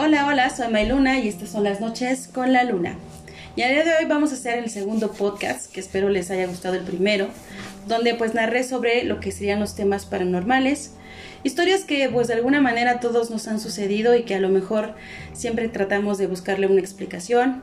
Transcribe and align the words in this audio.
Hola, 0.00 0.28
hola, 0.28 0.48
soy 0.48 0.68
Mayluna 0.68 1.18
y 1.18 1.26
estas 1.26 1.48
son 1.48 1.64
las 1.64 1.80
noches 1.80 2.28
con 2.32 2.52
la 2.52 2.62
luna. 2.62 2.94
Y 3.56 3.62
a 3.62 3.68
día 3.68 3.82
de 3.82 3.90
hoy 3.96 4.04
vamos 4.04 4.30
a 4.30 4.34
hacer 4.34 4.56
el 4.56 4.70
segundo 4.70 5.10
podcast, 5.10 5.72
que 5.72 5.80
espero 5.80 6.08
les 6.08 6.30
haya 6.30 6.46
gustado 6.46 6.76
el 6.76 6.84
primero, 6.84 7.26
donde 7.88 8.14
pues 8.14 8.32
narré 8.32 8.62
sobre 8.62 9.02
lo 9.02 9.18
que 9.18 9.32
serían 9.32 9.58
los 9.58 9.74
temas 9.74 10.06
paranormales, 10.06 10.92
historias 11.42 11.82
que 11.82 12.08
pues 12.10 12.28
de 12.28 12.34
alguna 12.34 12.60
manera 12.60 13.00
todos 13.00 13.28
nos 13.32 13.48
han 13.48 13.58
sucedido 13.58 14.14
y 14.14 14.22
que 14.22 14.36
a 14.36 14.40
lo 14.40 14.50
mejor 14.50 14.94
siempre 15.32 15.66
tratamos 15.66 16.16
de 16.16 16.28
buscarle 16.28 16.68
una 16.68 16.78
explicación 16.78 17.62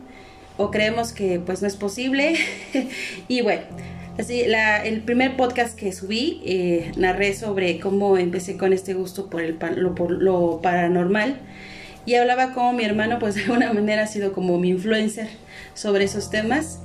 o 0.58 0.72
creemos 0.72 1.14
que 1.14 1.40
pues 1.40 1.62
no 1.62 1.70
es 1.70 1.78
posible. 1.78 2.36
y 3.30 3.44
bueno, 3.44 3.62
así 4.20 4.42
el 4.42 5.02
primer 5.04 5.38
podcast 5.38 5.80
que 5.80 5.94
subí 5.94 6.42
eh, 6.44 6.92
narré 6.98 7.34
sobre 7.34 7.80
cómo 7.80 8.18
empecé 8.18 8.58
con 8.58 8.74
este 8.74 8.94
gusto 8.94 9.30
por, 9.30 9.42
el, 9.42 9.54
por 9.54 10.12
lo 10.12 10.60
paranormal 10.62 11.40
y 12.06 12.16
hablaba 12.16 12.54
como 12.54 12.74
mi 12.74 12.84
hermano 12.84 13.20
pues 13.20 13.36
de 13.36 13.44
alguna 13.44 13.74
manera 13.74 14.04
ha 14.04 14.08
sido 14.08 14.34
como 14.34 14.60
mi 14.60 14.70
influencer 14.70 15.28
sobre 15.74 16.06
esos 16.06 16.30
temas. 16.30 16.80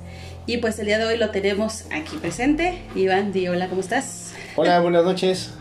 Y 0.47 0.57
pues 0.57 0.79
el 0.79 0.87
día 0.87 0.97
de 0.97 1.05
hoy 1.05 1.17
lo 1.17 1.29
tenemos 1.29 1.85
aquí 1.91 2.17
presente. 2.17 2.79
Iván, 2.95 3.31
di 3.31 3.47
hola, 3.47 3.67
¿cómo 3.67 3.81
estás? 3.81 4.33
Hola, 4.55 4.79
buenas 4.79 5.05
noches. 5.05 5.51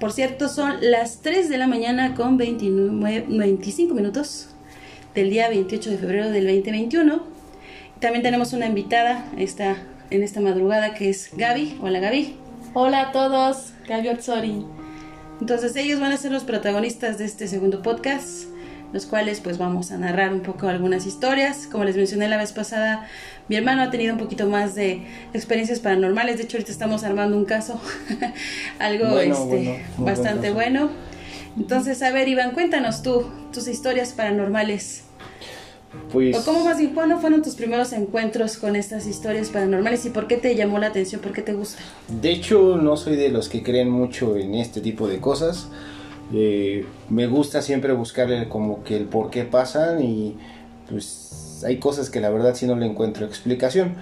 Por 0.00 0.12
cierto, 0.12 0.48
son 0.48 0.78
las 0.80 1.20
3 1.20 1.48
de 1.48 1.58
la 1.58 1.66
mañana 1.68 2.14
con 2.14 2.36
29, 2.36 3.26
25 3.28 3.94
minutos 3.94 4.48
del 5.14 5.30
día 5.30 5.48
28 5.48 5.90
de 5.90 5.98
febrero 5.98 6.30
del 6.30 6.46
2021. 6.46 7.22
También 8.00 8.22
tenemos 8.22 8.52
una 8.52 8.66
invitada 8.66 9.26
esta, 9.38 9.76
en 10.10 10.22
esta 10.22 10.40
madrugada 10.40 10.94
que 10.94 11.10
es 11.10 11.30
Gaby. 11.36 11.78
Hola 11.80 12.00
Gaby. 12.00 12.36
Hola 12.74 13.00
a 13.02 13.12
todos, 13.12 13.72
Gaby 13.86 14.08
Otsori. 14.08 14.64
Entonces 15.40 15.76
ellos 15.76 16.00
van 16.00 16.12
a 16.12 16.16
ser 16.16 16.32
los 16.32 16.44
protagonistas 16.44 17.18
de 17.18 17.26
este 17.26 17.46
segundo 17.46 17.82
podcast 17.82 18.44
los 18.92 19.06
cuales 19.06 19.40
pues 19.40 19.58
vamos 19.58 19.90
a 19.90 19.98
narrar 19.98 20.32
un 20.32 20.40
poco 20.40 20.68
algunas 20.68 21.06
historias. 21.06 21.66
Como 21.70 21.84
les 21.84 21.96
mencioné 21.96 22.28
la 22.28 22.36
vez 22.36 22.52
pasada, 22.52 23.06
mi 23.48 23.56
hermano 23.56 23.82
ha 23.82 23.90
tenido 23.90 24.14
un 24.14 24.18
poquito 24.18 24.46
más 24.48 24.74
de 24.74 25.02
experiencias 25.32 25.80
paranormales. 25.80 26.38
De 26.38 26.44
hecho, 26.44 26.56
ahorita 26.56 26.72
estamos 26.72 27.04
armando 27.04 27.36
un 27.36 27.44
caso, 27.44 27.80
algo 28.78 29.18
este, 29.18 29.84
bastante 29.98 30.50
bueno. 30.50 30.90
Entonces, 31.56 32.02
a 32.02 32.10
ver, 32.10 32.28
Iván, 32.28 32.52
cuéntanos 32.52 33.02
tú 33.02 33.26
tus 33.52 33.68
historias 33.68 34.12
paranormales. 34.12 35.04
Pues, 36.12 36.36
¿O 36.36 36.44
cómo 36.44 36.64
más 36.64 36.78
bien, 36.78 36.94
cuándo 36.94 37.18
fueron 37.18 37.42
tus 37.42 37.56
primeros 37.56 37.92
encuentros 37.92 38.56
con 38.58 38.76
estas 38.76 39.06
historias 39.06 39.48
paranormales 39.48 40.06
y 40.06 40.10
por 40.10 40.28
qué 40.28 40.36
te 40.36 40.54
llamó 40.54 40.78
la 40.78 40.86
atención, 40.86 41.20
por 41.20 41.32
qué 41.32 41.42
te 41.42 41.52
gusta? 41.52 41.82
De 42.08 42.30
hecho, 42.30 42.76
no 42.76 42.96
soy 42.96 43.16
de 43.16 43.28
los 43.28 43.48
que 43.48 43.64
creen 43.64 43.90
mucho 43.90 44.36
en 44.36 44.54
este 44.54 44.80
tipo 44.80 45.08
de 45.08 45.18
cosas. 45.18 45.68
Eh, 46.32 46.86
me 47.08 47.26
gusta 47.26 47.60
siempre 47.60 47.92
buscarle 47.92 48.48
como 48.48 48.84
que 48.84 48.96
el 48.96 49.04
por 49.04 49.30
qué 49.30 49.44
pasan 49.44 50.02
y 50.02 50.36
pues 50.88 51.62
hay 51.66 51.78
cosas 51.78 52.08
que 52.08 52.20
la 52.20 52.30
verdad 52.30 52.54
si 52.54 52.66
no 52.66 52.76
le 52.76 52.86
encuentro 52.86 53.26
explicación. 53.26 53.94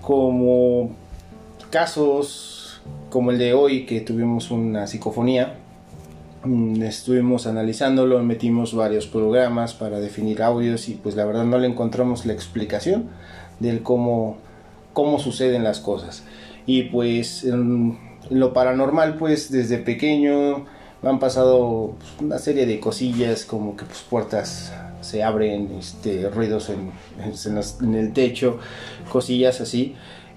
Como 0.00 0.90
casos 1.70 2.80
como 3.10 3.30
el 3.30 3.38
de 3.38 3.54
hoy 3.54 3.86
que 3.86 4.00
tuvimos 4.00 4.50
una 4.50 4.86
psicofonía. 4.86 5.54
Mm, 6.44 6.82
estuvimos 6.82 7.46
analizándolo, 7.46 8.22
metimos 8.22 8.74
varios 8.74 9.06
programas 9.06 9.74
para 9.74 10.00
definir 10.00 10.42
audios 10.42 10.88
y 10.88 10.94
pues 10.94 11.16
la 11.16 11.24
verdad 11.24 11.44
no 11.44 11.58
le 11.58 11.66
encontramos 11.66 12.26
la 12.26 12.32
explicación 12.32 13.08
del 13.60 13.82
cómo, 13.82 14.36
cómo 14.92 15.18
suceden 15.18 15.64
las 15.64 15.80
cosas. 15.80 16.22
Y 16.66 16.84
pues 16.84 17.44
en 17.44 17.98
lo 18.30 18.52
paranormal 18.52 19.16
pues 19.16 19.50
desde 19.50 19.78
pequeño 19.78 20.66
me 21.02 21.10
han 21.10 21.18
pasado 21.18 21.94
pues, 21.98 22.10
una 22.20 22.38
serie 22.38 22.66
de 22.66 22.80
cosillas 22.80 23.44
como 23.44 23.76
que 23.76 23.84
pues 23.84 24.00
puertas 24.00 24.72
se 25.00 25.22
abren, 25.22 25.70
este, 25.78 26.28
ruidos 26.28 26.70
en, 26.70 26.90
en, 27.18 27.94
el 27.94 28.12
techo, 28.12 28.58
cosillas 29.10 29.60
así. 29.60 29.94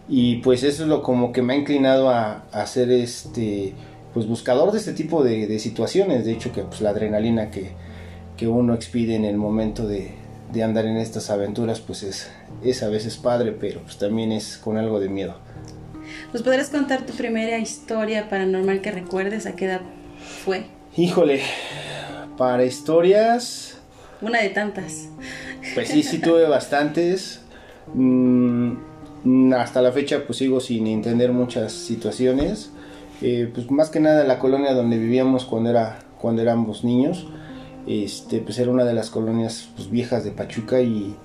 Y 0.07 0.37
pues 0.37 0.63
eso 0.63 0.83
es 0.83 0.89
lo 0.89 1.01
como 1.01 1.31
que 1.31 1.41
me 1.41 1.53
ha 1.53 1.57
inclinado 1.57 2.09
a, 2.09 2.43
a 2.51 2.65
ser 2.67 2.91
este, 2.91 3.73
pues 4.13 4.27
buscador 4.27 4.71
de 4.71 4.77
este 4.77 4.93
tipo 4.93 5.23
de, 5.23 5.57
situaciones. 5.59 6.25
De 6.25 6.33
hecho 6.33 6.51
que 6.51 6.63
pues 6.63 6.81
la 6.81 6.91
adrenalina 6.91 7.49
que, 7.49 7.71
que 8.37 8.47
uno 8.47 8.73
expide 8.73 9.15
en 9.15 9.25
el 9.25 9.37
momento 9.37 9.87
de, 9.87 10.11
de, 10.53 10.63
andar 10.63 10.85
en 10.85 10.97
estas 10.97 11.29
aventuras 11.29 11.79
pues 11.79 12.03
es, 12.03 12.29
es 12.63 12.83
a 12.83 12.89
veces 12.89 13.17
padre, 13.17 13.51
pero 13.51 13.81
pues 13.81 13.97
también 13.97 14.31
es 14.31 14.57
con 14.57 14.77
algo 14.77 14.99
de 14.99 15.09
miedo. 15.09 15.35
¿Nos 16.33 16.43
podrías 16.43 16.69
contar 16.69 17.05
tu 17.05 17.13
primera 17.13 17.57
historia 17.57 18.29
paranormal 18.29 18.81
que 18.81 18.91
recuerdes? 18.91 19.45
¿A 19.45 19.55
qué 19.55 19.65
edad 19.65 19.81
fue? 20.41 20.65
Híjole, 20.97 21.41
para 22.37 22.65
historias... 22.65 23.77
Una 24.21 24.41
de 24.41 24.49
tantas. 24.49 25.07
Pues 25.73 25.89
sí, 25.89 26.03
sí 26.03 26.19
tuve 26.19 26.43
bastantes. 26.49 27.41
Mm, 27.93 28.73
hasta 29.55 29.81
la 29.81 29.91
fecha 29.91 30.23
pues 30.25 30.39
sigo 30.39 30.59
sin 30.59 30.87
entender 30.87 31.31
muchas 31.31 31.71
situaciones. 31.71 32.71
Eh, 33.21 33.49
pues 33.53 33.69
más 33.71 33.89
que 33.89 33.99
nada 33.99 34.23
la 34.23 34.39
colonia 34.39 34.73
donde 34.73 34.97
vivíamos 34.97 35.45
cuando, 35.45 35.69
era, 35.69 35.99
cuando 36.19 36.41
éramos 36.41 36.83
niños. 36.83 37.27
Este, 37.87 38.39
pues 38.39 38.59
era 38.59 38.69
una 38.71 38.85
de 38.85 38.93
las 38.93 39.09
colonias 39.09 39.69
pues, 39.75 39.89
viejas 39.89 40.23
de 40.23 40.31
Pachuca 40.31 40.81
y 40.81 41.15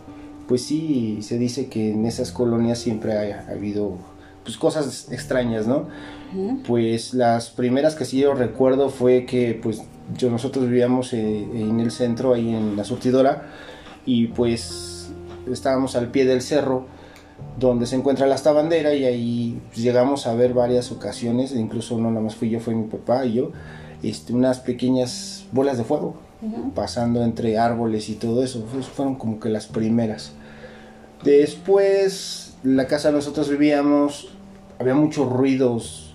pues 0.48 0.62
sí, 0.62 1.18
se 1.22 1.38
dice 1.38 1.66
que 1.66 1.92
en 1.92 2.06
esas 2.06 2.32
colonias 2.32 2.78
siempre 2.78 3.12
ha 3.12 3.50
habido 3.50 3.98
pues, 4.44 4.56
cosas 4.56 5.10
extrañas, 5.10 5.66
¿no? 5.66 5.88
Pues 6.66 7.14
las 7.14 7.50
primeras 7.50 7.94
que 7.94 8.04
sí 8.04 8.18
yo 8.18 8.34
recuerdo 8.34 8.88
fue 8.88 9.24
que 9.24 9.58
pues 9.60 9.82
yo, 10.16 10.30
nosotros 10.30 10.68
vivíamos 10.68 11.12
eh, 11.12 11.42
en 11.42 11.80
el 11.80 11.90
centro, 11.90 12.34
ahí 12.34 12.54
en 12.54 12.76
la 12.76 12.84
surtidora, 12.84 13.44
y 14.04 14.28
pues 14.28 15.10
estábamos 15.50 15.96
al 15.96 16.10
pie 16.10 16.24
del 16.24 16.42
cerro 16.42 16.86
donde 17.58 17.86
se 17.86 17.96
encuentra 17.96 18.26
la 18.26 18.36
bandera 18.52 18.94
y 18.94 19.04
ahí 19.04 19.60
pues, 19.68 19.78
llegamos 19.78 20.26
a 20.26 20.34
ver 20.34 20.54
varias 20.54 20.92
ocasiones, 20.92 21.52
incluso 21.52 21.98
no 21.98 22.10
nada 22.10 22.22
más 22.22 22.34
fui 22.36 22.50
yo, 22.50 22.60
fue 22.60 22.74
mi 22.74 22.84
papá 22.84 23.24
y 23.24 23.34
yo, 23.34 23.50
este, 24.02 24.32
unas 24.32 24.60
pequeñas 24.60 25.46
bolas 25.52 25.78
de 25.78 25.84
fuego 25.84 26.16
pasando 26.74 27.24
entre 27.24 27.58
árboles 27.58 28.08
y 28.10 28.14
todo 28.14 28.44
eso, 28.44 28.64
fueron 28.94 29.16
como 29.16 29.40
que 29.40 29.48
las 29.48 29.66
primeras. 29.66 30.32
Después, 31.24 32.56
la 32.62 32.86
casa 32.86 33.10
nosotros 33.10 33.48
vivíamos, 33.48 34.28
había 34.78 34.94
muchos 34.94 35.30
ruidos 35.30 36.05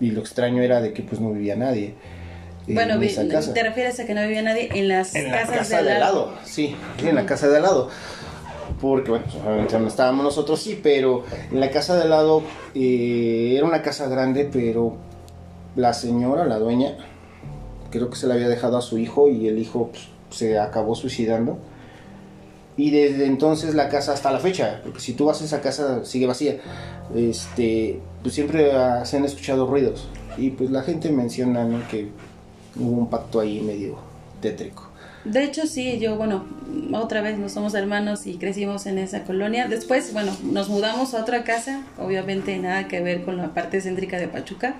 y 0.00 0.10
lo 0.10 0.20
extraño 0.20 0.62
era 0.62 0.80
de 0.80 0.92
que 0.92 1.02
pues 1.02 1.20
no 1.20 1.32
vivía 1.32 1.56
nadie. 1.56 1.94
Bueno, 2.66 2.98
¿te 2.98 3.62
refieres 3.62 3.98
a 3.98 4.04
que 4.04 4.14
no 4.14 4.22
vivía 4.22 4.42
nadie 4.42 4.68
en 4.74 4.88
las 4.88 5.14
en 5.14 5.30
casas 5.30 5.50
la 5.50 5.56
casa 5.56 5.82
de 5.82 5.92
al 5.92 6.00
lado? 6.00 6.34
Sí, 6.44 6.76
en 7.02 7.14
la 7.14 7.24
casa 7.24 7.48
de 7.48 7.56
al 7.56 7.62
lado. 7.62 7.88
Porque, 8.80 9.10
bueno, 9.10 9.24
obviamente 9.44 9.78
no 9.78 9.88
estábamos 9.88 10.24
nosotros, 10.24 10.60
sí, 10.60 10.78
pero 10.80 11.24
en 11.50 11.60
la 11.60 11.70
casa 11.70 11.96
de 11.96 12.02
al 12.02 12.10
lado 12.10 12.42
eh, 12.74 13.54
era 13.56 13.66
una 13.66 13.82
casa 13.82 14.06
grande, 14.08 14.48
pero 14.52 14.96
la 15.74 15.94
señora, 15.94 16.44
la 16.44 16.58
dueña, 16.58 16.96
creo 17.90 18.10
que 18.10 18.16
se 18.16 18.26
la 18.26 18.34
había 18.34 18.48
dejado 18.48 18.76
a 18.76 18.82
su 18.82 18.98
hijo 18.98 19.28
y 19.28 19.48
el 19.48 19.58
hijo 19.58 19.90
pues, 19.90 20.08
se 20.30 20.58
acabó 20.58 20.94
suicidando. 20.94 21.58
Y 22.78 22.90
desde 22.90 23.26
entonces 23.26 23.74
la 23.74 23.90
casa 23.90 24.12
hasta 24.12 24.30
la 24.30 24.38
fecha, 24.38 24.80
porque 24.84 25.00
si 25.00 25.12
tú 25.12 25.26
vas 25.26 25.42
a 25.42 25.44
esa 25.44 25.60
casa 25.60 26.04
sigue 26.04 26.26
vacía, 26.26 26.58
este, 27.14 28.00
pues 28.22 28.34
siempre 28.34 28.70
se 29.04 29.16
han 29.16 29.24
escuchado 29.24 29.66
ruidos. 29.66 30.08
Y 30.36 30.50
pues 30.50 30.70
la 30.70 30.82
gente 30.82 31.10
menciona 31.10 31.68
que 31.90 32.08
hubo 32.76 33.00
un 33.00 33.10
pacto 33.10 33.40
ahí 33.40 33.60
medio 33.60 33.98
tétrico. 34.40 34.88
De 35.24 35.42
hecho, 35.42 35.66
sí, 35.66 35.98
yo, 35.98 36.16
bueno, 36.16 36.46
otra 36.92 37.20
vez 37.20 37.36
no 37.36 37.48
somos 37.48 37.74
hermanos 37.74 38.26
y 38.26 38.36
crecimos 38.36 38.86
en 38.86 38.98
esa 38.98 39.24
colonia. 39.24 39.66
Después, 39.66 40.12
bueno, 40.12 40.32
nos 40.44 40.68
mudamos 40.68 41.12
a 41.14 41.20
otra 41.20 41.42
casa, 41.44 41.82
obviamente 41.98 42.56
nada 42.58 42.86
que 42.86 43.00
ver 43.00 43.24
con 43.24 43.36
la 43.36 43.52
parte 43.52 43.80
céntrica 43.80 44.18
de 44.18 44.28
Pachuca, 44.28 44.76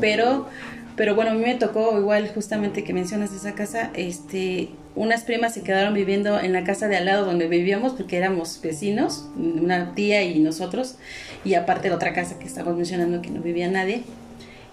pero 0.00 0.48
pero 0.96 1.14
bueno, 1.14 1.30
a 1.30 1.34
mí 1.34 1.40
me 1.40 1.54
tocó 1.54 1.98
igual 1.98 2.30
justamente 2.34 2.84
que 2.84 2.92
mencionas 2.92 3.32
esa 3.32 3.54
casa, 3.54 3.90
este, 3.94 4.70
unas 4.94 5.22
primas 5.24 5.54
se 5.54 5.62
quedaron 5.62 5.94
viviendo 5.94 6.38
en 6.38 6.52
la 6.52 6.64
casa 6.64 6.88
de 6.88 6.96
al 6.96 7.06
lado 7.06 7.24
donde 7.24 7.48
vivíamos 7.48 7.92
porque 7.92 8.16
éramos 8.16 8.60
vecinos, 8.62 9.28
una 9.36 9.94
tía 9.94 10.22
y 10.22 10.38
nosotros, 10.38 10.96
y 11.44 11.54
aparte 11.54 11.88
de 11.88 11.94
otra 11.94 12.12
casa 12.12 12.38
que 12.38 12.46
estamos 12.46 12.76
mencionando 12.76 13.22
que 13.22 13.30
no 13.30 13.40
vivía 13.40 13.68
nadie. 13.68 14.02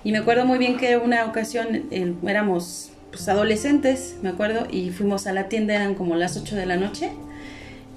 Y 0.04 0.12
me 0.12 0.20
acuerdo 0.20 0.46
muy 0.46 0.58
bien 0.58 0.78
que 0.78 0.98
una 0.98 1.26
ocasión 1.26 1.86
éramos 2.26 2.92
pues, 3.12 3.28
adolescentes, 3.28 4.16
me 4.22 4.30
acuerdo, 4.30 4.68
y 4.70 4.90
fuimos 4.92 5.28
a 5.28 5.34
la 5.34 5.50
tienda, 5.50 5.76
eran 5.76 5.96
como 5.96 6.16
las 6.16 6.38
8 6.38 6.56
de 6.56 6.66
la 6.66 6.78
noche 6.78 7.12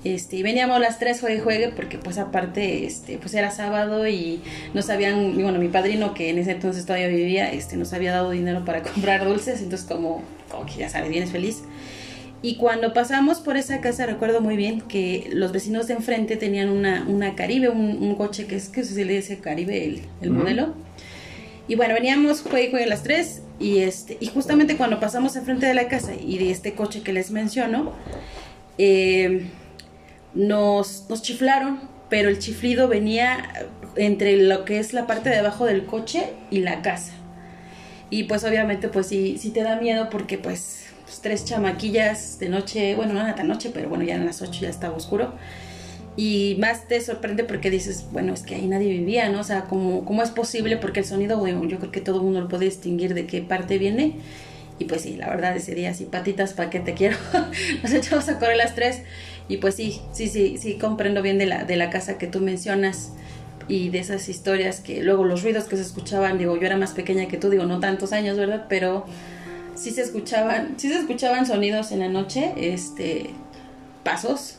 este, 0.04 0.36
y 0.36 0.42
veníamos 0.42 0.80
las 0.80 0.98
tres 0.98 1.20
juegue 1.20 1.40
juegue 1.40 1.68
porque 1.68 1.96
pues 1.96 2.18
aparte 2.18 2.86
este, 2.86 3.18
pues 3.18 3.34
era 3.34 3.50
sábado 3.50 4.08
y 4.08 4.40
nos 4.74 4.90
habían, 4.90 5.40
bueno, 5.40 5.58
mi 5.58 5.68
padrino 5.68 6.12
que 6.12 6.30
en 6.30 6.38
ese 6.38 6.52
entonces 6.52 6.84
todavía 6.86 7.06
vivía, 7.06 7.52
este, 7.52 7.76
nos 7.76 7.92
había 7.92 8.12
dado 8.12 8.30
dinero 8.30 8.64
para 8.64 8.82
comprar 8.94 9.24
dulces, 9.24 9.62
entonces 9.62 9.86
como, 9.86 10.22
como 10.50 10.66
que 10.66 10.74
ya 10.74 10.88
sabes, 10.88 11.10
vienes 11.10 11.30
feliz. 11.30 11.62
Y 12.44 12.56
cuando 12.56 12.92
pasamos 12.92 13.38
por 13.38 13.56
esa 13.56 13.80
casa 13.80 14.04
recuerdo 14.04 14.40
muy 14.40 14.56
bien 14.56 14.80
que 14.80 15.30
los 15.32 15.52
vecinos 15.52 15.86
de 15.86 15.94
enfrente 15.94 16.36
tenían 16.36 16.70
una, 16.70 17.04
una 17.06 17.36
Caribe, 17.36 17.68
un, 17.68 18.14
coche 18.16 18.46
que 18.46 18.56
es 18.56 18.68
que 18.68 18.82
se 18.82 19.04
le 19.04 19.14
dice 19.14 19.38
Caribe 19.38 19.84
el, 19.84 20.02
el 20.20 20.30
modelo 20.30 20.74
Y 21.68 21.76
bueno, 21.76 21.94
veníamos, 21.94 22.42
juegue 22.42 22.82
a 22.82 22.86
las 22.88 23.04
3 23.04 23.42
y, 23.60 23.78
este, 23.78 24.16
y 24.18 24.26
justamente 24.26 24.76
cuando 24.76 24.98
pasamos 24.98 25.36
enfrente 25.36 25.66
de 25.66 25.74
la 25.74 25.86
casa 25.86 26.14
y 26.20 26.38
de 26.38 26.50
este 26.50 26.72
coche 26.72 27.02
que 27.02 27.12
les 27.12 27.30
menciono, 27.30 27.92
eh, 28.76 29.46
nos, 30.34 31.06
nos 31.08 31.22
chiflaron, 31.22 31.80
pero 32.08 32.28
el 32.28 32.38
chiflido 32.38 32.88
venía 32.88 33.68
entre 33.96 34.36
lo 34.36 34.64
que 34.64 34.78
es 34.78 34.92
la 34.92 35.06
parte 35.06 35.30
de 35.30 35.36
abajo 35.36 35.66
del 35.66 35.86
coche 35.86 36.32
y 36.50 36.60
la 36.60 36.82
casa. 36.82 37.12
Y 38.10 38.24
pues 38.24 38.44
obviamente 38.44 38.88
pues 38.88 39.06
sí, 39.06 39.38
sí 39.38 39.50
te 39.50 39.62
da 39.62 39.76
miedo 39.76 40.10
porque 40.10 40.38
pues, 40.38 40.86
pues 41.04 41.20
tres 41.20 41.44
chamaquillas 41.44 42.38
de 42.38 42.48
noche, 42.48 42.94
bueno, 42.94 43.14
no 43.14 43.20
era 43.20 43.34
tan 43.34 43.48
noche, 43.48 43.70
pero 43.72 43.88
bueno, 43.88 44.04
ya 44.04 44.16
en 44.16 44.26
las 44.26 44.42
8 44.42 44.60
ya 44.60 44.68
estaba 44.68 44.94
oscuro. 44.96 45.32
Y 46.14 46.56
más 46.60 46.88
te 46.88 47.00
sorprende 47.00 47.44
porque 47.44 47.70
dices, 47.70 48.04
bueno, 48.12 48.34
es 48.34 48.42
que 48.42 48.54
ahí 48.54 48.66
nadie 48.66 48.90
vivía, 48.90 49.30
¿no? 49.30 49.40
O 49.40 49.44
sea, 49.44 49.64
¿cómo, 49.64 50.04
cómo 50.04 50.22
es 50.22 50.30
posible? 50.30 50.76
Porque 50.76 51.00
el 51.00 51.06
sonido, 51.06 51.38
bueno, 51.38 51.64
yo 51.64 51.78
creo 51.78 51.90
que 51.90 52.02
todo 52.02 52.16
el 52.16 52.22
mundo 52.22 52.42
lo 52.42 52.48
puede 52.48 52.66
distinguir 52.66 53.14
de 53.14 53.26
qué 53.26 53.40
parte 53.40 53.78
viene. 53.78 54.16
Y 54.78 54.84
pues 54.84 55.02
sí, 55.02 55.16
la 55.16 55.30
verdad 55.30 55.56
ese 55.56 55.74
día 55.74 55.94
sí, 55.94 56.04
patitas, 56.04 56.52
¿para 56.52 56.68
qué 56.68 56.80
te 56.80 56.92
quiero? 56.92 57.16
Nos 57.82 57.92
echamos 57.92 58.28
a 58.28 58.38
correr 58.38 58.56
las 58.56 58.74
tres. 58.74 59.02
Y 59.48 59.58
pues 59.58 59.74
sí, 59.74 60.00
sí, 60.12 60.28
sí, 60.28 60.56
sí, 60.58 60.78
comprendo 60.78 61.20
bien 61.22 61.38
de 61.38 61.46
la, 61.46 61.64
de 61.64 61.76
la 61.76 61.90
casa 61.90 62.16
que 62.18 62.26
tú 62.26 62.40
mencionas 62.40 63.12
y 63.68 63.90
de 63.90 63.98
esas 64.00 64.28
historias 64.28 64.80
que 64.80 65.02
luego 65.02 65.24
los 65.24 65.42
ruidos 65.42 65.64
que 65.64 65.76
se 65.76 65.82
escuchaban, 65.82 66.38
digo, 66.38 66.56
yo 66.56 66.66
era 66.66 66.76
más 66.76 66.92
pequeña 66.92 67.28
que 67.28 67.36
tú, 67.36 67.50
digo, 67.50 67.64
no 67.64 67.80
tantos 67.80 68.12
años, 68.12 68.36
¿verdad? 68.38 68.66
Pero 68.68 69.04
sí 69.76 69.90
se 69.90 70.02
escuchaban, 70.02 70.74
sí 70.78 70.88
se 70.88 70.98
escuchaban 70.98 71.46
sonidos 71.46 71.92
en 71.92 72.00
la 72.00 72.08
noche, 72.08 72.52
este, 72.56 73.30
pasos. 74.04 74.58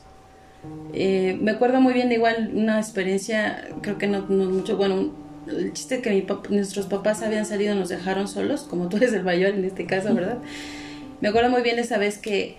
Eh, 0.94 1.38
me 1.42 1.52
acuerdo 1.52 1.82
muy 1.82 1.94
bien 1.94 2.12
igual 2.12 2.52
una 2.54 2.80
experiencia, 2.80 3.68
creo 3.82 3.98
que 3.98 4.08
no, 4.08 4.22
no 4.30 4.46
mucho, 4.46 4.78
bueno, 4.78 5.12
el 5.48 5.74
chiste 5.74 6.02
que 6.02 6.12
mi 6.12 6.22
pap- 6.22 6.50
nuestros 6.50 6.86
papás 6.86 7.22
habían 7.24 7.46
salido, 7.46 7.76
nos 7.76 7.90
dejaron 7.90 8.28
solos, 8.28 8.62
como 8.62 8.90
tú 8.90 8.98
eres 8.98 9.12
el 9.14 9.24
mayor 9.24 9.56
en 9.56 9.66
este 9.66 9.86
caso, 9.86 10.14
¿verdad? 10.14 10.38
Me 11.20 11.30
acuerdo 11.30 11.50
muy 11.50 11.62
bien 11.62 11.80
esa 11.80 11.98
vez 11.98 12.18
que, 12.18 12.58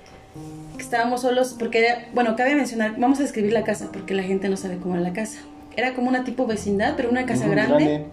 que 0.76 0.82
estábamos 0.82 1.23
solos, 1.23 1.55
porque, 1.59 1.79
era- 1.81 2.06
bueno, 2.15 2.37
cabe 2.37 2.55
mencionar, 2.55 2.97
vamos 2.99 3.19
a 3.21 3.23
describir 3.23 3.53
la 3.53 3.65
casa, 3.65 3.91
porque 3.93 4.15
la 4.15 4.23
gente 4.23 4.49
no 4.49 4.56
sabe 4.56 4.76
cómo 4.79 4.94
era 4.94 5.03
la 5.05 5.12
casa. 5.12 5.38
Era 5.76 5.94
como 5.94 6.09
una 6.09 6.25
tipo 6.25 6.47
vecindad, 6.47 6.94
pero 6.97 7.11
una 7.11 7.26
casa 7.26 7.47
grande, 7.49 8.05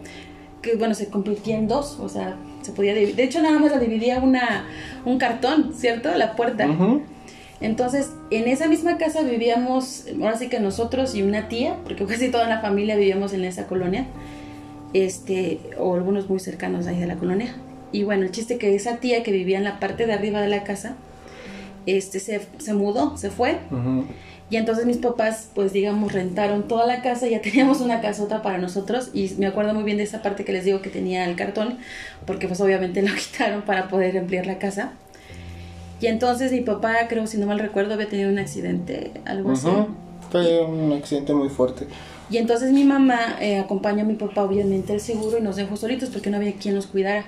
que, 0.62 0.76
bueno, 0.76 0.94
se 0.94 1.08
convirtió 1.08 1.56
en 1.56 1.68
dos, 1.68 2.00
o 2.00 2.10
sea, 2.10 2.36
se 2.62 2.72
podía 2.72 2.94
dividir. 2.94 3.16
De 3.16 3.24
hecho, 3.24 3.42
nada 3.42 3.58
más 3.60 3.72
la 3.72 3.80
dividía 3.80 4.20
una, 4.20 4.66
un 5.06 5.18
cartón, 5.18 5.74
¿cierto? 5.76 6.16
La 6.16 6.36
puerta. 6.36 6.66
Entonces, 7.62 8.10
en 8.32 8.48
esa 8.48 8.68
misma 8.68 8.98
casa 8.98 9.22
vivíamos, 9.22 10.06
ahora 10.20 10.36
sí 10.38 10.48
que 10.50 10.60
nosotros 10.60 11.14
y 11.14 11.22
una 11.22 11.48
tía, 11.48 11.76
porque 11.84 12.06
casi 12.06 12.30
toda 12.30 12.48
la 12.48 12.60
familia 12.62 12.96
vivíamos 12.96 13.34
en 13.34 13.44
esa 13.46 13.68
colonia, 13.68 14.06
este, 14.94 15.60
o 15.78 15.96
algunos 15.96 16.30
muy 16.30 16.40
cercanos 16.40 16.88
ahí 16.88 17.00
de 17.00 17.08
la 17.08 17.16
colonia. 17.16 17.56
Y 17.92 18.04
bueno, 18.04 18.24
el 18.24 18.32
chiste 18.32 18.58
que 18.58 18.74
esa 18.76 18.98
tía 18.98 19.22
que 19.24 19.32
vivía 19.32 19.58
en 19.58 19.64
la 19.64 19.80
parte 19.80 20.06
de 20.08 20.14
arriba 20.14 20.42
de 20.42 20.48
la 20.48 20.64
casa, 20.64 20.96
este, 21.86 22.20
se, 22.20 22.42
se 22.58 22.74
mudó, 22.74 23.18
se 23.18 23.30
fue. 23.30 23.58
Y 24.50 24.58
entonces 24.58 24.86
mis 24.86 24.98
papás, 24.98 25.50
pues 25.56 25.72
digamos, 25.72 26.12
rentaron 26.12 26.68
toda 26.68 26.86
la 26.86 27.02
casa, 27.02 27.28
ya 27.28 27.42
teníamos 27.44 27.80
una 27.82 28.02
casota 28.02 28.42
para 28.42 28.58
nosotros 28.58 29.10
y 29.14 29.30
me 29.38 29.48
acuerdo 29.48 29.74
muy 29.74 29.84
bien 29.84 29.98
de 29.98 30.04
esa 30.04 30.22
parte 30.22 30.44
que 30.44 30.52
les 30.52 30.66
digo 30.66 30.82
que 30.82 30.90
tenía 30.90 31.26
el 31.26 31.36
cartón, 31.36 31.78
porque 32.26 32.48
pues 32.48 32.60
obviamente 32.60 33.02
lo 33.08 33.14
quitaron 33.16 33.62
para 33.62 33.88
poder 33.88 34.18
ampliar 34.18 34.46
la 34.46 34.60
casa. 34.60 34.94
Y 36.02 36.08
entonces 36.08 36.52
mi 36.52 36.62
papá, 36.62 36.96
creo, 37.08 37.28
si 37.28 37.38
no 37.38 37.46
mal 37.46 37.60
recuerdo, 37.60 37.94
había 37.94 38.10
tenido 38.10 38.30
un 38.30 38.40
accidente, 38.40 39.12
algo 39.24 39.52
así. 39.52 39.68
Ujú. 39.68 39.88
Fue 40.32 40.62
un 40.64 40.94
accidente 40.94 41.34
muy 41.34 41.50
fuerte. 41.50 41.86
Y 42.32 42.38
entonces 42.38 42.72
mi 42.72 42.86
mamá 42.86 43.36
eh, 43.42 43.60
acompañó 43.60 44.04
a 44.04 44.06
mi 44.06 44.16
papá, 44.16 44.44
obviamente, 44.44 44.94
al 44.94 45.02
seguro 45.02 45.38
y 45.38 45.42
nos 45.42 45.58
dejó 45.58 45.76
solitos 45.76 46.10
porque 46.10 46.30
no 46.30 46.38
había 46.38 46.54
quien 46.54 46.76
nos 46.76 46.88
cuidara. 46.88 47.26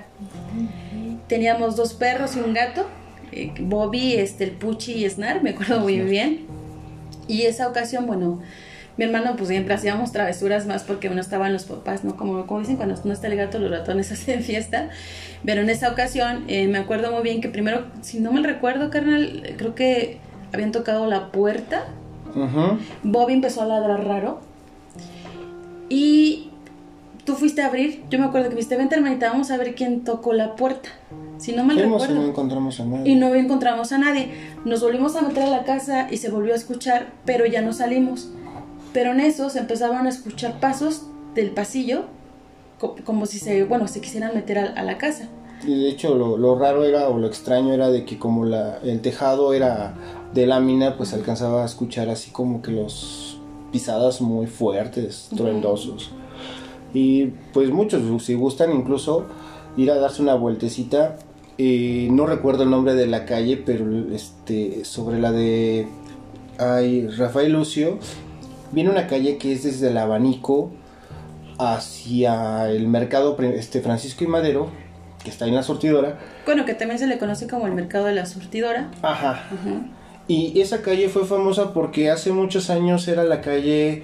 Teníamos 1.28 1.76
dos 1.76 1.92
perros 1.92 2.36
y 2.36 2.40
un 2.40 2.54
gato, 2.54 2.86
eh, 3.32 3.52
Bobby, 3.60 4.14
este, 4.14 4.44
el 4.44 4.50
Puchi 4.52 5.04
y 5.04 5.08
Snar, 5.08 5.42
me 5.42 5.50
acuerdo 5.50 5.80
muy 5.80 6.00
bien. 6.00 6.46
Y 7.26 7.42
esa 7.42 7.68
ocasión, 7.68 8.06
bueno, 8.06 8.40
mi 8.96 9.04
hermano 9.04 9.34
pues 9.36 9.48
siempre 9.48 9.74
hacíamos 9.74 10.12
travesuras 10.12 10.66
más 10.66 10.84
porque 10.84 11.08
no 11.10 11.20
estaban 11.20 11.52
los 11.52 11.64
papás, 11.64 12.04
¿no? 12.04 12.16
Como, 12.16 12.46
como 12.46 12.60
dicen, 12.60 12.76
cuando 12.76 12.94
no 13.04 13.12
está 13.12 13.26
el 13.26 13.36
gato, 13.36 13.58
los 13.58 13.70
ratones 13.70 14.12
hacen 14.12 14.42
fiesta. 14.42 14.90
Pero 15.44 15.62
en 15.62 15.70
esa 15.70 15.90
ocasión 15.90 16.44
eh, 16.48 16.68
me 16.68 16.78
acuerdo 16.78 17.12
muy 17.12 17.22
bien 17.22 17.40
que 17.40 17.48
primero, 17.48 17.86
si 18.02 18.20
no 18.20 18.32
me 18.32 18.42
recuerdo, 18.42 18.90
carnal, 18.90 19.54
creo 19.56 19.74
que 19.74 20.18
habían 20.52 20.72
tocado 20.72 21.06
la 21.06 21.32
puerta 21.32 21.84
Ujú. 22.34 22.78
Bobby 23.02 23.34
empezó 23.34 23.62
a 23.62 23.66
ladrar 23.66 24.06
raro. 24.06 24.40
Y 25.88 26.50
tú 27.24 27.34
fuiste 27.34 27.62
a 27.62 27.66
abrir. 27.66 28.02
Yo 28.10 28.18
me 28.18 28.24
acuerdo 28.26 28.48
que 28.50 28.54
viste, 28.56 28.76
vente 28.76 28.94
hermanita, 28.94 29.30
vamos 29.30 29.50
a 29.50 29.56
ver 29.56 29.74
quién 29.74 30.04
tocó 30.04 30.32
la 30.32 30.56
puerta. 30.56 30.88
Si 31.38 31.52
no 31.52 31.64
mal 31.64 31.76
Fuimos 31.78 32.02
y 32.02 32.06
no 32.06 32.10
recuerdo. 32.12 32.30
encontramos 32.30 32.80
a 32.80 32.84
nadie. 32.84 33.10
Y 33.12 33.14
no 33.16 33.34
encontramos 33.34 33.92
a 33.92 33.98
nadie. 33.98 34.28
Nos 34.64 34.82
volvimos 34.82 35.16
a 35.16 35.22
meter 35.22 35.42
a 35.44 35.50
la 35.50 35.64
casa 35.64 36.08
y 36.10 36.16
se 36.18 36.30
volvió 36.30 36.52
a 36.52 36.56
escuchar, 36.56 37.12
pero 37.24 37.44
ya 37.46 37.60
no 37.62 37.72
salimos. 37.72 38.28
Pero 38.92 39.10
en 39.12 39.20
eso 39.20 39.50
se 39.50 39.58
empezaban 39.58 40.06
a 40.06 40.08
escuchar 40.10 40.60
pasos 40.60 41.02
del 41.34 41.50
pasillo, 41.50 42.04
co- 42.78 42.94
como 43.04 43.26
si 43.26 43.38
se, 43.40 43.64
bueno, 43.64 43.88
se 43.88 44.00
quisieran 44.00 44.32
meter 44.34 44.58
a, 44.58 44.64
a 44.72 44.82
la 44.84 44.98
casa. 44.98 45.28
Y 45.66 45.82
de 45.82 45.88
hecho 45.88 46.14
lo, 46.14 46.36
lo 46.36 46.56
raro 46.58 46.84
era, 46.84 47.08
o 47.08 47.18
lo 47.18 47.26
extraño 47.26 47.72
era 47.74 47.90
de 47.90 48.04
que 48.04 48.18
como 48.18 48.44
la, 48.44 48.78
el 48.84 49.00
tejado 49.00 49.52
era 49.54 49.94
de 50.32 50.46
lámina, 50.46 50.96
pues 50.96 51.12
alcanzaba 51.14 51.62
a 51.62 51.66
escuchar 51.66 52.08
así 52.10 52.30
como 52.30 52.62
que 52.62 52.70
los 52.70 53.38
pisadas 53.72 54.20
muy 54.20 54.46
fuertes, 54.46 55.28
truendosos. 55.36 56.12
Y 56.94 57.26
pues 57.52 57.70
muchos, 57.70 58.02
si 58.22 58.34
gustan 58.34 58.72
incluso 58.72 59.26
ir 59.76 59.90
a 59.90 59.96
darse 59.96 60.22
una 60.22 60.34
vueltecita, 60.34 61.16
eh, 61.58 62.08
no 62.10 62.24
recuerdo 62.24 62.62
el 62.62 62.70
nombre 62.70 62.94
de 62.94 63.06
la 63.06 63.26
calle, 63.26 63.56
pero 63.56 63.84
este 64.12 64.84
sobre 64.84 65.20
la 65.20 65.32
de 65.32 65.86
ay, 66.58 67.08
Rafael 67.08 67.52
Lucio, 67.52 67.98
viene 68.72 68.90
una 68.90 69.06
calle 69.06 69.38
que 69.38 69.52
es 69.52 69.64
desde 69.64 69.88
el 69.88 69.98
abanico 69.98 70.70
hacia 71.58 72.70
el 72.70 72.88
mercado 72.88 73.36
este, 73.40 73.80
Francisco 73.80 74.24
y 74.24 74.26
Madero, 74.26 74.68
que 75.22 75.30
está 75.30 75.46
en 75.46 75.54
la 75.54 75.62
surtidora. 75.62 76.18
Bueno, 76.44 76.64
que 76.64 76.74
también 76.74 76.98
se 76.98 77.06
le 77.06 77.18
conoce 77.18 77.46
como 77.48 77.66
el 77.66 77.72
mercado 77.72 78.06
de 78.06 78.14
la 78.14 78.26
surtidora. 78.26 78.90
Ajá. 79.02 79.44
Y 80.26 80.60
esa 80.60 80.82
calle 80.82 81.08
fue 81.08 81.24
famosa 81.24 81.72
porque 81.72 82.10
hace 82.10 82.32
muchos 82.32 82.70
años 82.70 83.06
era 83.08 83.24
la 83.24 83.40
calle 83.40 84.02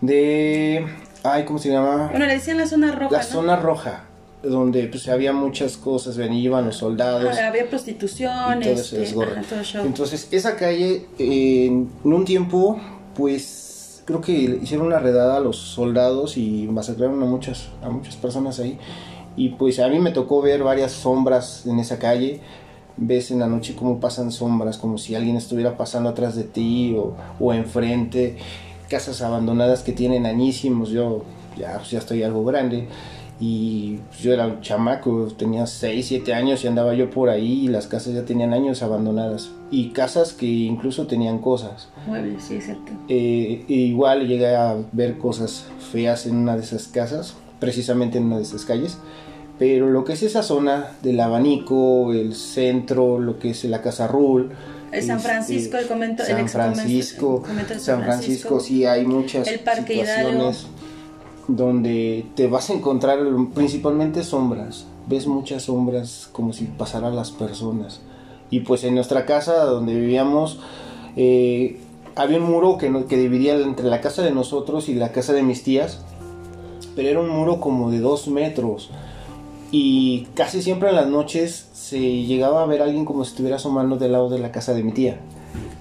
de... 0.00 0.86
Ay, 1.24 1.44
¿cómo 1.44 1.58
se 1.58 1.70
llama? 1.70 2.08
Bueno, 2.10 2.26
le 2.26 2.34
decían 2.34 2.58
la 2.58 2.66
zona 2.66 2.92
roja. 2.92 3.12
la 3.12 3.18
¿no? 3.18 3.24
zona 3.24 3.56
roja, 3.56 4.04
donde 4.42 4.84
pues 4.88 5.08
había 5.08 5.32
muchas 5.32 5.76
cosas, 5.76 6.16
venían 6.16 6.64
los 6.64 6.76
soldados. 6.76 7.26
Ajá, 7.26 7.48
había 7.48 7.68
prostitución, 7.68 8.60
y 8.60 8.64
todo 8.64 8.74
este, 8.74 8.98
desgorre. 8.98 9.38
ajá, 9.38 9.62
todo. 9.72 9.84
Entonces, 9.84 10.28
esa 10.32 10.56
calle, 10.56 11.06
eh, 11.18 11.66
en 11.66 11.88
un 12.02 12.24
tiempo, 12.24 12.80
pues 13.14 14.02
creo 14.04 14.20
que 14.20 14.32
hicieron 14.32 14.86
una 14.86 14.98
redada 14.98 15.36
a 15.36 15.40
los 15.40 15.56
soldados 15.56 16.36
y 16.36 16.66
masacraron 16.68 17.22
a 17.22 17.26
muchas, 17.26 17.68
a 17.82 17.88
muchas 17.88 18.16
personas 18.16 18.58
ahí. 18.58 18.78
Y 19.36 19.50
pues 19.50 19.78
a 19.78 19.88
mí 19.88 19.98
me 19.98 20.10
tocó 20.10 20.42
ver 20.42 20.62
varias 20.62 20.92
sombras 20.92 21.64
en 21.66 21.78
esa 21.78 21.98
calle. 21.98 22.40
Ves 22.98 23.30
en 23.30 23.38
la 23.38 23.46
noche 23.46 23.74
cómo 23.74 24.00
pasan 24.00 24.30
sombras, 24.30 24.76
como 24.76 24.98
si 24.98 25.14
alguien 25.14 25.36
estuviera 25.36 25.76
pasando 25.78 26.10
atrás 26.10 26.36
de 26.36 26.44
ti 26.44 26.94
o, 26.96 27.14
o 27.40 27.54
enfrente. 27.54 28.36
Casas 28.92 29.22
abandonadas 29.22 29.82
que 29.82 29.92
tienen 29.92 30.26
añísimos. 30.26 30.90
Yo 30.90 31.22
ya, 31.56 31.78
pues, 31.78 31.92
ya 31.92 31.98
estoy 31.98 32.22
algo 32.22 32.44
grande. 32.44 32.88
Y 33.40 34.00
yo 34.20 34.34
era 34.34 34.46
un 34.46 34.60
chamaco, 34.60 35.28
tenía 35.38 35.66
6, 35.66 36.06
7 36.06 36.34
años 36.34 36.62
y 36.62 36.68
andaba 36.68 36.92
yo 36.92 37.08
por 37.08 37.30
ahí 37.30 37.64
y 37.64 37.68
las 37.68 37.86
casas 37.86 38.12
ya 38.12 38.26
tenían 38.26 38.52
años 38.52 38.82
abandonadas. 38.82 39.50
Y 39.70 39.92
casas 39.92 40.34
que 40.34 40.44
incluso 40.44 41.06
tenían 41.06 41.38
cosas. 41.38 41.88
Muebles, 42.06 42.44
sí, 42.44 42.60
cierto. 42.60 42.92
Eh, 43.08 43.64
e 43.66 43.72
igual 43.72 44.28
llegué 44.28 44.54
a 44.54 44.76
ver 44.92 45.16
cosas 45.16 45.66
feas 45.90 46.26
en 46.26 46.36
una 46.36 46.56
de 46.56 46.62
esas 46.62 46.86
casas, 46.86 47.34
precisamente 47.60 48.18
en 48.18 48.24
una 48.24 48.36
de 48.36 48.42
esas 48.42 48.66
calles. 48.66 48.98
Pero 49.58 49.88
lo 49.88 50.04
que 50.04 50.12
es 50.12 50.22
esa 50.22 50.42
zona 50.42 50.90
del 51.02 51.18
abanico, 51.18 52.12
el 52.12 52.34
centro, 52.34 53.18
lo 53.18 53.38
que 53.38 53.50
es 53.50 53.64
la 53.64 53.80
Casa 53.80 54.06
Rul. 54.06 54.50
El 54.92 55.02
San 55.04 55.16
este, 55.16 55.28
Francisco, 55.28 55.76
el 55.78 55.86
convento, 55.86 56.22
el 56.22 56.28
San 56.28 56.40
ex 56.40 56.52
Francisco, 56.52 57.42
convento 57.42 57.74
de 57.74 57.80
San 57.80 58.02
Francisco, 58.02 58.60
sí 58.60 58.84
hay 58.84 59.06
muchas 59.06 59.48
El 59.48 59.60
Parque 59.60 59.94
situaciones 59.94 60.66
donde 61.48 62.26
te 62.34 62.46
vas 62.46 62.70
a 62.70 62.74
encontrar 62.74 63.18
principalmente 63.54 64.22
sombras. 64.22 64.86
Ves 65.08 65.26
muchas 65.26 65.64
sombras 65.64 66.28
como 66.32 66.52
si 66.52 66.64
pasaran 66.64 67.16
las 67.16 67.30
personas. 67.30 68.00
Y 68.50 68.60
pues 68.60 68.84
en 68.84 68.94
nuestra 68.94 69.26
casa 69.26 69.64
donde 69.64 69.94
vivíamos 69.94 70.60
eh, 71.16 71.80
había 72.14 72.38
un 72.38 72.44
muro 72.44 72.78
que, 72.78 72.90
no- 72.90 73.06
que 73.06 73.16
dividía 73.16 73.54
entre 73.54 73.86
la 73.86 74.00
casa 74.00 74.22
de 74.22 74.30
nosotros 74.30 74.88
y 74.88 74.94
la 74.94 75.10
casa 75.12 75.32
de 75.32 75.42
mis 75.42 75.62
tías. 75.64 76.00
Pero 76.94 77.08
era 77.08 77.20
un 77.20 77.30
muro 77.30 77.60
como 77.60 77.90
de 77.90 77.98
dos 78.00 78.28
metros. 78.28 78.90
Y 79.70 80.28
casi 80.34 80.60
siempre 80.62 80.90
en 80.90 80.96
las 80.96 81.06
noches 81.08 81.68
se 81.82 81.98
llegaba 81.98 82.62
a 82.62 82.66
ver 82.66 82.80
a 82.80 82.84
alguien 82.84 83.04
como 83.04 83.24
si 83.24 83.32
estuviera 83.32 83.56
asomando 83.56 83.96
del 83.96 84.12
lado 84.12 84.28
de 84.30 84.38
la 84.38 84.52
casa 84.52 84.72
de 84.72 84.84
mi 84.84 84.92
tía. 84.92 85.18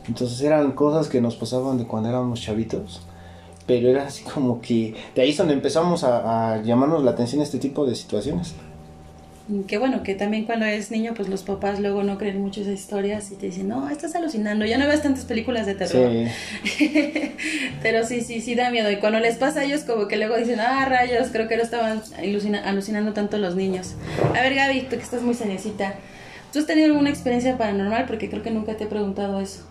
Entonces 0.08 0.42
eran 0.42 0.72
cosas 0.72 1.08
que 1.08 1.22
nos 1.22 1.36
pasaban 1.36 1.78
de 1.78 1.86
cuando 1.86 2.10
éramos 2.10 2.42
chavitos. 2.42 3.02
Pero 3.68 3.88
era 3.88 4.08
así 4.08 4.24
como 4.24 4.62
que 4.62 4.96
de 5.14 5.22
ahí 5.22 5.30
es 5.30 5.38
donde 5.38 5.54
empezamos 5.54 6.04
a, 6.04 6.54
a 6.54 6.64
llamarnos 6.64 7.04
la 7.04 7.12
atención 7.12 7.44
este 7.44 7.60
tipo 7.60 7.86
de 7.86 7.94
situaciones. 7.94 8.56
Que 9.68 9.78
bueno, 9.78 10.02
que 10.04 10.16
también 10.16 10.46
cuando 10.46 10.66
eres 10.66 10.92
niño, 10.92 11.14
pues 11.16 11.28
los 11.28 11.44
papás 11.44 11.80
luego 11.80 12.04
no 12.04 12.18
creen 12.18 12.40
mucho 12.42 12.62
esas 12.62 12.74
historias 12.76 13.32
y 13.32 13.36
te 13.36 13.48
dicen, 13.48 13.68
no, 13.68 13.90
estás 13.90 14.16
alucinando, 14.16 14.66
ya 14.66 14.78
no 14.78 14.88
ves 14.88 15.02
tantas 15.02 15.26
películas 15.26 15.66
de 15.66 15.76
terror. 15.76 16.10
Sí. 16.64 16.92
Pero 17.82 18.06
sí, 18.06 18.22
sí, 18.22 18.40
sí 18.42 18.56
da 18.56 18.70
miedo. 18.70 18.90
Y 18.92 18.98
cuando 18.98 19.20
les 19.20 19.36
pasa 19.38 19.62
a 19.62 19.64
ellos, 19.64 19.82
como 19.82 20.08
que 20.08 20.18
luego 20.18 20.38
dicen, 20.38 20.60
ah, 20.60 20.86
rayos, 20.86 21.30
creo 21.32 21.48
que 21.48 21.58
no 21.58 21.64
estaban 21.64 22.02
alucina- 22.18 22.64
alucinando 22.64 23.14
tanto 23.14 23.38
los 23.38 23.56
niños. 23.56 23.96
A 24.38 24.42
ver, 24.42 24.56
Gaby, 24.56 24.82
tú 24.84 24.96
que 24.98 25.04
estás 25.04 25.22
muy 25.22 25.34
seriecita, 25.34 25.96
¿tú 26.54 26.60
has 26.60 26.66
tenido 26.66 26.88
alguna 26.88 27.10
experiencia 27.10 27.58
paranormal? 27.58 28.06
Porque 28.06 28.30
creo 28.30 28.44
que 28.44 28.52
nunca 28.52 28.76
te 28.78 28.86
he 28.86 28.88
preguntado 28.88 29.42
eso. 29.42 29.64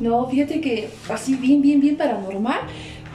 No, 0.00 0.28
fíjate 0.28 0.60
que 0.60 0.88
así 1.08 1.34
bien, 1.36 1.62
bien, 1.62 1.80
bien 1.80 1.96
paranormal, 1.96 2.60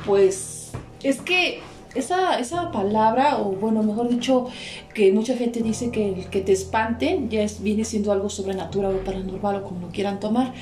pues 0.05 0.71
es 1.03 1.19
que 1.21 1.61
esa, 1.95 2.39
esa 2.39 2.71
palabra, 2.71 3.39
o 3.39 3.51
bueno, 3.53 3.83
mejor 3.83 4.09
dicho, 4.09 4.47
que 4.93 5.11
mucha 5.11 5.35
gente 5.35 5.61
dice 5.61 5.91
que 5.91 6.27
que 6.31 6.41
te 6.41 6.51
espanten 6.51 7.29
ya 7.29 7.41
es, 7.41 7.61
viene 7.61 7.83
siendo 7.83 8.11
algo 8.11 8.29
sobrenatural 8.29 8.95
o 8.95 9.03
paranormal 9.03 9.57
o 9.57 9.63
como 9.63 9.81
lo 9.81 9.89
quieran 9.89 10.19
tomar. 10.19 10.53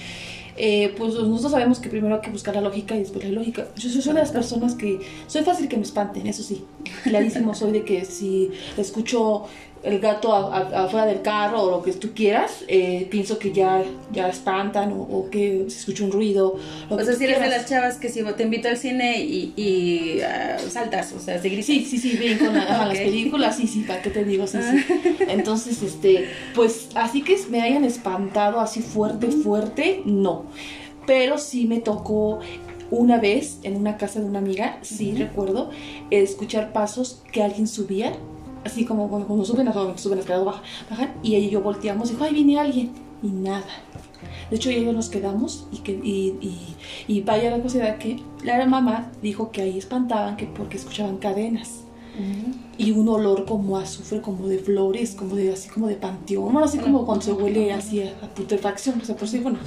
Eh, 0.60 0.96
pues 0.98 1.13
nosotros 1.13 1.51
sabemos 1.51 1.79
que 1.79 1.88
primero 1.88 2.15
hay 2.15 2.22
que 2.22 2.31
buscar 2.31 2.55
la 2.55 2.62
lógica 2.62 2.96
y 2.96 3.00
después 3.00 3.24
la 3.24 3.31
lógica. 3.31 3.67
Yo 3.75 3.89
soy 3.89 4.01
una 4.05 4.13
de 4.15 4.19
las 4.22 4.31
personas 4.31 4.74
que 4.74 5.00
soy 5.27 5.43
fácil 5.43 5.67
que 5.67 5.77
me 5.77 5.84
espanten, 5.84 6.25
eso 6.25 6.41
sí. 6.41 6.65
Clarísimo 7.03 7.53
soy 7.53 7.72
de 7.72 7.84
que 7.86 8.05
si 8.05 8.50
escucho 8.75 9.43
el 9.84 10.00
gato 10.00 10.34
a- 10.34 10.57
a- 10.57 10.84
afuera 10.86 11.05
del 11.05 11.22
carro 11.22 11.62
o 11.63 11.72
lo 11.72 11.81
que 11.84 11.93
tú 11.93 12.10
quieras, 12.13 12.63
eh, 12.67 13.07
pienso 13.12 13.38
que 13.39 13.51
ya, 13.51 13.84
ya 14.12 14.27
espantan 14.29 14.91
o, 14.91 15.01
o 15.01 15.29
que 15.29 15.65
si 15.69 15.77
escucho 15.79 16.05
un 16.05 16.12
ruido. 16.12 16.55
O 16.89 17.00
sea, 17.00 17.13
si 17.13 17.24
eres 17.24 17.39
de 17.39 17.48
las 17.50 17.65
chavas 17.67 17.98
que 17.98 18.10
si 18.10 18.24
te 18.24 18.43
invito 18.43 18.67
al 18.67 18.77
cine 18.77 19.19
y, 19.24 19.53
y 19.55 20.22
ah, 20.22 20.57
saltas, 20.69 21.13
o 21.13 21.19
sea, 21.19 21.41
si 21.41 21.50
gritas. 21.50 21.65
Sí, 21.67 21.86
sí, 21.86 21.98
sí, 21.98 22.17
bien 22.17 22.38
con 22.38 22.53
la- 22.53 22.65
las 22.88 22.98
películas, 22.98 23.55
sí, 23.57 23.67
sí, 23.67 23.81
¿para 23.88 24.01
qué 24.01 24.10
te 24.10 24.24
digo? 24.25 24.48
Sí, 24.48 24.57
sí. 24.62 24.86
Entonces, 25.27 25.81
este, 25.84 26.27
pues 26.55 26.89
así 26.96 27.22
que 27.22 27.38
me 27.50 27.62
hayan 27.62 27.84
espantado 27.86 28.60
así 28.60 28.81
fuerte, 28.81 29.27
fuerte, 29.31 30.01
no. 30.05 30.46
Pero 31.05 31.38
sí 31.38 31.65
me 31.65 31.79
tocó 31.79 32.39
una 32.89 33.17
vez 33.19 33.60
en 33.63 33.75
una 33.75 33.98
casa 33.98 34.19
de 34.19 34.25
una 34.25 34.39
amiga, 34.39 34.77
sí 34.81 35.13
recuerdo, 35.15 35.69
escuchar 36.10 36.72
pasos 36.74 37.22
que 37.31 37.43
alguien 37.43 37.67
subía, 37.67 38.13
así 38.67 38.86
como 38.86 39.09
cuando, 39.09 39.27
cuando 39.27 39.43
suben, 39.45 39.65
las- 39.65 39.75
suben 40.01 40.17
las 40.17 40.25
escaleras, 40.25 40.45
bajan, 40.45 40.63
bajan, 40.89 41.13
y 41.24 41.36
y 41.36 41.50
yo 41.50 41.62
volteamos 41.62 42.09
y 42.09 42.13
dijo, 42.13 42.24
ay, 42.25 42.33
viene 42.33 42.59
alguien, 42.59 42.91
y 43.24 43.27
nada. 43.27 43.65
De 44.50 44.55
hecho, 44.55 44.71
yo 44.71 44.93
nos 44.93 45.09
quedamos 45.09 45.67
y, 45.71 45.77
que, 45.79 45.91
y, 45.91 46.38
y, 46.41 46.75
y 47.07 47.21
vaya 47.21 47.51
la 47.51 47.62
cosa 47.62 47.97
que 47.97 48.19
la 48.43 48.65
mamá 48.65 49.12
dijo 49.21 49.51
que 49.51 49.62
ahí 49.62 49.77
espantaban 49.77 50.38
que 50.38 50.45
porque 50.45 50.77
escuchaban 50.77 51.17
cadenas 51.17 51.81
Ujú. 52.17 52.55
y 52.77 52.91
un 52.91 53.07
olor 53.09 53.45
como 53.45 53.77
azufre, 53.77 54.21
como 54.21 54.47
de 54.47 54.57
flores, 54.59 55.13
como 55.15 55.36
de 55.36 55.51
así 55.53 55.69
como 55.69 55.88
de 55.88 55.95
panteón, 55.95 56.45
bueno, 56.45 56.63
así 56.65 56.77
como 56.79 57.05
cuando 57.05 57.24
se 57.25 57.33
huele 57.33 57.74
así 57.74 58.01
a, 58.01 58.13
putrefacción, 58.33 59.00
o 59.01 59.05
sea, 59.05 59.15
por 59.15 59.27
sí, 59.27 59.39
bueno. 59.39 59.59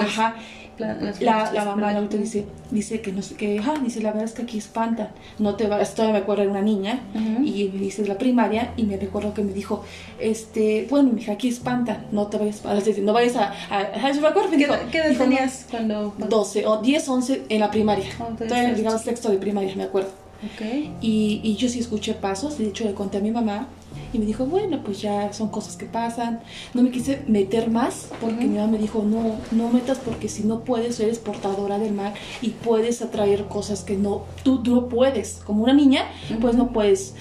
Ajá, 0.00 0.36
la, 0.78 0.94
las 0.94 1.20
la, 1.52 1.64
mamá 1.64 1.86
las- 1.88 1.96
ahorita 1.96 2.16
dice, 2.16 2.44
dice 2.70 3.00
que 3.00 3.12
no 3.12 3.22
sé 3.22 3.34
qué, 3.36 3.58
ajá, 3.58 3.74
dice 3.82 4.00
la 4.00 4.10
verdad 4.10 4.24
es 4.24 4.32
que 4.32 4.42
aquí 4.42 4.58
espantan, 4.58 5.08
no 5.38 5.54
te 5.54 5.66
vas, 5.66 5.94
todavía 5.94 6.18
me 6.18 6.22
acuerdo 6.22 6.42
era 6.42 6.50
una 6.50 6.62
niña 6.62 7.00
Ujú. 7.14 7.44
y 7.44 7.70
me 7.72 7.78
dice 7.80 8.06
la 8.06 8.18
primaria 8.18 8.72
y 8.76 8.82
me 8.84 8.96
recuerdo 8.96 9.32
que 9.34 9.42
me 9.42 9.52
dijo, 9.52 9.82
este, 10.20 10.86
bueno, 10.90 11.10
mija, 11.12 11.32
aquí 11.32 11.48
espantan, 11.48 12.06
no 12.12 12.26
te 12.26 12.38
vayas, 12.38 12.64
a- 12.64 12.74
no 13.02 13.12
vayas 13.12 13.36
a, 13.36 13.52
a, 13.70 13.78
ajá, 13.94 14.12
yo 14.12 14.20
me 14.20 14.28
acuerdo, 14.28 14.50
¿Qué, 14.50 14.56
dijo, 14.58 14.74
qué 14.90 14.98
edad 14.98 15.08
dijo, 15.10 15.22
tenías 15.24 15.66
cuando...? 15.70 16.14
12 16.28 16.66
o 16.66 16.78
10, 16.82 17.08
11 17.08 17.42
en 17.48 17.60
la 17.60 17.70
primaria, 17.70 18.06
Oh, 18.20 18.34
todavía 18.36 18.72
llegaba 18.72 18.98
sexto 18.98 19.30
de 19.30 19.38
primaria, 19.38 19.74
me 19.76 19.84
acuerdo. 19.84 20.10
Ok. 20.44 20.66
Y, 21.00 21.40
y 21.42 21.56
yo 21.56 21.68
sí 21.68 21.78
escuché 21.80 22.12
pasos, 22.14 22.58
de 22.58 22.68
hecho 22.68 22.84
le 22.84 22.92
conté 22.92 23.16
a 23.18 23.20
mi 23.20 23.30
mamá 23.30 23.68
y 24.12 24.18
me 24.18 24.24
dijo, 24.24 24.46
bueno, 24.46 24.82
pues 24.84 25.00
ya 25.00 25.32
son 25.32 25.48
cosas 25.48 25.76
que 25.76 25.86
pasan. 25.86 26.40
No 26.74 26.82
me 26.82 26.90
quise 26.90 27.22
meter 27.26 27.70
más 27.70 28.08
porque 28.20 28.44
Ujú. 28.44 28.48
mi 28.48 28.56
mamá 28.58 28.72
me 28.72 28.78
dijo, 28.78 29.02
no, 29.04 29.36
no 29.50 29.68
metas 29.70 29.98
porque 29.98 30.28
si 30.28 30.44
no 30.44 30.60
puedes, 30.60 30.98
eres 31.00 31.18
portadora 31.18 31.78
del 31.78 31.92
mal 31.92 32.14
y 32.40 32.50
puedes 32.50 33.02
atraer 33.02 33.44
cosas 33.46 33.82
que 33.82 33.96
no, 33.96 34.24
tú, 34.42 34.62
tú 34.62 34.74
no 34.74 34.88
puedes. 34.88 35.40
Como 35.44 35.64
una 35.64 35.72
niña, 35.74 36.04
pues 36.40 36.54
Ujú. 36.54 36.64
no 36.64 36.72
puedes. 36.72 37.14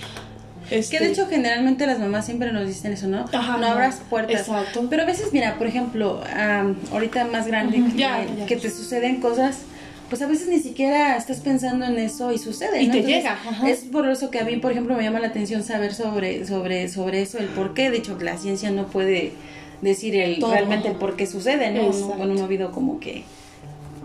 Que 0.69 0.79
este, 0.79 0.99
de 0.99 1.11
hecho 1.11 1.27
generalmente 1.27 1.85
las 1.85 1.99
mamás 1.99 2.25
siempre 2.25 2.51
nos 2.51 2.65
dicen 2.65 2.91
eso, 2.93 3.07
¿no? 3.07 3.25
Ajá, 3.31 3.57
no 3.57 3.67
abras 3.67 4.01
puertas. 4.09 4.41
Exacto. 4.41 4.87
Pero 4.89 5.03
a 5.03 5.05
veces, 5.05 5.31
mira, 5.31 5.57
por 5.59 5.67
ejemplo, 5.67 6.21
am, 6.35 6.75
ahorita 6.91 7.25
más 7.25 7.45
grande, 7.45 7.81
Ujú, 7.81 7.91
que, 7.91 7.97
ya, 7.99 8.25
ya. 8.35 8.45
que 8.47 8.55
te 8.55 8.71
suceden 8.71 9.21
cosas, 9.21 9.59
pues 10.09 10.21
a 10.21 10.27
veces 10.27 10.47
ni 10.47 10.59
siquiera 10.59 11.17
estás 11.17 11.39
pensando 11.39 11.85
en 11.85 11.97
eso 11.97 12.31
y 12.31 12.37
sucede. 12.37 12.81
Y 12.81 12.87
¿no? 12.87 12.93
te 12.93 12.99
Entonces, 12.99 13.23
llega, 13.23 13.33
ajá. 13.33 13.69
Es 13.69 13.79
por 13.79 14.07
eso 14.07 14.29
que 14.29 14.39
a 14.39 14.43
mí, 14.43 14.57
por 14.57 14.71
ejemplo, 14.71 14.95
me 14.95 15.03
llama 15.03 15.19
la 15.19 15.27
atención 15.27 15.63
saber 15.63 15.93
sobre, 15.93 16.45
sobre, 16.45 16.87
sobre 16.89 17.21
eso, 17.21 17.37
el 17.39 17.47
por 17.47 17.73
qué. 17.73 17.89
De 17.89 17.97
hecho, 17.97 18.17
la 18.19 18.37
ciencia 18.37 18.71
no 18.71 18.87
puede 18.87 19.33
decir 19.81 20.15
el, 20.15 20.39
Todo. 20.39 20.51
realmente 20.51 20.89
el 20.89 20.95
por 20.95 21.15
qué 21.15 21.27
sucede, 21.27 21.71
¿no? 21.71 21.91
No. 21.91 22.07
Bueno, 22.15 22.33
no 22.33 22.41
ha 22.41 22.45
habido 22.45 22.71
como 22.71 22.99
que 22.99 23.23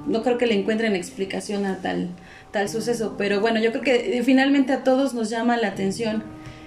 no 0.07 0.23
creo 0.23 0.39
que 0.39 0.47
le 0.47 0.55
encuentren 0.55 0.97
explicación 0.97 1.67
a 1.67 1.79
tal, 1.79 2.09
tal 2.51 2.69
suceso, 2.69 3.15
pero 3.19 3.41
bueno, 3.41 3.61
yo 3.61 3.71
creo 3.71 3.83
que 3.83 4.19
eh, 4.19 4.23
finalmente 4.23 4.73
a 4.73 4.83
todos 4.83 5.15
nos 5.15 5.31
llama 5.31 5.57
la 5.57 5.69
atención 5.69 6.25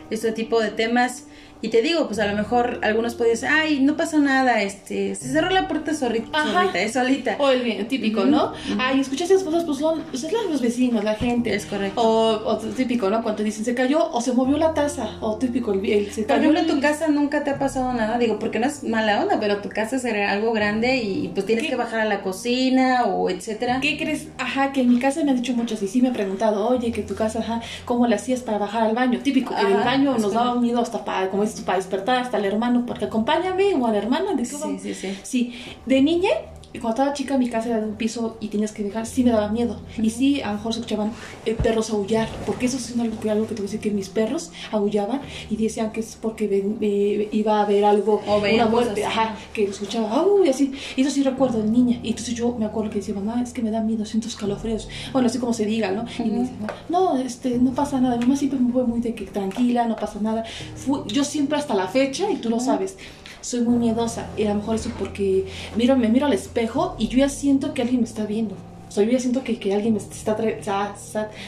este 0.09 0.31
tipo 0.31 0.61
de 0.61 0.69
temas. 0.69 1.25
Y 1.63 1.69
te 1.69 1.81
digo, 1.81 2.07
pues 2.07 2.19
a 2.19 2.27
lo 2.27 2.35
mejor 2.35 2.79
algunos 2.83 3.15
pueden 3.15 3.33
decir, 3.33 3.47
ay, 3.49 3.79
no 3.79 3.95
pasó 3.95 4.19
nada, 4.19 4.61
este, 4.61 5.15
se 5.15 5.29
cerró 5.31 5.49
la 5.49 5.69
puerta 5.69 5.93
zorrita, 5.93 6.43
zorrita, 6.43 6.79
es 6.81 6.91
solita. 6.91 7.37
O 7.39 7.49
el 7.51 7.61
bien, 7.63 7.87
típico, 7.87 8.25
¿no? 8.25 8.51
Ay, 8.77 8.99
escuchas 8.99 9.31
esas 9.31 9.43
cosas, 9.43 9.63
pues 9.63 9.77
son 9.79 10.01
pues, 10.11 10.25
es 10.25 10.33
la- 10.33 10.41
los 10.51 10.61
vecinos, 10.61 11.05
la 11.05 11.15
gente. 11.15 11.55
Es 11.55 11.65
correcto. 11.65 12.01
O, 12.01 12.49
o 12.49 12.57
típico, 12.57 13.09
¿no? 13.09 13.23
Cuando 13.23 13.37
te 13.37 13.43
dicen 13.45 13.63
se 13.63 13.73
cayó 13.73 14.11
o 14.11 14.19
se 14.19 14.33
movió 14.33 14.57
la 14.57 14.73
taza. 14.73 15.09
O 15.21 15.37
típico, 15.37 15.71
el, 15.71 15.85
el- 15.89 16.11
se 16.11 16.23
Por 16.23 16.27
cayó 16.35 16.41
ejemplo, 16.51 16.59
en 16.59 16.65
el- 16.69 16.75
tu 16.75 16.81
casa 16.81 17.07
nunca 17.07 17.45
te 17.45 17.51
ha 17.51 17.57
pasado 17.59 17.93
nada, 17.93 18.17
digo, 18.17 18.39
porque 18.39 18.59
no 18.59 18.67
es 18.67 18.83
mala 18.83 19.21
onda, 19.21 19.39
pero 19.39 19.59
tu 19.61 19.69
casa 19.69 19.97
será 19.99 20.31
algo 20.33 20.51
grande 20.51 20.97
y 20.97 21.29
pues 21.29 21.45
tienes 21.45 21.63
¿Qué? 21.63 21.69
que 21.69 21.75
bajar 21.77 22.01
a 22.01 22.05
la 22.05 22.21
cocina 22.23 23.05
o 23.05 23.29
etcétera. 23.29 23.79
¿Qué 23.81 23.97
crees? 23.97 24.27
Ajá, 24.37 24.73
que 24.73 24.81
en 24.81 24.89
mi 24.89 24.99
casa 24.99 25.23
me 25.23 25.31
han 25.31 25.37
dicho 25.37 25.53
muchos 25.53 25.81
y 25.81 25.87
sí 25.87 26.01
me 26.01 26.09
han 26.09 26.13
preguntado, 26.13 26.67
oye, 26.67 26.91
que 26.91 27.03
tu 27.03 27.15
casa, 27.15 27.39
ajá, 27.39 27.61
¿cómo 27.85 28.05
le 28.05 28.15
hacías 28.15 28.41
para 28.41 28.57
bajar 28.57 28.83
al 28.83 28.93
baño? 28.95 29.19
Típico, 29.23 29.55
que 29.55 29.61
en 29.61 29.67
el 29.77 29.83
baño 29.85 30.15
es 30.17 30.21
nos 30.21 30.33
daba 30.33 30.55
miedo 30.59 30.81
hasta 30.81 31.05
para, 31.05 31.29
como 31.29 31.43
para 31.61 31.77
despertar 31.77 32.17
hasta 32.17 32.37
el 32.37 32.45
hermano, 32.45 32.85
porque 32.85 33.05
acompáñame 33.05 33.73
o 33.75 33.85
a 33.85 33.91
la 33.91 33.97
hermana, 33.97 34.33
¿de 34.33 34.45
Sí, 34.45 34.79
sí, 34.79 34.93
sí. 34.93 35.19
Sí, 35.23 35.53
de 35.85 36.01
niña, 36.01 36.31
cuando 36.79 36.89
estaba 37.01 37.13
chica, 37.13 37.37
mi 37.37 37.49
casa 37.49 37.69
era 37.69 37.79
de 37.79 37.85
un 37.85 37.95
piso 37.95 38.37
y 38.39 38.47
tenías 38.47 38.71
que 38.71 38.83
dejar, 38.83 39.05
sí 39.05 39.23
me 39.23 39.31
daba 39.31 39.49
miedo. 39.49 39.79
Y 40.01 40.09
sí, 40.09 40.41
a 40.41 40.47
lo 40.51 40.53
mejor 40.57 40.73
se 40.73 40.79
escuchaban 40.79 41.11
eh, 41.45 41.53
perros 41.53 41.89
aullar, 41.91 42.27
porque 42.45 42.65
eso 42.65 42.77
es 42.77 42.97
algo 42.99 43.19
que, 43.19 43.29
algo 43.29 43.43
que 43.47 43.55
te 43.55 43.61
voy 43.61 43.67
a 43.69 43.71
decir, 43.71 43.79
que 43.79 43.91
mis 43.91 44.09
perros 44.09 44.51
aullaban 44.71 45.21
y 45.49 45.55
decían 45.57 45.91
que 45.91 45.99
es 45.99 46.17
porque 46.19 46.47
ven- 46.47 46.77
eh, 46.81 47.29
iba 47.31 47.59
a 47.59 47.63
haber 47.63 47.85
algo, 47.85 48.21
O 48.27 48.37
una 48.39 48.65
muerte, 48.65 49.05
ajá, 49.05 49.35
que 49.53 49.65
escuchaba, 49.65 50.09
¡au! 50.11 50.43
y 50.45 50.49
así. 50.49 50.71
Y 50.95 51.01
eso 51.01 51.11
sí 51.11 51.21
recuerdo 51.23 51.61
de 51.61 51.69
niña. 51.69 51.99
Y 52.03 52.09
entonces 52.09 52.33
yo 52.35 52.55
me 52.57 52.65
acuerdo 52.65 52.89
que 52.89 52.99
decía, 52.99 53.13
mamá, 53.13 53.41
es 53.41 53.53
que 53.53 53.61
me 53.61 53.69
da 53.71 53.81
miedo, 53.81 54.03
siento 54.05 54.27
escalofríos. 54.27 54.87
Bueno, 55.11 55.27
así 55.27 55.37
como 55.39 55.53
se 55.53 55.65
diga, 55.65 55.91
¿no? 55.91 56.05
Y 56.19 56.29
me 56.29 56.39
Ujú. 56.39 56.41
dice, 56.41 56.53
no, 56.89 57.17
este, 57.17 57.59
no 57.59 57.71
pasa 57.71 57.99
nada. 58.01 58.15
Mi 58.17 58.23
mamá 58.23 58.35
siempre 58.35 58.59
me 58.59 58.71
fue 58.71 58.83
muy 58.85 58.99
de 58.99 59.13
que 59.13 59.25
tranquila, 59.25 59.85
no 59.87 59.95
pasa 59.95 60.19
nada. 60.21 60.43
Fui- 60.75 61.01
yo 61.07 61.23
siempre 61.23 61.57
hasta 61.57 61.75
la 61.75 61.87
fecha, 61.87 62.29
y 62.31 62.37
tú 62.37 62.49
lo 62.49 62.55
Ujú. 62.57 62.65
sabes, 62.65 62.97
soy 63.43 63.61
muy 63.61 63.77
miedosa. 63.77 64.25
Y 64.37 64.45
a 64.45 64.49
lo 64.49 64.55
mejor 64.55 64.75
eso 64.75 64.89
porque 64.97 65.45
miro, 65.75 65.95
me 65.95 66.09
miro 66.09 66.25
al 66.25 66.33
espejo 66.33 66.95
y 66.97 67.07
yo 67.09 67.19
ya 67.19 67.29
siento 67.29 67.73
que 67.75 67.81
alguien 67.83 68.01
me 68.01 68.07
está 68.07 68.25
viendo. 68.25 68.55
O 68.87 68.91
sea, 68.95 69.03
yo 69.03 69.09
ya 69.11 69.19
siento 69.19 69.43
que, 69.43 69.57
que 69.57 69.73
alguien 69.73 69.93
me 69.95 69.99
está 69.99 70.35
trayendo. 70.35 70.63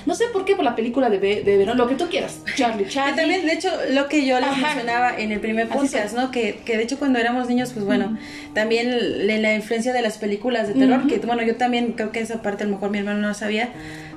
no 0.08 0.16
sé 0.16 0.24
por 0.34 0.46
qué, 0.46 0.56
por 0.56 0.66
la 0.66 0.76
película 0.76 1.12
de, 1.12 1.20
Ve- 1.20 1.44
de 1.44 1.58
Verón, 1.58 1.78
lo 1.78 1.88
que 1.88 1.94
tú 1.94 2.08
quieras. 2.10 2.40
Charlie, 2.56 2.88
Charlie. 2.90 3.16
también, 3.16 3.46
de 3.46 3.54
hecho, 3.54 3.70
lo 3.92 4.08
que 4.08 4.26
yo 4.26 4.40
les 4.40 4.50
Ajá. 4.50 4.62
mencionaba 4.70 5.16
en 5.20 5.32
el 5.32 5.40
primer 5.40 5.70
podcast. 5.70 6.16
¿no? 6.16 6.32
Que, 6.32 6.56
que 6.66 6.76
de 6.76 6.82
hecho 6.82 6.98
cuando 6.98 7.20
éramos 7.20 7.48
niños, 7.48 7.72
pues 7.72 7.86
bueno, 7.86 8.18
también 8.56 8.88
l- 8.90 9.40
la 9.40 9.54
influencia 9.54 9.94
de 9.94 10.02
las 10.02 10.18
películas 10.18 10.68
de 10.68 10.74
terror, 10.74 11.06
que 11.06 11.20
bueno, 11.20 11.44
yo 11.44 11.56
también 11.56 11.92
creo 11.94 12.12
que 12.12 12.20
esa 12.20 12.42
parte 12.42 12.64
a 12.64 12.66
lo 12.68 12.74
mejor 12.74 12.90
mi 12.90 12.98
hermano 12.98 13.20
no 13.20 13.34
sabía, 13.36 13.70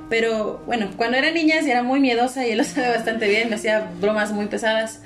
pero 0.09 0.63
bueno, 0.65 0.89
cuando 0.97 1.19
era 1.19 1.31
niña 1.31 1.57
sí 1.63 1.71
era 1.71 1.83
muy 1.83 2.01
miedosa 2.01 2.47
y 2.47 2.53
él 2.53 2.59
lo 2.59 2.65
sabe 2.65 2.89
bastante 2.89 3.29
bien, 3.29 3.51
me 3.51 3.57
hacía 3.57 3.91
bromas 4.01 4.33
muy 4.33 4.47
pesadas 4.47 5.01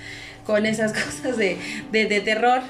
con 0.47 0.67
esas 0.67 0.93
cosas 1.05 1.37
de, 1.37 1.57
de, 1.91 2.07
de 2.07 2.21
terror. 2.21 2.61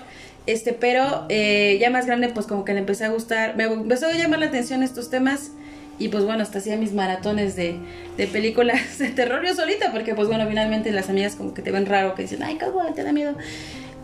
Este, 0.47 0.73
pero 0.73 1.25
eh, 1.29 1.79
ya 1.81 1.91
más 1.91 2.07
grande, 2.07 2.29
pues 2.29 2.47
como 2.47 2.65
que 2.65 2.73
le 2.73 2.81
empecé 2.81 3.05
a 3.05 3.09
gustar, 3.11 3.57
me 3.57 3.65
empezó 3.65 4.07
a 4.09 4.13
llamar 4.13 4.41
la 4.41 4.47
atención 4.47 4.83
estos 4.83 5.09
temas 5.09 5.53
y 6.01 6.09
pues 6.09 6.25
bueno, 6.25 6.43
hasta 6.43 6.59
hacía 6.59 6.77
mis 6.77 6.93
maratones 6.95 7.55
de, 7.55 7.77
de 8.17 8.27
películas 8.27 8.81
de 8.99 9.09
terror 9.11 9.45
yo 9.47 9.55
solita, 9.55 9.93
porque 9.93 10.15
pues 10.17 10.27
bueno, 10.27 10.45
finalmente 10.49 10.91
las 10.91 11.09
amigas 11.11 11.37
como 11.37 11.55
que 11.55 11.63
te 11.63 11.71
ven 11.71 11.87
raro, 11.87 12.17
que 12.17 12.23
dicen, 12.23 12.43
ay, 12.43 12.59
cómo 12.59 12.85
te 12.93 13.05
da 13.05 13.13
miedo. 13.13 13.37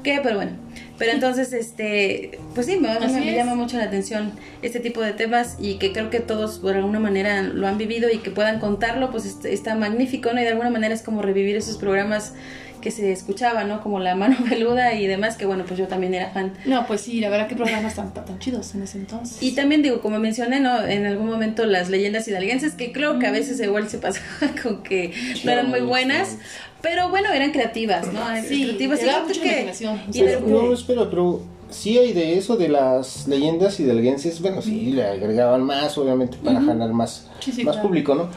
¿Qué? 0.04 0.20
Pero 0.22 0.36
bueno. 0.36 0.52
Pero 0.96 1.10
entonces, 1.12 1.52
este, 1.52 2.38
pues 2.54 2.66
sí, 2.66 2.76
me, 2.76 2.88
me- 3.00 3.20
me 3.20 3.34
llama 3.34 3.54
mucho 3.56 3.76
la 3.76 3.84
atención 3.84 4.30
este 4.62 4.78
tipo 4.80 5.00
de 5.00 5.12
temas 5.12 5.56
y 5.60 5.78
que 5.78 5.92
creo 5.92 6.08
que 6.10 6.20
todos 6.20 6.58
por 6.60 6.76
alguna 6.76 7.00
manera 7.00 7.42
lo 7.42 7.66
han 7.66 7.78
vivido 7.78 8.08
y 8.12 8.18
que 8.18 8.30
puedan 8.30 8.60
contarlo, 8.60 9.10
pues 9.10 9.24
est- 9.26 9.44
está 9.44 9.74
magnífico, 9.74 10.32
¿no? 10.32 10.40
Y 10.40 10.44
de 10.44 10.50
alguna 10.50 10.70
manera 10.70 10.94
es 10.94 11.02
como 11.02 11.20
revivir 11.22 11.56
esos 11.56 11.78
programas 11.78 12.34
que 12.78 12.90
se 12.90 13.12
escuchaban, 13.12 13.68
¿no? 13.68 13.82
Como 13.82 13.98
La 14.00 14.14
Mano 14.14 14.36
Peluda 14.48 14.94
y 14.94 15.06
demás, 15.06 15.36
que 15.36 15.46
bueno, 15.46 15.64
pues 15.66 15.78
yo 15.78 15.86
también 15.88 16.14
era 16.14 16.30
fan. 16.30 16.52
No, 16.64 16.86
pues 16.86 17.00
sí, 17.02 17.20
la 17.20 17.28
verdad 17.28 17.46
que 17.48 17.56
programas 17.56 17.94
tan, 17.94 18.12
chidos 18.38 18.74
en 18.74 18.82
ese 18.82 18.98
entonces. 18.98 19.42
Y 19.42 19.52
también 19.52 19.82
digo, 19.82 20.00
como 20.00 20.18
mencioné, 20.18 20.60
¿no? 20.60 20.82
En 20.84 21.06
algún 21.06 21.26
momento 21.28 21.66
las 21.66 21.88
leyendas 21.90 22.26
hidalguenses, 22.28 22.74
que 22.74 22.92
creo 22.92 23.18
que 23.18 23.26
a 23.26 23.32
veces 23.32 23.60
igual 23.60 23.88
se 23.88 23.98
pasaba 23.98 24.26
con 24.62 24.82
que 24.82 25.12
no 25.44 25.50
eran 25.52 25.68
muy 25.70 25.80
buenas, 25.80 26.36
Pero 26.80 27.08
bueno, 27.08 27.32
eran 27.32 27.50
creativas, 27.50 28.12
¿no? 28.12 28.20
Sí, 28.48 28.62
creativas. 28.64 29.00
Y 29.02 29.06
mucha 29.26 29.40
que- 29.42 29.48
imaginación. 29.48 30.00
y 30.12 30.20
Pero, 30.20 30.30
era- 30.30 30.40
no, 30.46 30.72
espera, 30.72 31.10
pero 31.10 31.40
sí 31.70 31.98
hay 31.98 32.12
de 32.12 32.38
eso, 32.38 32.56
de 32.56 32.68
las 32.68 33.26
leyendas 33.26 33.80
hidalguenses. 33.80 34.40
Bueno, 34.40 34.62
sí, 34.62 34.92
le 34.92 35.04
agregaban 35.04 35.62
más, 35.64 35.98
obviamente, 35.98 36.36
para 36.42 36.60
jalar 36.60 36.92
más, 36.92 37.28
Sí, 37.40 37.50
sí, 37.52 37.64
más 37.64 37.74
claro. 37.74 37.88
público, 37.88 38.14
¿no? 38.14 38.28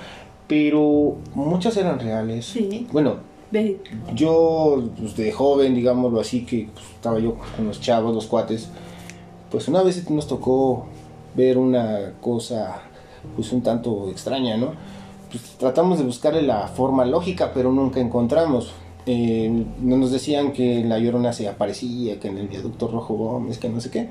Pero 0.48 1.18
muchas 1.34 1.78
eran 1.78 2.00
reales. 2.00 2.46
Sí. 2.46 2.88
Bueno, 2.92 3.18
Yo, 4.16 4.82
pues, 4.98 5.16
de 5.18 5.32
joven, 5.32 5.76
digámoslo 5.76 6.20
así, 6.20 6.46
que 6.46 6.70
pues, 6.74 6.86
estaba 6.96 7.20
yo 7.20 7.36
con 7.56 7.68
los 7.68 7.80
chavos, 7.82 8.14
los 8.16 8.28
cuates, 8.28 8.70
pues 9.50 9.68
una 9.68 9.84
vez 9.84 10.10
nos 10.10 10.28
tocó 10.28 10.86
ver 11.36 11.58
una 11.58 12.14
cosa, 12.22 12.82
pues 13.36 13.52
un 13.52 13.62
tanto 13.62 14.10
extraña, 14.10 14.58
¿no? 14.58 14.68
Pues 15.30 15.44
tratamos 15.58 15.98
de 16.00 16.06
buscarle 16.06 16.42
la 16.42 16.68
forma 16.68 17.06
lógica, 17.06 17.52
pero 17.54 17.72
nunca 17.72 18.00
encontramos. 18.00 18.72
Eh, 19.06 19.66
nos 19.82 20.12
decían 20.12 20.52
que 20.54 20.84
la 20.84 21.00
llorona 21.00 21.34
se 21.34 21.48
aparecía, 21.48 22.20
que 22.20 22.28
en 22.28 22.38
el 22.38 22.48
viaducto 22.48 22.88
Rojo 22.88 23.16
Gómez, 23.16 23.58
que 23.58 23.68
no 23.70 23.82
sé 23.82 23.90
qué. 23.90 24.10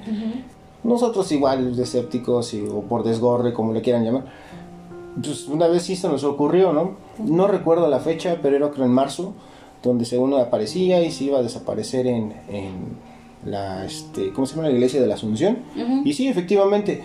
Nosotros 0.82 1.30
igual, 1.32 1.76
de 1.76 1.82
escépticos 1.82 2.54
y- 2.54 2.62
o 2.62 2.80
por 2.82 3.02
desgorre, 3.04 3.52
como 3.52 3.72
le 3.72 3.82
quieran 3.82 4.02
llamar. 4.04 4.24
Pues 5.22 5.48
una 5.48 5.66
vez 5.66 5.82
sí 5.82 5.96
se 5.96 6.08
nos 6.08 6.24
ocurrió, 6.24 6.72
¿no? 6.72 6.92
No 7.18 7.46
recuerdo 7.46 7.88
la 7.88 8.00
fecha, 8.00 8.38
pero 8.42 8.56
era 8.56 8.70
creo 8.70 8.86
en 8.86 8.92
marzo, 8.92 9.34
donde 9.82 10.04
según 10.04 10.34
aparecía 10.34 11.02
y 11.02 11.10
se 11.10 11.24
iba 11.24 11.38
a 11.38 11.42
desaparecer 11.42 12.06
en, 12.06 12.34
en 12.48 12.98
la, 13.44 13.84
este, 13.84 14.32
¿cómo 14.32 14.46
se 14.46 14.56
llama? 14.56 14.68
La 14.68 14.74
iglesia 14.74 15.00
de 15.00 15.06
la 15.06 15.14
Asunción. 15.14 15.58
Y 16.04 16.12
sí, 16.12 16.28
efectivamente, 16.28 17.02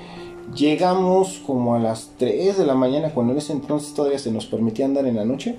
llegamos 0.55 1.41
como 1.45 1.75
a 1.75 1.79
las 1.79 2.11
3 2.17 2.57
de 2.57 2.65
la 2.65 2.75
mañana, 2.75 3.09
cuando 3.09 3.33
en 3.33 3.39
ese 3.39 3.53
entonces 3.53 3.93
todavía 3.93 4.19
se 4.19 4.31
nos 4.31 4.45
permitía 4.45 4.85
andar 4.85 5.05
en 5.05 5.15
la 5.15 5.25
noche. 5.25 5.57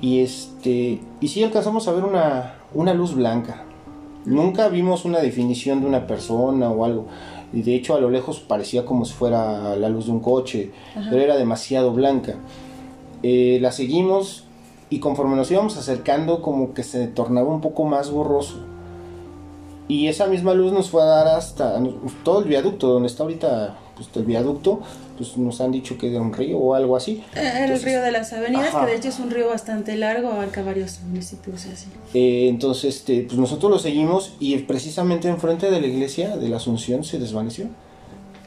Y 0.00 0.20
este, 0.20 1.00
y 1.20 1.28
sí 1.28 1.42
alcanzamos 1.42 1.88
a 1.88 1.92
ver 1.92 2.04
una, 2.04 2.54
una 2.74 2.94
luz 2.94 3.14
blanca. 3.14 3.64
Nunca 4.24 4.68
vimos 4.68 5.04
una 5.04 5.20
definición 5.20 5.80
de 5.80 5.86
una 5.86 6.06
persona 6.06 6.70
o 6.70 6.84
algo. 6.84 7.06
Y 7.52 7.62
de 7.62 7.74
hecho 7.74 7.94
a 7.94 8.00
lo 8.00 8.10
lejos 8.10 8.40
parecía 8.40 8.84
como 8.84 9.04
si 9.04 9.14
fuera 9.14 9.76
la 9.76 9.88
luz 9.88 10.06
de 10.06 10.12
un 10.12 10.20
coche, 10.20 10.72
pero 11.10 11.22
era 11.22 11.36
demasiado 11.36 11.92
blanca. 11.92 12.36
Eh, 13.22 13.58
la 13.60 13.72
seguimos 13.72 14.44
y 14.90 15.00
conforme 15.00 15.36
nos 15.36 15.50
íbamos 15.50 15.76
acercando 15.76 16.42
como 16.42 16.74
que 16.74 16.82
se 16.82 17.06
tornaba 17.08 17.48
un 17.48 17.60
poco 17.60 17.84
más 17.84 18.10
borroso. 18.10 18.58
Y 19.88 20.08
esa 20.08 20.26
misma 20.26 20.54
luz 20.54 20.72
nos 20.72 20.90
fue 20.90 21.02
a 21.02 21.06
dar 21.06 21.28
hasta 21.28 21.80
todo 22.24 22.40
el 22.40 22.46
viaducto, 22.46 22.88
donde 22.88 23.06
está 23.06 23.22
ahorita 23.22 23.76
pues, 23.96 24.08
el 24.14 24.24
viaducto, 24.24 24.80
pues 25.16 25.36
nos 25.38 25.60
han 25.60 25.72
dicho 25.72 25.96
que 25.96 26.10
era 26.10 26.20
un 26.20 26.32
río 26.32 26.58
o 26.58 26.74
algo 26.74 26.96
así. 26.96 27.24
Era 27.34 27.64
el 27.64 27.82
río 27.82 28.02
de 28.02 28.12
las 28.12 28.32
avenidas, 28.32 28.68
ajá. 28.68 28.84
que 28.84 28.92
de 28.92 28.98
hecho 28.98 29.08
es 29.08 29.18
un 29.18 29.30
río 29.30 29.48
bastante 29.48 29.96
largo, 29.96 30.30
abarca 30.30 30.62
varios 30.62 31.00
municipios 31.00 31.66
y 31.66 31.70
así. 31.70 31.86
Eh, 32.14 32.48
entonces, 32.48 32.96
este, 32.96 33.22
pues 33.22 33.38
nosotros 33.38 33.70
lo 33.70 33.78
seguimos 33.78 34.34
y 34.38 34.56
precisamente 34.58 35.28
enfrente 35.28 35.70
de 35.70 35.80
la 35.80 35.86
iglesia 35.86 36.36
de 36.36 36.48
la 36.48 36.58
Asunción 36.58 37.04
se 37.04 37.18
desvaneció. 37.18 37.68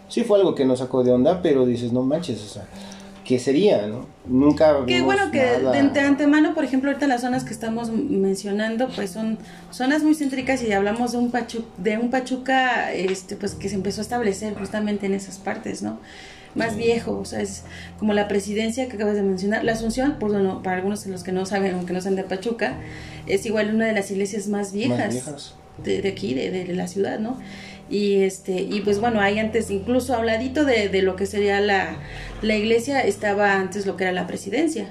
Sí 0.07 0.23
fue 0.23 0.39
algo 0.39 0.55
que 0.55 0.65
nos 0.65 0.79
sacó 0.79 1.03
de 1.03 1.11
onda, 1.11 1.41
pero 1.41 1.65
dices, 1.65 1.91
no 1.91 2.03
manches, 2.03 2.41
o 2.43 2.47
sea, 2.47 2.67
¿qué 3.29 3.37
sería, 3.37 3.85
no? 3.85 4.07
Nunca 4.25 4.75
Qué 4.87 5.01
bueno 5.01 5.29
que 5.29 5.37
nada. 5.61 5.71
de 5.71 5.77
ante- 5.79 5.99
antemano, 5.99 6.55
por 6.55 6.63
ejemplo, 6.65 6.89
ahorita 6.89 7.05
las 7.05 7.21
zonas 7.21 7.43
que 7.43 7.53
estamos 7.53 7.91
mencionando, 7.91 8.89
pues 8.95 9.11
son 9.11 9.37
zonas 9.69 10.01
muy 10.01 10.15
céntricas 10.15 10.63
y 10.63 10.71
hablamos 10.73 11.11
de 11.11 11.19
un 11.19 11.29
Pachu, 11.29 11.63
de 11.77 11.99
un 11.99 12.09
Pachuca, 12.09 12.91
este, 12.91 13.35
pues 13.35 13.53
que 13.53 13.69
se 13.69 13.75
empezó 13.75 14.01
a 14.01 14.03
establecer 14.03 14.55
justamente 14.55 15.05
en 15.05 15.13
esas 15.13 15.37
partes, 15.37 15.83
¿no? 15.83 15.99
Más 16.55 16.73
Sí. 16.73 16.79
viejo, 16.79 17.19
o 17.19 17.25
sea, 17.25 17.41
es 17.41 17.61
como 17.99 18.13
la 18.13 18.27
presidencia 18.27 18.87
que 18.89 18.95
acabas 18.95 19.13
de 19.15 19.21
mencionar. 19.21 19.63
La 19.63 19.73
Asunción, 19.73 20.15
pues 20.19 20.33
bueno, 20.33 20.63
para 20.63 20.77
algunos 20.77 21.03
de 21.05 21.11
los 21.11 21.21
que 21.23 21.31
no 21.31 21.45
saben, 21.45 21.75
aunque 21.75 21.93
no 21.93 22.01
sean 22.01 22.15
de 22.15 22.23
Pachuca, 22.23 22.77
es 23.27 23.45
igual 23.45 23.75
una 23.75 23.85
de 23.85 23.93
las 23.93 24.09
iglesias 24.09 24.47
más 24.47 24.73
viejas, 24.73 24.97
Más 24.97 25.13
viejas. 25.13 25.55
De, 25.83 26.01
de 26.01 26.09
aquí, 26.09 26.33
de, 26.33 26.49
de 26.49 26.73
la 26.73 26.87
ciudad, 26.87 27.19
¿no? 27.19 27.37
Y 27.89 28.23
este, 28.23 28.61
y 28.61 28.81
pues 28.81 28.99
bueno, 28.99 29.19
ahí 29.19 29.39
antes, 29.39 29.71
incluso 29.71 30.13
a 30.15 30.19
un 30.19 30.27
ladito 30.27 30.63
de, 30.63 30.89
de 30.89 31.01
lo 31.01 31.15
que 31.15 31.25
sería 31.25 31.59
la, 31.59 31.95
la 32.41 32.55
iglesia, 32.55 33.01
estaba 33.01 33.55
antes 33.55 33.85
lo 33.85 33.97
que 33.97 34.03
era 34.03 34.13
la 34.13 34.27
presidencia. 34.27 34.89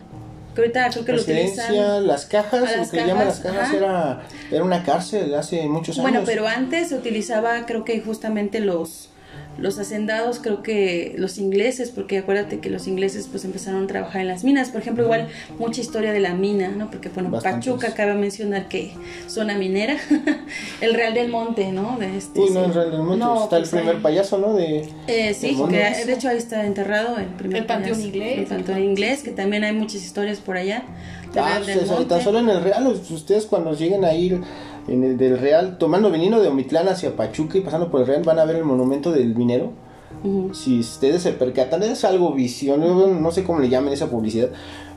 Que 0.55 0.63
ahorita 0.63 0.91
creo 0.91 1.05
que 1.05 1.13
lo 1.13 1.23
utilizan. 1.23 2.07
las 2.07 2.27
cajas, 2.27 2.77
lo 2.77 2.91
que 2.91 3.07
llaman 3.07 3.27
las 3.27 3.39
cajas, 3.39 3.69
cajas 3.69 3.69
ajá. 3.69 3.77
era, 3.77 4.23
era 4.51 4.65
una 4.65 4.83
cárcel 4.83 5.33
hace 5.35 5.69
muchos 5.69 5.99
años. 5.99 6.11
Bueno, 6.11 6.27
pero 6.27 6.49
antes 6.49 6.89
se 6.89 6.97
utilizaba, 6.97 7.65
creo 7.67 7.85
que 7.85 8.01
justamente 8.01 8.59
los 8.59 9.11
los 9.59 9.79
hacendados, 9.79 10.39
creo 10.39 10.63
que 10.63 11.15
los 11.19 11.37
ingleses, 11.39 11.91
porque 11.91 12.19
acuérdate 12.19 12.61
que 12.61 12.71
los 12.71 12.87
ingleses 12.87 13.27
pues 13.31 13.45
empezaron 13.45 13.85
a 13.85 13.87
trabajar 13.87 14.21
en 14.23 14.29
las 14.29 14.45
minas, 14.45 14.71
por 14.71 14.81
ejemplo, 14.81 15.03
igual 15.05 15.29
mucha 15.59 15.81
historia 15.81 16.13
de 16.13 16.21
la 16.21 16.35
mina, 16.35 16.69
¿no? 16.69 16.91
Porque 16.91 17.09
bueno, 17.09 17.31
Bastantes. 17.31 17.67
Pachuca 17.69 17.95
cabe 17.95 18.15
mencionar 18.15 18.69
que 18.69 18.93
zona 19.27 19.59
minera, 19.59 19.97
el 20.81 20.95
Real 20.95 21.15
del 21.15 21.29
Monte, 21.29 21.73
¿no? 21.73 21.97
De 21.99 22.17
este, 22.17 22.41
Uy, 22.41 22.51
no, 22.51 22.61
sí. 22.61 22.65
en 22.67 22.75
Real 22.75 22.91
del 22.93 23.01
Monte 23.03 23.19
No, 23.19 23.45
está 23.45 23.59
pues 23.59 23.73
el 23.73 23.79
primer 23.79 23.97
ahí. 23.97 24.03
payaso, 24.03 24.39
¿no? 24.39 24.55
De, 24.55 24.89
Eh, 25.09 25.35
sí, 25.35 25.53
mundo. 25.53 25.77
de 25.77 26.13
hecho 26.13 26.29
ahí 26.29 26.39
está 26.39 26.65
enterrado 26.65 27.19
el 27.19 27.27
primer 27.27 27.59
El 27.59 27.67
Panteón 27.67 27.97
payaso, 27.97 28.07
Inglés. 28.09 28.39
El 28.39 28.45
panteón 28.47 28.83
inglés, 28.83 29.23
que 29.23 29.31
también 29.33 29.65
hay 29.65 29.73
muchas 29.73 29.97
historias 30.05 30.39
por 30.39 30.57
allá. 30.57 30.85
Ah, 31.37 31.59
Real 31.59 31.67
del 31.67 31.77
ustedes, 31.77 31.91
Monte. 31.91 32.05
tan 32.07 32.23
solo 32.23 32.39
en 32.39 32.49
el 32.49 32.63
Real, 32.63 32.87
ustedes 32.87 33.45
cuando 33.47 33.75
lleguen 33.75 34.05
a 34.05 34.15
ir 34.15 34.41
en 34.89 35.05
el 35.05 35.17
del 35.17 35.39
Real, 35.39 35.79
tomando 35.79 36.11
venido 36.11 36.41
de 36.41 36.49
Omitlán 36.49 36.89
hacia 36.89 37.17
Pachuca 37.17 37.59
y 37.59 37.61
pasando 37.61 37.91
por 37.91 38.01
el 38.01 38.07
Real, 38.07 38.23
van 38.25 38.39
a 38.39 38.45
ver 38.45 38.57
el 38.57 38.65
monumento 38.65 39.13
del 39.13 39.35
minero. 39.37 39.73
Si 40.53 40.81
ustedes 40.81 41.23
se 41.23 41.33
percatan, 41.33 41.83
es 41.83 42.05
algo 42.05 42.33
visión, 42.33 42.81
no, 42.81 43.07
no 43.07 43.31
sé 43.31 43.45
cómo 43.45 43.61
le 43.61 43.69
llamen 43.69 43.93
esa 43.93 44.11
publicidad, 44.11 44.49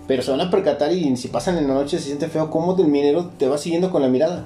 pero 0.07 0.23
se 0.23 0.31
van 0.31 0.41
a 0.41 0.49
percatar 0.49 0.91
y 0.93 1.15
si 1.17 1.27
pasan 1.27 1.57
en 1.57 1.67
la 1.67 1.73
noche 1.73 1.99
se 1.99 2.05
siente 2.05 2.27
feo 2.27 2.49
cómo 2.49 2.75
el 2.77 2.87
minero 2.87 3.29
te 3.37 3.47
va 3.47 3.57
siguiendo 3.57 3.91
con 3.91 4.01
la 4.01 4.07
mirada. 4.07 4.45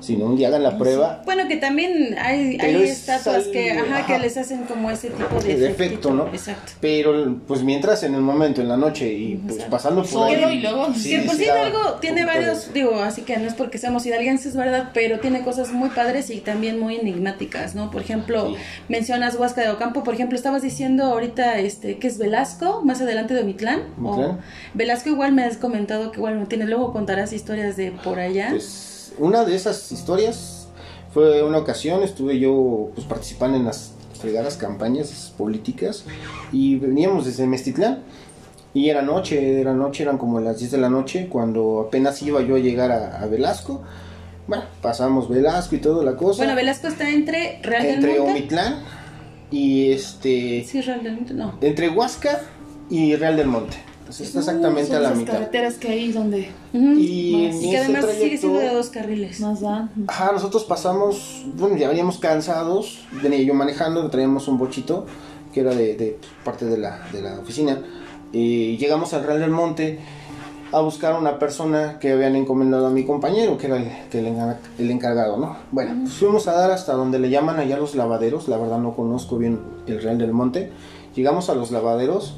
Si 0.00 0.16
no, 0.16 0.26
un 0.26 0.36
día 0.36 0.48
hagan 0.48 0.62
la 0.62 0.78
prueba. 0.78 1.22
Bueno, 1.24 1.48
que 1.48 1.56
también 1.56 2.16
hay, 2.18 2.58
hay 2.60 2.74
es 2.82 2.90
estatuas 2.90 3.44
que, 3.48 3.72
ajá, 3.72 4.06
que 4.06 4.18
les 4.18 4.36
hacen 4.36 4.64
como 4.64 4.90
ese 4.90 5.10
tipo 5.10 5.40
de, 5.40 5.56
De 5.56 5.68
efecto, 5.70 6.12
¿no? 6.12 6.26
Exacto. 6.28 6.72
Pero 6.80 7.36
pues 7.46 7.62
mientras 7.62 8.02
en 8.02 8.14
el 8.14 8.20
momento, 8.20 8.60
en 8.60 8.68
la 8.68 8.76
noche 8.76 9.12
y 9.12 9.36
pues 9.36 9.64
pasando 9.64 10.02
por 10.02 10.10
Solo 10.10 10.46
ahí. 10.48 10.58
y 10.58 10.60
luego- 10.62 10.92
sí, 10.94 11.10
que 11.10 11.22
por 11.22 11.34
sí 11.36 11.46
da 11.46 11.66
algo 11.66 11.94
tiene 12.00 12.24
varios, 12.24 12.72
digo, 12.72 13.00
así 13.02 13.22
que 13.22 13.36
no 13.38 13.46
es 13.48 13.54
porque 13.54 13.78
seamos 13.78 14.06
hidalguenses, 14.06 14.54
¿verdad? 14.56 14.90
Pero 14.94 15.20
tiene 15.20 15.42
cosas 15.42 15.72
muy 15.72 15.90
padres 15.90 16.30
y 16.30 16.38
también 16.40 16.78
muy 16.78 16.96
enigmáticas, 16.96 17.74
¿no? 17.74 17.90
Por 17.90 18.00
ejemplo, 18.02 18.48
Sí. 18.48 18.56
mencionas 18.88 19.34
Huasca 19.36 19.62
de 19.62 19.70
Ocampo, 19.70 20.04
por 20.04 20.14
ejemplo, 20.14 20.36
estabas 20.36 20.62
diciendo 20.62 21.04
ahorita 21.04 21.58
este 21.58 21.98
que 21.98 22.06
es 22.06 22.18
Velasco, 22.18 22.82
más 22.84 23.00
adelante 23.00 23.34
de 23.34 23.40
Omitlán. 23.42 23.82
o-. 24.02 24.38
Velasco 24.74 25.08
igual 25.10 25.32
me 25.32 25.44
has 25.44 25.56
comentado 25.56 26.10
que 26.12 26.18
igual 26.18 26.38
no 26.38 26.46
tiene, 26.46 26.66
luego 26.66 26.92
contarás 26.92 27.32
historias 27.32 27.76
de 27.76 27.90
por 27.92 28.18
allá. 28.20 28.48
Pues 28.50 28.97
una 29.18 29.44
de 29.44 29.54
esas 29.54 29.90
historias 29.92 30.68
fue 31.12 31.42
una 31.42 31.58
ocasión, 31.58 32.02
estuve 32.02 32.38
yo 32.38 32.90
pues 32.94 33.06
participando 33.06 33.56
en 33.56 33.64
las 33.64 33.92
fregadas 34.20 34.56
campañas 34.56 35.32
políticas 35.38 36.04
y 36.52 36.76
veníamos 36.76 37.24
desde 37.24 37.46
Mestitlán 37.46 38.00
y 38.74 38.90
era 38.90 39.02
noche, 39.02 39.60
era 39.60 39.72
noche, 39.74 40.02
eran 40.02 40.18
como 40.18 40.40
las 40.40 40.58
10 40.58 40.72
de 40.72 40.78
la 40.78 40.90
noche 40.90 41.28
cuando 41.28 41.84
apenas 41.88 42.20
iba 42.22 42.40
yo 42.42 42.56
a 42.56 42.58
llegar 42.58 42.90
a, 42.92 43.22
a 43.22 43.26
Velasco. 43.26 43.82
Bueno, 44.46 44.64
pasamos 44.82 45.28
Velasco 45.28 45.74
y 45.74 45.78
toda 45.78 46.04
la 46.04 46.16
cosa. 46.16 46.38
bueno, 46.38 46.54
Velasco 46.54 46.88
está 46.88 47.08
entre 47.10 47.60
Real 47.62 47.86
entre 47.86 48.12
del 48.12 48.20
Monte. 48.20 48.32
Omitlán 48.38 48.82
y 49.50 49.92
este 49.92 50.64
Sí, 50.66 50.80
Real 50.80 51.02
del 51.02 51.14
Monte, 51.14 51.34
no. 51.34 51.58
entre 51.60 51.88
Huasca 51.88 52.40
y 52.90 53.14
Real 53.16 53.36
del 53.36 53.46
Monte. 53.48 53.76
Entonces 54.08 54.28
está 54.28 54.38
exactamente 54.40 54.92
Uh, 54.92 54.96
a 54.96 55.00
la 55.00 55.08
son 55.10 55.12
esas 55.12 55.18
mitad. 55.18 55.32
carreteras 55.34 55.74
que 55.74 55.88
hay 55.88 56.12
donde 56.12 56.48
Ujú. 56.72 56.84
Y 56.98 57.44
en 57.46 57.62
Y 57.62 57.70
que 57.70 57.78
además 57.78 58.04
sigue 58.06 58.38
siendo 58.38 58.58
de 58.58 58.64
trayecto- 58.66 58.76
dos 58.76 58.88
carriles. 58.88 59.40
más 59.40 59.60
dan. 59.60 59.90
Ajá, 60.06 60.32
nosotros 60.32 60.64
pasamos, 60.64 61.44
bueno, 61.56 61.76
ya 61.76 61.88
veníamos 61.88 62.18
cansados, 62.18 63.00
venía 63.22 63.40
yo 63.42 63.52
manejando, 63.54 64.08
traíamos 64.10 64.48
un 64.48 64.56
bochito 64.58 65.04
que 65.52 65.60
era 65.60 65.74
de, 65.74 65.94
de 65.96 66.18
parte 66.44 66.64
de 66.64 66.78
la, 66.78 67.00
de 67.12 67.20
la 67.22 67.38
oficina. 67.38 67.78
Y 68.32 68.76
llegamos 68.78 69.12
al 69.14 69.24
Real 69.24 69.40
del 69.40 69.50
Monte 69.50 69.98
a 70.72 70.80
buscar 70.80 71.14
a 71.14 71.18
una 71.18 71.38
persona 71.38 71.98
que 71.98 72.12
habían 72.12 72.36
encomendado 72.36 72.86
a 72.88 72.90
mi 72.90 73.04
compañero, 73.06 73.56
que 73.56 73.66
era 73.68 73.76
el, 73.78 73.88
que 74.10 74.18
el, 74.20 74.26
el 74.78 74.90
encargado, 74.90 75.38
¿no? 75.38 75.56
Bueno, 75.70 75.96
pues 76.02 76.12
fuimos 76.14 76.46
a 76.48 76.52
dar 76.52 76.70
hasta 76.70 76.92
donde 76.92 77.18
le 77.18 77.30
llaman 77.30 77.58
allá 77.58 77.78
los 77.78 77.94
lavaderos, 77.94 78.48
la 78.48 78.58
verdad 78.58 78.78
no 78.78 78.94
conozco 78.94 79.38
bien 79.38 79.58
el 79.86 80.02
Real 80.02 80.18
del 80.18 80.32
Monte. 80.32 80.70
Llegamos 81.14 81.48
a 81.48 81.54
los 81.54 81.70
lavaderos 81.70 82.34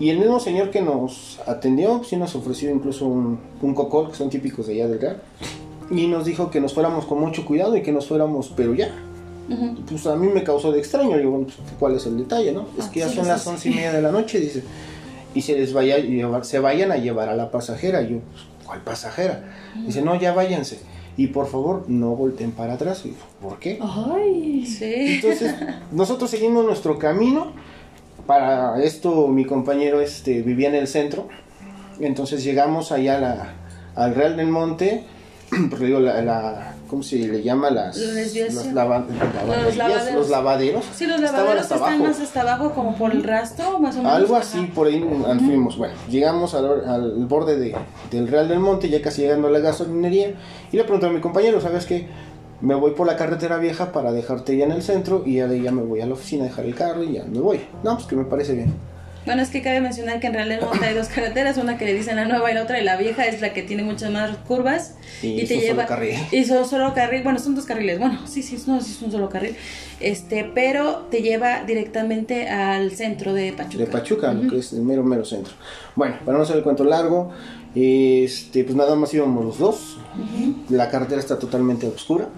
y 0.00 0.10
el 0.10 0.18
mismo 0.18 0.40
señor 0.40 0.70
que 0.70 0.80
nos 0.82 1.38
atendió, 1.46 2.02
sí 2.04 2.16
nos 2.16 2.34
ofreció 2.34 2.70
incluso 2.70 3.06
un, 3.06 3.38
un 3.62 3.74
cocol, 3.74 4.10
que 4.10 4.16
son 4.16 4.28
típicos 4.30 4.66
de 4.66 4.74
allá 4.74 4.88
del 4.88 5.00
Real 5.00 5.22
y 5.90 6.06
nos 6.06 6.24
dijo 6.24 6.50
que 6.50 6.60
nos 6.60 6.72
fuéramos 6.74 7.04
con 7.04 7.20
mucho 7.20 7.44
cuidado 7.44 7.76
y 7.76 7.82
que 7.82 7.92
nos 7.92 8.06
fuéramos, 8.08 8.52
pero 8.56 8.74
ya. 8.74 8.88
Ujú. 9.50 9.74
Pues 9.88 10.06
a 10.06 10.16
mí 10.16 10.28
me 10.28 10.42
causó 10.42 10.72
de 10.72 10.78
extraño, 10.78 11.18
digo, 11.18 11.30
bueno, 11.32 11.46
pues, 11.46 11.58
¿cuál 11.78 11.94
es 11.94 12.06
el 12.06 12.16
detalle, 12.16 12.52
no? 12.52 12.62
Es 12.78 12.86
Ah, 12.86 12.90
que 12.90 13.00
ya 13.00 13.08
sí, 13.08 13.16
son 13.16 13.24
sí, 13.24 13.30
las 13.30 13.42
sí. 13.42 13.48
once 13.50 13.68
y 13.68 13.74
media 13.74 13.92
de 13.92 14.00
la 14.00 14.10
noche, 14.10 14.40
dice, 14.40 14.64
y 15.34 15.42
se 15.42 15.52
les 15.52 15.72
vaya 15.74 15.96
a 15.96 15.98
llevar, 15.98 16.44
se 16.46 16.58
vayan 16.58 16.90
a 16.90 16.96
llevar 16.96 17.28
a 17.28 17.36
la 17.36 17.50
pasajera. 17.50 18.00
Y 18.02 18.12
yo, 18.12 18.18
pues, 18.20 18.42
¿cuál 18.64 18.80
pasajera? 18.80 19.44
Dice, 19.86 20.00
no, 20.00 20.18
ya 20.18 20.32
váyanse. 20.32 20.78
Y 21.18 21.26
por 21.28 21.46
favor, 21.46 21.84
no 21.88 22.16
volteen 22.16 22.52
para 22.52 22.72
atrás. 22.74 23.02
Y 23.04 23.10
yo, 23.10 23.16
¿por 23.42 23.58
qué? 23.58 23.78
Ay. 23.82 24.64
Sí. 24.66 25.16
Entonces, 25.16 25.54
nosotros 25.92 26.30
seguimos 26.30 26.64
nuestro 26.64 26.98
camino. 26.98 27.52
Para 28.26 28.82
esto, 28.82 29.28
mi 29.28 29.44
compañero 29.44 30.00
este, 30.00 30.42
vivía 30.42 30.68
en 30.68 30.74
el 30.76 30.88
centro. 30.88 31.28
Entonces 32.00 32.42
llegamos 32.42 32.90
allá 32.92 33.16
a 33.16 33.20
la, 33.20 33.52
al 33.94 34.14
Real 34.14 34.36
del 34.36 34.48
Monte, 34.48 35.04
porque 35.70 35.86
digo, 35.86 36.00
la, 36.00 36.20
la- 36.22 36.70
¿cómo 36.88 37.02
se 37.02 37.16
le 37.16 37.42
llama? 37.42 37.70
Las, 37.70 37.96
las 37.96 38.34
lava- 38.72 39.04
lavanderías, 39.06 39.76
lavaderos. 39.76 40.14
los 40.14 40.28
lavaderos. 40.30 40.84
Sí, 40.94 41.06
los 41.06 41.16
estaban 41.20 41.40
lavaderos 41.40 41.62
hasta 41.62 41.74
están 41.76 41.88
abajo. 41.94 42.04
más 42.08 42.20
hasta 42.20 42.40
abajo, 42.40 42.70
como 42.72 42.94
por 42.96 43.12
el 43.12 43.22
rastro, 43.24 43.78
más 43.78 43.94
o 43.96 43.98
menos. 43.98 44.12
Algo 44.12 44.36
Ajá. 44.36 44.44
así, 44.44 44.60
por 44.74 44.86
ahí 44.86 45.00
fuimos. 45.38 45.76
Bueno, 45.76 45.94
llegamos 46.08 46.54
al, 46.54 46.88
al 46.88 47.26
borde 47.26 47.56
de, 47.58 47.76
del 48.10 48.28
Real 48.28 48.48
del 48.48 48.60
Monte, 48.60 48.88
ya 48.88 49.00
casi 49.02 49.22
llegando 49.22 49.48
a 49.48 49.50
la 49.50 49.58
gasolinería, 49.60 50.34
y 50.72 50.76
le 50.76 50.82
pregunté 50.84 51.06
a 51.06 51.10
mi 51.10 51.20
compañero, 51.20 51.60
¿sabes 51.60 51.84
qué? 51.86 52.08
Me 52.64 52.74
voy 52.74 52.92
por 52.92 53.06
la 53.06 53.16
carretera 53.16 53.58
vieja 53.58 53.92
para 53.92 54.10
dejarte 54.10 54.56
ya 54.56 54.64
en 54.64 54.72
el 54.72 54.82
centro 54.82 55.22
y 55.26 55.34
ya 55.36 55.46
de 55.46 55.60
ya 55.60 55.70
me 55.70 55.82
voy 55.82 56.00
a 56.00 56.06
la 56.06 56.14
oficina 56.14 56.44
a 56.44 56.48
dejar 56.48 56.64
el 56.64 56.74
carro 56.74 57.02
y 57.04 57.12
ya 57.12 57.24
me 57.24 57.38
voy. 57.40 57.60
No, 57.82 57.94
pues 57.94 58.06
que 58.06 58.16
me 58.16 58.24
parece 58.24 58.54
bien. 58.54 58.72
Bueno, 59.26 59.40
es 59.40 59.48
que 59.48 59.62
cabe 59.62 59.80
mencionar 59.80 60.20
que 60.20 60.26
en 60.26 60.34
realidad 60.34 60.60
hay 60.82 60.94
dos 60.94 61.08
carreteras, 61.08 61.56
una 61.56 61.78
que 61.78 61.86
le 61.86 61.94
dicen 61.94 62.16
la 62.16 62.26
nueva 62.26 62.50
y 62.50 62.54
la 62.54 62.62
otra, 62.62 62.78
y 62.78 62.84
la 62.84 62.96
vieja 62.96 63.24
es 63.24 63.40
la 63.40 63.54
que 63.54 63.62
tiene 63.62 63.82
muchas 63.82 64.10
más 64.10 64.36
curvas 64.46 64.96
Y 65.22 65.40
y, 65.40 65.46
te 65.46 65.54
un 65.54 65.60
solo 65.60 65.60
lleva 65.62 65.86
carril. 65.86 66.16
y 66.30 66.44
son 66.44 66.66
solo 66.66 66.92
carril, 66.92 67.22
bueno, 67.22 67.38
son 67.38 67.54
dos 67.54 67.64
carriles, 67.64 67.98
bueno, 67.98 68.18
sí, 68.26 68.42
sí, 68.42 68.62
no, 68.66 68.82
sí 68.82 68.92
es 68.92 69.00
un 69.00 69.10
solo 69.10 69.30
carril, 69.30 69.56
este, 70.00 70.50
pero 70.54 71.06
te 71.10 71.22
lleva 71.22 71.64
directamente 71.64 72.48
al 72.50 72.90
centro 72.90 73.32
de 73.32 73.54
Pachuca. 73.54 73.78
De 73.84 73.90
Pachuca, 73.90 74.36
que 74.50 74.58
es 74.58 74.74
el 74.74 74.82
mero, 74.82 75.02
mero 75.02 75.24
centro. 75.24 75.54
Bueno, 75.96 76.16
para 76.22 76.36
no 76.36 76.44
hacer 76.44 76.56
el 76.56 76.62
cuento 76.62 76.84
largo, 76.84 77.30
este, 77.74 78.62
pues 78.64 78.76
nada 78.76 78.94
más 78.94 79.12
íbamos 79.14 79.42
los 79.42 79.58
dos. 79.58 79.96
La 80.68 80.90
carretera 80.90 81.20
está 81.20 81.38
totalmente 81.38 81.86
oscura. 81.86 82.28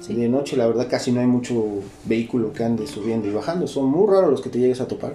Sí. 0.00 0.14
De 0.14 0.28
noche, 0.28 0.56
la 0.56 0.66
verdad, 0.66 0.86
casi 0.90 1.12
no 1.12 1.20
hay 1.20 1.26
mucho 1.26 1.62
vehículo 2.06 2.52
que 2.52 2.64
ande 2.64 2.86
subiendo 2.86 3.28
y 3.28 3.32
bajando. 3.32 3.66
Son 3.66 3.86
muy 3.86 4.06
raros 4.10 4.30
los 4.30 4.40
que 4.40 4.48
te 4.48 4.58
llegues 4.58 4.80
a 4.80 4.88
topar. 4.88 5.14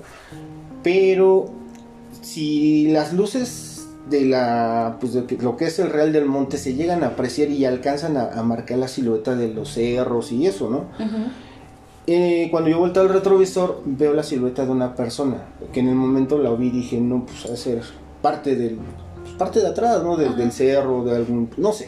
Pero 0.84 1.50
si 2.21 2.88
las 2.91 3.13
luces 3.13 3.88
de 4.10 4.26
la 4.26 4.98
pues 5.00 5.13
de 5.13 5.26
lo 5.41 5.58
que 5.58 5.65
es 5.65 5.80
el 5.80 5.89
Real 5.89 6.13
del 6.13 6.26
Monte 6.26 6.58
se 6.60 6.76
llegan 6.76 7.04
a 7.04 7.08
apreciar 7.08 7.50
y 7.50 7.65
alcanzan 7.65 8.17
a, 8.17 8.26
a 8.34 8.43
marcar 8.43 8.78
la 8.78 8.88
silueta 8.88 9.36
de 9.36 9.48
los 9.52 9.74
cerros 9.74 10.32
y 10.32 10.45
eso, 10.45 10.69
¿no? 10.69 10.84
Eh, 12.08 12.50
cuando 12.52 12.69
yo 12.69 12.78
volteo 12.78 13.02
al 13.02 13.10
retrovisor 13.10 13.82
veo 13.84 14.13
la 14.13 14.21
silueta 14.21 14.63
de 14.63 14.71
una 14.71 14.93
persona 14.93 15.38
que 15.74 15.80
en 15.80 15.88
el 15.89 15.95
momento 15.95 16.38
la 16.38 16.52
vi 16.54 16.67
y 16.67 16.69
dije 16.69 17.02
no 17.02 17.26
pues 17.26 17.45
ha 17.45 17.50
de 17.50 17.58
ser 17.58 17.82
parte 18.21 18.56
del 18.56 18.76
pues, 19.24 19.34
parte 19.38 19.60
de 19.60 19.65
atrás 19.69 20.04
no 20.04 20.15
De- 20.15 20.30
del 20.36 20.52
cerro 20.52 21.04
de 21.04 21.15
algún 21.15 21.50
no 21.58 21.71
sé 21.74 21.88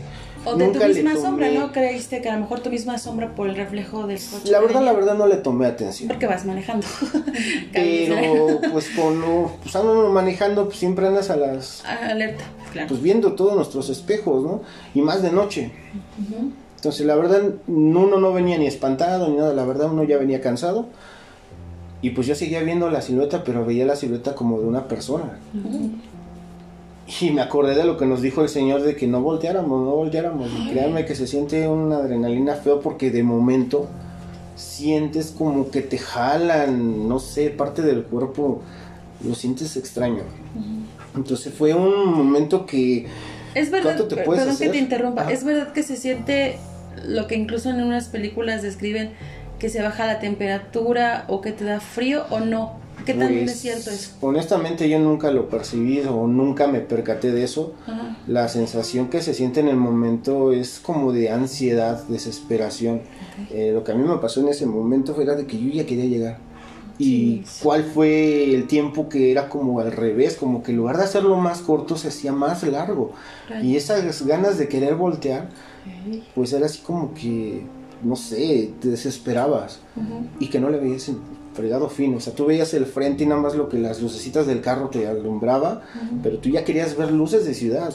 O 0.49 0.55
de 0.55 0.65
Nunca 0.65 0.79
tu 0.79 0.87
misma 0.87 1.15
sombra, 1.15 1.49
¿no? 1.51 1.71
Creíste 1.73 2.21
que 2.21 2.29
a 2.29 2.35
lo 2.35 2.39
mejor 2.41 2.61
tu 2.61 2.69
misma 2.69 2.97
sombra 2.97 3.35
por 3.35 3.49
el 3.49 3.55
reflejo 3.55 4.07
del 4.07 4.17
coche. 4.17 4.49
la 4.49 4.59
verdad 4.61 4.81
la 4.81 4.93
verdad 4.93 5.15
no 5.17 5.27
le 5.27 5.35
tomé 5.37 5.65
atención 5.65 6.07
Porque 6.07 6.25
vas 6.25 6.45
manejando. 6.45 6.87
pero 7.73 8.59
pues 8.71 8.89
cuando 8.95 9.51
pues 9.61 9.75
ando 9.75 10.09
manejando 10.11 10.65
pues 10.65 10.77
siempre 10.77 11.07
andas 11.07 11.29
a 11.29 11.35
las 11.37 11.83
Alerta, 11.85 12.43
claro. 12.71 12.87
pues 12.87 13.01
viendo 13.01 13.33
todos 13.33 13.55
nuestros 13.55 13.89
espejos 13.89 14.43
no 14.43 14.61
y 14.93 15.01
más 15.01 15.21
de 15.21 15.31
noche 15.31 15.71
entonces 16.75 17.05
la 17.05 17.15
verdad 17.15 17.41
uno 17.67 18.17
no 18.19 18.33
venía 18.33 18.57
ni 18.57 18.67
espantado 18.67 19.27
ni 19.29 19.37
nada 19.37 19.53
la 19.53 19.65
verdad 19.65 19.91
uno 19.91 20.03
ya 20.03 20.17
venía 20.17 20.41
cansado 20.41 20.87
y 22.01 22.11
pues 22.11 22.27
yo 22.27 22.35
seguía 22.35 22.61
viendo 22.63 22.89
la 22.89 23.01
silueta 23.01 23.43
pero 23.43 23.65
veía 23.65 23.85
la 23.85 23.95
silueta 23.95 24.35
como 24.35 24.59
de 24.59 24.65
una 24.67 24.87
persona 24.87 25.39
Ujú. 25.53 25.91
Y 27.21 27.31
me 27.31 27.41
acordé 27.41 27.75
de 27.75 27.85
lo 27.85 27.97
que 27.97 28.05
nos 28.05 28.21
dijo 28.21 28.41
el 28.41 28.49
señor 28.49 28.81
de 28.81 28.95
que 28.95 29.07
no 29.07 29.21
volteáramos, 29.21 29.81
no 29.81 29.91
volteáramos. 29.91 30.49
Y 30.51 30.71
créanme 30.71 31.05
que 31.05 31.15
se 31.15 31.25
siente 31.25 31.67
una 31.67 31.97
adrenalina 31.97 32.55
feo 32.55 32.81
porque 32.81 33.11
de 33.11 33.23
momento 33.23 33.87
sientes 34.55 35.33
como 35.37 35.69
que 35.69 35.81
te 35.81 35.97
jalan, 35.97 37.07
no 37.07 37.19
sé, 37.19 37.49
parte 37.49 37.81
del 37.81 38.03
cuerpo, 38.03 38.61
lo 39.25 39.35
sientes 39.35 39.77
extraño. 39.77 40.23
Entonces 41.15 41.53
fue 41.53 41.73
un 41.73 42.13
momento 42.13 42.65
que 42.65 43.07
Es 43.53 43.71
verdad, 43.71 43.95
¿Cuánto 43.95 44.07
te 44.07 44.23
puedes 44.23 44.43
perdón 44.43 44.59
que 44.59 44.69
te 44.69 44.77
interrumpa, 44.77 45.21
Ajá. 45.21 45.31
es 45.31 45.43
verdad 45.43 45.71
que 45.71 45.83
se 45.83 45.95
siente 45.95 46.57
lo 47.05 47.27
que 47.27 47.35
incluso 47.35 47.69
en 47.69 47.81
unas 47.81 48.09
películas 48.09 48.61
describen 48.61 49.11
que 49.59 49.69
se 49.69 49.81
baja 49.81 50.05
la 50.05 50.19
temperatura 50.19 51.25
o 51.27 51.41
que 51.41 51.51
te 51.51 51.63
da 51.63 51.79
frío 51.79 52.25
o 52.29 52.39
no. 52.39 52.79
¿Qué 53.07 53.13
tan 53.13 53.27
pues, 53.29 53.51
es 53.51 53.59
cierto 53.59 53.89
eso? 53.89 54.11
honestamente 54.21 54.87
yo 54.87 54.99
nunca 54.99 55.31
lo 55.31 55.49
percibí 55.49 55.99
o 56.01 56.27
nunca 56.27 56.67
me 56.67 56.79
percaté 56.81 57.31
de 57.31 57.43
eso. 57.43 57.73
Ajá. 57.87 58.17
La 58.27 58.47
sensación 58.49 59.09
que 59.09 59.21
se 59.21 59.33
siente 59.33 59.59
en 59.61 59.67
el 59.69 59.77
momento 59.77 60.51
es 60.51 60.79
como 60.79 61.11
de 61.11 61.31
ansiedad, 61.31 62.03
desesperación. 62.07 63.01
Eh, 63.51 63.71
lo 63.73 63.83
que 63.83 63.91
a 63.91 63.95
mí 63.95 64.07
me 64.07 64.17
pasó 64.17 64.41
en 64.41 64.49
ese 64.49 64.65
momento 64.65 65.15
fue 65.15 65.25
de 65.25 65.45
que 65.47 65.57
yo 65.59 65.71
ya 65.71 65.85
quería 65.85 66.05
llegar. 66.05 66.37
Y 66.99 67.43
Sí. 67.45 67.59
cuál 67.63 67.83
fue 67.83 68.55
el 68.55 68.65
tiempo 68.67 69.07
que 69.07 69.31
era 69.31 69.49
como 69.49 69.79
al 69.79 69.91
revés, 69.91 70.35
como 70.35 70.63
que 70.63 70.71
en 70.71 70.77
lugar 70.77 70.97
de 70.97 71.03
hacerlo 71.03 71.35
más 71.37 71.59
corto 71.59 71.95
se 71.95 72.07
hacía 72.07 72.31
más 72.31 72.63
largo. 72.63 73.11
Y 73.61 73.75
esas 73.75 74.25
ganas 74.25 74.57
de 74.57 74.67
querer 74.67 74.95
voltear, 74.95 75.49
pues 76.33 76.53
era 76.53 76.65
así 76.65 76.79
como 76.81 77.13
que, 77.13 77.61
no 78.03 78.15
sé, 78.15 78.71
te 78.81 78.87
desesperabas 78.89 79.79
y 80.39 80.47
que 80.49 80.59
no 80.59 80.69
le 80.71 80.79
veías 80.79 81.11
fregado 81.57 81.89
fin. 81.89 82.15
O 82.15 82.19
sea, 82.19 82.33
tú 82.33 82.45
veías 82.45 82.73
el 82.73 82.85
frente 82.85 83.23
y 83.23 83.27
nada 83.27 83.41
más 83.41 83.55
lo 83.55 83.67
que 83.67 83.77
las 83.77 84.01
lucecitas 84.01 84.47
del 84.47 84.61
carro 84.61 84.89
te 84.89 85.07
alumbraba, 85.07 85.81
pero 86.23 86.37
tú 86.37 86.49
ya 86.49 86.63
querías 86.63 86.95
ver 86.95 87.11
luces 87.11 87.45
de 87.45 87.53
ciudad. 87.53 87.91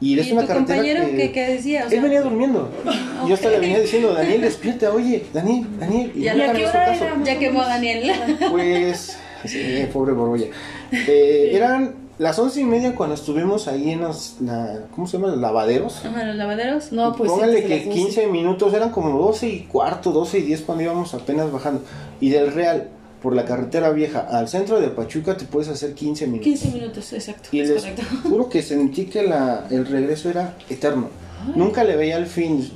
Y 0.00 0.18
es 0.18 0.26
¿Y 0.26 0.32
una 0.32 0.42
tu 0.42 0.48
carretera 0.48 0.78
compañero 0.80 1.06
que... 1.06 1.16
qué, 1.16 1.32
qué 1.32 1.46
decía? 1.54 1.86
O 1.88 1.90
Él 1.90 2.00
venía 2.00 2.20
durmiendo. 2.20 2.68
Yo 3.28 3.34
hasta 3.34 3.48
le 3.48 3.60
venía 3.60 3.80
diciendo, 3.80 4.12
Daniel, 4.12 4.42
despierta, 4.42 4.92
oye, 4.92 5.24
Daniel, 5.32 5.66
Daniel. 5.78 6.12
Y 6.14 6.22
Ya 6.22 6.34
que 6.34 6.62
era. 6.62 7.22
ya 7.24 7.38
quemó 7.38 7.62
a 7.62 7.68
Daniel. 7.68 8.12
Pues, 8.50 9.16
sí, 9.46 9.86
pobre 9.92 10.12
Borbolla. 10.12 10.46
Eh, 10.92 11.50
eran 11.54 12.03
las 12.18 12.38
once 12.38 12.60
y 12.60 12.64
media 12.64 12.94
cuando 12.94 13.14
estuvimos 13.14 13.66
ahí 13.68 13.90
en 13.90 14.02
los, 14.02 14.36
la, 14.40 14.82
¿cómo 14.94 15.06
se 15.06 15.16
llama? 15.16 15.28
Los 15.32 15.38
lavaderos. 15.40 16.04
Ajá, 16.04 16.24
los 16.24 16.36
lavaderos. 16.36 16.92
No, 16.92 17.14
pues 17.14 17.30
Póngale 17.30 17.54
de 17.54 17.62
que 17.64 17.76
las 17.76 17.86
12. 17.86 17.90
15 17.98 18.26
minutos, 18.28 18.72
eran 18.74 18.90
como 18.90 19.18
12 19.18 19.48
y 19.48 19.60
cuarto, 19.62 20.12
12 20.12 20.38
y 20.38 20.42
10 20.42 20.60
cuando 20.62 20.84
íbamos 20.84 21.12
apenas 21.14 21.50
bajando. 21.50 21.82
Y 22.20 22.30
del 22.30 22.52
Real, 22.52 22.88
por 23.22 23.34
la 23.34 23.44
carretera 23.44 23.90
vieja 23.90 24.20
al 24.20 24.48
centro 24.48 24.80
de 24.80 24.88
Pachuca, 24.88 25.36
te 25.36 25.44
puedes 25.44 25.68
hacer 25.68 25.94
15 25.94 26.26
minutos. 26.26 26.44
15 26.44 26.68
minutos, 26.70 27.12
exacto. 27.12 27.48
Y 27.52 27.60
es 27.60 27.70
les 27.70 27.82
correcto. 27.82 28.02
juro 28.28 28.48
que 28.48 28.62
sentí 28.62 29.06
que 29.06 29.22
la, 29.22 29.66
el 29.70 29.86
regreso 29.86 30.30
era 30.30 30.54
eterno. 30.68 31.08
Nunca 31.56 31.84
le 31.84 31.96
veía 31.96 32.16
el 32.16 32.26
fin. 32.26 32.70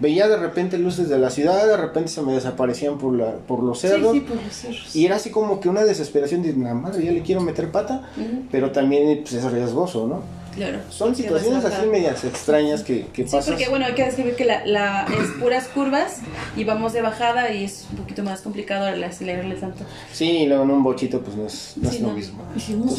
Veía 0.00 0.28
de 0.28 0.36
repente 0.36 0.78
luces 0.78 1.08
de 1.08 1.18
la 1.18 1.30
ciudad, 1.30 1.66
de 1.66 1.76
repente 1.76 2.08
se 2.08 2.22
me 2.22 2.32
desaparecían 2.32 2.98
por, 2.98 3.14
la, 3.14 3.34
por 3.46 3.62
los 3.62 3.80
cerros. 3.80 4.12
sí, 4.12 4.20
por 4.20 4.42
los 4.42 4.52
cerros. 4.52 4.96
Y 4.96 5.04
era 5.04 5.16
así 5.16 5.30
como 5.30 5.60
que 5.60 5.68
una 5.68 5.84
desesperación 5.84 6.42
de, 6.42 6.54
madre, 6.54 7.04
ya 7.04 7.12
le 7.12 7.22
quiero 7.22 7.42
meter 7.42 7.70
pata, 7.70 8.08
pero 8.50 8.72
también 8.72 9.20
pues, 9.22 9.34
es 9.34 9.52
riesgoso, 9.52 10.06
¿no? 10.06 10.39
Claro. 10.60 10.78
Son 10.90 11.14
situaciones 11.16 11.64
así 11.64 11.86
medias 11.86 12.22
extrañas 12.22 12.82
que, 12.82 13.06
que 13.14 13.24
Sí, 13.26 13.30
pasan. 13.32 13.54
porque 13.54 13.70
bueno, 13.70 13.86
hay 13.86 13.94
que 13.94 14.04
describir 14.04 14.36
que 14.36 14.44
la, 14.44 14.66
la 14.66 15.06
es 15.06 15.30
puras 15.40 15.68
curvas 15.68 16.18
y 16.54 16.64
vamos 16.64 16.92
de 16.92 17.00
bajada 17.00 17.50
y 17.50 17.64
es 17.64 17.86
un 17.90 17.96
poquito 17.96 18.22
más 18.22 18.42
complicado 18.42 18.86
el 18.88 19.02
acelerarle 19.02 19.54
tanto. 19.54 19.84
Sí, 20.12 20.30
y 20.42 20.46
luego 20.46 20.64
en 20.64 20.70
un 20.72 20.82
bochito 20.82 21.22
pues 21.22 21.34
no 21.36 21.46
es, 21.46 21.72
no 21.76 21.88
Sí, 21.88 21.96
es 21.96 22.02
lo 22.02 22.12
mismo. 22.12 22.42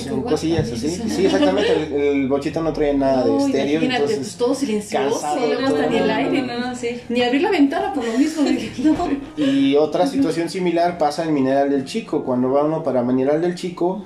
Son 0.07 0.21
cosillas 0.23 0.71
así. 0.71 0.89
Sí, 0.89 1.25
exactamente, 1.27 1.71
el, 1.71 1.93
el 2.21 2.27
bochito 2.27 2.63
no 2.63 2.73
trae 2.73 2.95
nada 2.95 3.25
de 3.25 3.29
Uy, 3.29 3.43
estéreo, 3.51 3.73
imagínate, 3.73 4.01
pues 4.01 4.11
entonces... 4.13 4.37
todo 4.37 4.55
silencioso, 4.55 5.21
cansado 5.21 5.61
no 5.61 5.67
está 5.67 5.85
ni 5.87 5.97
el 5.97 6.09
aire, 6.09 6.41
No, 6.41 6.59
no, 6.59 6.75
sí. 6.75 6.99
ni 7.09 7.21
abrir 7.21 7.43
la 7.43 7.51
ventana 7.51 7.93
por 7.93 8.03
lo 8.05 8.17
mismo. 8.17 8.41
dije, 8.43 8.71
no. 8.89 9.07
Y 9.37 9.75
otra 9.75 10.07
situación 10.07 10.49
similar 10.49 10.97
pasa 10.97 11.23
en 11.25 11.33
Mineral 11.35 11.69
del 11.69 11.85
Chico. 11.85 12.23
Cuando 12.23 12.49
va 12.49 12.63
uno 12.63 12.81
para 12.81 13.03
Mineral 13.03 13.39
del 13.39 13.53
Chico, 13.53 14.03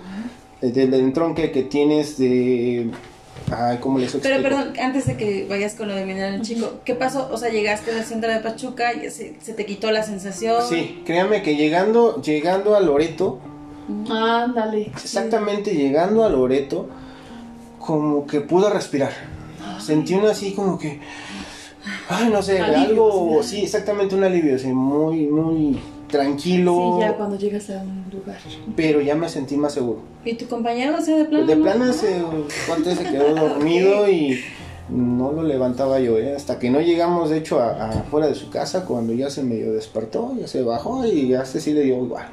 eh, 0.62 0.68
del 0.72 0.94
entronque 0.96 1.52
que 1.52 1.64
tienes 1.64 2.18
de... 2.18 2.90
Ay, 3.52 3.78
¿cómo 3.80 4.00
les 4.00 4.14
explico? 4.16 4.28
Pero 4.28 4.42
perdón, 4.42 4.74
antes 4.82 5.06
de 5.06 5.18
que 5.18 5.46
vayas 5.48 5.76
con 5.76 5.88
lo 5.88 5.96
de 5.96 6.06
mineral 6.06 6.42
chico, 6.42 6.80
¿qué 6.84 6.96
pasó? 6.96 7.30
O 7.32 7.38
sea, 7.38 7.50
llegaste 7.50 7.92
al 7.92 8.04
centro 8.04 8.32
de 8.32 8.40
Pachuca 8.40 8.94
y 8.94 9.10
se, 9.12 9.36
se 9.42 9.54
te 9.54 9.66
quitó 9.66 9.92
la 9.92 10.04
sensación. 10.04 10.64
Sí, 10.68 11.04
créanme 11.06 11.44
que 11.44 11.56
llegando, 11.56 12.22
llegando 12.22 12.76
a 12.76 12.80
Loreto, 12.80 13.40
Ándale. 14.10 14.82
exactamente 14.88 15.76
llegando 15.76 16.24
a 16.24 16.30
Loreto, 16.30 16.90
como 17.80 18.26
que 18.26 18.42
pude 18.42 18.70
respirar. 18.70 19.12
Sentí 19.80 20.16
uno 20.16 20.30
así 20.30 20.54
como 20.54 20.80
que... 20.80 21.00
Ay, 22.10 22.30
no 22.32 22.42
sé, 22.42 22.60
Alivio, 22.60 22.90
algo... 22.90 23.44
sí. 23.44 23.58
Sí, 23.58 23.64
exactamente 23.64 24.16
un 24.16 24.24
alivio, 24.24 24.56
así, 24.56 24.68
muy, 24.68 25.28
muy 25.28 25.80
tranquilo. 26.08 26.98
Sí, 26.98 27.02
ya 27.02 27.14
cuando 27.14 27.38
llegas 27.38 27.70
a 27.70 27.82
un 27.82 28.06
lugar. 28.12 28.38
Pero 28.76 29.02
ya 29.02 29.16
me 29.16 29.30
sentí 29.30 29.58
más 29.58 29.74
seguro. 29.74 30.00
¿Y 30.24 30.36
tu 30.36 30.48
compañero, 30.48 30.96
o 30.98 31.02
sea, 31.02 31.18
de 31.18 31.26
plano? 31.26 31.46
De 31.46 31.56
no? 31.56 31.64
plano 31.64 31.86
ese 31.86 32.24
cuate 32.68 32.96
se 32.96 33.04
quedó 33.04 33.36
dormido 33.36 34.10
y 34.12 34.40
no 34.90 35.32
lo 35.32 35.44
levantaba 35.44 36.00
yo, 36.00 36.18
¿eh? 36.18 36.36
hasta 36.36 36.60
que 36.60 36.70
no 36.70 36.80
llegamos 36.80 37.30
de 37.30 37.38
hecho 37.38 37.60
afuera 37.60 38.28
de 38.28 38.36
su 38.36 38.50
casa, 38.50 38.86
cuando 38.86 39.14
ya 39.14 39.30
se 39.30 39.44
medio 39.44 39.74
despertó, 39.74 40.36
ya 40.40 40.48
se 40.48 40.62
bajó 40.62 41.06
y 41.06 41.30
ya 41.30 41.46
se 41.46 41.60
sí 41.60 41.74
le 41.74 41.82
dio 41.82 42.04
igual, 42.04 42.28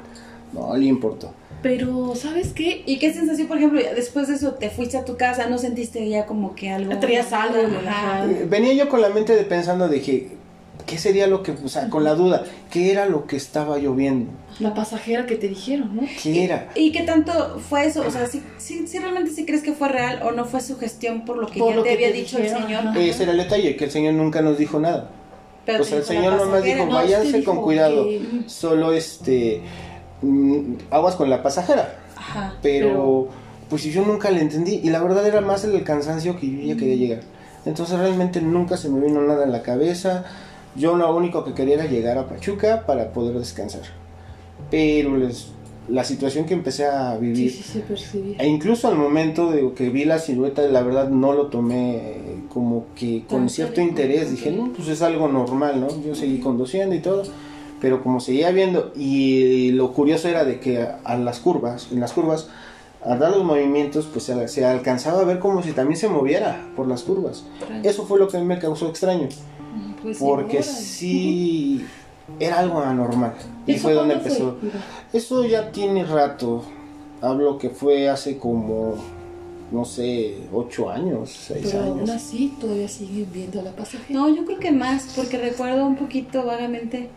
no 0.53 0.75
le 0.75 0.85
importó. 0.85 1.33
Pero, 1.63 2.13
¿sabes 2.15 2.51
qué? 2.51 2.83
¿Y 2.85 2.99
qué 2.99 3.13
sensación, 3.13 3.47
por 3.47 3.57
ejemplo, 3.57 3.81
después 3.95 4.27
de 4.27 4.35
eso 4.35 4.51
te 4.55 4.69
fuiste 4.69 4.97
a 4.97 5.05
tu 5.05 5.15
casa, 5.15 5.47
no 5.47 5.57
sentiste 5.57 6.07
ya 6.09 6.25
como 6.25 6.55
que 6.55 6.69
algo... 6.69 6.99
Traías 6.99 7.31
algo, 7.31 7.57
Venía 8.49 8.73
yo 8.73 8.89
con 8.89 9.01
la 9.01 9.09
mente 9.09 9.33
de 9.33 9.45
pensando, 9.45 9.87
dije, 9.87 10.31
¿qué 10.93 10.97
¿qué 10.97 11.01
sería 11.01 11.27
lo 11.27 11.43
que, 11.43 11.51
o 11.51 11.67
sea, 11.67 11.89
con 11.89 12.03
la 12.03 12.15
duda, 12.15 12.43
qué 12.71 12.91
era 12.91 13.05
lo 13.05 13.25
que 13.27 13.35
estaba 13.35 13.77
lloviendo? 13.77 14.31
La 14.59 14.73
pasajera 14.73 15.25
que 15.25 15.35
te 15.35 15.47
dijeron, 15.47 15.95
¿no? 15.95 16.03
¿Qué 16.21 16.43
era? 16.45 16.69
¿Y 16.75 16.91
qué 16.91 17.01
tanto 17.03 17.59
fue 17.69 17.85
eso? 17.85 18.03
O 18.07 18.11
sea, 18.11 18.27
si 18.27 18.41
¿sí, 18.57 18.85
sí, 18.87 18.99
realmente 18.99 19.31
sí 19.31 19.45
crees 19.45 19.63
que 19.63 19.73
fue 19.73 19.89
real 19.89 20.21
o 20.23 20.31
no 20.31 20.45
fue 20.45 20.61
su 20.61 20.77
gestión 20.77 21.25
por 21.25 21.37
lo 21.37 21.47
que 21.47 21.59
Por 21.59 21.69
ya 21.71 21.75
lo 21.77 21.83
te 21.83 21.89
que 21.89 21.95
había 21.95 22.11
te 22.11 22.17
dicho 22.17 22.37
el 22.37 22.43
dijeron, 22.43 22.63
señor? 22.67 22.87
ajá. 22.87 22.99
Ese 22.99 23.23
era 23.23 23.31
el 23.31 23.37
detalle, 23.39 23.75
que 23.75 23.85
el 23.85 23.91
señor 23.91 24.13
nunca 24.13 24.41
nos 24.41 24.57
dijo 24.57 24.79
nada. 24.79 25.09
Pero 25.65 25.81
o 25.81 25.85
sea, 25.85 25.97
el 25.99 26.03
señor 26.03 26.33
nomás 26.35 26.61
dijo, 26.63 26.85
No, 26.85 26.93
váyanse 26.95 27.37
dijo 27.39 27.53
con 27.55 27.63
cuidado, 27.63 28.03
que- 28.05 28.21
solo 28.47 28.93
este, 28.93 29.61
mm, 30.21 30.73
aguas 30.91 31.15
con 31.15 31.29
la 31.29 31.41
pasajera. 31.41 31.95
Ajá. 32.15 32.53
Pero, 32.61 32.87
Pero- 32.87 33.27
pues 33.69 33.83
yo 33.85 34.05
nunca 34.05 34.29
le 34.29 34.41
entendí 34.41 34.81
y 34.83 34.89
la 34.89 35.01
verdad 35.01 35.25
era 35.25 35.41
más 35.41 35.63
el 35.63 35.83
cansancio 35.83 36.39
que 36.39 36.49
yo 36.51 36.59
ya 36.59 36.75
quería 36.77 36.95
llegar. 36.95 37.19
Entonces 37.65 37.97
realmente 37.97 38.41
nunca 38.41 38.75
se 38.77 38.89
me 38.89 39.03
vino 39.05 39.21
nada 39.21 39.45
en 39.45 39.51
la 39.51 39.61
cabeza. 39.63 40.25
Yo 40.75 40.95
lo 40.95 41.15
único 41.15 41.43
que 41.43 41.53
quería 41.53 41.75
era 41.75 41.85
llegar 41.85 42.17
a 42.17 42.27
Pachuca 42.27 42.85
para 42.85 43.11
poder 43.11 43.37
descansar. 43.37 43.81
Pero 44.71 45.17
les, 45.17 45.49
la 45.89 46.03
situación 46.03 46.45
que 46.45 46.53
empecé 46.53 46.85
a 46.85 47.15
Sí, 47.15 47.21
vivir, 47.21 47.51
sí, 47.51 47.83
percibía. 47.87 48.37
e 48.39 48.47
incluso 48.47 48.87
al 48.87 48.95
momento 48.95 49.51
de 49.51 49.71
que 49.73 49.89
vi 49.89 50.05
la 50.05 50.17
silueta, 50.19 50.61
la 50.63 50.81
verdad 50.81 51.09
no 51.09 51.33
lo 51.33 51.47
tomé 51.47 52.13
como 52.49 52.85
que 52.95 53.23
con 53.27 53.49
cierto 53.49 53.81
interés. 53.81 54.31
Dije, 54.31 54.51
no, 54.51 54.71
pues 54.73 54.87
es 54.87 55.01
algo 55.01 55.27
normal, 55.27 55.79
¿no? 55.81 55.87
Yo 56.03 56.15
seguí 56.15 56.39
conduciendo 56.39 56.95
y 56.95 56.99
todo. 56.99 57.23
Pero 57.81 58.01
como 58.01 58.21
seguía 58.21 58.49
viendo, 58.51 58.93
y 58.95 59.71
lo 59.71 59.91
curioso 59.91 60.29
era 60.29 60.45
de 60.45 60.59
que 60.61 60.81
a, 60.81 60.99
a 61.03 61.17
las 61.17 61.39
curvas, 61.39 61.89
en 61.91 61.99
las 61.99 62.13
curvas, 62.13 62.47
al 63.03 63.19
dar 63.19 63.31
los 63.31 63.43
movimientos, 63.43 64.07
pues 64.11 64.23
se, 64.23 64.47
se 64.47 64.63
alcanzaba 64.65 65.19
a 65.19 65.25
ver 65.25 65.39
como 65.39 65.61
si 65.61 65.73
también 65.73 65.97
se 65.99 66.07
moviera 66.07 66.65
por 66.77 66.87
las 66.87 67.03
curvas. 67.03 67.43
Eso 67.83 68.05
fue 68.05 68.17
lo 68.19 68.29
que 68.29 68.37
a 68.37 68.39
mí 68.39 68.45
me 68.45 68.57
causó 68.57 68.87
extraño, 68.87 69.27
Pues 70.03 70.17
sí, 70.17 70.23
porque 70.23 70.61
sí 70.61 71.85
era 72.39 72.59
algo 72.59 72.79
anormal. 72.79 73.33
Y 73.65 73.71
¿Eso 73.73 73.83
fue 73.83 73.93
donde 73.93 74.13
empezó. 74.15 74.57
fue? 74.59 74.69
Eso 75.19 75.45
ya 75.45 75.71
tiene 75.71 76.03
rato. 76.05 76.63
Hablo 77.21 77.57
que 77.57 77.69
fue 77.69 78.09
hace 78.09 78.37
como, 78.37 78.95
no 79.71 79.85
sé, 79.85 80.35
ocho 80.53 80.89
años, 80.89 81.29
seis 81.31 81.67
Pero 81.71 81.83
aún 81.85 81.99
años. 82.01 82.09
así 82.09 82.53
todavía 82.59 82.87
siguen 82.87 83.27
viendo 83.33 83.61
la 83.61 83.71
pasajera. 83.71 84.19
No, 84.19 84.29
yo 84.35 84.45
creo 84.45 84.59
que 84.59 84.71
más, 84.71 85.13
porque 85.15 85.37
recuerdo 85.37 85.85
un 85.85 85.95
poquito 85.95 86.45
vagamente. 86.45 87.09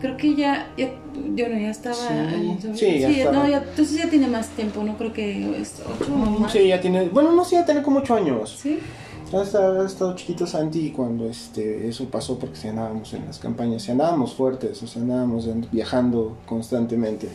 Creo 0.00 0.16
que 0.16 0.34
ya, 0.34 0.68
ya 0.76 0.90
yo 1.36 1.48
no, 1.48 1.58
ya 1.60 1.70
estaba. 1.70 1.94
Sí, 1.94 2.08
en- 2.12 2.76
sí, 2.76 2.98
ya 2.98 3.08
estaba. 3.08 3.32
No, 3.38 3.48
ya, 3.48 3.58
entonces 3.58 3.96
ya 3.96 4.10
tiene 4.10 4.26
más 4.26 4.48
tiempo, 4.48 4.82
no 4.82 4.96
creo 4.98 5.12
que 5.12 5.60
es 5.60 5.74
ocho 5.80 6.12
o 6.12 6.40
más. 6.40 6.50
Sí, 6.50 6.66
ya 6.66 6.80
tiene, 6.80 7.08
bueno, 7.08 7.30
no 7.30 7.44
sé, 7.44 7.54
ya 7.54 7.64
tiene 7.64 7.82
como 7.84 8.00
ocho 8.00 8.16
años. 8.16 8.58
Sí. 8.60 8.80
Ya 9.32 9.42
está- 9.42 9.80
ha 9.82 9.84
estado 9.84 10.14
chiquito 10.14 10.46
Santi 10.46 10.90
cuando 10.92 11.28
este, 11.28 11.88
eso 11.88 12.04
pasó 12.06 12.38
porque 12.38 12.56
si 12.56 12.68
andábamos 12.68 13.12
en 13.12 13.26
las 13.26 13.38
campañas, 13.38 13.82
si 13.82 13.90
andábamos 13.90 14.34
fuertes, 14.34 14.80
o 14.82 14.86
sea, 14.86 15.02
andábamos 15.02 15.48
viajando 15.72 16.36
constantemente 16.46 17.28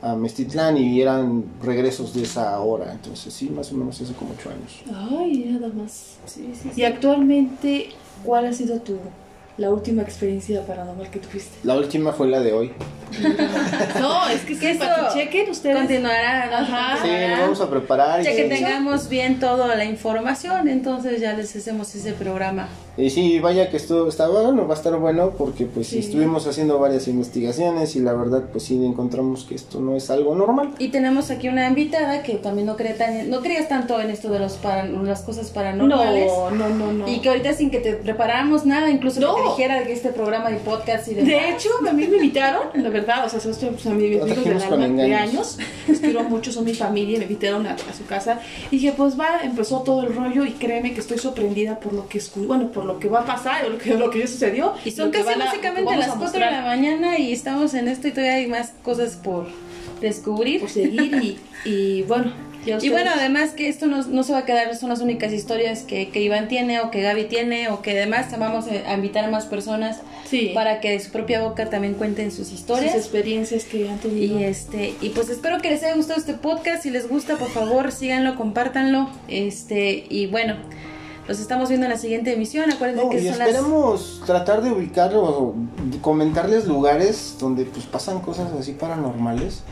a 0.00 0.14
Mestitlán 0.14 0.76
y 0.78 1.00
eran 1.00 1.44
regresos 1.62 2.14
de 2.14 2.22
esa 2.22 2.58
hora, 2.60 2.92
entonces 2.92 3.32
sí, 3.34 3.50
más 3.50 3.70
o 3.72 3.76
menos 3.76 4.00
hace 4.00 4.12
como 4.14 4.32
ocho 4.32 4.50
años. 4.50 4.82
Ay, 5.10 5.46
nada 5.50 5.68
más. 5.74 6.16
Sí, 6.26 6.50
sí, 6.54 6.70
sí. 6.74 6.80
Y 6.80 6.84
actualmente, 6.84 7.88
¿cuál 8.24 8.46
ha 8.46 8.52
sido 8.52 8.80
tu 8.80 8.96
la 9.58 9.70
última 9.70 10.02
experiencia 10.02 10.62
paranormal 10.66 11.08
que 11.10 11.18
tuviste? 11.18 11.56
La 11.62 11.74
última 11.74 12.12
fue 12.12 12.28
la 12.28 12.40
de 12.40 12.52
hoy. 12.52 12.72
No, 14.00 14.28
es 14.28 14.40
que, 14.42 14.58
Que 14.58 14.72
sí, 14.74 14.78
para 14.78 15.08
que 15.08 15.14
chequen 15.14 15.50
ustedes. 15.50 15.76
Continuará. 15.76 16.46
¿no? 16.46 16.56
Ajá. 16.56 16.98
Sí, 17.02 17.08
lo 17.30 17.42
vamos 17.42 17.60
a 17.60 17.70
preparar. 17.70 18.20
y 18.20 18.24
Ya 18.24 18.30
que 18.32 18.42
sí. 18.44 18.48
tengamos 18.48 19.08
bien 19.08 19.38
toda 19.40 19.74
la 19.76 19.84
información, 19.84 20.68
entonces 20.68 21.20
ya 21.20 21.32
les 21.34 21.54
hacemos 21.56 21.94
ese 21.94 22.12
programa. 22.12 22.68
Y 22.98 23.10
sí, 23.10 23.38
vaya 23.40 23.68
que 23.70 23.76
esto 23.76 24.08
está 24.08 24.26
bueno, 24.28 24.66
va 24.66 24.74
a 24.74 24.76
estar 24.76 24.96
bueno 24.98 25.30
porque 25.36 25.66
pues 25.66 25.88
Sí. 25.88 25.98
estuvimos 25.98 26.46
haciendo 26.46 26.78
varias 26.78 27.08
investigaciones 27.08 27.94
y 27.94 28.00
la 28.00 28.14
verdad 28.14 28.44
pues 28.50 28.64
sí 28.64 28.82
encontramos 28.84 29.44
que 29.44 29.54
esto 29.54 29.80
no 29.80 29.96
es 29.96 30.08
algo 30.10 30.34
normal. 30.34 30.70
Y 30.78 30.88
tenemos 30.88 31.30
aquí 31.30 31.48
una 31.48 31.68
invitada 31.68 32.22
que 32.22 32.36
también 32.36 32.66
no 32.66 32.76
cree 32.76 32.94
tan, 32.94 33.28
no 33.28 33.40
creías 33.42 33.68
tanto 33.68 34.00
en 34.00 34.08
esto 34.10 34.30
de 34.30 34.38
los 34.38 34.54
para- 34.54 34.86
las 34.86 35.20
cosas 35.22 35.50
paranormales. 35.50 36.32
No, 36.32 36.50
no, 36.50 36.68
no, 36.70 36.92
no. 36.92 37.08
Y 37.08 37.18
que 37.20 37.28
ahorita 37.28 37.52
sin 37.52 37.70
que 37.70 37.80
te 37.80 37.92
preparáramos 37.94 38.64
nada, 38.64 38.88
incluso 38.90 39.20
No. 39.20 39.34
que 39.34 39.42
te 39.42 39.48
dijera 39.50 39.84
que 39.84 39.92
este 39.92 40.08
programa 40.10 40.50
de 40.50 40.56
podcast 40.56 41.08
y 41.08 41.14
de 41.14 41.24
De 41.24 41.50
hecho, 41.50 41.68
a 41.86 41.92
mí 41.92 42.06
me 42.06 42.16
invitaron, 42.16 42.62
la 42.74 42.88
verdad, 42.88 43.26
o 43.26 43.28
sea, 43.28 43.40
son 43.40 43.52
pues, 43.52 43.62
a 43.64 43.70
mis 43.70 43.84
Lo 43.84 43.90
amigos 43.92 44.28
de 44.28 44.32
trajimos 44.34 44.64
con 44.64 44.82
alma 44.82 45.02
de 45.02 45.14
años, 45.14 45.58
los 45.86 45.98
quiero 45.98 46.22
mucho, 46.24 46.50
son 46.50 46.64
mi 46.64 46.72
familia, 46.74 47.18
me 47.18 47.24
invitaron 47.24 47.66
a, 47.66 47.72
a 47.72 47.92
su 47.96 48.06
casa 48.06 48.40
y 48.70 48.76
dije, 48.76 48.94
pues 48.96 49.18
va, 49.20 49.40
empezó 49.44 49.80
todo 49.82 50.02
el 50.02 50.14
rollo 50.14 50.44
y 50.46 50.52
créeme 50.52 50.94
que 50.94 51.00
estoy 51.00 51.18
sorprendida 51.18 51.78
por 51.78 51.92
lo 51.92 52.08
que 52.08 52.18
escu- 52.18 52.46
bueno, 52.46 52.68
por 52.72 52.85
lo 52.86 52.98
que 52.98 53.08
va 53.08 53.20
a 53.20 53.26
pasar, 53.26 53.64
o 53.66 53.68
lo 53.70 53.78
que, 53.78 53.94
lo 53.94 54.10
que 54.10 54.20
ya 54.20 54.26
sucedió. 54.26 54.72
Y 54.84 54.90
son 54.92 55.10
casi 55.10 55.32
a- 55.32 55.36
básicamente 55.38 55.96
las 55.96 56.10
a 56.10 56.14
4 56.14 56.32
de 56.40 56.50
la 56.50 56.62
mañana 56.62 57.18
y 57.18 57.32
estamos 57.32 57.74
en 57.74 57.88
esto 57.88 58.08
y 58.08 58.12
todavía 58.12 58.34
hay 58.36 58.46
más 58.46 58.72
cosas 58.82 59.16
por 59.16 59.48
descubrir. 60.00 60.60
Por 60.60 60.70
seguir 60.70 61.14
y, 61.22 61.38
y 61.68 62.02
bueno, 62.02 62.32
ya 62.64 62.78
Y 62.82 62.88
bueno, 62.90 63.10
además 63.14 63.50
que 63.52 63.68
esto 63.68 63.86
no, 63.86 64.02
no 64.02 64.22
se 64.24 64.32
va 64.32 64.38
a 64.40 64.44
quedar, 64.44 64.74
son 64.76 64.88
las 64.88 65.00
únicas 65.00 65.32
historias 65.32 65.82
que, 65.84 66.08
que 66.08 66.20
Iván 66.20 66.48
tiene 66.48 66.80
o 66.80 66.90
que 66.90 67.00
Gaby 67.00 67.24
tiene 67.26 67.68
o 67.68 67.80
que 67.80 67.92
además 67.92 68.26
vamos 68.38 68.66
a 68.66 68.92
invitar 68.94 69.24
a 69.24 69.30
más 69.30 69.46
personas 69.46 70.00
sí, 70.28 70.50
para 70.52 70.80
que 70.80 70.90
de 70.90 70.98
su 71.00 71.12
propia 71.12 71.40
boca 71.42 71.70
también 71.70 71.94
cuenten 71.94 72.30
sus 72.32 72.48
sus 72.48 72.58
historias. 72.58 72.94
experiencias 72.96 73.64
que 73.64 73.88
han 73.88 73.98
tenido. 73.98 74.40
Y 74.40 74.42
este, 74.44 74.94
y 75.00 75.10
pues 75.10 75.28
espero 75.30 75.58
que 75.60 75.70
les 75.70 75.82
haya 75.84 75.94
gustado 75.94 76.18
este 76.18 76.34
podcast. 76.34 76.82
Si 76.82 76.90
les 76.90 77.08
gusta, 77.08 77.36
por 77.36 77.50
favor, 77.50 77.92
síganlo, 77.92 78.34
compártanlo. 78.34 79.10
Este, 79.28 80.04
y 80.10 80.26
bueno, 80.26 80.56
los 81.28 81.40
estamos 81.40 81.68
viendo 81.68 81.86
en 81.86 81.92
la 81.92 81.98
siguiente 81.98 82.32
emisión. 82.32 82.70
Acuérdense 82.70 83.04
No, 83.04 83.10
que 83.10 83.18
y 83.18 83.28
son 83.28 83.38
las 83.38 83.48
esperemos 83.48 84.22
tratar 84.24 84.62
de 84.62 84.70
ubicar 84.70 85.12
o 85.14 85.54
comentarles 86.00 86.66
lugares 86.66 87.36
donde 87.40 87.64
pues 87.64 87.86
pasan 87.86 88.20
cosas 88.20 88.52
así 88.52 88.72
paranormales. 88.72 89.62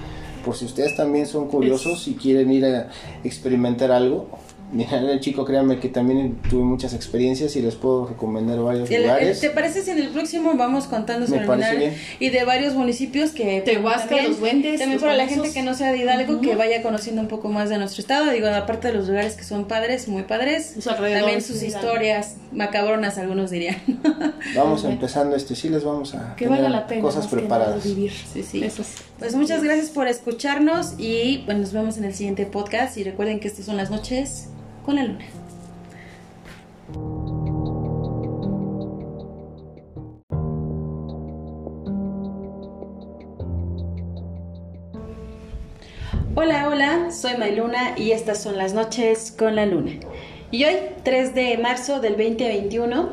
Por 0.45 0.57
si 0.57 0.67
ustedes 0.67 0.97
también 0.97 1.27
son 1.27 1.49
curiosos 1.49 2.07
y 2.07 2.15
quieren 2.15 2.51
ir 2.51 2.67
a 2.67 2.91
experimentar 3.23 3.91
algo. 3.93 4.29
Mira, 4.75 4.99
el 4.99 5.21
chico, 5.21 5.45
créanme 5.45 5.79
que 5.79 5.89
también 5.89 6.37
tuve 6.51 6.65
muchas 6.65 6.95
experiencias 6.95 7.55
y 7.57 7.63
les 7.63 7.77
puedo 7.77 8.07
recomendar 8.07 8.59
varios 8.61 8.91
El- 8.91 8.97
el- 8.97 9.03
lugares. 9.05 9.41
¿Te 9.41 9.51
parece 9.51 9.83
si 9.83 9.91
en 9.93 9.99
el 10.01 10.09
próximo 10.09 10.55
vamos 10.57 10.87
contando 10.87 11.27
sobre 11.27 11.45
el 11.45 11.93
y 12.19 12.31
de 12.31 12.45
varios 12.45 12.75
municipios 12.75 13.31
que 13.31 13.61
Tehuasca, 13.61 14.09
también- 14.09 14.31
Los 14.31 14.41
Duendes, 14.41 14.81
también 14.81 14.93
Los 15.01 15.03
para 15.03 15.17
la 15.17 15.29
gente 15.29 15.53
que 15.53 15.63
no 15.63 15.75
sea 15.75 15.93
de 15.93 15.99
Hidalgo 15.99 16.41
que 16.41 16.57
vaya 16.57 16.83
conociendo 16.83 17.23
un 17.23 17.29
poco 17.29 17.49
más 17.49 17.69
de 17.71 17.79
nuestro 17.79 18.01
estado 18.01 18.31
digo 18.33 18.49
aparte 18.49 18.89
de 18.89 18.95
los 18.95 19.07
lugares 19.09 19.35
que 19.37 19.45
son 19.45 19.67
padres 19.67 20.09
muy 20.09 20.23
padres 20.25 20.75
también 20.85 21.41
sus 21.41 21.63
historias 21.63 22.37
macabronas 22.53 23.17
algunos 23.19 23.51
dirían 23.51 23.77
Vamos 24.57 24.83
Bueno. 24.83 24.95
empezando 24.97 25.37
este, 25.37 25.55
sí 25.55 25.69
les 25.69 25.85
vamos 25.85 26.15
a 26.15 26.35
que 26.37 26.47
tener 26.47 26.63
valga 26.63 26.69
la 26.81 26.87
pena 26.87 27.03
cosas 27.03 27.27
preparadas. 27.29 27.85
vivir. 27.85 28.13
Sí, 28.33 28.43
sí. 28.43 28.63
Eso 28.65 28.83
es. 28.83 28.89
pues 29.19 29.35
muchas 29.35 29.63
gracias 29.63 29.91
por 29.91 30.09
escucharnos 30.09 30.95
y 30.99 31.43
bueno 31.45 31.61
nos 31.61 31.73
vemos 31.73 31.97
en 31.99 32.05
el 32.05 32.15
siguiente 32.15 32.45
podcast 32.47 32.97
y 32.97 33.05
recuerden 33.05 33.39
que 33.41 33.49
estas 33.49 33.67
son 33.67 33.77
las 33.77 33.91
noches 33.91 34.49
con 34.85 34.97
la 34.97 35.05
luna 35.05 35.25
Hola, 46.37 46.69
hola, 46.69 47.11
soy 47.13 47.37
Mayluna 47.37 47.97
y 47.97 48.11
estas 48.11 48.43
son 48.43 48.59
las 48.59 48.75
noches 48.75 49.33
con 49.39 49.55
la 49.55 49.67
luna. 49.67 49.93
Y 50.51 50.65
hoy, 50.65 50.75
3 51.05 51.33
de 51.33 51.59
marzo 51.59 52.01
del 52.01 52.17
2021, 52.17 53.11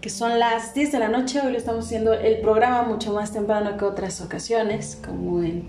que 0.00 0.10
son 0.10 0.38
las 0.40 0.74
10 0.74 0.92
de 0.92 0.98
la 0.98 1.08
noche, 1.08 1.40
hoy 1.40 1.52
lo 1.52 1.58
estamos 1.58 1.86
haciendo 1.86 2.12
el 2.12 2.40
programa 2.40 2.82
mucho 2.82 3.12
más 3.12 3.32
temprano 3.32 3.76
que 3.76 3.84
otras 3.84 4.20
ocasiones, 4.20 5.00
como 5.06 5.40
en 5.42 5.68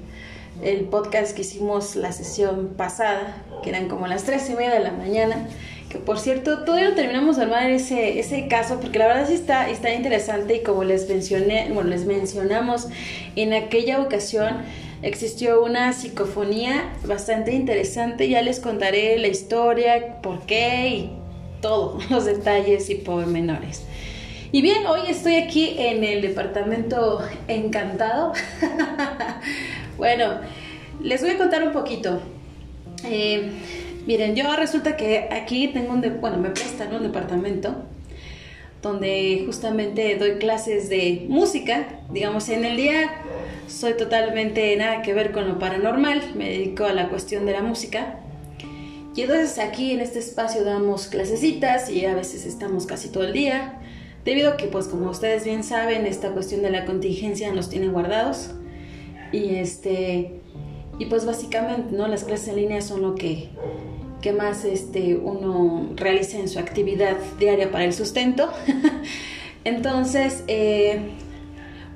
el 0.63 0.85
podcast 0.85 1.35
que 1.35 1.41
hicimos 1.41 1.95
la 1.95 2.11
sesión 2.11 2.73
pasada, 2.77 3.43
que 3.63 3.69
eran 3.69 3.87
como 3.87 4.07
las 4.07 4.23
3 4.23 4.49
y 4.49 4.53
media 4.53 4.73
de 4.73 4.79
la 4.79 4.91
mañana. 4.91 5.47
Que 5.89 5.99
por 5.99 6.19
cierto, 6.19 6.65
todavía 6.65 6.89
no 6.89 6.95
terminamos 6.95 7.37
de 7.37 7.43
armar 7.43 7.69
ese, 7.69 8.19
ese 8.19 8.47
caso, 8.47 8.79
porque 8.81 8.99
la 8.99 9.07
verdad 9.07 9.27
sí 9.27 9.35
está, 9.35 9.69
está 9.69 9.93
interesante 9.93 10.55
y 10.55 10.63
como 10.63 10.83
les 10.83 11.07
mencioné, 11.07 11.69
bueno, 11.73 11.89
les 11.89 12.05
mencionamos 12.05 12.89
en 13.37 13.53
aquella 13.53 14.01
ocasión, 14.01 14.57
existió 15.01 15.63
una 15.63 15.93
psicofonía 15.93 16.93
bastante 17.05 17.53
interesante. 17.53 18.27
Ya 18.27 18.41
les 18.41 18.59
contaré 18.59 19.17
la 19.17 19.27
historia, 19.27 20.21
por 20.21 20.45
qué 20.45 20.89
y 20.89 21.11
todos 21.61 22.09
los 22.11 22.25
detalles 22.25 22.89
y 22.89 22.95
pormenores. 22.95 23.83
Y 24.51 24.61
bien, 24.61 24.85
hoy 24.87 25.01
estoy 25.09 25.35
aquí 25.35 25.75
en 25.77 26.03
el 26.03 26.21
departamento 26.21 27.21
encantado. 27.47 28.33
bueno, 29.97 30.39
les 31.01 31.21
voy 31.21 31.31
a 31.31 31.37
contar 31.37 31.63
un 31.63 31.73
poquito. 31.73 32.21
Eh, 33.03 33.49
miren, 34.05 34.35
yo 34.35 34.55
resulta 34.55 34.95
que 34.95 35.27
aquí 35.31 35.67
tengo 35.69 35.93
un, 35.93 36.01
bueno, 36.21 36.37
me 36.37 36.49
prestan 36.49 36.93
un 36.95 37.03
departamento 37.03 37.75
donde 38.81 39.43
justamente 39.45 40.15
doy 40.17 40.37
clases 40.37 40.89
de 40.89 41.25
música. 41.27 41.87
Digamos, 42.11 42.49
en 42.49 42.63
el 42.63 42.77
día 42.77 43.21
soy 43.67 43.95
totalmente 43.95 44.75
nada 44.77 45.01
que 45.01 45.13
ver 45.13 45.31
con 45.31 45.47
lo 45.47 45.59
paranormal, 45.59 46.21
me 46.35 46.49
dedico 46.49 46.85
a 46.85 46.93
la 46.93 47.09
cuestión 47.09 47.45
de 47.45 47.53
la 47.53 47.61
música. 47.61 48.19
Y 49.15 49.23
entonces 49.23 49.57
aquí 49.57 49.91
en 49.91 49.99
este 49.99 50.19
espacio 50.19 50.63
damos 50.63 51.07
clasecitas 51.07 51.89
y 51.89 52.05
a 52.05 52.13
veces 52.13 52.45
estamos 52.45 52.85
casi 52.85 53.09
todo 53.09 53.23
el 53.23 53.33
día. 53.33 53.79
debido 54.23 54.51
a 54.51 54.57
que, 54.57 54.67
pues 54.67 54.87
como 54.87 55.09
ustedes 55.09 55.43
bien 55.45 55.63
saben, 55.63 56.05
esta 56.05 56.29
cuestión 56.31 56.61
de 56.61 56.69
la 56.69 56.85
contingencia 56.85 57.51
nos 57.53 57.69
tiene 57.69 57.87
guardados. 57.87 58.51
Y 59.31 59.55
este, 59.55 60.31
y 60.99 61.05
pues 61.05 61.25
básicamente, 61.25 61.95
¿no? 61.95 62.07
Las 62.07 62.23
clases 62.23 62.49
en 62.49 62.55
línea 62.57 62.81
son 62.81 63.01
lo 63.01 63.15
que, 63.15 63.49
que 64.21 64.33
más 64.33 64.65
este, 64.65 65.15
uno 65.15 65.89
realiza 65.95 66.39
en 66.39 66.47
su 66.47 66.59
actividad 66.59 67.17
diaria 67.39 67.71
para 67.71 67.85
el 67.85 67.93
sustento. 67.93 68.51
Entonces, 69.63 70.43
eh, 70.47 70.99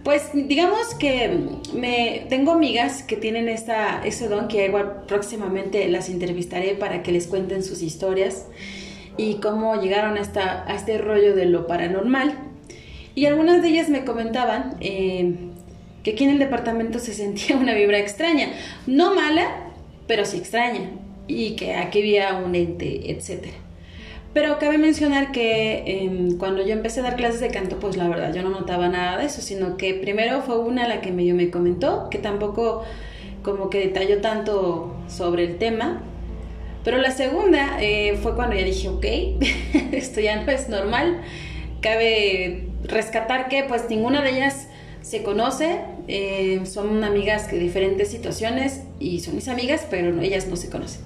pues 0.04 0.32
digamos 0.34 0.94
que 0.96 1.40
me 1.74 2.26
tengo 2.28 2.52
amigas 2.52 3.04
que 3.04 3.16
tienen 3.16 3.50
esta, 3.50 4.02
ese 4.04 4.28
don 4.28 4.48
que 4.48 4.66
igual 4.66 5.04
próximamente 5.08 5.88
las 5.90 6.10
entrevistaré 6.10 6.74
para 6.74 7.04
que 7.04 7.12
les 7.12 7.28
cuenten 7.28 7.64
sus 7.64 7.82
historias 7.82 8.48
y 9.18 9.36
cómo 9.36 9.80
llegaron 9.80 10.18
a, 10.18 10.22
esta, 10.22 10.66
a 10.68 10.76
este 10.76 10.98
rollo 10.98 11.36
de 11.36 11.46
lo 11.46 11.68
paranormal. 11.68 12.36
Y 13.14 13.26
algunas 13.26 13.62
de 13.62 13.70
ellas 13.70 13.90
me 13.90 14.04
comentaban 14.06 14.78
eh, 14.80 15.36
que 16.04 16.12
aquí 16.12 16.24
en 16.24 16.32
el 16.32 16.40
departamento 16.40 17.00
se 17.00 17.14
sentía 17.14 17.56
una 17.56 17.74
vibra 17.74 18.00
extraña, 18.00 18.50
no 18.88 19.16
mala, 19.16 19.72
pero 20.08 20.26
sí 20.26 20.38
extraña, 20.38 20.90
y 21.28 21.56
que 21.56 21.76
aquí 21.76 22.00
había 22.00 22.36
un 22.36 22.56
ente, 22.56 23.12
etcétera. 23.12 23.58
Pero 24.34 24.60
cabe 24.60 24.78
mencionar 24.78 25.34
que 25.34 25.84
em, 25.86 26.38
cuando 26.38 26.66
yo 26.66 26.72
empecé 26.72 27.02
a 27.02 27.04
dar 27.04 27.18
clases 27.18 27.42
de 27.42 27.50
canto, 27.50 27.80
pues 27.80 27.98
la 27.98 28.08
verdad 28.08 28.34
yo 28.34 28.44
no 28.44 28.50
notaba 28.50 28.88
nada 28.88 29.18
de 29.18 29.26
eso, 29.26 29.42
sino 29.42 29.76
que 29.76 29.94
primero 29.94 30.42
fue 30.42 30.58
una 30.58 30.88
la 30.88 31.02
que 31.02 31.12
medio 31.12 31.36
me 31.36 31.50
comentó, 31.50 32.10
que 32.10 32.18
tampoco 32.18 32.84
como 33.44 33.70
que 33.70 33.80
detalló 33.80 34.22
tanto 34.22 34.96
sobre 35.10 35.44
el 35.44 35.58
tema. 35.58 36.02
Pero 36.86 36.98
la 36.98 37.12
segunda 37.12 37.78
eh, 37.82 38.18
fue 38.22 38.36
cuando 38.36 38.56
ya 38.56 38.64
dije, 38.64 38.88
ok, 38.88 39.06
esto 39.92 40.22
ya 40.22 40.42
no 40.44 40.50
es 40.50 40.70
normal. 40.70 41.22
Cabe 41.82 42.70
rescatar 42.84 43.50
que 43.50 43.66
pues 43.66 43.90
ninguna 43.90 44.22
de 44.22 44.32
ellas 44.32 44.70
se 45.02 45.24
conoce, 45.24 45.80
eh, 46.08 46.62
son 46.66 47.04
amigas 47.04 47.50
de 47.52 47.60
diferentes 47.60 48.10
situaciones 48.10 48.82
y 49.00 49.20
son 49.20 49.36
mis 49.36 49.48
amigas, 49.48 49.86
pero 49.90 50.20
ellas 50.22 50.48
no 50.48 50.56
se 50.56 50.70
conocen. 50.70 51.02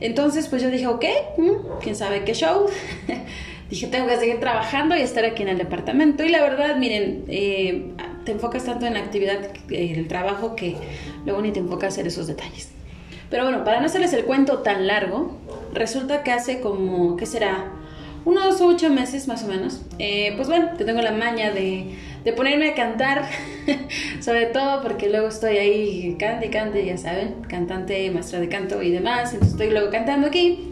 Entonces, 0.00 0.48
pues 0.48 0.62
yo 0.62 0.70
dije, 0.70 0.86
ok, 0.86 1.04
mm, 1.38 1.80
quién 1.80 1.96
sabe 1.96 2.24
qué 2.24 2.34
show. 2.34 2.66
dije, 3.70 3.86
tengo 3.86 4.06
que 4.06 4.16
seguir 4.18 4.40
trabajando 4.40 4.96
y 4.96 5.00
estar 5.00 5.24
aquí 5.24 5.42
en 5.42 5.48
el 5.48 5.58
departamento. 5.58 6.24
Y 6.24 6.28
la 6.28 6.40
verdad, 6.42 6.76
miren, 6.76 7.24
eh, 7.28 7.92
te 8.24 8.32
enfocas 8.32 8.64
tanto 8.64 8.86
en 8.86 8.94
la 8.94 9.00
actividad, 9.00 9.38
en 9.70 9.94
el 9.98 10.08
trabajo, 10.08 10.54
que 10.54 10.76
luego 11.24 11.40
ni 11.40 11.52
te 11.52 11.60
enfocas 11.60 11.96
en 11.98 12.06
esos 12.06 12.26
detalles. 12.26 12.70
Pero 13.30 13.44
bueno, 13.44 13.64
para 13.64 13.80
no 13.80 13.86
hacerles 13.86 14.12
el 14.12 14.24
cuento 14.24 14.58
tan 14.58 14.86
largo, 14.86 15.36
resulta 15.72 16.22
que 16.22 16.32
hace 16.32 16.60
como, 16.60 17.16
¿qué 17.16 17.26
será? 17.26 17.72
Unos 18.24 18.60
ocho 18.60 18.90
meses 18.90 19.28
más 19.28 19.44
o 19.44 19.48
menos. 19.48 19.82
Eh, 19.98 20.32
pues 20.36 20.48
bueno, 20.48 20.70
te 20.76 20.84
tengo 20.84 21.00
la 21.00 21.12
maña 21.12 21.52
de 21.52 21.86
de 22.26 22.32
ponerme 22.32 22.70
a 22.70 22.74
cantar, 22.74 23.22
sobre 24.20 24.46
todo 24.46 24.82
porque 24.82 25.08
luego 25.08 25.28
estoy 25.28 25.58
ahí 25.58 26.16
cante 26.18 26.46
y 26.46 26.50
cante, 26.50 26.84
ya 26.84 26.98
saben, 26.98 27.36
cantante, 27.48 28.10
maestra 28.10 28.40
de 28.40 28.48
canto 28.48 28.82
y 28.82 28.90
demás, 28.90 29.32
entonces 29.32 29.52
estoy 29.52 29.70
luego 29.70 29.90
cantando 29.92 30.26
aquí. 30.26 30.68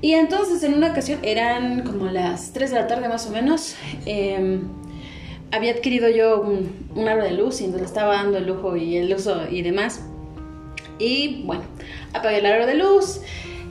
Y 0.00 0.12
entonces 0.12 0.62
en 0.62 0.74
una 0.74 0.92
ocasión, 0.92 1.18
eran 1.24 1.82
como 1.82 2.06
las 2.06 2.52
3 2.52 2.70
de 2.70 2.76
la 2.76 2.86
tarde 2.86 3.08
más 3.08 3.26
o 3.26 3.30
menos, 3.30 3.74
em, 4.06 4.68
había 5.50 5.72
adquirido 5.72 6.08
yo 6.10 6.42
un, 6.42 7.08
aro 7.08 7.24
de 7.24 7.32
luz 7.32 7.60
y 7.60 7.64
entonces 7.64 7.80
le 7.80 7.86
estaba 7.88 8.14
dando 8.14 8.38
el 8.38 8.46
lujo 8.46 8.76
y 8.76 8.98
el 8.98 9.12
uso 9.12 9.48
y 9.50 9.62
demás. 9.62 10.00
Y 11.00 11.42
bueno, 11.42 11.64
apagué 12.12 12.38
el 12.38 12.46
aro 12.46 12.66
de 12.66 12.74
luz, 12.76 13.20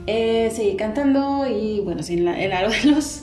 eh, 0.06 0.52
seguí 0.54 0.76
cantando 0.76 1.46
y 1.46 1.80
bueno, 1.80 2.02
sin 2.02 2.28
el 2.28 2.52
aro 2.52 2.68
de 2.68 2.90
luz 2.90 3.22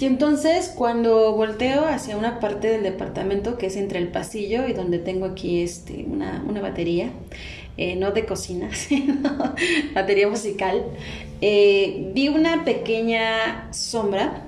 y 0.00 0.06
entonces 0.06 0.72
cuando 0.74 1.34
volteo 1.34 1.84
hacia 1.84 2.16
una 2.16 2.40
parte 2.40 2.68
del 2.68 2.82
departamento 2.82 3.58
que 3.58 3.66
es 3.66 3.76
entre 3.76 3.98
el 3.98 4.08
pasillo 4.08 4.66
y 4.66 4.72
donde 4.72 4.98
tengo 4.98 5.26
aquí 5.26 5.60
este, 5.62 6.06
una, 6.08 6.42
batería, 6.62 7.10
eh, 7.76 7.96
no 7.96 8.10
de 8.10 8.24
cocina, 8.24 8.70
sino 8.74 9.14
batería 9.94 10.26
musical, 10.28 10.84
eh, 11.42 12.10
vi 12.14 12.28
una 12.28 12.64
pequeña 12.64 13.68
sombra. 13.72 14.46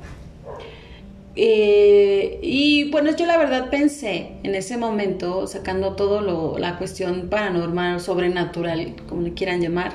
Eh, 1.36 2.38
y 2.42 2.90
bueno, 2.90 3.14
yo 3.14 3.26
la 3.26 3.36
verdad 3.36 3.68
pensé 3.70 4.32
en 4.42 4.54
ese 4.54 4.78
momento, 4.78 5.46
sacando 5.46 5.96
todo 5.96 6.22
lo, 6.22 6.58
la 6.58 6.78
cuestión 6.78 7.28
paranormal, 7.28 8.00
sobrenatural, 8.00 8.96
como 9.06 9.20
le 9.22 9.34
quieran 9.34 9.60
llamar, 9.60 9.92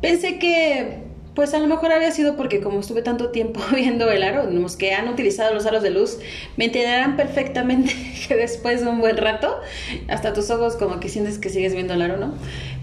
pensé 0.00 0.38
que 0.38 1.04
pues 1.34 1.52
a 1.52 1.58
lo 1.58 1.66
mejor 1.66 1.92
había 1.92 2.10
sido 2.12 2.36
porque 2.36 2.60
como 2.60 2.80
estuve 2.80 3.02
tanto 3.02 3.30
tiempo 3.30 3.60
viendo 3.74 4.10
el 4.10 4.22
aro, 4.22 4.50
los 4.50 4.76
que 4.76 4.94
han 4.94 5.08
utilizado 5.08 5.52
los 5.52 5.66
aros 5.66 5.82
de 5.82 5.90
luz 5.90 6.18
me 6.56 6.66
entenderán 6.66 7.16
perfectamente 7.16 7.92
que 8.28 8.36
después 8.36 8.82
de 8.82 8.88
un 8.88 9.00
buen 9.00 9.16
rato, 9.16 9.60
hasta 10.08 10.32
tus 10.32 10.50
ojos 10.50 10.76
como 10.76 11.00
que 11.00 11.08
sientes 11.08 11.38
que 11.38 11.50
sigues 11.50 11.74
viendo 11.74 11.94
el 11.94 12.02
aro, 12.02 12.16
¿no? 12.16 12.34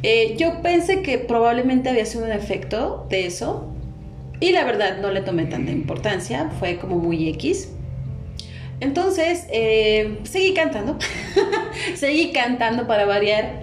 Eh, 0.04 0.36
yo 0.38 0.62
pensé 0.62 1.02
que 1.02 1.18
probablemente 1.18 1.90
había 1.90 2.06
sido 2.06 2.26
un 2.26 2.32
efecto 2.32 3.06
de 3.10 3.26
eso 3.26 3.72
y 4.40 4.52
la 4.52 4.66
verdad 4.66 4.98
no 5.02 5.12
le 5.12 5.22
tomé 5.22 5.46
tanta 5.46 5.72
importancia, 5.72 6.50
fue 6.60 6.78
como 6.78 6.98
muy 6.98 7.30
X. 7.30 7.70
Entonces, 8.80 9.46
eh, 9.52 10.18
seguí 10.24 10.56
cantando, 10.56 10.98
seguí 11.96 12.32
cantando 12.32 12.88
para 12.88 13.06
variar. 13.06 13.62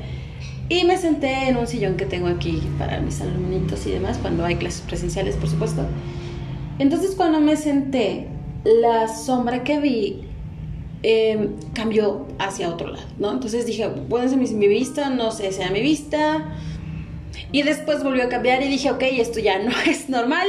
Y 0.69 0.85
me 0.85 0.99
senté 0.99 1.49
en 1.49 1.57
un 1.57 1.67
sillón 1.67 1.97
que 1.97 2.05
tengo 2.05 2.29
aquí 2.29 2.63
para 2.79 3.01
mis 3.01 3.21
alumnitos 3.21 3.87
y 3.87 3.93
demás, 3.93 4.19
cuando 4.19 4.45
hay 4.45 4.57
clases 4.57 4.83
presenciales, 4.83 5.37
por 5.37 5.49
supuesto. 5.49 5.87
Entonces, 6.79 7.15
cuando 7.15 7.41
me 7.41 7.57
senté, 7.57 8.29
la 8.65 9.09
sombra 9.09 9.65
que 9.65 9.81
vi 9.81 10.23
em, 11.03 11.55
cambió 11.75 12.27
hacia 12.39 12.69
otro 12.69 12.89
lado, 12.89 13.07
¿no? 13.19 13.33
Entonces 13.33 13.67
dije, 13.67 13.89
puede 13.89 14.29
ser 14.29 14.39
mi, 14.39 14.69
vista, 14.69 15.11
no 15.11 15.31
sé, 15.31 15.53
sea 15.53 15.71
mi 15.71 15.81
vista. 15.81 16.55
Y 17.53 17.63
después 17.63 18.03
volvió 18.03 18.25
a 18.25 18.29
cambiar 18.29 18.63
y 18.63 18.69
dije, 18.69 18.91
ok, 18.91 19.03
esto 19.13 19.41
ya 19.41 19.59
no 19.59 19.71
es 19.87 20.09
normal. 20.09 20.49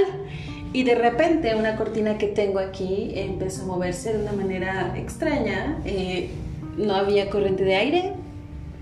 Y 0.74 0.84
de 0.84 0.96
repente 0.96 1.56
una 1.56 1.76
cortina 1.78 2.18
que 2.18 2.28
tengo 2.28 2.60
aquí 2.60 3.12
empezó 3.16 3.64
a 3.64 3.66
moverse 3.66 4.14
de 4.14 4.22
una 4.22 4.34
manera 4.34 4.94
extraña. 4.98 5.80
Eh, 5.86 6.30
no 6.78 6.96
había 6.96 7.30
corriente 7.30 7.64
de 7.64 7.76
aire, 7.76 8.14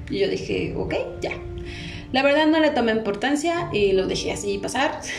y 0.09 0.19
yo 0.19 0.29
dije, 0.29 0.73
ok, 0.75 0.93
ya. 1.21 1.31
La 2.11 2.23
verdad 2.23 2.47
no 2.47 2.59
le 2.59 2.69
tomé 2.69 2.93
importancia 2.93 3.69
y 3.73 3.91
lo 3.91 4.07
dejé 4.07 4.31
así 4.31 4.57
pasar. 4.57 5.01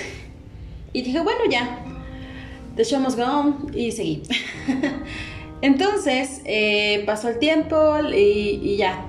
Y 0.90 1.02
dije, 1.02 1.20
bueno, 1.20 1.40
ya. 1.50 1.84
The 2.74 2.82
show 2.82 3.02
go 3.02 3.70
y 3.74 3.92
seguí. 3.92 4.22
Entonces 5.62 6.40
eh, 6.46 7.02
pasó 7.04 7.28
el 7.28 7.38
tiempo 7.38 7.98
y, 8.14 8.76
ya. 8.76 9.04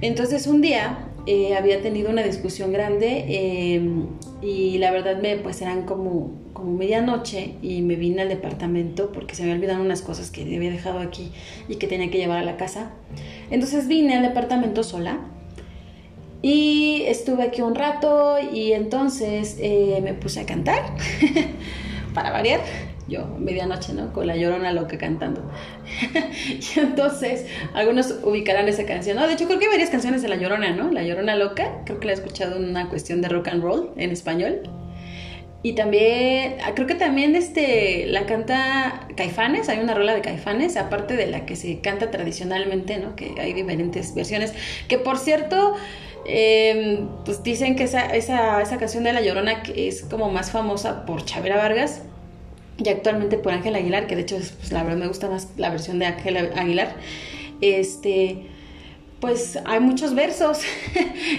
Entonces 0.00 0.48
un 0.48 0.60
día 0.60 1.10
eh, 1.26 1.54
había 1.56 1.80
tenido 1.82 2.10
una 2.10 2.22
discusión 2.22 2.72
grande 2.72 3.24
em, 3.28 4.06
y 4.42 4.78
la 4.78 4.90
verdad 4.90 5.20
me 5.22 5.36
pues 5.36 5.62
eran 5.62 5.84
como, 5.84 6.32
como 6.58 6.72
medianoche 6.72 7.54
y 7.62 7.82
me 7.82 7.94
vine 7.94 8.22
al 8.22 8.28
departamento 8.28 9.12
porque 9.12 9.36
se 9.36 9.44
me 9.44 9.52
olvidaron 9.52 9.82
unas 9.82 10.02
cosas 10.02 10.32
que 10.32 10.42
había 10.42 10.72
dejado 10.72 10.98
aquí 10.98 11.30
y 11.68 11.76
que 11.76 11.86
tenía 11.86 12.10
que 12.10 12.18
llevar 12.18 12.38
a 12.38 12.44
la 12.44 12.56
casa. 12.56 12.90
Entonces 13.50 13.86
vine 13.86 14.16
al 14.16 14.22
departamento 14.22 14.82
sola 14.82 15.20
y 16.42 17.04
estuve 17.06 17.44
aquí 17.44 17.62
un 17.62 17.76
rato 17.76 18.38
y 18.52 18.72
entonces 18.72 19.56
eh, 19.60 20.00
me 20.02 20.14
puse 20.14 20.40
a 20.40 20.46
cantar, 20.46 20.82
para 22.14 22.32
variar, 22.32 22.60
yo 23.06 23.26
medianoche, 23.38 23.92
¿no? 23.92 24.12
Con 24.12 24.26
la 24.26 24.36
llorona 24.36 24.72
loca 24.72 24.98
cantando. 24.98 25.48
y 26.48 26.80
entonces 26.80 27.46
algunos 27.72 28.16
ubicarán 28.24 28.66
esa 28.66 28.84
canción, 28.84 29.16
¿no? 29.16 29.28
De 29.28 29.34
hecho 29.34 29.46
creo 29.46 29.60
que 29.60 29.66
hay 29.66 29.70
varias 29.70 29.90
canciones 29.90 30.22
de 30.22 30.28
La 30.28 30.36
Llorona, 30.36 30.72
¿no? 30.72 30.90
La 30.90 31.04
Llorona 31.04 31.36
loca, 31.36 31.82
creo 31.84 32.00
que 32.00 32.06
la 32.06 32.12
he 32.12 32.16
escuchado 32.16 32.56
en 32.56 32.68
una 32.68 32.88
cuestión 32.88 33.22
de 33.22 33.28
rock 33.28 33.48
and 33.48 33.62
roll 33.62 33.92
en 33.96 34.10
español. 34.10 34.68
Y 35.62 35.72
también, 35.72 36.56
ah, 36.64 36.72
creo 36.74 36.86
que 36.86 36.94
también 36.94 37.34
este, 37.34 38.06
la 38.06 38.26
canta 38.26 39.08
Caifanes, 39.16 39.68
hay 39.68 39.80
una 39.80 39.92
rola 39.94 40.14
de 40.14 40.20
Caifanes, 40.20 40.76
aparte 40.76 41.16
de 41.16 41.26
la 41.26 41.46
que 41.46 41.56
se 41.56 41.80
canta 41.80 42.12
tradicionalmente, 42.12 42.98
¿no? 42.98 43.16
Que 43.16 43.34
hay 43.40 43.54
diferentes 43.54 44.14
versiones. 44.14 44.54
Que 44.86 44.98
por 44.98 45.18
cierto, 45.18 45.74
em, 46.26 47.08
pues 47.24 47.42
dicen 47.42 47.74
que 47.74 47.84
esa, 47.84 48.06
esa, 48.14 48.62
esa 48.62 48.78
canción 48.78 49.02
de 49.02 49.12
La 49.12 49.20
Llorona 49.20 49.62
que 49.64 49.88
es 49.88 50.02
como 50.02 50.30
más 50.30 50.52
famosa 50.52 51.04
por 51.04 51.24
Chavera 51.24 51.56
Vargas 51.56 52.02
y 52.76 52.88
actualmente 52.88 53.36
por 53.36 53.52
Ángel 53.52 53.74
Aguilar, 53.74 54.06
que 54.06 54.14
de 54.14 54.22
hecho, 54.22 54.36
pues, 54.36 54.70
la 54.70 54.84
verdad 54.84 54.98
me 54.98 55.08
gusta 55.08 55.28
más 55.28 55.48
la 55.56 55.70
versión 55.70 55.98
de 55.98 56.06
Ángel 56.06 56.36
Aguilar. 56.36 56.94
Este 57.60 58.46
pues 59.20 59.58
hay 59.64 59.80
muchos 59.80 60.14
versos 60.14 60.60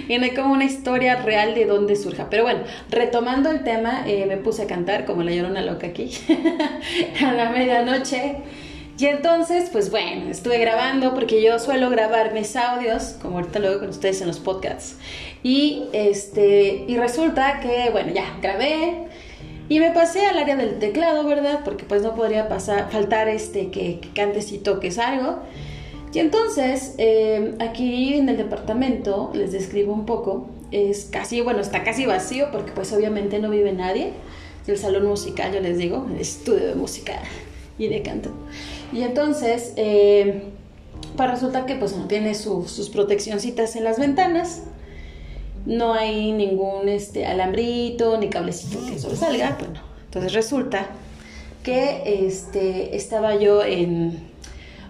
y 0.08 0.18
no 0.18 0.26
hay 0.26 0.32
como 0.32 0.54
una 0.54 0.66
historia 0.66 1.18
real 1.18 1.56
de 1.56 1.66
dónde 1.66 1.96
surja. 1.96 2.30
Pero 2.30 2.44
bueno, 2.44 2.62
retomando 2.90 3.50
el 3.52 3.64
tema, 3.64 4.04
eh, 4.06 4.26
me 4.28 4.38
puse 4.38 4.64
a 4.64 4.68
cantar 4.68 5.06
como 5.06 5.24
la 5.24 5.32
llorona 5.32 5.62
loca 5.62 5.88
aquí 5.88 6.12
a 7.26 7.32
la 7.34 7.50
medianoche. 7.52 8.38
Y 8.98 9.06
entonces, 9.06 9.70
pues 9.72 9.92
bueno, 9.92 10.30
estuve 10.30 10.58
grabando 10.58 11.14
porque 11.14 11.42
yo 11.42 11.58
suelo 11.58 11.90
grabar 11.90 12.34
mis 12.34 12.58
audios, 12.58 13.16
como 13.22 13.38
ahorita 13.38 13.60
veo 13.60 13.80
con 13.80 13.88
ustedes 13.90 14.20
en 14.20 14.28
los 14.28 14.40
podcasts. 14.40 14.98
Y 15.42 15.84
este, 15.94 16.84
y 16.86 16.98
resulta 16.98 17.62
que, 17.62 17.92
bueno, 17.92 18.12
ya 18.14 18.26
grabé 18.42 19.08
Y 19.70 19.80
me 19.80 19.92
pasé 19.92 20.26
al 20.26 20.38
área 20.38 20.58
del 20.58 20.80
teclado, 20.80 21.24
¿verdad? 21.24 21.62
Porque 21.64 21.86
pues 21.86 22.02
no 22.02 22.14
podría 22.14 22.50
pasar, 22.50 22.92
faltar 22.92 23.30
este 23.30 23.72
que 23.72 24.02
cantes 24.14 24.52
y 24.52 24.58
toques 24.58 24.98
algo. 24.98 25.44
Y 26.14 26.20
entonces, 26.20 26.96
eh, 26.98 27.56
aquí 27.60 28.16
en 28.16 28.30
el 28.30 28.38
departamento, 28.38 29.32
les 29.34 29.52
describo 29.52 29.94
un 29.94 30.06
poco, 30.06 30.48
es 30.72 31.06
casi, 31.06 31.42
bueno, 31.42 31.60
está 31.60 31.84
casi 31.84 32.06
vacío 32.06 32.48
porque 32.52 32.72
pues 32.72 32.92
obviamente 32.94 33.40
no 33.40 33.50
vive 33.50 33.72
nadie. 33.74 34.14
El 34.68 34.78
salón 34.78 35.08
musical, 35.08 35.52
yo 35.52 35.62
les 35.62 35.80
digo, 35.80 36.06
el 36.14 36.20
estudio 36.20 36.68
de 36.68 36.76
música 36.76 37.20
y 37.80 37.88
de 37.88 38.04
canto. 38.04 38.30
Y 38.94 39.02
entonces, 39.02 39.74
eh, 39.78 40.44
pues 41.16 41.32
resulta 41.32 41.66
que 41.66 41.76
pues 41.76 41.96
no 41.96 42.08
tiene 42.08 42.36
sus 42.36 42.90
proteccioncitas 42.90 43.76
en 43.76 43.84
las 43.84 43.98
ventanas. 43.98 44.64
No 45.66 45.94
hay 45.94 46.32
ningún 46.32 46.88
este, 46.88 47.26
alambrito 47.26 48.18
ni 48.20 48.30
cablecito 48.30 48.86
que 48.86 49.00
sobresalga. 49.00 49.58
Bueno, 49.60 49.82
entonces 50.06 50.34
resulta 50.34 50.88
que 51.64 52.26
este, 52.26 52.96
estaba 52.96 53.36
yo 53.36 53.64
en, 53.64 54.29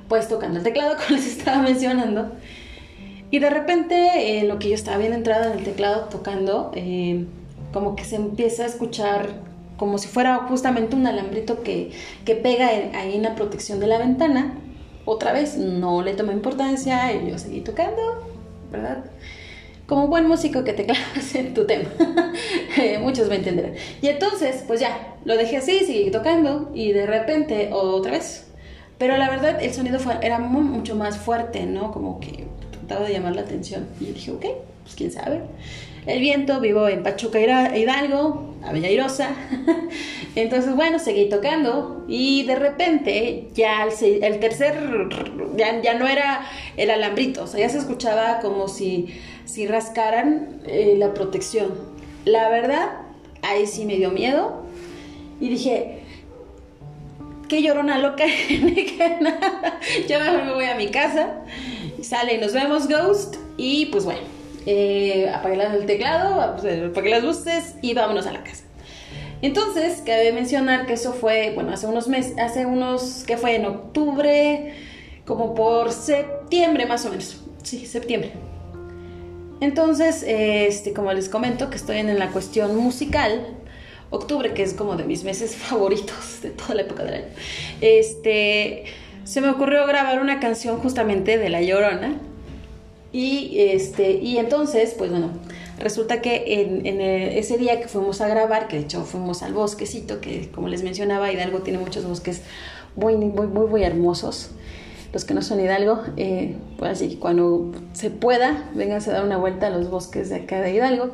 pues 0.10 0.28
tocando 0.28 0.58
el 0.58 0.64
teclado, 0.64 0.98
como 1.08 1.18
les 1.18 1.28
estaba 1.28 1.62
mencionando. 1.62 2.32
Y 3.32 3.40
de 3.40 3.50
repente, 3.50 4.40
en 4.40 4.48
lo 4.48 4.60
que 4.60 4.70
yo 4.70 4.76
estaba 4.76 4.98
bien 4.98 5.14
entrada 5.14 5.52
en 5.52 5.60
el 5.60 5.64
teclado 5.64 6.06
tocando, 6.10 6.72
eh, 6.76 7.26
como 7.72 7.96
que 7.96 8.04
se 8.04 8.16
empieza 8.16 8.64
a 8.64 8.66
escuchar 8.66 9.30
como 9.78 9.98
si 9.98 10.08
fuera 10.10 10.36
justamente 10.50 10.96
un 10.96 11.08
alambrito 11.08 11.64
que, 11.64 11.92
que 12.26 12.36
pega 12.36 12.68
ahí 12.68 13.16
en 13.16 13.24
la 13.24 13.36
protección 13.36 13.80
de 13.80 13.88
la 13.88 13.98
ventana. 13.98 14.56
Otra 15.06 15.32
vez, 15.32 15.58
no 15.58 16.02
le 16.02 16.14
tomé 16.14 16.34
importancia 16.34 17.14
y 17.14 17.30
yo 17.30 17.38
seguí 17.38 17.62
tocando, 17.62 18.28
¿verdad? 18.72 19.06
Como 19.88 20.08
buen 20.08 20.28
músico 20.28 20.64
que 20.64 20.74
te 20.74 20.86
clavas 20.86 21.34
en 21.36 21.54
tu 21.54 21.66
tema. 21.66 21.90
Eh, 22.78 22.98
muchos 22.98 23.28
me 23.28 23.36
entenderán. 23.36 23.74
Y 24.02 24.08
entonces, 24.08 24.64
pues 24.66 24.80
ya, 24.80 25.18
lo 25.26 25.36
dejé 25.36 25.58
así, 25.58 25.80
seguí 25.80 26.12
tocando 26.12 26.72
y 26.74 26.94
de 26.94 27.06
repente 27.06 27.70
otra 27.74 28.12
vez. 28.14 28.49
Pero 29.00 29.18
la 29.18 29.30
verdad, 29.30 29.64
el 29.64 29.74
sonido 29.74 30.00
fue, 30.00 30.18
era 30.22 30.38
mucho 30.38 30.96
más 30.96 31.18
fuerte, 31.18 31.66
¿no? 31.66 31.92
Como 31.92 32.20
que 32.20 32.46
trataba 32.72 33.08
de 33.08 33.14
llamar 33.14 33.36
la 33.36 33.42
atención. 33.42 33.88
Y 34.00 34.06
dije, 34.06 34.32
ok, 34.32 34.46
pues 34.84 34.96
quién 34.96 35.12
sabe 35.12 35.42
el 36.06 36.22
viento, 36.22 36.60
vivo 36.60 36.88
en 36.88 37.04
Pachuca 37.04 37.40
Hidalgo, 37.78 38.56
Irosa. 38.90 39.32
Entonces, 40.36 40.76
bueno, 40.76 41.00
seguí 41.00 41.30
tocando 41.30 42.06
y 42.08 42.44
de 42.44 42.56
repente 42.56 43.48
ya 43.54 43.84
el, 43.84 44.40
tercer, 44.40 44.76
ya, 45.56 45.94
no 45.94 46.08
era 46.08 46.46
el 46.78 46.90
alambrito, 46.90 47.44
o 47.44 47.48
sea, 47.48 47.60
ya 47.60 47.70
se 47.70 47.78
escuchaba 47.78 48.40
como 48.40 48.68
si, 48.68 49.08
si 49.46 49.68
rascaran 49.68 50.62
eh, 50.66 50.96
la 50.98 51.14
protección. 51.14 51.74
La 52.26 52.50
verdad, 52.50 52.90
ahí 53.42 53.66
sí 53.68 53.86
me 53.86 53.96
dio 53.96 54.12
miedo 54.12 54.64
y 55.40 55.50
dije, 55.50 56.00
qué 57.50 57.62
llorona 57.62 57.98
loca, 57.98 58.24
que 58.48 59.18
nada, 59.20 59.80
yo 60.08 60.20
me 60.20 60.54
voy 60.54 60.66
a 60.66 60.76
mi 60.76 60.88
casa, 60.88 61.42
sale 62.02 62.38
nos 62.38 62.54
vemos 62.54 62.88
Ghost 62.88 63.36
y 63.58 63.88
pues 63.88 64.06
bueno 64.06 64.40
eh, 64.66 65.30
apagué 65.34 65.62
el 65.62 65.86
teclado, 65.86 66.42
apagué 66.42 67.10
las 67.10 67.24
luces 67.24 67.76
y 67.82 67.94
vámonos 67.94 68.28
a 68.28 68.32
la 68.32 68.44
casa. 68.44 68.64
Entonces, 69.42 70.04
cabe 70.06 70.34
mencionar 70.34 70.86
que 70.86 70.94
eso 70.94 71.14
fue, 71.14 71.54
bueno, 71.56 71.72
hace 71.72 71.88
unos 71.88 72.08
meses, 72.08 72.38
hace 72.38 72.66
unos, 72.66 73.24
que 73.26 73.38
fue 73.38 73.56
en 73.56 73.66
octubre, 73.66 74.76
como 75.26 75.56
por 75.56 75.92
septiembre 75.92 76.86
más 76.86 77.06
o 77.06 77.10
menos. 77.10 77.42
Sí, 77.64 77.86
septiembre. 77.86 78.34
Entonces, 79.62 80.24
este, 80.28 80.94
como 80.94 81.14
les 81.14 81.30
comento, 81.30 81.70
que 81.70 81.78
estoy 81.78 81.98
en 81.98 82.20
la 82.20 82.30
cuestión 82.30 82.76
musical, 82.76 83.59
octubre, 84.10 84.54
que 84.54 84.64
es 84.64 84.74
como 84.74 84.96
de 84.96 85.04
mis 85.04 85.24
meses 85.24 85.56
favoritos 85.56 86.42
de 86.42 86.50
toda 86.52 86.76
la 86.76 86.82
época 86.82 87.04
del 87.04 87.14
año, 87.16 87.26
este, 87.82 88.86
se 89.24 89.42
me 89.42 89.50
ocurrió 89.50 89.86
grabar 89.86 90.22
una 90.22 90.40
canción 90.40 90.80
justamente 90.80 91.38
de 91.38 91.50
La 91.50 91.62
Llorona, 91.62 92.20
y, 93.12 93.60
este, 93.60 94.12
y 94.14 94.38
entonces, 94.38 94.94
pues 94.96 95.10
bueno, 95.10 95.32
resulta 95.80 96.22
que 96.22 96.62
en, 96.62 96.86
en 96.86 97.02
ese 97.02 97.58
día 97.58 97.82
que 97.82 97.88
fuimos 97.88 98.22
a 98.22 98.28
grabar, 98.28 98.68
que 98.68 98.78
de 98.78 98.84
hecho 98.84 99.04
fuimos 99.04 99.42
al 99.42 99.54
bosquecito, 99.54 100.22
que 100.22 100.50
como 100.52 100.68
les 100.68 100.84
mencionaba, 100.84 101.32
Hidalgo 101.32 101.60
tiene 101.60 101.80
muchos 101.80 102.06
bosques 102.06 102.44
muy, 102.96 103.16
muy, 103.16 103.48
muy, 103.48 103.84
hermosos. 103.84 104.52
Los 105.12 105.26
que 105.26 105.34
no 105.34 105.42
son 105.42 105.60
Hidalgo, 105.60 106.04
eh, 106.18 106.56
pues 106.78 106.92
así, 106.92 107.16
cuando 107.16 107.72
se 107.94 108.12
pueda, 108.12 108.70
vengan 108.76 109.02
a 109.02 109.12
dar 109.12 109.26
una 109.26 109.38
vuelta 109.38 109.68
a 109.68 109.70
los 109.72 109.90
bosques 109.90 110.30
de 110.30 110.36
acá 110.36 110.62
de 110.62 110.76
Hidalgo 110.76 111.12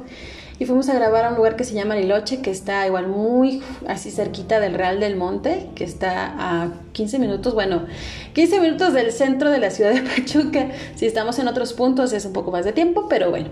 y 0.58 0.66
fuimos 0.66 0.88
a 0.88 0.93
grabar 0.93 1.26
a 1.26 1.30
un 1.30 1.36
lugar 1.36 1.56
que 1.58 1.66
se 1.66 1.74
llama 1.74 1.95
Liloche, 1.95 2.41
que 2.41 2.49
está 2.49 2.88
igual 2.88 3.08
muy 3.08 3.62
así 3.88 4.10
cerquita 4.10 4.60
del 4.60 4.74
Real 4.74 4.99
del 4.99 5.18
Monte, 5.18 5.70
que 5.76 5.84
está 5.84 6.34
a 6.38 6.72
15 6.93 7.20
minutos, 7.20 7.53
bueno, 7.53 7.86
15 8.34 8.62
minutos 8.62 8.93
del 8.93 9.12
centro 9.12 9.51
de 9.51 9.60
la 9.60 9.70
ciudad 9.70 9.93
de 9.93 10.01
Pachuca. 10.16 10.70
Si 10.95 11.06
estamos 11.06 11.39
en 11.39 11.49
otros 11.49 11.74
puntos 11.74 12.14
es 12.14 12.26
un 12.26 12.32
poco 12.32 12.51
más 12.51 12.64
de 12.64 12.72
tiempo, 12.72 13.08
pero 13.10 13.30
bueno. 13.30 13.49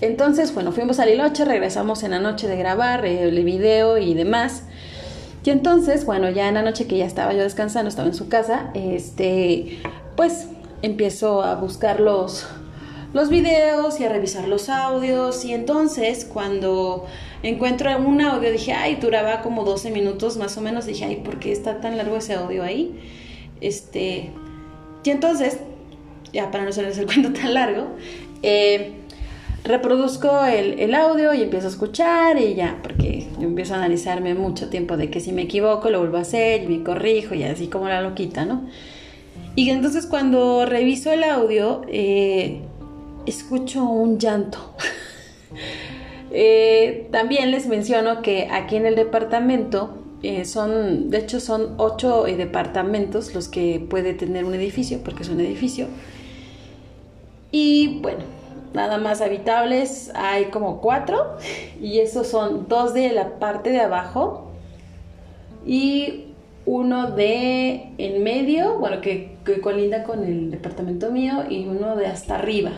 Entonces, 0.00 0.54
bueno, 0.54 0.70
fuimos 0.70 1.00
a 1.00 1.06
Liloche, 1.06 1.44
regresamos 1.44 2.04
en 2.04 2.12
la 2.12 2.20
noche 2.20 2.46
de 2.46 2.56
grabar 2.56 3.04
eh, 3.04 3.28
el 3.28 3.44
video 3.44 3.98
y 3.98 4.14
demás. 4.14 4.62
Y 5.44 5.50
entonces, 5.50 6.06
bueno, 6.06 6.30
ya 6.30 6.48
en 6.48 6.54
la 6.54 6.62
noche 6.62 6.86
que 6.86 6.96
ya 6.96 7.04
estaba 7.04 7.32
yo 7.34 7.42
descansando, 7.42 7.88
estaba 7.88 8.08
en 8.08 8.14
su 8.14 8.28
casa, 8.28 8.70
este, 8.74 9.80
pues 10.16 10.46
empiezo 10.82 11.42
a 11.42 11.56
buscar 11.56 12.00
los 12.00 12.46
los 13.14 13.30
videos 13.30 14.00
y 14.00 14.04
a 14.04 14.08
revisar 14.08 14.48
los 14.48 14.68
audios 14.68 15.44
y 15.44 15.54
entonces 15.54 16.24
cuando 16.24 17.06
encuentro 17.44 17.96
un 17.96 18.20
audio 18.20 18.50
dije, 18.50 18.72
ay, 18.72 18.96
duraba 18.96 19.40
como 19.40 19.64
12 19.64 19.92
minutos 19.92 20.36
más 20.36 20.58
o 20.58 20.60
menos, 20.60 20.84
dije, 20.84 21.04
ay, 21.04 21.16
¿por 21.24 21.38
qué 21.38 21.52
está 21.52 21.80
tan 21.80 21.96
largo 21.96 22.16
ese 22.16 22.34
audio 22.34 22.64
ahí? 22.64 22.98
Este, 23.60 24.30
y 25.04 25.10
entonces, 25.10 25.60
ya 26.32 26.50
para 26.50 26.64
no 26.64 26.70
hacerles 26.70 26.98
el 26.98 27.06
cuento 27.12 27.32
tan 27.32 27.54
largo, 27.54 27.86
eh, 28.42 28.94
reproduzco 29.62 30.44
el, 30.44 30.80
el, 30.80 30.92
audio 30.94 31.32
y 31.34 31.42
empiezo 31.42 31.68
a 31.68 31.70
escuchar 31.70 32.36
y 32.38 32.54
ya, 32.54 32.80
porque 32.82 33.28
yo 33.38 33.46
empiezo 33.46 33.74
a 33.74 33.76
analizarme 33.76 34.34
mucho 34.34 34.70
tiempo 34.70 34.96
de 34.96 35.08
que 35.10 35.20
si 35.20 35.30
me 35.30 35.42
equivoco 35.42 35.88
lo 35.88 36.00
vuelvo 36.00 36.16
a 36.16 36.22
hacer 36.22 36.64
y 36.64 36.66
me 36.66 36.82
corrijo 36.82 37.36
y 37.36 37.44
así 37.44 37.68
como 37.68 37.88
la 37.88 38.02
loquita, 38.02 38.44
¿no? 38.44 38.64
Y 39.56 39.70
entonces 39.70 40.06
cuando 40.06 40.66
reviso 40.66 41.12
el 41.12 41.22
audio, 41.22 41.82
eh, 41.86 42.60
escucho 43.26 43.84
un 43.84 44.18
llanto. 44.18 44.58
Eh, 46.36 47.08
también 47.12 47.52
les 47.52 47.68
menciono 47.68 48.20
que 48.20 48.48
aquí 48.50 48.74
en 48.74 48.86
el 48.86 48.96
departamento 48.96 49.90
eh, 50.24 50.44
son, 50.44 51.10
de 51.10 51.18
hecho 51.18 51.38
son 51.38 51.74
ocho 51.76 52.26
eh, 52.26 52.34
departamentos 52.34 53.34
los 53.34 53.46
que 53.48 53.78
puede 53.88 54.14
tener 54.14 54.44
un 54.44 54.54
edificio, 54.54 55.00
porque 55.04 55.22
es 55.22 55.28
un 55.28 55.40
edificio. 55.40 55.86
Y 57.52 58.00
bueno, 58.00 58.24
nada 58.72 58.98
más 58.98 59.20
habitables 59.20 60.10
hay 60.16 60.46
como 60.46 60.80
cuatro, 60.80 61.36
y 61.80 62.00
esos 62.00 62.26
son 62.26 62.66
dos 62.68 62.94
de 62.94 63.12
la 63.12 63.38
parte 63.38 63.70
de 63.70 63.80
abajo 63.80 64.50
y 65.64 66.24
uno 66.66 67.12
de 67.12 67.92
en 67.98 68.24
medio, 68.24 68.78
bueno, 68.78 69.00
que, 69.00 69.36
que 69.44 69.60
colinda 69.60 70.02
con 70.02 70.24
el 70.24 70.50
departamento 70.50 71.12
mío, 71.12 71.44
y 71.48 71.66
uno 71.66 71.94
de 71.94 72.06
hasta 72.06 72.36
arriba. 72.36 72.72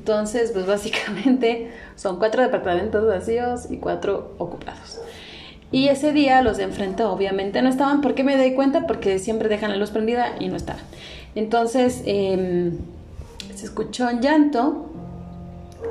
Entonces, 0.00 0.52
pues 0.52 0.64
básicamente 0.66 1.70
son 1.94 2.18
cuatro 2.18 2.42
departamentos 2.42 3.06
vacíos 3.06 3.70
y 3.70 3.76
cuatro 3.76 4.34
ocupados. 4.38 4.98
Y 5.72 5.88
ese 5.88 6.12
día 6.12 6.40
los 6.40 6.56
de 6.56 6.64
enfrente 6.64 7.04
obviamente 7.04 7.60
no 7.60 7.68
estaban. 7.68 8.00
¿Por 8.00 8.14
qué 8.14 8.24
me 8.24 8.36
doy 8.38 8.54
cuenta? 8.54 8.86
Porque 8.86 9.18
siempre 9.18 9.50
dejan 9.50 9.70
la 9.70 9.76
luz 9.76 9.90
prendida 9.90 10.36
y 10.40 10.48
no 10.48 10.56
estaban. 10.56 10.82
Entonces 11.34 12.02
em, 12.06 12.78
se 13.54 13.66
escuchó 13.66 14.08
un 14.08 14.22
llanto 14.22 14.90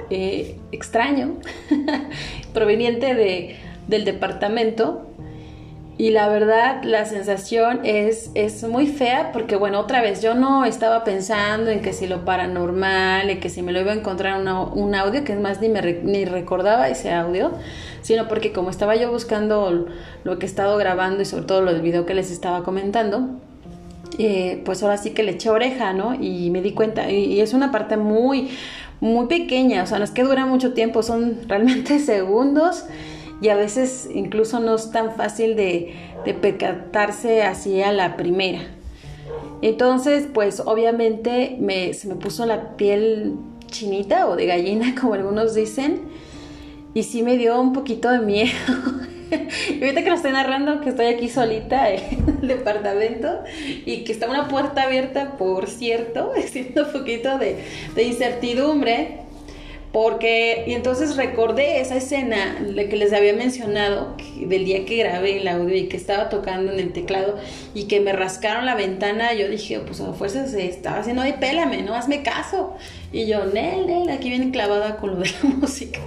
eh, 0.10 0.58
extraño 0.72 1.36
proveniente 2.54 3.14
de, 3.14 3.58
del 3.88 4.06
departamento 4.06 5.08
y 6.00 6.12
la 6.12 6.30
verdad, 6.30 6.82
la 6.86 7.04
sensación 7.04 7.82
es, 7.84 8.32
es 8.34 8.64
muy 8.64 8.88
fea 8.88 9.34
porque, 9.34 9.58
bueno, 9.58 9.82
otra 9.82 10.02
vez, 10.02 10.22
yo 10.22 10.34
no 10.34 10.64
estaba 10.64 11.04
pensando 11.04 11.72
en 11.72 11.82
que 11.82 11.92
si 11.92 12.08
lo 12.08 12.24
paranormal, 12.24 13.30
en 13.30 13.42
que 13.42 13.50
si 13.50 13.62
me 13.62 13.74
lo 13.74 13.82
iba 13.82 13.92
a 13.92 13.96
encontrar 13.96 14.42
un 14.42 14.96
audio, 14.96 15.26
que 15.26 15.34
es 15.34 15.40
más, 15.42 15.60
ni, 15.60 15.68
me 15.68 15.82
ni 15.82 16.24
recordaba 16.24 16.88
ese 16.88 17.12
audio, 17.12 17.52
sino 18.00 18.30
porque 18.30 18.54
como 18.54 18.70
estaba 18.70 18.96
yo 18.96 19.12
buscando 19.12 19.88
lo 20.24 20.40
que 20.40 20.46
he 20.46 20.50
estado 20.50 20.78
grabando 20.78 21.22
y 21.22 21.26
sobre 21.26 21.44
todo 21.44 21.60
lo 21.60 21.74
del 21.74 21.82
video 21.82 22.06
que 22.06 22.14
les 22.14 22.32
estaba 22.32 22.64
comentando, 22.64 23.32
eh, 24.18 24.62
pues 24.64 24.82
ahora 24.84 24.96
sí 24.96 25.10
que 25.10 25.24
le 25.24 25.32
eché 25.32 25.50
oreja, 25.50 25.92
¿no? 25.92 26.16
Y 26.16 26.50
me 26.50 26.62
di 26.62 26.72
cuenta, 26.72 27.12
y, 27.12 27.26
y 27.26 27.42
es 27.42 27.54
una 27.54 27.74
parte 27.74 27.98
muy, 27.98 28.52
muy 29.02 29.28
pequeña, 29.28 29.84
o 29.84 29.86
sea, 29.86 29.98
no 29.98 30.06
es 30.06 30.12
que 30.12 30.24
dura 30.24 30.46
mucho 30.46 30.72
tiempo, 30.72 31.04
son 31.04 31.40
realmente 31.50 32.00
segundos 32.00 32.86
y 33.42 33.50
a 33.50 33.56
veces 33.56 34.10
incluso 34.14 34.60
no 34.60 34.76
es 34.76 34.92
tan 34.92 35.16
fácil 35.16 35.56
de, 35.56 35.94
de 36.26 36.34
percatarse 36.34 37.44
así 37.44 37.82
a 37.82 37.92
la 37.92 38.18
primera. 38.18 38.62
Entonces, 39.62 40.28
pues 40.34 40.62
obviamente 40.62 41.58
me, 41.60 41.94
se 41.94 42.08
me 42.08 42.16
puso 42.16 42.46
la 42.46 42.78
piel 42.78 43.36
chinita 43.68 44.28
o 44.28 44.36
de 44.36 44.46
gallina, 44.46 44.96
como 45.00 45.14
algunos 45.14 45.54
dicen, 45.54 46.02
y 46.94 47.04
sí 47.04 47.24
me 47.24 47.38
dio 47.38 47.60
un 47.60 47.74
poquito 47.74 48.10
de 48.10 48.20
miedo. 48.20 48.52
y 49.70 49.84
ahorita 49.84 50.04
que 50.04 50.10
lo 50.10 50.16
estoy 50.16 50.32
narrando, 50.32 50.82
que 50.82 50.90
estoy 50.90 51.08
aquí 51.08 51.30
solita 51.30 51.90
en 51.94 52.40
el 52.42 52.48
departamento 52.48 53.44
y 53.86 54.04
que 54.04 54.12
está 54.12 54.30
una 54.30 54.48
puerta 54.48 54.84
abierta, 54.84 55.38
por 55.38 55.68
cierto, 55.68 56.32
siento 56.48 56.86
un 56.86 56.92
poquito 56.92 57.38
de, 57.38 57.58
de 57.96 58.04
incertidumbre 58.04 59.29
porque, 59.92 60.66
y 60.68 60.74
entonces 60.74 61.16
recordé 61.16 61.82
esa 61.82 61.96
escena 61.96 62.58
que 62.76 62.96
les 62.96 63.12
había 63.12 63.34
mencionado 63.34 64.16
del 64.40 64.66
día 64.66 64.86
que 64.86 64.98
grabé 64.98 65.38
el 65.42 65.48
audio 65.48 65.76
y 65.76 65.88
que 65.88 65.98
estaba 65.98 66.30
tocando 66.30 66.72
en 66.72 66.80
el 66.80 66.94
teclado 66.94 67.40
y 67.74 67.86
que 67.86 68.00
me 68.00 68.14
rascaron 68.14 68.68
la 68.68 68.76
ventana. 68.76 69.34
Yo 69.34 69.50
dije, 69.50 69.80
pues 69.80 70.00
a 70.00 70.14
fuerzas 70.14 70.52
se 70.52 70.68
estaba 70.68 71.00
haciendo, 71.00 71.24
ay, 71.24 71.36
pélame, 71.40 71.82
no 71.82 71.96
hazme 71.96 72.22
caso. 72.22 72.76
Y 73.12 73.26
yo, 73.26 73.46
Nel, 73.46 73.88
Nel, 73.88 74.10
aquí 74.12 74.30
viene 74.30 74.52
clavada 74.52 74.98
con 74.98 75.12
lo 75.12 75.16
de 75.18 75.32
la 75.32 75.50
música. 75.58 76.00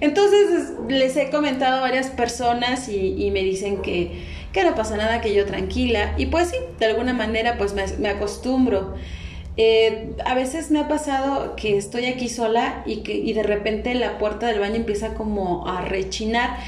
Entonces 0.00 0.72
les 0.88 1.14
he 1.16 1.28
comentado 1.28 1.78
a 1.78 1.80
varias 1.80 2.06
personas 2.06 2.88
y, 2.88 3.30
me 3.30 3.42
dicen 3.42 3.82
que, 3.82 4.22
que, 4.54 4.64
no 4.64 4.74
pasa 4.74 4.96
nada, 4.96 5.20
que 5.20 5.34
yo 5.34 5.44
tranquila. 5.44 6.14
Y 6.16 6.26
pues 6.26 6.48
sí, 6.48 6.56
de 6.78 6.86
alguna 6.86 7.12
manera 7.12 7.58
pues 7.58 7.74
me 7.74 8.08
acostumbro. 8.08 8.94
Eh, 9.60 10.14
a 10.24 10.36
veces 10.36 10.70
me 10.70 10.78
ha 10.78 10.86
pasado 10.86 11.56
que 11.56 11.76
estoy 11.76 12.06
aquí 12.06 12.28
sola 12.28 12.84
y 12.86 12.98
que 12.98 13.34
de 13.34 13.42
repente 13.42 13.92
la 13.96 14.16
puerta 14.16 14.46
del 14.46 14.60
baño 14.60 14.76
empieza 14.76 15.14
como 15.14 15.66
a 15.66 15.80
rechinar. 15.80 16.58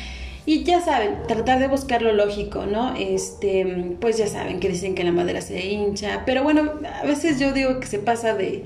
Y 0.44 0.64
ya 0.64 0.80
saben, 0.80 1.18
tratar 1.28 1.60
de 1.60 1.68
buscar 1.68 2.02
lo 2.02 2.12
lógico, 2.12 2.66
¿no? 2.66 2.96
Este, 2.96 3.94
pues 4.00 4.18
ya 4.18 4.26
saben 4.26 4.58
que 4.58 4.68
dicen 4.68 4.96
que 4.96 5.04
la 5.04 5.12
madera 5.12 5.40
se 5.40 5.64
hincha, 5.64 6.24
pero 6.26 6.42
bueno, 6.42 6.72
a 7.00 7.06
veces 7.06 7.38
yo 7.38 7.52
digo 7.52 7.78
que 7.78 7.86
se 7.86 8.00
pasa 8.00 8.34
de, 8.34 8.64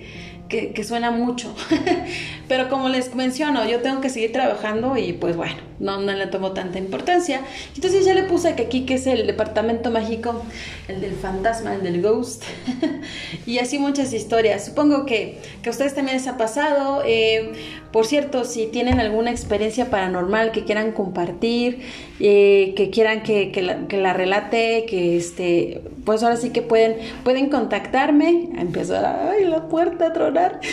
que, 0.74 0.84
suena 0.84 1.10
mucho. 1.10 1.54
Pero 2.48 2.68
como 2.68 2.88
les 2.88 3.14
menciono, 3.14 3.68
yo 3.68 3.80
tengo 3.80 4.00
que 4.00 4.10
seguir 4.10 4.32
trabajando 4.32 4.96
y 4.96 5.12
pues 5.12 5.36
bueno, 5.36 5.56
no, 5.80 6.00
no 6.00 6.12
le 6.12 6.26
tomo 6.26 6.52
tanta 6.52 6.78
importancia. 6.78 7.40
Entonces 7.74 8.04
ya 8.04 8.14
le 8.14 8.24
puse 8.24 8.54
que 8.54 8.64
aquí, 8.64 8.84
que 8.84 8.94
es 8.94 9.06
el 9.06 9.26
departamento 9.26 9.90
mágico, 9.90 10.42
el 10.88 11.00
del 11.00 11.14
fantasma, 11.14 11.74
el 11.74 11.82
del 11.82 12.02
ghost. 12.02 12.44
y 13.46 13.58
así 13.58 13.78
muchas 13.78 14.12
historias. 14.12 14.64
Supongo 14.66 15.06
que, 15.06 15.38
que 15.62 15.68
a 15.68 15.72
ustedes 15.72 15.94
también 15.94 16.16
les 16.16 16.26
ha 16.26 16.36
pasado. 16.36 17.02
Eh, 17.06 17.52
por 17.94 18.06
cierto, 18.06 18.44
si 18.44 18.66
tienen 18.66 18.98
alguna 18.98 19.30
experiencia 19.30 19.88
paranormal 19.88 20.50
que 20.50 20.64
quieran 20.64 20.90
compartir, 20.90 21.82
eh, 22.18 22.74
que 22.76 22.90
quieran 22.90 23.22
que, 23.22 23.52
la, 23.92 24.12
relate, 24.12 24.84
que 24.86 25.16
este, 25.16 25.80
pues 26.04 26.24
ahora 26.24 26.36
sí 26.36 26.50
que 26.50 26.60
pueden, 26.60 26.96
pueden 27.22 27.50
contactarme. 27.50 28.50
Empezar, 28.58 29.30
ay, 29.30 29.44
la 29.44 29.68
puerta 29.68 30.12
a. 30.12 30.43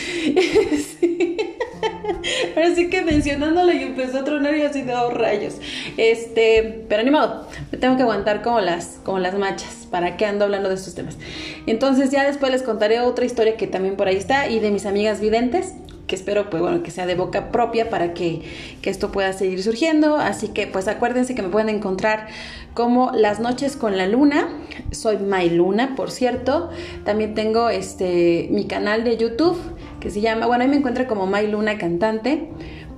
Ahora 2.55 2.76
sí 2.76 2.89
que 2.89 3.01
mencionándolo 3.01 3.72
y 3.72 3.84
empezó 3.84 4.19
a 4.19 4.24
tronar 4.24 4.55
y 4.55 4.61
así 4.61 4.84
de 4.84 4.93
oh, 4.93 5.09
rayos. 5.11 5.55
Este, 5.97 6.86
pero 6.88 7.03
ni 7.03 7.11
modo, 7.11 7.47
me 7.72 7.78
tengo 7.78 7.97
que 7.97 8.03
aguantar 8.03 8.41
como 8.41 8.59
las, 8.61 8.99
como 9.03 9.19
las 9.19 9.36
machas. 9.38 9.88
¿Para 9.89 10.17
qué 10.17 10.26
ando 10.26 10.45
hablando 10.45 10.69
de 10.69 10.76
estos 10.76 10.95
temas? 10.95 11.17
Entonces 11.65 12.11
ya 12.11 12.24
después 12.24 12.51
les 12.51 12.63
contaré 12.63 13.01
otra 13.01 13.26
historia 13.26 13.57
que 13.57 13.67
también 13.67 13.95
por 13.97 14.07
ahí 14.07 14.17
está 14.17 14.47
y 14.47 14.59
de 14.59 14.72
mis 14.72 14.86
amigas 14.86 15.19
videntes 15.19 15.74
que 16.12 16.18
espero 16.18 16.49
pues 16.49 16.62
bueno 16.62 16.84
que 16.84 16.91
sea 16.91 17.05
de 17.05 17.16
boca 17.16 17.53
propia 17.53 17.89
para 17.89 18.14
que, 18.14 18.41
que, 18.82 18.89
esto 18.89 19.14
pueda 19.14 19.32
seguir 19.32 19.64
surgiendo. 19.64 20.18
Así 20.18 20.49
que 20.49 20.68
pues 20.68 20.89
acuérdense 20.89 21.36
que 21.36 21.41
me 21.41 21.47
pueden 21.47 21.70
encontrar 21.70 22.28
como 22.74 23.14
las 23.14 23.39
noches 23.39 23.78
con 23.78 23.97
la 23.97 24.07
luna. 24.07 24.49
Soy 24.91 25.20
My 25.20 25.49
Luna 25.49 25.95
por 25.95 26.12
cierto. 26.12 26.70
También 27.05 27.34
tengo 27.34 27.70
este 27.70 28.49
mi 28.51 28.66
canal 28.66 29.05
de 29.05 29.16
YouTube 29.16 29.57
que 30.01 30.09
se 30.09 30.20
llama 30.20 30.47
bueno 30.47 30.64
ahí 30.64 30.70
me 30.70 30.76
encuentro 30.76 31.07
como 31.07 31.28
My 31.28 31.47
Luna 31.47 31.78
cantante 31.78 32.49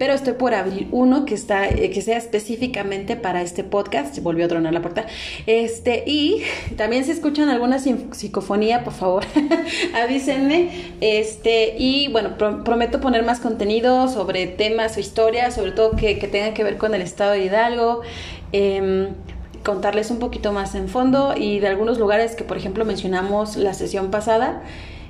pero 0.04 0.16
estoy 0.16 0.34
por 0.34 0.54
abrir 0.54 0.89
uno 0.91 1.24
que 1.24 1.34
está 1.34 1.66
eh, 1.66 1.89
que 1.89 2.01
sea 2.01 2.18
específicamente 2.18 3.16
para 3.16 3.41
este 3.41 3.64
podcast. 3.64 4.20
Volvió 4.20 4.43
a 4.43 4.47
tronar 4.49 4.74
la 4.74 4.82
puerta. 4.82 5.06
Este, 5.47 6.04
y 6.06 6.43
también 6.76 7.06
si 7.06 7.12
escuchan 7.12 7.47
alguna 7.47 7.80
psicofonía, 7.80 8.84
por 8.84 8.91
favor, 8.91 9.24
avísenme. 10.04 10.72
Este, 10.99 11.76
y 11.78 12.10
bueno, 12.10 12.36
prometo 12.38 12.99
poner 12.99 13.24
más 13.24 13.39
contenido 13.39 14.10
sobre 14.10 14.45
temas 14.45 14.97
o 14.97 14.99
historias, 14.99 15.56
sobre 15.56 15.72
todo 15.72 15.91
que, 15.91 16.20
que 16.20 16.28
tengan 16.28 16.54
que 16.54 16.66
ver 16.66 16.78
con 16.78 16.93
el 16.93 17.01
estado 17.01 17.32
de 17.32 17.45
Hidalgo. 17.45 18.01
Em, 18.51 19.08
contarles 19.64 20.12
un 20.12 20.20
poquito 20.20 20.51
más 20.51 20.76
en 20.76 20.89
fondo 20.89 21.34
y 21.38 21.62
de 21.62 21.70
algunos 21.70 21.97
lugares 21.97 22.36
que 22.36 22.43
por 22.43 22.58
ejemplo 22.58 22.84
mencionamos 22.84 23.56
la 23.56 23.74
sesión 23.74 24.12
pasada 24.12 24.64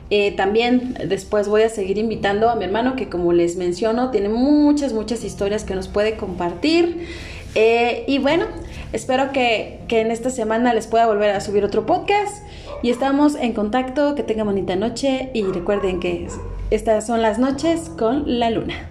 eh, 0.09 0.31
también 0.35 0.95
después 1.07 1.47
voy 1.47 1.63
a 1.63 1.69
seguir 1.69 1.97
invitando 1.97 2.49
a 2.49 2.55
mi 2.55 2.65
hermano 2.65 2.95
que 2.95 3.09
como 3.09 3.33
les 3.33 3.55
menciono 3.55 4.11
tiene 4.11 4.29
muchas, 4.29 4.93
muchas 4.93 5.23
historias 5.23 5.63
que 5.63 5.75
nos 5.75 5.87
puede 5.87 6.17
compartir. 6.17 7.07
Eh, 7.55 8.03
y 8.07 8.19
bueno, 8.19 8.45
espero 8.91 9.31
que, 9.31 9.79
que, 9.87 10.01
en 10.01 10.11
esta 10.11 10.29
semana 10.29 10.73
les 10.73 10.87
pueda 10.87 11.07
volver 11.07 11.31
a 11.31 11.41
subir 11.41 11.63
otro 11.63 11.85
podcast. 11.85 12.43
Y 12.81 12.89
estamos 12.89 13.35
en 13.35 13.53
contacto, 13.53 14.13
que 14.15 14.23
tengan 14.23 14.47
bonita 14.47 14.75
noche 14.75 15.29
y 15.33 15.43
recuerden 15.43 15.99
que 15.99 16.27
estas 16.69 17.07
son 17.07 17.21
las 17.21 17.39
noches 17.39 17.89
con 17.97 18.39
la 18.39 18.49
luna. 18.49 18.89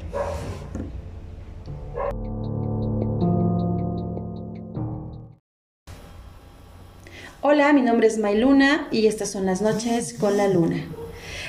Hola, 7.45 7.73
mi 7.73 7.83
nombre 7.83 8.07
es 8.07 8.19
Mayluna 8.19 8.87
y 8.93 9.09
estas 9.09 9.31
son 9.33 9.47
las 9.47 9.61
noches 9.61 10.15
con 10.15 10.37
la 10.37 10.47
luna. 10.47 10.87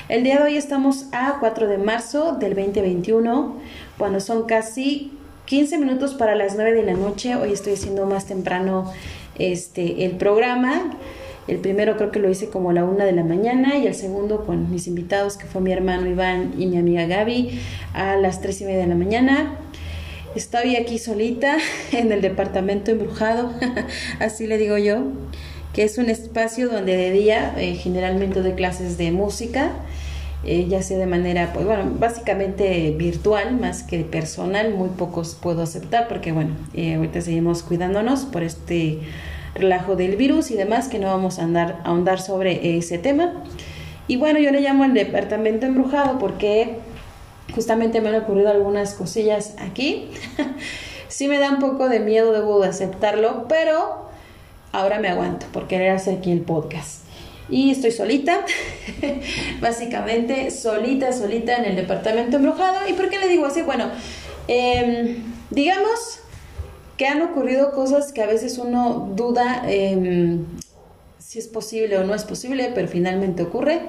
El 0.06 0.22
día 0.22 0.36
de 0.36 0.42
hoy 0.42 0.56
estamos 0.58 1.06
a 1.12 1.38
4 1.40 1.66
de 1.66 1.78
marzo 1.78 2.32
del 2.32 2.54
2021, 2.54 3.56
cuando 3.96 4.20
son 4.20 4.42
casi 4.44 5.12
15 5.46 5.78
minutos 5.78 6.12
para 6.12 6.34
las 6.34 6.56
9 6.56 6.74
de 6.74 6.82
la 6.82 6.92
noche. 6.92 7.36
Hoy 7.36 7.54
estoy 7.54 7.72
haciendo 7.72 8.04
más 8.04 8.26
temprano 8.26 8.92
este, 9.38 10.04
el 10.04 10.18
programa. 10.18 10.94
El 11.48 11.56
primero 11.56 11.96
creo 11.96 12.10
que 12.10 12.18
lo 12.18 12.28
hice 12.28 12.50
como 12.50 12.68
a 12.68 12.74
la 12.74 12.84
1 12.84 13.02
de 13.02 13.12
la 13.12 13.24
mañana 13.24 13.78
y 13.78 13.86
el 13.86 13.94
segundo 13.94 14.44
con 14.44 14.70
mis 14.70 14.88
invitados, 14.88 15.38
que 15.38 15.46
fue 15.46 15.62
mi 15.62 15.72
hermano 15.72 16.06
Iván 16.06 16.52
y 16.58 16.66
mi 16.66 16.76
amiga 16.76 17.06
Gaby, 17.06 17.58
a 17.94 18.16
las 18.16 18.42
3 18.42 18.60
y 18.60 18.64
media 18.66 18.80
de 18.80 18.88
la 18.88 18.96
mañana. 18.96 19.56
Estoy 20.36 20.76
aquí 20.76 20.98
solita 20.98 21.56
en 21.92 22.12
el 22.12 22.20
departamento 22.20 22.90
embrujado, 22.90 23.54
así 24.20 24.46
le 24.46 24.58
digo 24.58 24.76
yo 24.76 24.98
que 25.74 25.82
es 25.82 25.98
un 25.98 26.08
espacio 26.08 26.68
donde 26.68 26.96
de 26.96 27.10
día 27.10 27.52
eh, 27.58 27.74
generalmente 27.74 28.40
doy 28.40 28.52
clases 28.52 28.96
de 28.96 29.10
música, 29.10 29.72
eh, 30.44 30.66
ya 30.68 30.82
sea 30.82 30.98
de 30.98 31.06
manera, 31.06 31.52
pues 31.52 31.66
bueno, 31.66 31.90
básicamente 31.98 32.94
virtual 32.96 33.58
más 33.58 33.82
que 33.82 34.04
personal, 34.04 34.72
muy 34.72 34.90
pocos 34.90 35.36
puedo 35.40 35.62
aceptar 35.62 36.06
porque 36.06 36.30
bueno, 36.30 36.50
eh, 36.74 36.94
ahorita 36.94 37.20
seguimos 37.20 37.64
cuidándonos 37.64 38.24
por 38.24 38.44
este 38.44 39.00
relajo 39.54 39.96
del 39.96 40.16
virus 40.16 40.52
y 40.52 40.54
demás 40.54 40.88
que 40.88 41.00
no 41.00 41.08
vamos 41.08 41.40
a 41.40 41.42
andar 41.42 41.80
a 41.82 41.88
ahondar 41.88 42.20
sobre 42.20 42.78
ese 42.78 42.98
tema. 42.98 43.32
Y 44.06 44.16
bueno, 44.16 44.38
yo 44.38 44.52
le 44.52 44.60
llamo 44.60 44.84
el 44.84 44.94
departamento 44.94 45.66
embrujado 45.66 46.18
porque 46.18 46.76
justamente 47.54 48.00
me 48.00 48.10
han 48.10 48.16
ocurrido 48.16 48.50
algunas 48.50 48.94
cosillas 48.94 49.56
aquí. 49.58 50.10
sí 51.08 51.26
me 51.26 51.38
da 51.38 51.50
un 51.50 51.58
poco 51.58 51.88
de 51.88 51.98
miedo, 51.98 52.32
debo 52.32 52.60
de 52.60 52.68
aceptarlo, 52.68 53.46
pero 53.48 54.04
ahora 54.74 54.98
me 54.98 55.08
aguanto 55.08 55.46
por 55.46 55.68
querer 55.68 55.90
hacer 55.90 56.18
aquí 56.18 56.32
el 56.32 56.40
podcast. 56.40 57.04
Y 57.48 57.70
estoy 57.70 57.92
solita, 57.92 58.44
básicamente 59.60 60.50
solita, 60.50 61.12
solita 61.12 61.56
en 61.56 61.66
el 61.66 61.76
departamento 61.76 62.36
embrujado. 62.36 62.88
¿Y 62.88 62.94
por 62.94 63.08
qué 63.08 63.18
le 63.18 63.28
digo 63.28 63.46
así? 63.46 63.62
Bueno, 63.62 63.90
em, 64.48 65.22
digamos 65.50 66.20
que 66.96 67.06
han 67.06 67.22
ocurrido 67.22 67.72
cosas 67.72 68.12
que 68.12 68.22
a 68.22 68.26
veces 68.26 68.58
uno 68.58 69.10
duda 69.14 69.64
em, 69.66 70.44
si 71.18 71.38
es 71.38 71.48
posible 71.48 71.98
o 71.98 72.04
no 72.04 72.14
es 72.14 72.24
posible, 72.24 72.72
pero 72.74 72.88
finalmente 72.88 73.42
ocurre. 73.42 73.82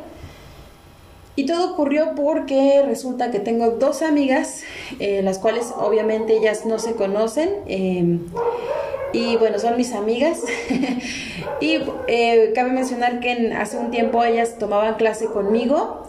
Y 1.37 1.45
todo 1.45 1.73
ocurrió 1.73 2.13
porque 2.15 2.81
resulta 2.85 3.29
que 3.29 3.39
tengo 3.39 3.71
dos 3.71 4.01
amigas, 4.01 4.61
eh, 4.99 5.21
las 5.21 5.37
cuales 5.39 5.73
obviamente 5.75 6.37
ellas 6.37 6.65
no 6.65 6.79
se 6.79 6.93
conocen. 6.93 7.49
Em, 7.67 8.21
y 9.15 9.37
bueno, 9.37 9.59
son 9.59 9.77
mis 9.77 9.93
amigas. 9.93 10.41
y 11.61 11.79
eh, 12.07 12.51
cabe 12.53 12.71
mencionar 12.71 13.21
que 13.21 13.53
hace 13.57 13.77
un 13.77 13.89
tiempo 13.89 14.23
ellas 14.23 14.57
tomaban 14.59 14.95
clase 14.95 15.27
conmigo. 15.27 16.07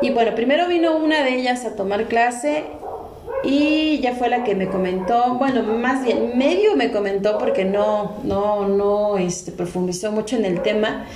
Y 0.00 0.10
bueno, 0.10 0.34
primero 0.34 0.66
vino 0.66 0.96
una 0.96 1.22
de 1.22 1.34
ellas 1.34 1.64
a 1.64 1.76
tomar 1.76 2.04
clase 2.04 2.64
y 3.44 4.00
ya 4.00 4.14
fue 4.14 4.28
la 4.28 4.44
que 4.44 4.54
me 4.54 4.68
comentó, 4.68 5.34
bueno, 5.34 5.62
más 5.62 6.04
bien 6.04 6.36
medio 6.36 6.74
me 6.74 6.90
comentó 6.90 7.38
porque 7.38 7.64
no, 7.64 8.16
no, 8.24 8.66
no 8.66 9.18
este, 9.18 9.52
profundizó 9.52 10.10
mucho 10.10 10.36
en 10.36 10.46
el 10.46 10.62
tema. 10.62 11.06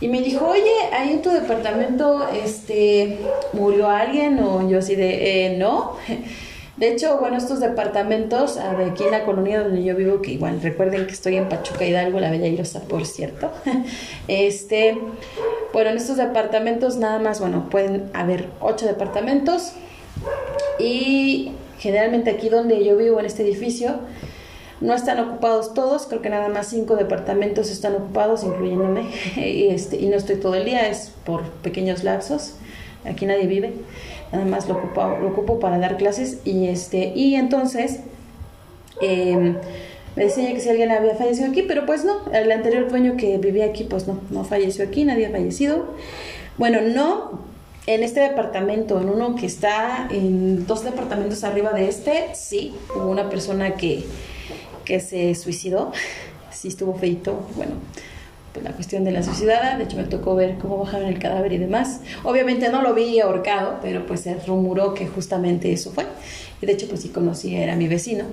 Y 0.00 0.08
me 0.08 0.20
dijo, 0.20 0.46
oye, 0.46 0.72
ahí 0.92 1.12
en 1.12 1.22
tu 1.22 1.30
departamento 1.30 2.26
este, 2.28 3.18
murió 3.52 3.88
alguien 3.88 4.38
o 4.40 4.68
yo 4.68 4.78
así 4.78 4.94
de, 4.94 5.46
eh, 5.46 5.56
no. 5.58 5.96
De 6.76 6.92
hecho, 6.92 7.18
bueno, 7.18 7.38
estos 7.38 7.60
departamentos 7.60 8.58
ah, 8.58 8.76
aquí 8.92 9.04
en 9.04 9.12
la 9.12 9.24
colonia 9.24 9.62
donde 9.62 9.82
yo 9.82 9.96
vivo, 9.96 10.20
que 10.20 10.32
igual 10.32 10.60
recuerden 10.60 11.06
que 11.06 11.12
estoy 11.12 11.36
en 11.36 11.48
Pachuca 11.48 11.86
Hidalgo, 11.86 12.20
la 12.20 12.30
Bella 12.30 12.48
Irosa, 12.48 12.82
por 12.82 13.06
cierto. 13.06 13.50
Este, 14.28 14.98
bueno, 15.72 15.90
en 15.90 15.96
estos 15.96 16.16
departamentos 16.16 16.96
nada 16.96 17.18
más, 17.18 17.40
bueno, 17.40 17.68
pueden 17.70 18.10
haber 18.12 18.48
ocho 18.60 18.86
departamentos 18.86 19.72
y 20.78 21.52
generalmente 21.78 22.30
aquí 22.30 22.48
donde 22.48 22.84
yo 22.84 22.96
vivo 22.96 23.20
en 23.20 23.26
este 23.26 23.42
edificio 23.42 24.00
No 24.80 24.94
están 24.94 25.18
ocupados 25.20 25.74
todos, 25.74 26.06
creo 26.06 26.20
que 26.20 26.28
nada 26.28 26.48
más 26.48 26.68
cinco 26.68 26.96
departamentos 26.96 27.70
están 27.70 27.94
ocupados, 27.94 28.44
incluyéndome, 28.44 29.06
y, 29.36 29.68
este, 29.68 29.96
y 29.96 30.06
no 30.08 30.16
estoy 30.16 30.36
todo 30.36 30.54
el 30.54 30.66
día, 30.66 30.88
es 30.88 31.12
por 31.24 31.44
pequeños 31.62 32.04
lapsos. 32.04 32.56
Aquí 33.04 33.24
nadie 33.24 33.46
vive, 33.46 33.72
nada 34.32 34.44
más 34.44 34.68
lo 34.68 34.74
ocupo, 34.74 35.16
lo 35.20 35.28
ocupo 35.28 35.58
para 35.60 35.78
dar 35.78 35.96
clases 35.96 36.38
y, 36.44 36.66
este, 36.66 37.12
y 37.14 37.34
entonces 37.34 38.00
em, 39.00 39.56
me 40.16 40.24
decía 40.24 40.52
que 40.52 40.60
si 40.60 40.68
alguien 40.68 40.90
había 40.90 41.14
fallecido 41.14 41.50
aquí, 41.50 41.62
pero 41.62 41.86
pues 41.86 42.04
no, 42.04 42.30
el 42.32 42.50
anterior 42.50 42.88
dueño 42.88 43.16
que 43.16 43.38
vivía 43.38 43.66
aquí 43.66 43.84
pues 43.84 44.06
no, 44.06 44.20
no 44.30 44.44
falleció 44.44 44.84
aquí, 44.84 45.04
nadie 45.04 45.26
ha 45.26 45.30
fallecido. 45.30 45.86
Bueno, 46.58 46.80
no 46.80 47.46
en 47.86 48.02
este 48.02 48.20
departamento, 48.20 49.00
en 49.00 49.08
uno 49.08 49.36
que 49.36 49.46
está 49.46 50.08
en 50.10 50.66
dos 50.66 50.84
departamentos 50.84 51.44
arriba 51.44 51.72
de 51.72 51.88
este, 51.88 52.34
sí, 52.34 52.74
hubo 52.94 53.08
una 53.08 53.28
persona 53.28 53.74
que, 53.74 54.04
que 54.84 55.00
se 55.00 55.34
suicidó, 55.34 55.92
sí 56.50 56.68
estuvo 56.68 56.94
feito, 56.94 57.46
bueno, 57.54 57.74
pues 58.56 58.64
la 58.64 58.72
cuestión 58.72 59.04
de 59.04 59.10
la 59.10 59.22
suicidada, 59.22 59.76
de 59.76 59.84
hecho 59.84 59.98
me 59.98 60.04
tocó 60.04 60.34
ver 60.34 60.56
cómo 60.56 60.78
bajaron 60.78 61.08
el 61.08 61.18
cadáver 61.18 61.52
y 61.52 61.58
demás. 61.58 62.00
Obviamente 62.24 62.70
no 62.70 62.80
lo 62.80 62.94
vi 62.94 63.20
ahorcado, 63.20 63.80
pero 63.82 64.06
pues 64.06 64.20
se 64.20 64.34
rumoró 64.46 64.94
que 64.94 65.06
justamente 65.06 65.70
eso 65.72 65.92
fue. 65.92 66.06
Y 66.62 66.64
de 66.64 66.72
hecho 66.72 66.88
pues 66.88 67.02
sí 67.02 67.10
conocí, 67.10 67.54
era 67.54 67.76
mi 67.76 67.86
vecino. 67.86 68.24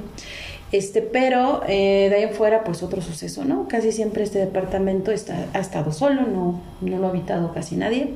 Este, 0.72 1.02
pero 1.02 1.62
eh, 1.68 2.08
de 2.10 2.16
ahí 2.16 2.24
en 2.24 2.32
fuera, 2.32 2.64
pues 2.64 2.84
otro 2.84 3.02
suceso, 3.02 3.44
¿no? 3.44 3.68
Casi 3.68 3.92
siempre 3.92 4.24
este 4.24 4.40
departamento 4.40 5.12
está, 5.12 5.48
ha 5.54 5.60
estado 5.60 5.92
solo, 5.92 6.22
no, 6.22 6.62
no 6.80 6.98
lo 7.00 7.08
ha 7.08 7.10
habitado 7.10 7.54
casi 7.54 7.76
nadie. 7.76 8.14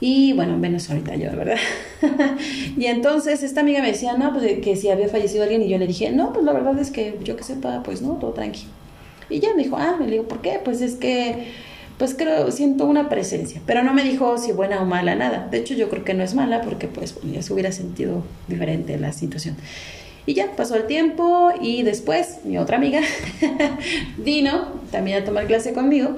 Y 0.00 0.34
bueno, 0.34 0.56
menos 0.56 0.88
ahorita 0.88 1.16
yo, 1.16 1.30
¿verdad? 1.36 1.58
y 2.78 2.86
entonces 2.86 3.42
esta 3.42 3.60
amiga 3.60 3.82
me 3.82 3.88
decía, 3.88 4.16
no, 4.16 4.32
pues 4.32 4.60
que 4.60 4.76
si 4.76 4.88
había 4.88 5.08
fallecido 5.08 5.42
alguien 5.42 5.62
y 5.62 5.68
yo 5.68 5.78
le 5.78 5.88
dije, 5.88 6.12
no, 6.12 6.32
pues 6.32 6.44
la 6.44 6.52
verdad 6.52 6.78
es 6.78 6.92
que 6.92 7.18
yo 7.24 7.34
que 7.34 7.42
sepa, 7.42 7.82
pues 7.82 8.02
no, 8.02 8.12
todo 8.14 8.32
tranqui. 8.32 8.66
Y 9.32 9.40
ya 9.40 9.54
me 9.54 9.62
dijo, 9.64 9.76
ah, 9.76 9.96
me 9.98 10.06
digo, 10.06 10.24
¿por 10.24 10.40
qué? 10.40 10.60
Pues 10.62 10.80
es 10.80 10.96
que, 10.96 11.48
pues 11.98 12.14
creo, 12.14 12.50
siento 12.50 12.86
una 12.86 13.08
presencia, 13.08 13.60
pero 13.66 13.82
no 13.82 13.94
me 13.94 14.04
dijo 14.04 14.38
si 14.38 14.52
buena 14.52 14.80
o 14.82 14.84
mala, 14.84 15.14
nada. 15.14 15.48
De 15.50 15.58
hecho 15.58 15.74
yo 15.74 15.88
creo 15.88 16.04
que 16.04 16.14
no 16.14 16.22
es 16.22 16.34
mala 16.34 16.60
porque 16.62 16.88
pues 16.88 17.14
ya 17.24 17.42
se 17.42 17.52
hubiera 17.52 17.72
sentido 17.72 18.22
diferente 18.48 18.98
la 18.98 19.12
situación. 19.12 19.56
Y 20.24 20.34
ya 20.34 20.54
pasó 20.54 20.76
el 20.76 20.86
tiempo 20.86 21.50
y 21.60 21.82
después 21.82 22.38
mi 22.44 22.58
otra 22.58 22.76
amiga, 22.76 23.00
Dino, 24.18 24.68
también 24.90 25.22
a 25.22 25.24
tomar 25.24 25.46
clase 25.46 25.72
conmigo 25.72 26.16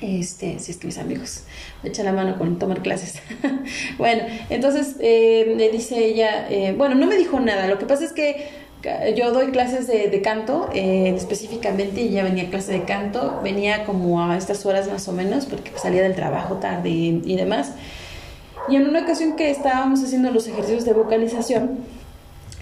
este, 0.00 0.58
si 0.58 0.70
es 0.70 0.78
que 0.78 0.86
mis 0.86 0.98
amigos 0.98 1.42
me 1.82 1.90
echan 1.90 2.06
la 2.06 2.12
mano 2.12 2.38
con 2.38 2.58
tomar 2.58 2.82
clases. 2.82 3.20
bueno, 3.98 4.22
entonces 4.48 4.96
eh, 5.00 5.52
me 5.56 5.68
dice 5.68 6.04
ella, 6.04 6.48
eh, 6.50 6.74
bueno, 6.76 6.94
no 6.94 7.06
me 7.06 7.16
dijo 7.16 7.38
nada, 7.40 7.66
lo 7.68 7.78
que 7.78 7.86
pasa 7.86 8.04
es 8.04 8.12
que 8.12 8.48
yo 9.16 9.32
doy 9.32 9.50
clases 9.50 9.86
de, 9.86 10.22
canto 10.22 10.68
eh, 10.74 11.12
específicamente 11.16 12.00
y 12.02 12.08
ella 12.08 12.24
venía 12.24 12.50
clase 12.50 12.72
de 12.72 12.84
canto, 12.84 13.40
venía 13.42 13.84
como 13.84 14.22
a 14.22 14.36
estas 14.36 14.64
horas 14.66 14.88
más 14.88 15.06
o 15.08 15.12
menos 15.12 15.46
porque 15.46 15.72
salía 15.76 16.02
del 16.02 16.14
trabajo 16.14 16.56
tarde 16.56 16.88
y, 16.88 17.22
y 17.24 17.36
demás. 17.36 17.72
Y 18.68 18.76
en 18.76 18.88
una 18.88 19.00
ocasión 19.02 19.36
que 19.36 19.50
estábamos 19.50 20.02
haciendo 20.02 20.30
los 20.30 20.46
ejercicios 20.46 20.84
de 20.84 20.92
vocalización, 20.92 21.78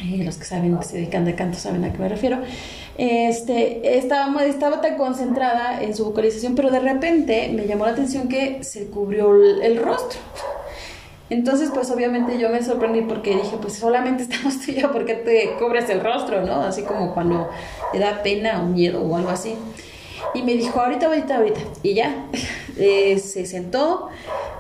los 0.05 0.37
que 0.37 0.45
saben 0.45 0.77
que 0.79 0.85
se 0.85 0.97
dedican 0.97 1.25
de 1.25 1.35
canto 1.35 1.59
saben 1.59 1.85
a 1.85 1.93
qué 1.93 1.99
me 1.99 2.09
refiero, 2.09 2.39
este, 2.97 3.99
estaba, 3.99 4.45
estaba 4.45 4.81
tan 4.81 4.97
concentrada 4.97 5.83
en 5.83 5.95
su 5.95 6.05
vocalización, 6.05 6.55
pero 6.55 6.71
de 6.71 6.81
repente 6.81 7.51
me 7.55 7.67
llamó 7.67 7.87
la 7.87 7.93
atención 7.93 8.29
que 8.29 8.63
se 8.65 8.87
cubrió 8.87 9.35
el, 9.35 9.77
rostro. 9.77 10.19
Entonces, 11.31 11.71
pues 11.73 11.91
obviamente 11.91 12.39
yo 12.39 12.49
me 12.49 12.63
sorprendí 12.63 13.03
porque 13.03 13.35
dije, 13.35 13.57
pues 13.61 13.75
solamente 13.75 14.23
estamos 14.29 14.61
tú 14.61 14.73
y 14.73 14.77
yo, 14.77 14.93
¿por 14.93 15.05
qué 15.05 15.15
te 15.15 15.55
cubres 15.59 15.89
el 15.91 16.01
rostro, 16.01 16.45
no? 16.45 16.63
Así 16.63 16.83
como 16.83 17.13
cuando 17.15 17.51
te 17.93 17.99
da 17.99 18.23
pena 18.23 18.63
o 18.63 18.67
miedo 18.67 19.03
o 19.03 19.17
algo 19.17 19.31
así. 19.31 19.55
Y 20.35 20.43
me 20.43 20.55
dijo, 20.55 20.81
ahorita, 20.81 21.07
ahorita, 21.07 21.37
ahorita. 21.37 21.61
Y 21.83 21.95
ya, 21.95 22.27
eh, 22.77 23.19
se 23.19 23.47
sentó, 23.47 24.09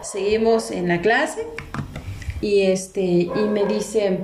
seguimos 0.02 0.70
en 0.70 0.88
la 0.88 1.00
clase 1.00 1.46
y, 2.40 2.62
este, 2.62 3.02
y 3.02 3.48
me 3.50 3.64
dice, 3.64 4.20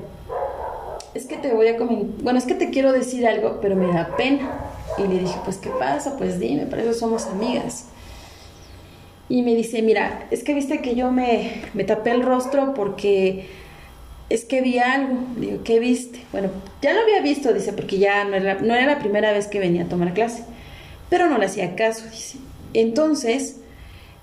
es 1.14 1.26
que 1.26 1.36
te 1.36 1.52
voy 1.52 1.68
a 1.68 1.76
comentar, 1.76 2.22
bueno, 2.22 2.38
es 2.38 2.44
que 2.44 2.54
te 2.54 2.70
quiero 2.70 2.92
decir 2.92 3.26
algo, 3.26 3.58
pero 3.60 3.76
me 3.76 3.92
da 3.92 4.16
pena. 4.16 4.60
Y 4.98 5.08
le 5.08 5.18
dije, 5.18 5.36
pues, 5.44 5.56
¿qué 5.56 5.70
pasa? 5.70 6.16
Pues 6.16 6.38
dime, 6.38 6.66
para 6.66 6.82
eso 6.82 6.94
somos 6.94 7.26
amigas. 7.26 7.86
Y 9.28 9.42
me 9.42 9.54
dice, 9.54 9.82
mira, 9.82 10.26
es 10.30 10.44
que 10.44 10.54
viste 10.54 10.80
que 10.80 10.94
yo 10.94 11.10
me, 11.10 11.62
me 11.72 11.84
tapé 11.84 12.10
el 12.10 12.22
rostro 12.22 12.74
porque 12.74 13.46
es 14.28 14.44
que 14.44 14.60
vi 14.60 14.78
algo. 14.78 15.18
digo, 15.36 15.58
¿qué 15.64 15.78
viste? 15.78 16.20
Bueno, 16.32 16.50
ya 16.82 16.92
lo 16.92 17.00
había 17.00 17.20
visto, 17.20 17.52
dice, 17.52 17.72
porque 17.72 17.98
ya 17.98 18.24
no 18.24 18.36
era, 18.36 18.54
no 18.54 18.74
era 18.74 18.86
la 18.86 18.98
primera 18.98 19.32
vez 19.32 19.46
que 19.46 19.60
venía 19.60 19.84
a 19.84 19.88
tomar 19.88 20.12
clase. 20.12 20.44
Pero 21.08 21.28
no 21.28 21.38
le 21.38 21.46
hacía 21.46 21.74
caso, 21.74 22.04
dice. 22.10 22.38
Entonces, 22.74 23.60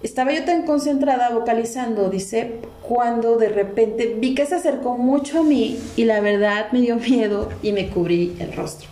estaba 0.03 0.33
yo 0.33 0.43
tan 0.43 0.65
concentrada 0.65 1.29
vocalizando, 1.29 2.09
dice, 2.09 2.59
cuando 2.81 3.37
de 3.37 3.49
repente 3.49 4.15
vi 4.19 4.35
que 4.35 4.45
se 4.45 4.55
acercó 4.55 4.97
mucho 4.97 5.39
a 5.39 5.43
mí 5.43 5.79
y 5.95 6.05
la 6.05 6.19
verdad 6.21 6.71
me 6.71 6.81
dio 6.81 6.95
miedo 6.97 7.49
y 7.61 7.71
me 7.71 7.89
cubrí 7.89 8.35
el 8.39 8.53
rostro. 8.53 8.89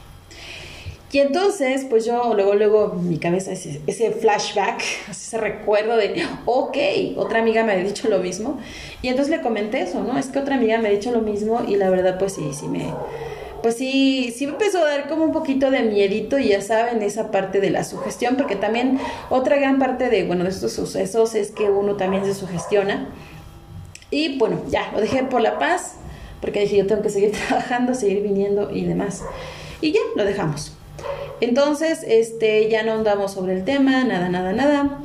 Y 1.11 1.19
entonces, 1.19 1.85
pues 1.89 2.05
yo 2.05 2.33
luego, 2.35 2.53
luego, 2.53 2.93
mi 2.93 3.17
cabeza, 3.17 3.51
ese, 3.51 3.81
ese 3.87 4.11
flashback, 4.11 4.81
ese 5.09 5.37
recuerdo 5.37 5.97
de, 5.97 6.23
ok, 6.45 6.77
otra 7.17 7.39
amiga 7.39 7.63
me 7.63 7.73
ha 7.73 7.77
dicho 7.77 8.09
lo 8.09 8.19
mismo. 8.19 8.59
Y 9.01 9.07
entonces 9.07 9.35
le 9.35 9.41
comenté 9.41 9.81
eso, 9.81 10.03
¿no? 10.03 10.17
Es 10.19 10.27
que 10.27 10.39
otra 10.39 10.55
amiga 10.55 10.77
me 10.77 10.89
ha 10.89 10.91
dicho 10.91 11.11
lo 11.11 11.21
mismo 11.21 11.63
y 11.67 11.77
la 11.77 11.89
verdad, 11.89 12.19
pues 12.19 12.33
sí, 12.33 12.51
sí 12.53 12.67
me, 12.67 12.93
pues 13.61 13.75
sí, 13.75 14.33
sí 14.35 14.45
empezó 14.45 14.83
a 14.83 14.89
dar 14.89 15.09
como 15.09 15.23
un 15.23 15.31
poquito 15.31 15.71
de 15.71 15.81
miedito 15.81 16.37
y 16.37 16.49
ya 16.49 16.61
saben, 16.61 17.01
esa 17.01 17.31
parte 17.31 17.59
de 17.59 17.69
la 17.69 17.83
sugestión, 17.83 18.35
porque 18.35 18.55
también 18.55 18.99
otra 19.29 19.57
gran 19.57 19.79
parte 19.79 20.09
de, 20.09 20.23
bueno, 20.25 20.43
de 20.43 20.51
estos 20.51 20.73
sucesos 20.73 21.35
es 21.35 21.51
que 21.51 21.69
uno 21.69 21.95
también 21.95 22.23
se 22.25 22.33
sugestiona. 22.33 23.09
Y 24.11 24.37
bueno, 24.37 24.61
ya, 24.69 24.91
lo 24.93 25.01
dejé 25.01 25.23
por 25.23 25.41
la 25.41 25.59
paz, 25.59 25.95
porque 26.41 26.61
dije, 26.61 26.77
yo 26.77 26.87
tengo 26.87 27.01
que 27.01 27.09
seguir 27.09 27.31
trabajando, 27.47 27.93
seguir 27.93 28.21
viniendo 28.21 28.71
y 28.71 28.85
demás. 28.85 29.23
Y 29.81 29.91
ya, 29.91 30.01
lo 30.15 30.23
dejamos. 30.23 30.78
Entonces, 31.41 32.03
este, 32.05 32.69
ya 32.69 32.83
no 32.83 32.93
andamos 32.93 33.33
sobre 33.33 33.53
el 33.53 33.63
tema, 33.63 34.03
nada, 34.03 34.29
nada, 34.29 34.51
nada. 34.53 34.99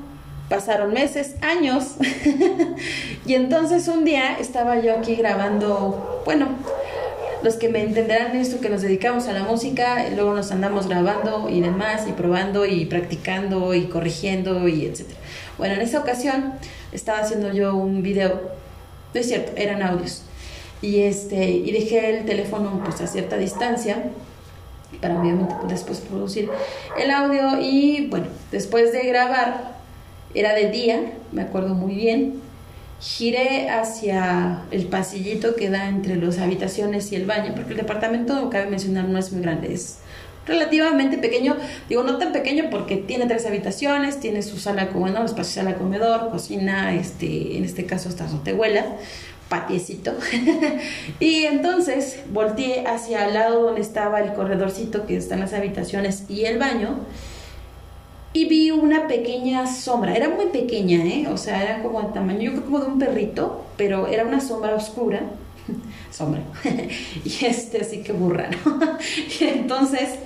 Pasaron 0.49 0.93
meses, 0.93 1.37
años. 1.41 1.97
y 3.27 3.35
entonces 3.35 3.89
un 3.89 4.05
día 4.05 4.37
estaba 4.39 4.81
yo 4.81 4.97
aquí 4.97 5.15
grabando, 5.15 6.23
bueno, 6.25 6.49
los 7.45 7.57
que 7.57 7.69
me 7.69 7.83
entenderán 7.83 8.35
esto, 8.37 8.61
que 8.61 8.69
nos 8.69 8.83
dedicamos 8.83 9.29
a 9.29 9.33
la 9.33 9.45
música, 9.45 10.09
luego 10.15 10.35
nos 10.35 10.51
andamos 10.51 10.89
grabando 10.89 11.49
y 11.51 11.61
demás, 11.61 12.07
y 12.09 12.13
probando 12.13 12.67
y 12.67 12.87
practicando 12.87 13.75
y 13.75 13.85
corrigiendo 13.85 14.67
y 14.67 14.87
etcétera. 14.87 15.21
Bueno, 15.59 15.75
en 15.75 15.83
esa 15.83 16.01
ocasión 16.01 16.55
estaba 16.91 17.19
haciendo 17.19 17.53
yo 17.53 17.77
un 17.77 18.03
video, 18.03 18.41
no 19.13 19.21
es 19.21 19.29
cierto, 19.29 19.53
eran 19.57 19.83
audios, 19.83 20.23
y, 20.83 21.03
este, 21.03 21.51
y 21.51 21.71
dejé 21.71 22.19
el 22.19 22.25
teléfono 22.25 22.81
pues 22.83 23.01
a 23.03 23.07
cierta 23.07 23.37
distancia 23.37 24.05
para 25.01 25.21
obviamente 25.21 25.55
después 25.69 26.01
producir 26.01 26.51
el 26.99 27.11
audio. 27.11 27.61
Y 27.61 28.07
bueno, 28.09 28.27
después 28.51 28.93
de 28.93 29.07
grabar, 29.07 29.75
era 30.35 30.55
de 30.55 30.71
día, 30.71 31.01
me 31.33 31.43
acuerdo 31.43 31.75
muy 31.75 31.95
bien, 31.95 32.41
giré 33.01 33.69
hacia 33.69 34.63
el 34.71 34.87
pasillito 34.87 35.55
que 35.55 35.71
da 35.71 35.89
entre 35.89 36.17
las 36.17 36.39
habitaciones 36.39 37.13
y 37.13 37.17
el 37.17 37.27
baño, 37.27 37.53
porque 37.55 37.73
el 37.73 37.79
departamento, 37.79 38.49
cabe 38.51 38.67
mencionar, 38.67 39.05
no 39.05 39.19
es 39.19 39.33
muy 39.33 39.43
grande, 39.43 39.73
es 39.73 39.99
relativamente 40.47 41.19
pequeño, 41.19 41.57
digo 41.89 42.03
no 42.03 42.19
tan 42.19 42.33
pequeño 42.33 42.65
porque 42.71 42.97
tiene 42.97 43.27
tres 43.27 43.47
habitaciones, 43.47 44.21
tiene 44.21 44.43
su 44.43 44.59
sala, 44.59 44.91
bueno, 44.93 45.25
espacio 45.25 45.63
sala 45.63 45.77
comedor, 45.77 46.31
cocina, 46.31 46.95
este, 46.95 47.57
en 47.57 47.65
este 47.65 47.87
caso 47.87 48.09
está 48.09 48.29
su 48.29 48.39
tehuela, 48.39 48.85
patiecito. 49.49 50.13
y 51.21 51.45
entonces 51.45 52.21
volteé 52.33 52.87
hacia 52.87 53.27
el 53.27 53.35
lado 53.35 53.63
donde 53.63 53.81
estaba 53.81 54.21
el 54.21 54.33
corredorcito 54.35 55.07
que 55.07 55.17
están 55.17 55.41
las 55.41 55.53
habitaciones 55.53 56.25
y 56.29 56.45
el 56.45 56.59
baño 56.59 56.99
y 58.35 58.47
vi 58.47 58.73
una 58.73 59.07
pequeña 59.07 59.67
sombra, 59.67 60.15
era 60.15 60.29
muy 60.29 60.47
pequeña, 60.47 61.05
¿eh? 61.05 61.29
o 61.31 61.37
sea, 61.37 61.63
era 61.63 61.83
como 61.83 62.01
el 62.01 62.13
tamaño, 62.13 62.41
yo 62.41 62.51
creo 62.51 62.65
como 62.65 62.81
de 62.81 62.87
un 62.87 62.99
perrito, 62.99 63.65
pero 63.77 64.09
era 64.09 64.27
una 64.27 64.41
sombra 64.41 64.75
oscura, 64.75 65.21
sombra, 66.11 66.43
y 67.25 67.45
este, 67.45 67.81
así 67.81 68.03
que 68.03 68.13
burra, 68.13 68.51
¿no? 68.51 68.81
y 69.41 69.45
entonces, 69.45 70.19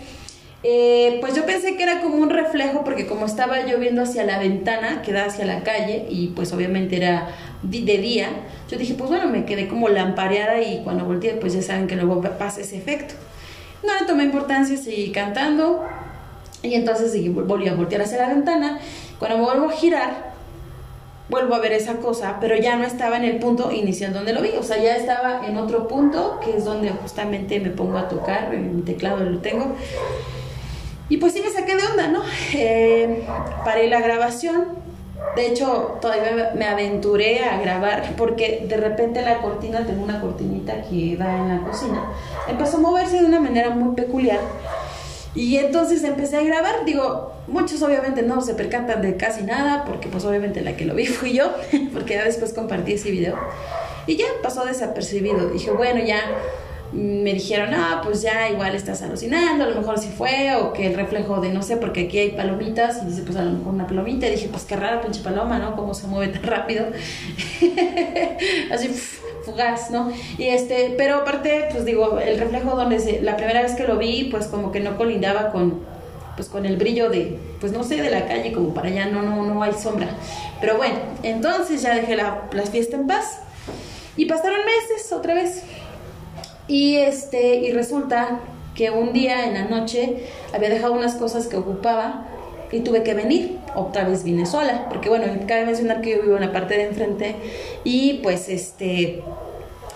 eh, 0.62 1.18
pues 1.20 1.34
yo 1.34 1.46
pensé 1.46 1.76
que 1.76 1.82
era 1.82 2.00
como 2.00 2.16
un 2.16 2.30
reflejo, 2.30 2.82
porque 2.84 3.06
como 3.06 3.26
estaba 3.26 3.66
yo 3.66 3.78
viendo 3.78 4.02
hacia 4.02 4.24
la 4.24 4.38
ventana 4.38 5.02
que 5.02 5.12
da 5.12 5.26
hacia 5.26 5.44
la 5.44 5.62
calle, 5.62 6.06
y 6.08 6.28
pues 6.28 6.52
obviamente 6.52 6.96
era 6.96 7.28
de 7.62 7.98
día, 7.98 8.28
yo 8.70 8.76
dije, 8.76 8.94
pues 8.94 9.10
bueno, 9.10 9.28
me 9.28 9.44
quedé 9.44 9.68
como 9.68 9.88
lampareada 9.88 10.60
y 10.60 10.82
cuando 10.82 11.04
volteé, 11.04 11.34
pues 11.34 11.54
ya 11.54 11.62
saben 11.62 11.86
que 11.86 11.96
luego 11.96 12.20
pasa 12.38 12.60
ese 12.60 12.76
efecto. 12.76 13.14
No 13.84 13.94
le 13.98 14.06
tomé 14.06 14.24
importancia, 14.24 14.76
seguí 14.76 15.12
cantando, 15.12 15.84
y 16.62 16.74
entonces 16.74 17.12
volví 17.32 17.68
a 17.68 17.74
voltear 17.74 18.02
hacia 18.02 18.18
la 18.18 18.28
ventana. 18.28 18.80
Cuando 19.18 19.38
me 19.38 19.44
vuelvo 19.44 19.68
a 19.68 19.72
girar, 19.72 20.32
vuelvo 21.28 21.54
a 21.54 21.60
ver 21.60 21.72
esa 21.72 21.96
cosa, 21.96 22.38
pero 22.40 22.56
ya 22.56 22.76
no 22.76 22.84
estaba 22.84 23.16
en 23.16 23.24
el 23.24 23.38
punto 23.38 23.70
inicial 23.70 24.12
donde 24.12 24.32
lo 24.32 24.42
vi, 24.42 24.50
o 24.58 24.62
sea, 24.62 24.82
ya 24.82 24.96
estaba 24.96 25.46
en 25.46 25.56
otro 25.56 25.86
punto, 25.86 26.40
que 26.42 26.56
es 26.56 26.64
donde 26.64 26.90
justamente 26.90 27.60
me 27.60 27.70
pongo 27.70 27.98
a 27.98 28.08
tocar, 28.08 28.50
mi 28.56 28.82
teclado 28.82 29.20
lo 29.20 29.38
tengo. 29.38 29.76
Y 31.08 31.16
pues 31.16 31.32
sí 31.32 31.42
me 31.42 31.50
saqué 31.50 31.76
de 31.76 31.86
onda, 31.86 32.08
¿no? 32.08 32.22
Eh, 32.54 33.24
paré 33.64 33.88
la 33.88 34.00
grabación, 34.00 34.78
de 35.34 35.46
hecho, 35.46 35.98
todavía 36.00 36.52
me 36.54 36.64
aventuré 36.64 37.44
a 37.44 37.60
grabar 37.60 38.14
porque 38.16 38.66
de 38.68 38.76
repente 38.76 39.22
la 39.22 39.38
cortina, 39.38 39.84
tengo 39.86 40.02
una 40.02 40.20
cortinita 40.20 40.82
que 40.82 41.16
da 41.16 41.36
en 41.36 41.48
la 41.48 41.64
cocina, 41.64 42.12
empezó 42.48 42.78
a 42.78 42.80
moverse 42.80 43.20
de 43.20 43.26
una 43.26 43.40
manera 43.40 43.70
muy 43.70 43.94
peculiar. 43.94 44.40
Y 45.34 45.56
entonces 45.58 46.02
empecé 46.04 46.38
a 46.38 46.42
grabar, 46.42 46.84
digo, 46.84 47.32
muchos 47.46 47.82
obviamente 47.82 48.22
no 48.22 48.40
se 48.40 48.54
percatan 48.54 49.02
de 49.02 49.16
casi 49.16 49.44
nada, 49.44 49.84
porque 49.84 50.08
pues 50.08 50.24
obviamente 50.24 50.62
la 50.62 50.76
que 50.76 50.84
lo 50.84 50.94
vi 50.94 51.06
fui 51.06 51.32
yo, 51.32 51.52
porque 51.92 52.14
ya 52.14 52.24
después 52.24 52.52
compartí 52.52 52.94
ese 52.94 53.10
video. 53.10 53.36
Y 54.06 54.16
ya 54.16 54.24
pasó 54.42 54.64
desapercibido. 54.64 55.50
Dije, 55.50 55.70
bueno, 55.70 56.02
ya 56.02 56.20
me 56.92 57.34
dijeron, 57.34 57.74
ah, 57.74 58.00
pues 58.02 58.22
ya 58.22 58.48
igual 58.48 58.74
estás 58.74 59.02
alucinando, 59.02 59.64
a 59.64 59.68
lo 59.68 59.74
mejor 59.74 59.98
sí 59.98 60.08
fue, 60.16 60.54
o 60.56 60.72
que 60.72 60.86
el 60.86 60.94
reflejo 60.94 61.40
de 61.40 61.50
no 61.50 61.62
sé, 61.62 61.76
porque 61.76 62.06
aquí 62.06 62.18
hay 62.18 62.30
palomitas, 62.30 63.02
y 63.02 63.06
dice, 63.06 63.22
pues 63.22 63.36
a 63.36 63.42
lo 63.42 63.50
mejor 63.52 63.74
una 63.74 63.86
palomita, 63.86 64.26
y 64.26 64.30
dije, 64.30 64.48
pues 64.50 64.64
qué 64.64 64.76
rara 64.76 65.00
pinche 65.02 65.22
paloma, 65.22 65.58
¿no? 65.58 65.76
Cómo 65.76 65.92
se 65.92 66.06
mueve 66.06 66.32
tan 66.32 66.44
rápido. 66.44 66.86
Así, 68.72 68.88
fugaz, 69.44 69.90
¿no? 69.90 70.10
Y 70.38 70.44
este, 70.44 70.94
pero 70.96 71.16
aparte, 71.16 71.68
pues 71.70 71.84
digo, 71.84 72.18
el 72.20 72.38
reflejo 72.38 72.74
donde 72.74 73.00
se, 73.00 73.20
la 73.20 73.36
primera 73.36 73.62
vez 73.62 73.72
que 73.72 73.86
lo 73.86 73.98
vi, 73.98 74.24
pues 74.30 74.46
como 74.46 74.72
que 74.72 74.80
no 74.80 74.96
colindaba 74.96 75.50
con, 75.50 75.80
pues 76.36 76.48
con 76.48 76.64
el 76.64 76.76
brillo 76.76 77.10
de, 77.10 77.38
pues 77.60 77.72
no 77.72 77.84
sé, 77.84 78.00
de 78.00 78.10
la 78.10 78.26
calle, 78.26 78.52
como 78.52 78.72
para 78.72 78.88
allá 78.88 79.06
no, 79.06 79.22
no, 79.22 79.44
no 79.44 79.62
hay 79.62 79.72
sombra. 79.72 80.08
Pero 80.60 80.76
bueno, 80.76 80.96
entonces 81.22 81.82
ya 81.82 81.94
dejé 81.94 82.16
la, 82.16 82.48
la 82.52 82.62
fiesta 82.62 82.96
en 82.96 83.06
paz. 83.06 83.40
Y 84.16 84.24
pasaron 84.24 84.58
meses 84.64 85.12
otra 85.12 85.34
vez. 85.34 85.62
Y, 86.68 86.96
este, 86.96 87.56
y 87.56 87.72
resulta 87.72 88.40
que 88.74 88.90
un 88.90 89.12
día 89.12 89.46
en 89.46 89.54
la 89.54 89.64
noche 89.64 90.28
había 90.54 90.68
dejado 90.68 90.92
unas 90.92 91.16
cosas 91.16 91.48
que 91.48 91.56
ocupaba 91.56 92.26
y 92.70 92.80
tuve 92.80 93.02
que 93.02 93.14
venir. 93.14 93.58
Otra 93.74 94.04
vez 94.04 94.22
vine 94.22 94.46
sola, 94.46 94.86
porque 94.88 95.08
bueno, 95.08 95.26
cabe 95.46 95.64
mencionar 95.64 96.00
que 96.00 96.10
yo 96.10 96.22
vivo 96.22 96.36
en 96.36 96.42
la 96.42 96.52
parte 96.52 96.76
de 96.76 96.84
enfrente 96.84 97.36
y 97.84 98.20
pues 98.22 98.48
este, 98.48 99.22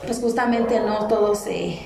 pues 0.06 0.20
justamente 0.20 0.80
no 0.80 1.06
todo 1.06 1.34
se, 1.34 1.78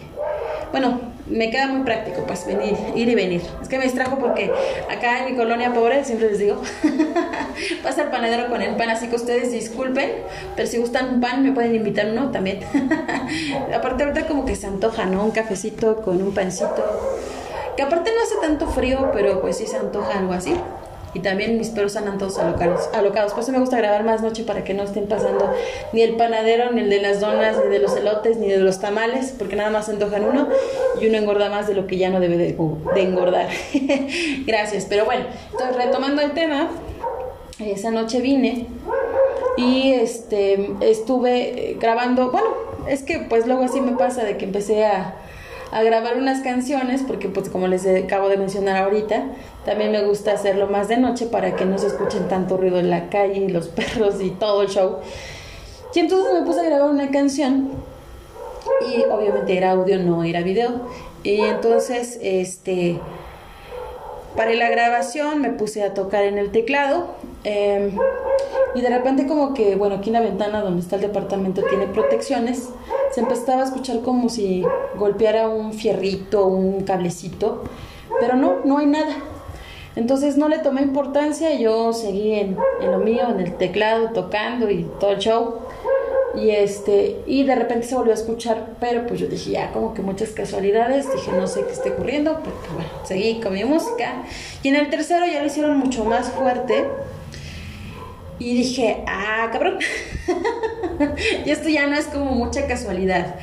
bueno, 0.70 1.01
me 1.29 1.51
queda 1.51 1.66
muy 1.66 1.83
práctico, 1.83 2.24
pues 2.27 2.47
venir, 2.47 2.77
ir 2.95 3.09
y 3.09 3.14
venir. 3.14 3.43
Es 3.61 3.68
que 3.68 3.79
me 3.79 3.85
distrajo 3.85 4.18
porque 4.18 4.53
acá 4.91 5.20
en 5.20 5.33
mi 5.33 5.37
colonia 5.37 5.72
pobre, 5.72 6.05
siempre 6.05 6.31
les 6.31 6.39
digo, 6.39 6.62
pasa 7.83 8.03
el 8.03 8.09
panadero 8.09 8.49
con 8.49 8.62
el 8.62 8.77
pan, 8.77 8.91
así 8.91 9.09
que 9.09 9.16
ustedes 9.16 9.53
disculpen, 9.53 10.11
pero 10.55 10.68
si 10.68 10.79
gustan 10.79 11.14
un 11.14 11.20
pan 11.20 11.43
me 11.43 11.53
pueden 11.53 11.74
invitar 11.74 12.07
uno 12.11 12.31
también. 12.31 12.61
aparte 13.74 14.05
ahorita 14.05 14.27
como 14.27 14.45
que 14.45 14.57
se 14.57 14.66
antoja, 14.66 15.07
¿no? 15.07 15.24
Un 15.24 15.31
cafecito 15.33 16.03
con 16.03 16.22
un 16.22 16.33
pancito. 16.33 16.85
Que 17.77 17.83
aparte 17.83 18.11
no 18.14 18.22
hace 18.22 18.37
tanto 18.41 18.68
frío, 18.68 19.11
pero 19.12 19.41
pues 19.41 19.59
sí 19.59 19.66
se 19.66 19.77
antoja 19.77 20.18
algo 20.18 20.33
así 20.33 20.55
y 21.16 21.20
también 21.20 21.56
mis 21.56 21.70
perros 21.70 21.96
andan 21.96 22.18
todos 22.18 22.38
alocados, 22.38 22.90
alocados. 22.92 23.32
Por 23.32 23.42
eso 23.42 23.50
me 23.50 23.58
gusta 23.58 23.78
grabar 23.78 24.04
más 24.04 24.20
noche 24.20 24.44
para 24.44 24.64
que 24.64 24.74
no 24.74 24.82
estén 24.82 25.06
pasando 25.06 25.50
ni 25.94 26.02
el 26.02 26.16
panadero, 26.16 26.72
ni 26.72 26.82
el 26.82 26.90
de 26.90 27.00
las 27.00 27.20
donas, 27.20 27.56
ni 27.64 27.70
de 27.70 27.78
los 27.78 27.96
elotes, 27.96 28.36
ni 28.36 28.48
de 28.48 28.58
los 28.58 28.80
tamales, 28.80 29.34
porque 29.38 29.56
nada 29.56 29.70
más 29.70 29.88
antojan 29.88 30.26
uno 30.26 30.48
y 31.00 31.06
uno 31.06 31.16
engorda 31.16 31.48
más 31.48 31.68
de 31.68 31.74
lo 31.74 31.86
que 31.86 31.96
ya 31.96 32.10
no 32.10 32.20
debe 32.20 32.36
de, 32.36 32.56
engordar. 33.00 33.48
Gracias, 34.46 34.84
pero 34.84 35.06
bueno, 35.06 35.24
entonces 35.52 35.74
retomando 35.74 36.20
el 36.20 36.32
tema, 36.32 36.68
esa 37.58 37.90
noche 37.90 38.20
vine 38.20 38.66
y 39.56 39.92
este 39.94 40.70
estuve 40.82 41.78
grabando, 41.80 42.30
bueno, 42.30 42.48
es 42.90 43.02
que 43.02 43.20
pues 43.20 43.46
luego 43.46 43.64
así 43.64 43.80
me 43.80 43.92
pasa 43.92 44.22
de 44.22 44.36
que 44.36 44.44
empecé 44.44 44.84
a 44.84 45.14
a 45.77 45.83
grabar 45.83 46.16
unas 46.16 46.41
canciones, 46.41 47.03
porque 47.07 47.29
pues 47.29 47.51
como 47.51 47.68
les 47.68 47.87
acabo 47.87 48.31
de 48.31 48.39
mencionar 48.39 48.83
ahorita, 48.83 49.24
también 49.66 49.93
me 49.93 50.03
gusta 50.05 50.33
hacerlo 50.33 50.68
más 50.68 50.89
de 50.89 50.97
noche 50.97 51.27
para 51.27 51.55
que 51.55 51.66
no 51.66 51.77
se 51.77 51.89
escuchen 51.89 52.29
tanto 52.29 52.57
ruido 52.57 52.79
en 52.79 52.89
la 52.89 53.11
calle 53.11 53.41
y 53.41 53.49
los 53.49 53.68
perros 53.77 54.22
y 54.22 54.31
todo 54.31 54.62
el 54.62 54.68
show. 54.68 54.97
Y 55.95 55.99
entonces 55.99 56.33
me 56.33 56.47
puse 56.47 56.61
a 56.61 56.64
grabar 56.64 56.89
una 56.89 57.11
canción 57.11 57.72
y 58.91 59.05
obviamente 59.05 59.55
era 59.55 59.72
audio, 59.72 59.99
no 59.99 60.24
era 60.24 60.41
video. 60.41 60.81
Y 61.22 61.41
entonces, 61.43 62.18
este, 62.22 62.99
paré 64.37 64.57
la 64.57 64.68
grabación, 64.68 65.41
me 65.41 65.51
puse 65.51 65.82
a 65.82 65.95
tocar 65.95 66.24
en 66.24 66.39
el 66.39 66.51
teclado 66.51 67.14
em, 67.45 67.97
y 68.74 68.80
de 68.80 68.89
repente 68.89 69.26
como 69.26 69.55
que, 69.55 69.76
bueno, 69.76 69.97
aquí 69.97 70.11
en 70.11 70.14
la 70.14 70.20
ventana 70.20 70.61
donde 70.61 70.82
está 70.82 70.97
el 70.97 71.03
departamento 71.03 71.62
tiene 71.62 71.87
protecciones, 71.87 72.68
se 73.12 73.20
empezaba 73.20 73.62
a 73.62 73.64
escuchar 73.64 74.01
como 74.01 74.28
si 74.28 74.62
golpeara 74.97 75.49
un 75.49 75.72
fierrito, 75.72 76.47
un 76.47 76.82
cablecito, 76.82 77.64
pero 78.20 78.37
no, 78.37 78.59
no 78.64 78.78
hay 78.78 78.87
nada. 78.87 79.16
Entonces 79.97 80.37
no 80.37 80.49
le 80.49 80.59
tomé 80.59 80.82
importancia, 80.82 81.55
yo 81.55 81.95
seguí 81.95 82.34
en, 82.34 82.59
lo 82.82 82.99
mío, 82.99 83.30
en 83.30 83.41
el 83.41 83.57
teclado, 83.57 84.11
tocando 84.11 84.70
y 84.70 84.84
todo 85.01 85.12
el 85.12 85.18
show. 85.18 85.55
Y 86.37 86.51
este, 86.51 87.22
y 87.26 87.45
de 87.45 87.55
repente 87.55 87.87
se 87.87 87.95
volvió 87.95 88.12
a 88.12 88.16
escuchar, 88.16 88.74
pero 88.78 89.07
pues 89.07 89.20
yo 89.20 89.26
dije, 89.26 89.53
ya 89.53 89.72
como 89.72 89.95
que 89.95 90.03
muchas 90.03 90.30
casualidades, 90.30 91.11
dije, 91.12 91.32
no 91.32 91.47
sé 91.47 91.64
qué 91.64 91.72
esté 91.72 91.91
ocurriendo, 91.91 92.41
pero 92.41 92.57
bueno, 92.74 92.91
seguí 93.05 93.41
con 93.41 93.55
mi 93.55 93.64
música. 93.64 94.22
Y 94.62 94.68
en 94.68 94.76
el 94.76 94.91
tercero 94.91 95.24
ya 95.26 95.41
lo 95.41 95.47
hicieron 95.47 95.78
mucho 95.78 96.05
más 96.05 96.28
fuerte. 96.30 96.87
Y 98.39 98.55
dije, 98.55 99.03
ah, 99.07 99.49
cabrón. 99.51 99.78
y 101.47 101.51
esto 101.51 101.70
ya 101.70 101.87
no 101.87 101.97
es 101.97 102.07
como 102.07 102.32
mucha 102.32 102.66
casualidad. 102.66 103.37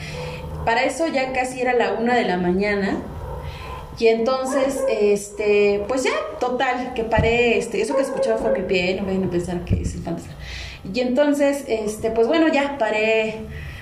Para 0.66 0.84
eso 0.84 1.08
ya 1.08 1.34
casi 1.34 1.62
era 1.62 1.74
la 1.74 1.94
una 1.94 2.16
de 2.16 2.26
la 2.26 2.38
mañana 2.38 3.02
y 4.00 4.08
entonces, 4.08 4.84
este, 4.89 5.84
pues 5.88 6.04
ya, 6.04 6.12
total, 6.39 6.94
que 6.94 7.04
paré, 7.04 7.58
este, 7.58 7.82
eso 7.82 7.96
que 7.96 8.02
escuchaba 8.02 8.38
fue 8.38 8.52
mi 8.52 8.66
pie, 8.66 8.96
no 9.00 9.06
vayan 9.06 9.26
a 9.26 9.30
pensar 9.30 9.64
que 9.66 9.82
es 9.82 9.94
el 9.94 10.02
fantasma. 10.02 10.34
Y 10.92 11.00
entonces, 11.00 11.64
este, 11.68 12.12
pues 12.12 12.28
bueno, 12.28 12.48
ya 12.50 12.78
paré 12.78 13.42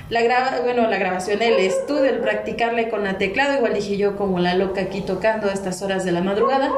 la 0.10 0.22
graba, 0.22 0.60
bueno, 0.62 0.88
la 0.88 0.98
grabación, 0.98 1.42
el 1.42 1.54
estudio, 1.60 2.06
el 2.06 2.20
practicarle 2.20 2.90
con 2.90 3.06
la 3.06 3.18
teclado, 3.18 3.56
igual 3.56 3.74
dije 3.74 3.96
yo 3.98 4.18
como 4.18 4.40
la 4.40 4.56
loca 4.56 4.82
aquí 4.82 5.00
tocando 5.02 5.48
a 5.48 5.54
estas 5.54 5.82
horas 5.82 6.04
de 6.04 6.12
la 6.12 6.22
madrugada. 6.22 6.72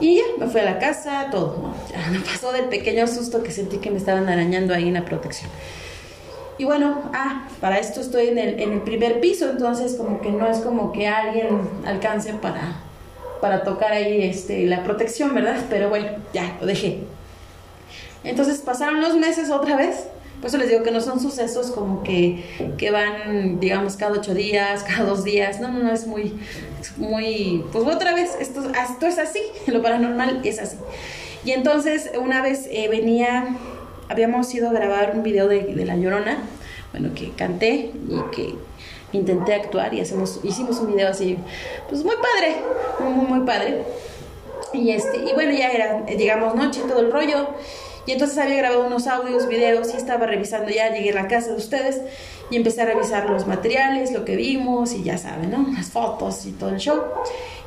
Y 0.00 0.16
ya, 0.16 0.22
me 0.38 0.46
fui 0.46 0.60
a 0.60 0.64
la 0.64 0.78
casa, 0.78 1.28
todo, 1.30 1.74
me 2.12 2.20
pasó 2.20 2.52
del 2.52 2.66
pequeño 2.66 3.06
susto 3.08 3.42
que 3.42 3.50
sentí 3.50 3.78
que 3.78 3.90
me 3.90 3.96
estaban 3.96 4.28
arañando 4.28 4.74
ahí 4.74 4.86
en 4.86 4.94
la 4.94 5.04
protección. 5.04 5.50
Y 6.58 6.64
bueno, 6.64 7.10
ah, 7.14 7.48
para 7.60 7.78
esto 7.78 8.00
estoy 8.00 8.28
en 8.28 8.38
el, 8.38 8.60
en 8.60 8.72
el 8.74 8.82
primer 8.82 9.18
piso, 9.20 9.48
entonces 9.50 9.94
como 9.94 10.20
que 10.20 10.30
no 10.30 10.46
es 10.46 10.58
como 10.58 10.92
que 10.92 11.08
alguien 11.08 11.60
alcance 11.86 12.34
para, 12.34 12.76
para 13.40 13.64
tocar 13.64 13.92
ahí 13.92 14.24
este, 14.24 14.66
la 14.66 14.84
protección, 14.84 15.34
¿verdad? 15.34 15.56
Pero 15.70 15.88
bueno, 15.88 16.08
ya, 16.32 16.56
lo 16.60 16.66
dejé. 16.66 17.00
Entonces 18.24 18.58
pasaron 18.58 19.00
los 19.00 19.16
meses 19.16 19.50
otra 19.50 19.76
vez. 19.76 20.04
Por 20.40 20.48
eso 20.48 20.58
les 20.58 20.68
digo 20.68 20.84
que 20.84 20.92
no 20.92 21.00
son 21.00 21.18
sucesos 21.18 21.72
como 21.72 22.04
que, 22.04 22.44
que 22.76 22.92
van, 22.92 23.58
digamos, 23.58 23.96
cada 23.96 24.12
ocho 24.12 24.34
días, 24.34 24.84
cada 24.88 25.04
dos 25.04 25.24
días. 25.24 25.60
No, 25.60 25.68
no, 25.68 25.80
no, 25.80 25.92
es 25.92 26.06
muy, 26.06 26.38
muy, 26.96 27.64
pues 27.72 27.84
otra 27.84 28.14
vez, 28.14 28.36
esto, 28.40 28.62
esto 28.70 29.06
es 29.06 29.18
así, 29.18 29.40
lo 29.66 29.82
paranormal 29.82 30.40
es 30.44 30.58
así. 30.58 30.76
Y 31.44 31.52
entonces 31.52 32.10
una 32.20 32.42
vez 32.42 32.68
eh, 32.70 32.88
venía 32.88 33.56
habíamos 34.08 34.52
ido 34.54 34.68
a 34.68 34.72
grabar 34.72 35.12
un 35.14 35.22
video 35.22 35.48
de, 35.48 35.74
La 35.84 35.96
Llorona, 35.96 36.38
bueno, 36.92 37.10
que 37.14 37.30
canté 37.32 37.92
y 38.08 38.34
que 38.34 38.54
intenté 39.12 39.54
actuar 39.54 39.94
y 39.94 40.00
hacemos, 40.00 40.40
hicimos 40.42 40.78
un 40.80 40.88
video 40.88 41.08
así, 41.08 41.38
pues 41.88 42.04
muy 42.04 42.16
padre, 42.16 42.56
muy, 43.00 43.26
muy, 43.26 43.46
padre. 43.46 43.82
Y, 44.72 44.90
este, 44.90 45.18
y 45.18 45.32
bueno, 45.34 45.52
ya 45.52 45.70
era, 45.70 46.06
llegamos 46.06 46.54
noche, 46.54 46.82
todo 46.88 47.00
el 47.00 47.12
rollo. 47.12 47.48
Y 48.08 48.12
entonces 48.12 48.38
había 48.38 48.56
grabado 48.56 48.86
unos 48.86 49.06
audios, 49.06 49.46
videos 49.48 49.92
y 49.92 49.98
estaba 49.98 50.24
revisando 50.24 50.70
ya, 50.70 50.90
llegué 50.90 51.10
a 51.10 51.14
la 51.14 51.28
casa 51.28 51.50
de 51.50 51.56
ustedes 51.58 52.00
y 52.50 52.56
empecé 52.56 52.80
a 52.80 52.86
revisar 52.86 53.28
los 53.28 53.46
materiales, 53.46 54.12
lo 54.12 54.24
que 54.24 54.34
vimos 54.34 54.94
y 54.94 55.02
ya 55.02 55.18
saben, 55.18 55.50
¿no? 55.50 55.66
Las 55.74 55.90
fotos 55.90 56.46
y 56.46 56.52
todo 56.52 56.70
el 56.70 56.78
show. 56.78 57.02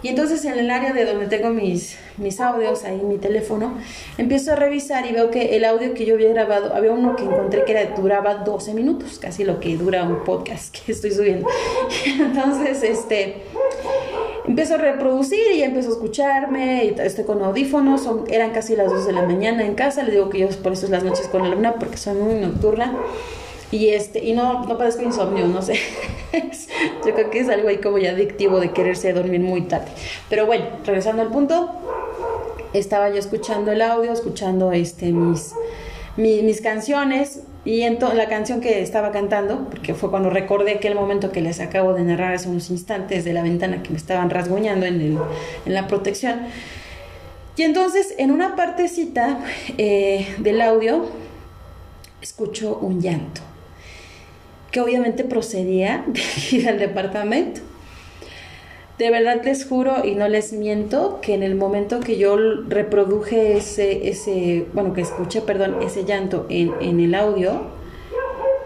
Y 0.01 0.07
entonces 0.07 0.43
en 0.45 0.57
el 0.57 0.71
área 0.71 0.93
de 0.93 1.05
donde 1.05 1.27
tengo 1.27 1.51
mis, 1.51 1.95
mis 2.17 2.39
audios, 2.39 2.85
ahí 2.85 2.99
mi 3.03 3.19
teléfono, 3.19 3.77
empiezo 4.17 4.53
a 4.53 4.55
revisar 4.55 5.05
y 5.05 5.11
veo 5.11 5.29
que 5.29 5.55
el 5.55 5.63
audio 5.63 5.93
que 5.93 6.07
yo 6.07 6.15
había 6.15 6.29
grabado, 6.29 6.73
había 6.73 6.91
uno 6.91 7.15
que 7.15 7.21
encontré 7.21 7.63
que 7.63 7.89
duraba 7.95 8.33
12 8.37 8.73
minutos, 8.73 9.19
casi 9.19 9.43
lo 9.43 9.59
que 9.59 9.77
dura 9.77 10.05
un 10.05 10.23
podcast 10.23 10.75
que 10.75 10.91
estoy 10.91 11.11
subiendo. 11.11 11.47
Entonces, 12.19 12.81
este, 12.81 13.43
empiezo 14.51 14.75
a 14.75 14.77
reproducir 14.77 15.55
y 15.55 15.63
empiezo 15.63 15.89
a 15.89 15.91
escucharme, 15.93 16.85
y 16.85 16.99
estoy 16.99 17.23
con 17.23 17.41
audífonos, 17.41 18.01
son, 18.01 18.25
eran 18.29 18.51
casi 18.51 18.75
las 18.75 18.91
2 18.91 19.07
de 19.07 19.13
la 19.13 19.21
mañana 19.21 19.65
en 19.65 19.75
casa, 19.75 20.03
le 20.03 20.11
digo 20.11 20.29
que 20.29 20.39
yo 20.39 20.49
por 20.61 20.73
eso 20.73 20.85
es 20.85 20.91
las 20.91 21.03
noches 21.03 21.27
con 21.29 21.41
la 21.41 21.55
luna, 21.55 21.75
porque 21.79 21.97
soy 21.97 22.15
muy 22.15 22.35
nocturna. 22.35 22.93
Y 23.71 23.87
este, 23.89 24.19
y 24.19 24.33
no, 24.33 24.65
no 24.65 24.77
padezco 24.77 25.03
insomnio, 25.03 25.47
no 25.47 25.61
sé. 25.61 25.79
Yo 27.05 27.13
creo 27.13 27.29
que 27.29 27.39
es 27.39 27.47
algo 27.47 27.69
ahí 27.69 27.77
como 27.77 27.97
ya 27.99 28.11
adictivo 28.11 28.59
de 28.59 28.71
quererse 28.71 29.13
dormir 29.13 29.39
muy 29.39 29.61
tarde. 29.61 29.87
Pero 30.29 30.45
bueno, 30.45 30.65
regresando 30.85 31.21
al 31.21 31.29
punto, 31.29 31.69
estaba 32.73 33.09
yo 33.09 33.17
escuchando 33.17 33.71
el 33.71 33.81
audio, 33.81 34.11
escuchando 34.11 34.73
este 34.73 35.13
mis 35.13 35.53
mis 36.17 36.59
canciones 36.59 37.43
y 37.63 37.81
entonces 37.81 38.17
la 38.17 38.27
canción 38.27 38.59
que 38.59 38.81
estaba 38.81 39.11
cantando, 39.11 39.69
porque 39.69 39.93
fue 39.93 40.09
cuando 40.09 40.31
recordé 40.31 40.71
aquel 40.71 40.95
momento 40.95 41.31
que 41.31 41.41
les 41.41 41.59
acabo 41.59 41.93
de 41.93 42.03
narrar 42.03 42.33
hace 42.33 42.49
unos 42.49 42.71
instantes 42.71 43.23
de 43.23 43.33
la 43.33 43.43
ventana 43.43 43.83
que 43.83 43.91
me 43.91 43.97
estaban 43.97 44.31
rasguñando 44.31 44.87
en, 44.87 44.95
el, 44.95 45.17
en 45.65 45.73
la 45.73 45.87
protección. 45.87 46.41
Y 47.55 47.63
entonces 47.63 48.15
en 48.17 48.31
una 48.31 48.55
partecita 48.55 49.39
eh, 49.77 50.27
del 50.39 50.61
audio 50.61 51.05
escucho 52.21 52.77
un 52.81 53.01
llanto, 53.01 53.41
que 54.71 54.81
obviamente 54.81 55.23
procedía 55.23 56.03
de 56.07 56.57
ir 56.57 56.67
al 56.67 56.79
departamento. 56.79 57.61
De 59.01 59.09
verdad 59.09 59.41
les 59.43 59.65
juro 59.65 60.05
y 60.05 60.13
no 60.13 60.27
les 60.27 60.53
miento 60.53 61.21
que 61.23 61.33
en 61.33 61.41
el 61.41 61.55
momento 61.55 62.01
que 62.01 62.19
yo 62.19 62.37
reproduje 62.67 63.57
ese, 63.57 64.07
ese 64.09 64.67
bueno, 64.73 64.93
que 64.93 65.01
escuché, 65.01 65.41
perdón, 65.41 65.77
ese 65.81 66.05
llanto 66.05 66.45
en, 66.49 66.71
en 66.81 66.99
el 66.99 67.15
audio, 67.15 67.63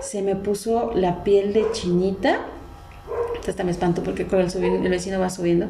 se 0.02 0.22
me 0.22 0.36
puso 0.36 0.92
la 0.94 1.24
piel 1.24 1.54
de 1.54 1.64
chinita. 1.72 2.48
Hasta 3.48 3.64
me 3.64 3.72
espanto 3.72 4.04
porque 4.04 4.28
con 4.28 4.42
el, 4.42 4.52
el 4.62 4.90
vecino 4.90 5.22
va 5.22 5.30
subiendo. 5.30 5.68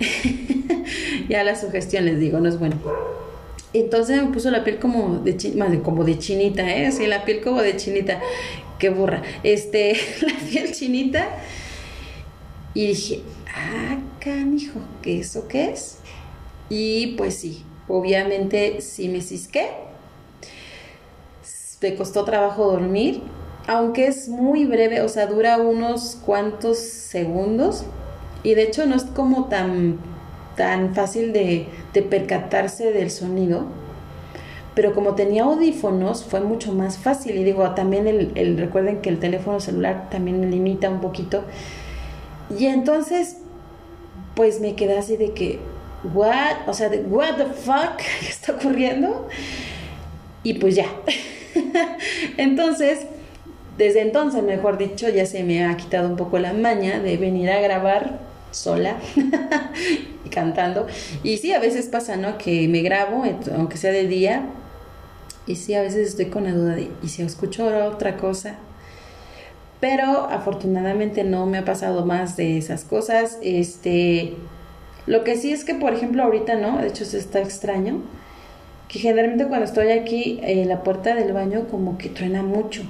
ya 1.28 1.44
la 1.44 1.54
sugestión 1.54 2.04
les 2.04 2.18
digo, 2.18 2.40
no 2.40 2.48
es 2.48 2.58
bueno. 2.58 2.74
Entonces 3.74 4.20
me 4.20 4.32
puso 4.32 4.50
la 4.50 4.64
piel 4.64 4.80
como 4.80 5.20
de, 5.20 5.36
como 5.84 6.02
de 6.02 6.18
chinita, 6.18 6.68
¿eh? 6.68 6.90
Sí, 6.90 7.06
la 7.06 7.24
piel 7.24 7.42
como 7.42 7.62
de 7.62 7.76
chinita. 7.76 8.18
Qué 8.80 8.88
burra. 8.88 9.22
Este, 9.44 9.96
la 10.22 10.34
piel 10.50 10.72
chinita. 10.72 11.28
Y 12.76 12.88
dije, 12.88 13.22
ah, 13.54 13.98
canijo, 14.20 14.80
¿qué 15.02 15.20
eso 15.20 15.48
qué 15.48 15.70
es? 15.70 15.98
Y 16.68 17.14
pues 17.16 17.36
sí, 17.36 17.64
obviamente 17.88 18.80
sí 18.80 19.08
me 19.08 19.20
cisqué. 19.20 19.70
Me 21.80 21.94
costó 21.96 22.24
trabajo 22.24 22.70
dormir, 22.70 23.20
aunque 23.66 24.06
es 24.06 24.28
muy 24.28 24.64
breve, 24.64 25.02
o 25.02 25.08
sea, 25.08 25.26
dura 25.26 25.58
unos 25.58 26.16
cuantos 26.24 26.78
segundos. 26.78 27.84
Y 28.42 28.54
de 28.54 28.62
hecho 28.62 28.86
no 28.86 28.94
es 28.94 29.04
como 29.04 29.46
tan, 29.46 29.98
tan 30.56 30.94
fácil 30.94 31.34
de, 31.34 31.68
de 31.92 32.02
percatarse 32.02 32.90
del 32.90 33.10
sonido. 33.10 33.66
Pero 34.74 34.94
como 34.94 35.14
tenía 35.14 35.44
audífonos, 35.44 36.24
fue 36.24 36.40
mucho 36.40 36.72
más 36.72 36.96
fácil. 36.96 37.36
Y 37.36 37.44
digo, 37.44 37.68
también 37.74 38.06
el, 38.06 38.32
el 38.34 38.56
recuerden 38.56 39.02
que 39.02 39.10
el 39.10 39.18
teléfono 39.20 39.60
celular 39.60 40.08
también 40.10 40.50
limita 40.50 40.88
un 40.88 41.00
poquito. 41.00 41.44
Y 42.58 42.66
entonces 42.66 43.36
pues 44.34 44.60
me 44.60 44.74
quedé 44.74 44.98
así 44.98 45.16
de 45.16 45.32
que, 45.32 45.58
what, 46.12 46.68
o 46.68 46.74
sea, 46.74 46.88
de, 46.88 46.98
what 46.98 47.36
the 47.36 47.46
fuck, 47.46 47.96
¿qué 48.20 48.28
está 48.28 48.52
ocurriendo? 48.52 49.28
Y 50.42 50.54
pues 50.54 50.74
ya. 50.76 50.86
entonces, 52.36 53.06
desde 53.78 54.02
entonces, 54.02 54.42
mejor 54.42 54.78
dicho, 54.78 55.08
ya 55.08 55.26
se 55.26 55.42
me 55.42 55.64
ha 55.64 55.76
quitado 55.76 56.08
un 56.08 56.16
poco 56.16 56.38
la 56.38 56.52
maña 56.52 57.00
de 57.00 57.16
venir 57.16 57.50
a 57.50 57.60
grabar 57.60 58.20
sola 58.50 58.96
y 60.24 60.28
cantando. 60.28 60.86
Y 61.22 61.38
sí, 61.38 61.52
a 61.52 61.58
veces 61.58 61.86
pasa, 61.86 62.16
¿no? 62.16 62.38
Que 62.38 62.68
me 62.68 62.82
grabo, 62.82 63.24
aunque 63.56 63.76
sea 63.76 63.90
de 63.90 64.06
día, 64.06 64.46
y 65.46 65.56
sí, 65.56 65.74
a 65.74 65.82
veces 65.82 66.08
estoy 66.08 66.26
con 66.26 66.44
la 66.44 66.52
duda 66.52 66.74
de, 66.74 66.90
¿y 67.02 67.08
si 67.08 67.22
escucho 67.22 67.66
otra 67.86 68.16
cosa? 68.16 68.56
Pero 69.84 70.30
afortunadamente 70.30 71.24
no 71.24 71.44
me 71.44 71.58
ha 71.58 71.64
pasado 71.66 72.06
más 72.06 72.38
de 72.38 72.56
esas 72.56 72.84
cosas. 72.84 73.36
Este, 73.42 74.32
lo 75.06 75.24
que 75.24 75.36
sí 75.36 75.52
es 75.52 75.62
que, 75.62 75.74
por 75.74 75.92
ejemplo, 75.92 76.22
ahorita 76.22 76.54
no, 76.54 76.78
de 76.78 76.88
hecho 76.88 77.04
se 77.04 77.18
está 77.18 77.40
extraño, 77.40 78.00
que 78.88 78.98
generalmente 78.98 79.46
cuando 79.46 79.66
estoy 79.66 79.90
aquí, 79.90 80.40
eh, 80.42 80.64
la 80.64 80.82
puerta 80.82 81.14
del 81.14 81.34
baño 81.34 81.66
como 81.70 81.98
que 81.98 82.08
truena 82.08 82.42
mucho. 82.42 82.80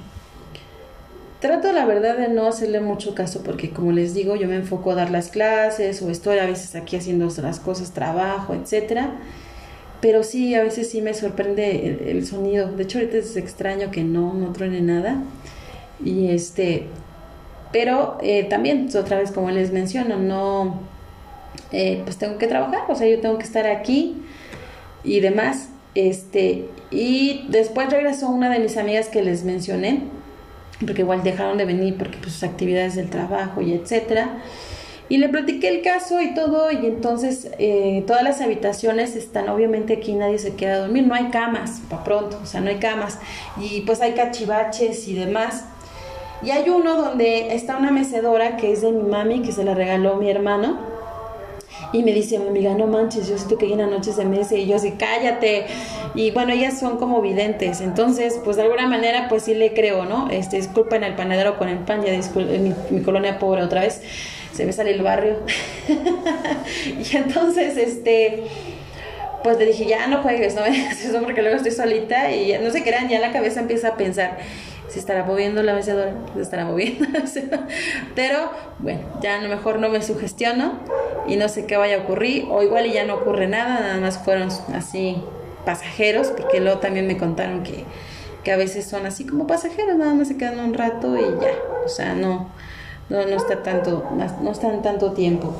Trato 1.41 1.73
la 1.73 1.85
verdad 1.85 2.17
de 2.17 2.29
no 2.29 2.47
hacerle 2.47 2.79
mucho 2.79 3.13
caso 3.13 3.43
porque 3.43 3.71
como 3.71 3.91
les 3.91 4.13
digo, 4.13 4.37
yo 4.37 4.47
me 4.47 4.55
enfoco 4.55 4.91
a 4.91 4.95
dar 4.95 5.09
las 5.09 5.27
clases 5.27 6.01
o 6.01 6.09
estoy 6.09 6.37
a 6.37 6.45
veces 6.45 6.77
aquí 6.77 6.95
haciendo 6.95 7.27
otras 7.27 7.59
cosas, 7.59 7.91
trabajo, 7.91 8.53
etcétera. 8.53 9.17
Pero 9.99 10.23
sí, 10.23 10.55
a 10.55 10.63
veces 10.63 10.89
sí 10.91 11.01
me 11.01 11.13
sorprende 11.13 11.89
el, 11.89 12.07
el, 12.07 12.25
sonido. 12.25 12.71
De 12.71 12.83
hecho, 12.83 12.99
ahorita 12.99 13.17
es 13.17 13.35
extraño 13.35 13.91
que 13.91 14.05
no, 14.05 14.33
no 14.33 14.53
truene 14.53 14.79
nada. 14.79 15.21
Y 16.03 16.29
este, 16.29 16.87
pero 17.71 18.17
eh, 18.21 18.43
también, 18.45 18.89
otra 18.97 19.17
vez 19.17 19.31
como 19.31 19.51
les 19.51 19.71
menciono, 19.71 20.17
no, 20.17 20.81
eh, 21.71 22.01
pues 22.03 22.17
tengo 22.17 22.37
que 22.37 22.47
trabajar, 22.47 22.83
o 22.87 22.95
sea, 22.95 23.07
yo 23.07 23.19
tengo 23.19 23.37
que 23.37 23.43
estar 23.43 23.67
aquí 23.67 24.17
y 25.03 25.19
demás. 25.19 25.69
Este, 25.93 26.69
y 26.91 27.45
después 27.49 27.89
regresó 27.89 28.29
una 28.29 28.49
de 28.49 28.59
mis 28.59 28.77
amigas 28.77 29.07
que 29.07 29.21
les 29.21 29.43
mencioné, 29.43 30.01
porque 30.85 31.01
igual 31.01 31.23
dejaron 31.23 31.57
de 31.57 31.65
venir 31.65 31.97
porque 31.97 32.17
pues 32.17 32.33
sus 32.33 32.43
actividades 32.43 32.95
del 32.95 33.09
trabajo 33.09 33.61
y 33.61 33.73
etcétera. 33.73 34.37
Y 35.07 35.17
le 35.17 35.29
platiqué 35.29 35.67
el 35.69 35.81
caso 35.83 36.19
y 36.19 36.33
todo, 36.33 36.71
y 36.71 36.85
entonces 36.85 37.51
eh, 37.59 38.03
todas 38.07 38.23
las 38.23 38.41
habitaciones 38.41 39.15
están, 39.15 39.49
obviamente 39.49 39.93
aquí 39.93 40.13
nadie 40.13 40.39
se 40.39 40.55
queda 40.55 40.75
a 40.75 40.79
dormir, 40.79 41.05
no 41.05 41.13
hay 41.13 41.25
camas, 41.25 41.81
para 41.89 42.03
pronto, 42.03 42.39
o 42.41 42.45
sea, 42.45 42.59
no 42.61 42.69
hay 42.69 42.77
camas, 42.77 43.19
y 43.61 43.81
pues 43.81 44.01
hay 44.01 44.13
cachivaches 44.13 45.07
y 45.07 45.13
demás. 45.13 45.65
Y 46.43 46.51
hay 46.51 46.69
uno 46.69 46.95
donde 46.95 47.55
está 47.55 47.77
una 47.77 47.91
mecedora 47.91 48.57
que 48.57 48.71
es 48.71 48.81
de 48.81 48.91
mi 48.91 49.03
mami, 49.03 49.41
que 49.41 49.51
se 49.51 49.63
la 49.63 49.73
regaló 49.73 50.15
mi 50.15 50.29
hermano. 50.29 50.77
Y 51.91 52.03
me 52.03 52.11
dice, 52.11 52.39
mi 52.39 52.47
amiga, 52.47 52.73
no 52.73 52.87
manches, 52.87 53.27
yo 53.27 53.37
siento 53.37 53.57
que 53.57 53.67
llena 53.67 53.87
noches 53.87 54.17
de 54.17 54.25
mesa. 54.25 54.55
Y 54.55 54.67
yo 54.67 54.75
así, 54.75 54.91
cállate. 54.91 55.65
Y 56.13 56.31
bueno, 56.31 56.51
ellas 56.51 56.79
son 56.79 56.97
como 56.97 57.21
videntes. 57.21 57.81
Entonces, 57.81 58.39
pues 58.43 58.57
de 58.57 58.63
alguna 58.63 58.87
manera, 58.87 59.27
pues 59.29 59.43
sí 59.43 59.53
le 59.53 59.73
creo, 59.73 60.05
¿no? 60.05 60.29
Este, 60.29 60.57
disculpen 60.57 61.03
al 61.03 61.15
panadero 61.15 61.57
con 61.57 61.69
el 61.69 61.79
pan, 61.79 62.03
ya 62.03 62.11
disculpen, 62.11 62.63
mi, 62.63 62.73
mi 62.89 63.01
colonia 63.01 63.39
pobre 63.39 63.63
otra 63.63 63.81
vez. 63.81 64.01
Se 64.53 64.65
me 64.65 64.73
sale 64.73 64.91
el 64.91 65.01
barrio. 65.01 65.37
y 65.87 67.15
entonces, 67.15 67.77
este 67.77 68.43
pues 69.45 69.59
le 69.59 69.67
dije, 69.67 69.85
ya 69.85 70.07
no 70.07 70.23
juegues, 70.23 70.55
no 70.55 70.61
me 70.61 70.69
eso 70.91 71.21
porque 71.21 71.43
luego 71.43 71.57
estoy 71.57 71.71
solita 71.71 72.31
y 72.31 72.57
no 72.57 72.71
se 72.71 72.81
crean, 72.81 73.07
ya 73.07 73.19
la 73.19 73.31
cabeza 73.31 73.59
empieza 73.59 73.89
a 73.89 73.95
pensar, 73.95 74.39
se 74.95 75.01
estará 75.01 75.25
moviendo 75.25 75.61
la 75.61 75.73
mecedora, 75.73 76.13
se 76.33 76.41
estará 76.41 76.63
moviendo 76.63 77.05
Pero 78.15 78.49
bueno, 78.79 79.01
ya 79.21 79.39
a 79.39 79.41
lo 79.41 79.49
mejor 79.49 79.77
no 79.77 79.89
me 79.89 80.01
sugestiono 80.01 80.79
y 81.27 81.35
no 81.35 81.49
sé 81.49 81.65
qué 81.65 81.75
vaya 81.75 81.97
a 81.97 81.99
ocurrir, 82.03 82.45
o 82.49 82.63
igual 82.63 82.85
y 82.85 82.93
ya 82.93 83.03
no 83.03 83.15
ocurre 83.15 83.45
nada, 83.45 83.81
nada 83.81 83.97
más 83.99 84.19
fueron 84.19 84.47
así 84.73 85.21
pasajeros, 85.65 86.29
porque 86.29 86.61
luego 86.61 86.79
también 86.79 87.07
me 87.07 87.17
contaron 87.17 87.63
que, 87.63 87.83
que 88.45 88.53
a 88.53 88.55
veces 88.55 88.85
son 88.85 89.05
así 89.05 89.25
como 89.25 89.47
pasajeros, 89.47 89.97
nada 89.97 90.13
más 90.13 90.29
se 90.29 90.37
quedan 90.37 90.59
un 90.59 90.73
rato 90.73 91.17
y 91.17 91.23
ya, 91.41 91.51
o 91.85 91.89
sea, 91.89 92.15
no, 92.15 92.47
no, 93.09 93.25
no 93.25 93.35
está 93.35 93.63
tanto, 93.63 94.01
no 94.41 94.51
están 94.51 94.81
tanto 94.81 95.11
tiempo. 95.11 95.53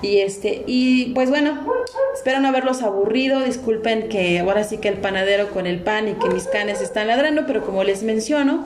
Y 0.00 0.18
este, 0.18 0.62
y 0.66 1.12
pues 1.14 1.28
bueno, 1.28 1.66
espero 2.14 2.40
no 2.40 2.48
haberlos 2.48 2.82
aburrido. 2.82 3.40
Disculpen 3.40 4.08
que 4.08 4.38
ahora 4.38 4.64
sí 4.64 4.78
que 4.78 4.88
el 4.88 4.98
panadero 4.98 5.50
con 5.50 5.66
el 5.66 5.80
pan 5.80 6.08
y 6.08 6.12
que 6.12 6.28
mis 6.28 6.44
canes 6.44 6.80
están 6.80 7.08
ladrando, 7.08 7.44
pero 7.46 7.64
como 7.64 7.82
les 7.82 8.02
menciono, 8.02 8.64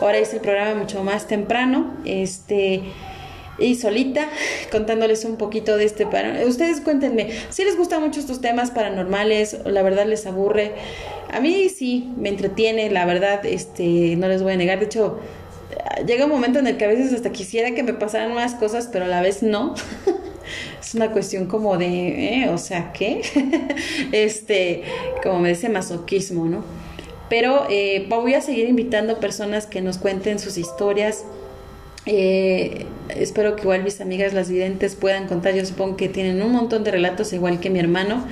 ahora 0.00 0.18
es 0.18 0.32
el 0.34 0.40
programa 0.40 0.80
mucho 0.80 1.02
más 1.02 1.26
temprano. 1.26 1.94
Este 2.04 2.82
y 3.58 3.74
solita 3.74 4.28
contándoles 4.70 5.24
un 5.24 5.36
poquito 5.36 5.76
de 5.76 5.84
este 5.84 6.06
para 6.06 6.44
ustedes 6.46 6.80
cuéntenme 6.80 7.30
si 7.50 7.64
les 7.64 7.76
gustan 7.76 8.00
mucho 8.02 8.20
estos 8.20 8.40
temas 8.40 8.70
paranormales 8.70 9.58
la 9.64 9.82
verdad 9.82 10.06
les 10.06 10.26
aburre 10.26 10.74
a 11.30 11.40
mí 11.40 11.68
sí 11.68 12.08
me 12.16 12.28
entretiene 12.28 12.88
la 12.90 13.04
verdad 13.04 13.44
este 13.44 14.14
no 14.16 14.28
les 14.28 14.44
voy 14.44 14.52
a 14.52 14.56
negar 14.56 14.78
de 14.78 14.84
hecho 14.84 15.18
llega 16.06 16.24
un 16.24 16.30
momento 16.30 16.58
en 16.58 16.66
el 16.66 16.76
que 16.76 16.84
a 16.84 16.88
veces 16.88 17.12
hasta 17.12 17.32
quisiera 17.32 17.72
que 17.72 17.82
me 17.82 17.94
pasaran 17.94 18.32
más 18.32 18.54
cosas 18.54 18.88
pero 18.92 19.06
a 19.06 19.08
la 19.08 19.20
vez 19.20 19.42
no 19.42 19.74
es 20.88 20.94
una 20.94 21.10
cuestión 21.10 21.44
como 21.44 21.76
de, 21.76 22.44
eh, 22.44 22.48
o 22.48 22.56
sea, 22.56 22.94
¿qué? 22.94 23.20
este, 24.12 24.84
como 25.22 25.38
me 25.40 25.50
dice 25.50 25.68
masoquismo, 25.68 26.46
¿no? 26.46 26.64
Pero 27.28 27.66
eh, 27.68 28.06
voy 28.08 28.32
a 28.32 28.40
seguir 28.40 28.66
invitando 28.66 29.20
personas 29.20 29.66
que 29.66 29.82
nos 29.82 29.98
cuenten 29.98 30.38
sus 30.38 30.56
historias. 30.56 31.24
Eh, 32.06 32.86
espero 33.10 33.54
que 33.54 33.62
igual 33.62 33.84
mis 33.84 34.00
amigas 34.00 34.32
las 34.32 34.48
videntes 34.48 34.94
puedan 34.94 35.28
contar. 35.28 35.54
Yo 35.54 35.66
supongo 35.66 35.98
que 35.98 36.08
tienen 36.08 36.40
un 36.40 36.52
montón 36.52 36.84
de 36.84 36.90
relatos, 36.90 37.34
igual 37.34 37.60
que 37.60 37.68
mi 37.68 37.80
hermano 37.80 38.24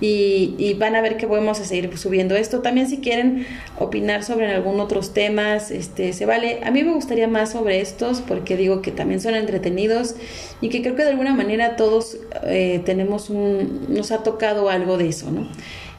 y, 0.00 0.74
van 0.74 0.94
a 0.94 1.00
ver 1.00 1.16
que 1.16 1.26
podemos 1.26 1.56
seguir 1.58 1.96
subiendo 1.96 2.36
esto. 2.36 2.60
También 2.60 2.88
si 2.88 2.98
quieren 2.98 3.46
opinar 3.78 4.24
sobre 4.24 4.52
algún 4.52 4.78
otros 4.80 5.14
temas, 5.14 5.70
este, 5.70 6.12
se 6.12 6.26
vale. 6.26 6.60
A 6.64 6.70
mí 6.70 6.82
me 6.82 6.92
gustaría 6.92 7.28
más 7.28 7.52
sobre 7.52 7.80
estos 7.80 8.20
porque 8.20 8.56
digo 8.56 8.82
que 8.82 8.90
también 8.90 9.20
son 9.20 9.34
entretenidos 9.34 10.16
y 10.60 10.68
que 10.68 10.82
creo 10.82 10.96
que 10.96 11.04
de 11.04 11.10
alguna 11.10 11.34
manera 11.34 11.76
todos 11.76 12.18
eh, 12.44 12.82
tenemos 12.84 13.30
un, 13.30 13.86
nos 13.88 14.12
ha 14.12 14.22
tocado 14.22 14.68
algo 14.68 14.98
de 14.98 15.08
eso, 15.08 15.30
¿no? 15.30 15.48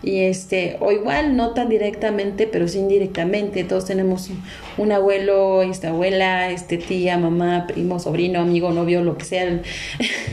Y 0.04 0.20
este, 0.20 0.78
o 0.80 0.92
igual 0.92 1.36
no 1.36 1.56
tan 1.56 1.70
directamente, 1.70 2.46
pero 2.46 2.68
sí 2.68 2.78
indirectamente. 2.78 3.64
Todos 3.64 3.86
tenemos 3.86 4.30
un, 4.78 4.92
abuelo, 4.92 5.64
esta 5.64 5.90
abuela, 5.90 6.52
este 6.52 6.78
tía, 6.78 7.18
mamá, 7.18 7.66
primo, 7.66 8.00
sobrino, 8.00 8.42
amigo, 8.42 8.70
novio, 8.70 9.04
lo 9.04 9.18
que 9.18 9.26
sea, 9.26 9.44
el, 9.44 9.64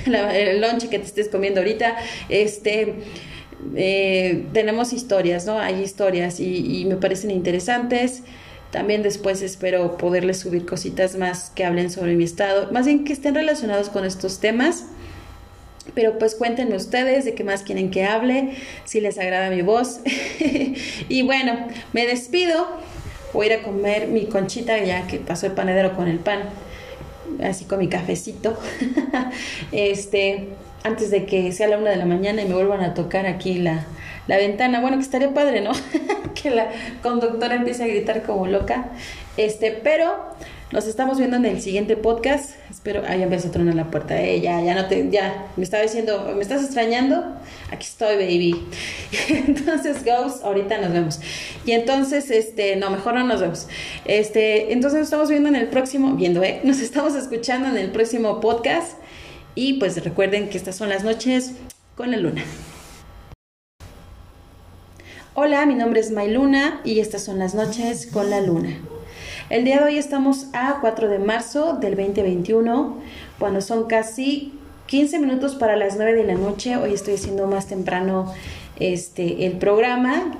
el 0.35 0.61
lonche 0.61 0.91
que 0.91 0.99
te 0.99 1.07
estés 1.07 1.29
comiendo 1.31 1.61
ahorita, 1.61 1.97
este 2.29 2.97
eh, 3.76 4.46
tenemos 4.52 4.92
historias, 4.92 5.46
¿no? 5.46 5.59
Hay 5.59 5.82
historias 5.82 6.40
y, 6.40 6.80
y 6.80 6.84
me 6.84 6.96
parecen 6.96 7.30
interesantes. 7.30 8.22
También 8.70 9.05
después 9.05 9.40
espero 9.40 9.96
poderles 9.96 10.40
subir 10.40 10.66
cositas 10.66 11.16
más 11.16 11.50
que 11.55 11.64
hablen 11.64 11.92
sobre 11.92 12.16
mi 12.16 12.24
estado, 12.24 12.72
más 12.72 12.86
bien 12.86 13.05
que 13.05 13.12
estén 13.12 13.36
relacionados 13.36 13.88
con 13.88 14.05
estos 14.05 14.40
temas. 14.40 14.86
Pero 15.94 16.18
pues 16.18 16.34
cuéntenme 16.34 16.74
ustedes 16.74 17.24
de 17.24 17.34
qué 17.34 17.44
más 17.44 17.62
quieren 17.62 17.90
que 17.90 18.05
hable, 18.05 18.55
si 18.84 19.00
les 19.00 19.18
agrada 19.18 19.50
mi 19.50 19.62
voz. 19.62 20.00
y 21.09 21.22
bueno, 21.22 21.68
me 21.92 22.07
despido. 22.07 22.66
Voy 23.32 23.46
a 23.46 23.55
ir 23.55 23.61
a 23.61 23.62
comer 23.62 24.09
mi 24.09 24.26
conchita 24.26 24.82
ya 24.82 25.07
que 25.07 25.18
pasó 25.18 25.46
el 25.46 25.52
panadero 25.52 25.94
con 25.94 26.09
el 26.09 26.18
pan. 26.18 26.40
Así 27.42 27.66
con 27.66 27.78
mi 27.78 27.88
cafecito. 27.88 28.59
este, 29.72 30.48
antes 30.85 31.11
de 31.11 31.24
que 31.24 31.51
sea 31.53 31.66
la 31.66 31.78
una 31.78 31.91
de 31.91 31.97
la 31.97 32.05
mañana 32.05 32.43
y 32.43 32.47
me 32.47 32.55
vuelvan 32.55 32.82
a 32.82 32.93
tocar 32.93 33.26
aquí 33.26 33.55
la, 33.55 33.87
la 34.28 34.37
ventana. 34.37 34.80
Bueno, 34.80 34.99
que 34.99 35.03
estaría 35.03 35.32
padre, 35.32 35.62
¿no? 35.62 35.72
que 36.41 36.51
la 36.51 36.70
conductora 37.03 37.57
empiece 37.57 37.82
a 37.82 37.87
gritar 37.87 38.22
como 38.22 38.47
loca. 38.47 38.91
Este, 39.39 39.70
pero 39.72 40.14
nos 40.72 40.87
estamos 40.87 41.18
viendo 41.18 41.37
en 41.39 41.47
el 41.47 41.62
siguiente 41.62 41.97
podcast. 41.97 42.57
Espero. 42.70 43.03
Ah, 43.09 43.16
ya 43.16 43.24
empezó 43.24 43.49
a 43.49 43.51
tronar 43.51 43.74
la 43.74 43.91
puerta. 43.91 44.20
Eh, 44.20 44.43
ya, 44.43 44.61
ya 44.61 44.74
no 44.74 44.87
te. 44.87 45.09
Ya, 45.11 45.47
me 45.57 45.64
estaba 45.64 45.82
diciendo, 45.82 46.30
¿me 46.37 46.43
estás 46.43 46.62
extrañando? 46.62 47.35
Aquí 47.70 47.87
estoy, 47.87 48.16
baby. 48.16 48.66
entonces, 49.49 50.05
Ghost, 50.05 50.45
ahorita 50.45 50.76
nos 50.78 50.93
vemos. 50.93 51.20
Y 51.64 51.72
entonces, 51.72 52.30
este, 52.30 52.76
no, 52.76 52.91
mejor 52.91 53.14
no 53.14 53.24
nos 53.24 53.41
vemos. 53.41 53.68
Este, 54.05 54.72
entonces 54.74 54.99
nos 54.99 55.07
estamos 55.07 55.30
viendo 55.30 55.49
en 55.49 55.57
el 55.57 55.68
próximo. 55.68 56.14
Viendo, 56.14 56.43
¿eh? 56.43 56.61
Nos 56.62 56.80
estamos 56.80 57.14
escuchando 57.14 57.68
en 57.68 57.78
el 57.78 57.91
próximo 57.91 58.41
podcast. 58.41 58.99
Y 59.57 59.74
pues 59.74 60.02
recuerden 60.02 60.48
que 60.48 60.59
estas 60.59 60.76
son 60.76 60.88
las 60.88 61.05
noches 61.05 61.52
con 61.96 62.11
la 62.11 62.16
luna. 62.16 62.42
Hola, 65.34 65.64
mi 65.66 65.74
nombre 65.74 66.00
es 66.00 66.11
Mayluna 66.11 66.80
y 66.84 66.98
estas 66.98 67.24
son 67.24 67.38
las 67.38 67.55
noches 67.55 68.09
con 68.09 68.30
la 68.30 68.40
luna. 68.40 68.76
El 69.50 69.64
día 69.64 69.78
de 69.78 69.84
hoy 69.84 69.98
estamos 69.98 70.46
a 70.55 70.78
4 70.80 71.09
de 71.09 71.18
marzo 71.20 71.74
del 71.74 71.94
2021, 71.96 72.98
cuando 73.38 73.61
son 73.61 73.84
casi 73.84 74.52
15 74.86 75.20
minutos 75.20 75.55
para 75.55 75.76
las 75.76 75.96
9 75.96 76.14
de 76.14 76.24
la 76.24 76.34
noche. 76.34 76.76
Hoy 76.76 76.92
estoy 76.92 77.14
haciendo 77.14 77.46
más 77.46 77.68
temprano 77.68 78.32
este, 78.80 79.46
el 79.46 79.59
programa. 79.59 80.36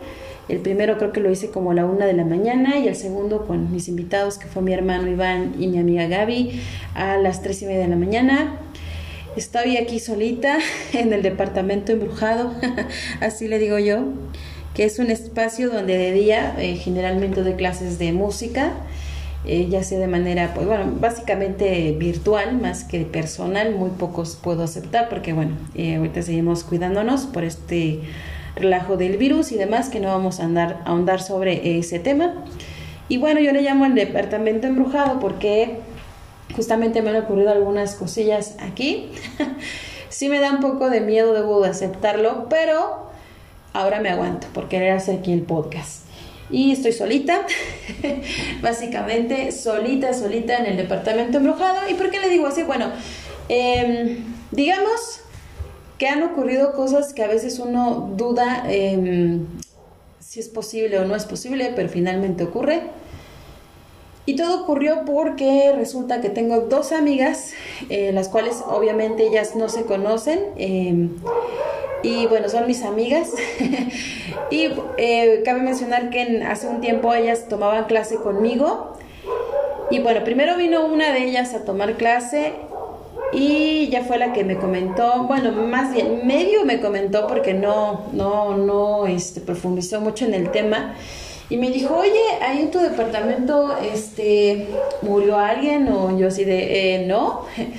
El 0.49 0.59
primero 0.59 0.99
creo 0.99 1.13
que 1.13 1.21
lo 1.21 1.31
hice 1.31 1.51
como 1.51 1.71
a 1.71 1.75
la 1.75 1.87
1 1.87 2.05
de 2.05 2.13
la 2.15 2.25
mañana 2.25 2.79
y 2.79 2.89
el 2.89 2.97
segundo 2.97 3.47
con 3.47 3.71
mis 3.71 3.87
invitados, 3.89 4.39
que 4.39 4.47
fue 4.47 4.63
mi 4.63 4.73
hermano 4.73 5.09
Iván 5.09 5.55
y 5.59 5.69
mi 5.69 5.79
amiga 5.79 6.07
Gaby, 6.07 6.61
a 6.95 7.17
las 7.17 7.43
3 7.43 7.63
y 7.63 7.67
media 7.67 7.81
de 7.81 7.89
la 7.89 7.97
mañana. 7.97 8.59
Estoy 9.37 9.77
aquí 9.79 9.99
solita 9.99 10.59
en 10.93 11.13
el 11.13 11.23
departamento 11.23 11.91
embrujado, 11.91 12.53
así 13.21 13.49
le 13.49 13.59
digo 13.59 13.79
yo, 13.81 14.05
que 14.75 14.85
es 14.85 15.01
un 15.01 15.11
espacio 15.11 15.71
donde 15.71 15.99
de 15.99 16.13
día 16.13 16.55
eh, 16.59 16.77
generalmente 16.77 17.43
doy 17.43 17.55
clases 17.55 17.99
de 17.99 18.13
música, 18.13 18.73
eh, 19.45 19.67
ya 19.69 19.83
sea 19.83 19.99
de 19.99 20.07
manera, 20.07 20.55
pues 20.55 20.69
bueno, 20.69 20.93
básicamente 21.01 21.97
virtual 21.99 22.61
más 22.61 22.85
que 22.85 23.01
personal, 23.01 23.75
muy 23.75 23.91
pocos 23.91 24.39
puedo 24.41 24.63
aceptar 24.63 25.09
porque 25.09 25.33
bueno, 25.33 25.53
eh, 25.75 25.97
ahorita 25.97 26.23
seguimos 26.23 26.63
cuidándonos 26.63 27.27
por 27.27 27.43
este 27.43 28.01
relajo 28.55 28.97
del 28.97 29.17
virus 29.17 29.51
y 29.51 29.57
demás 29.57 29.89
que 29.89 29.99
no 29.99 30.09
vamos 30.09 30.39
a 30.39 30.45
andar 30.45 30.81
a 30.85 30.91
ahondar 30.91 31.21
sobre 31.21 31.77
ese 31.79 31.99
tema. 31.99 32.35
Y 33.09 33.19
bueno, 33.19 33.41
yo 33.41 33.53
le 33.53 33.63
llamo 33.63 33.85
el 33.85 33.95
departamento 33.95 34.69
embrujado 34.69 35.19
porque 35.19 35.79
justamente 36.55 37.03
me 37.03 37.11
han 37.11 37.17
ocurrido 37.17 37.51
algunas 37.51 37.95
cosillas 37.95 38.57
aquí. 38.61 39.11
sí 40.09 40.29
me 40.29 40.41
da 40.41 40.53
un 40.53 40.61
poco 40.61 40.91
de 40.91 41.01
miedo, 41.01 41.33
debo 41.33 41.61
de 41.61 41.71
aceptarlo, 41.71 42.49
pero 42.49 43.11
ahora 43.73 44.01
me 44.01 44.11
aguanto 44.11 44.47
por 44.49 44.69
querer 44.69 44.93
hacer 44.93 45.19
aquí 45.19 45.33
el 45.33 45.43
podcast. 45.43 46.05
Y 46.51 46.73
estoy 46.73 46.93
solita, 46.93 47.47
básicamente 48.63 49.51
solita, 49.51 50.13
solita 50.13 50.59
en 50.59 50.67
el 50.67 50.77
departamento 50.77 51.39
embrujado. 51.39 51.89
¿Y 51.89 51.95
por 51.95 52.11
qué 52.11 52.21
le 52.21 52.29
digo 52.29 52.47
así? 52.47 52.63
Bueno, 52.63 52.91
eh, 53.49 54.19
digamos 54.51 55.21
que 55.99 56.07
han 56.09 56.23
ocurrido 56.23 56.73
cosas 56.73 57.13
que 57.15 57.23
a 57.23 57.29
veces 57.29 57.59
uno 57.59 58.13
duda 58.17 58.65
eh, 58.69 59.39
si 60.21 60.41
es 60.41 60.49
posible 60.49 60.99
o 60.99 61.05
no 61.05 61.15
es 61.15 61.25
posible, 61.25 61.73
pero 61.75 61.89
finalmente 61.89 62.45
ocurre. 62.45 62.83
Y 64.27 64.37
todo 64.37 64.63
ocurrió 64.63 65.05
porque 65.05 65.73
resulta 65.77 66.21
que 66.21 66.31
tengo 66.31 66.61
dos 66.61 66.93
amigas, 66.93 67.53
eh, 67.91 68.11
las 68.13 68.29
cuales 68.29 68.63
obviamente 68.67 69.27
ellas 69.27 69.55
no 69.55 69.69
se 69.69 69.85
conocen. 69.85 70.41
Eh, 70.57 71.09
y 72.03 72.27
bueno, 72.27 72.49
son 72.49 72.67
mis 72.67 72.83
amigas. 72.85 73.33
y 74.51 74.69
eh, 74.97 75.43
cabe 75.45 75.61
mencionar 75.61 76.11
que 76.11 76.43
hace 76.47 76.69
un 76.69 76.81
tiempo 76.81 77.13
ellas 77.15 77.49
tomaban 77.49 77.85
clase 77.85 78.17
conmigo. 78.17 78.97
Y 79.91 79.99
bueno, 79.99 80.25
primero 80.25 80.57
vino 80.57 80.87
una 80.87 81.13
de 81.13 81.25
ellas 81.25 81.53
a 81.53 81.65
tomar 81.65 81.95
clase 81.95 82.55
y 83.33 83.89
ya 83.89 84.05
fue 84.05 84.17
la 84.17 84.33
que 84.33 84.45
me 84.45 84.57
comentó, 84.57 85.25
bueno, 85.25 85.53
más 85.53 85.93
bien 85.93 86.27
medio 86.27 86.65
me 86.65 86.81
comentó 86.81 87.27
porque 87.27 87.53
no, 87.53 88.07
no, 88.13 88.57
no 88.57 89.07
este, 89.07 89.41
profundizó 89.41 90.01
mucho 90.01 90.25
en 90.25 90.35
el 90.35 90.51
tema 90.51 90.95
y 91.51 91.57
me 91.57 91.71
dijo, 91.71 91.95
oye, 91.97 92.21
ahí 92.41 92.61
en 92.61 92.71
tu 92.71 92.79
departamento 92.79 93.77
este, 93.79 94.67
murió 95.03 95.39
alguien 95.39 95.89
o 95.89 96.19
yo 96.19 96.29
así 96.29 96.45
de, 96.45 96.97
eh, 96.97 97.07
no. 97.07 97.45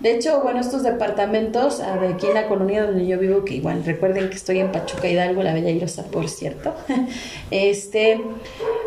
De 0.00 0.12
hecho, 0.12 0.40
bueno, 0.42 0.60
estos 0.60 0.84
departamentos 0.84 1.80
ah, 1.80 1.98
aquí 2.14 2.28
en 2.28 2.34
la 2.34 2.46
colonia 2.46 2.84
donde 2.84 3.04
yo 3.04 3.18
vivo, 3.18 3.44
que 3.44 3.54
igual 3.54 3.84
recuerden 3.84 4.30
que 4.30 4.36
estoy 4.36 4.60
en 4.60 4.70
Pachuca 4.70 5.08
Hidalgo, 5.08 5.42
la 5.42 5.52
Bella 5.52 5.70
Irosa, 5.70 6.04
por 6.04 6.28
cierto. 6.28 6.72
Este, 7.50 8.20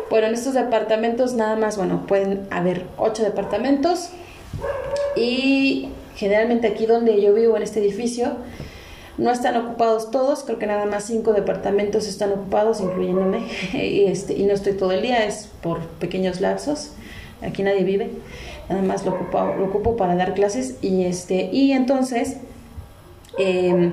bueno, 0.08 0.28
en 0.28 0.34
estos 0.34 0.54
departamentos 0.54 1.34
nada 1.34 1.56
más, 1.56 1.76
bueno, 1.76 2.06
pueden 2.06 2.46
haber 2.50 2.84
ocho 2.96 3.22
departamentos 3.22 4.08
y 5.14 5.90
generalmente 6.16 6.68
aquí 6.68 6.86
donde 6.86 7.20
yo 7.20 7.34
vivo 7.34 7.56
en 7.56 7.62
este 7.62 7.80
edificio 7.80 8.36
no 9.18 9.30
están 9.30 9.56
ocupados 9.56 10.10
todos, 10.10 10.42
creo 10.44 10.58
que 10.58 10.66
nada 10.66 10.86
más 10.86 11.04
cinco 11.04 11.32
departamentos 11.32 12.06
están 12.06 12.32
ocupados, 12.32 12.80
incluyéndome, 12.80 13.46
y, 13.74 14.04
este, 14.04 14.34
y 14.34 14.44
no 14.44 14.54
estoy 14.54 14.74
todo 14.74 14.92
el 14.92 15.02
día, 15.02 15.24
es 15.26 15.48
por 15.62 15.80
pequeños 15.80 16.40
lapsos. 16.40 16.92
Aquí 17.42 17.62
nadie 17.62 17.82
vive, 17.82 18.10
nada 18.68 18.82
más 18.82 19.04
lo 19.04 19.12
ocupo, 19.12 19.54
lo 19.58 19.66
ocupo 19.66 19.96
para 19.96 20.14
dar 20.14 20.34
clases 20.34 20.76
y 20.80 21.04
este 21.04 21.50
y 21.52 21.72
entonces 21.72 22.36
eh, 23.36 23.92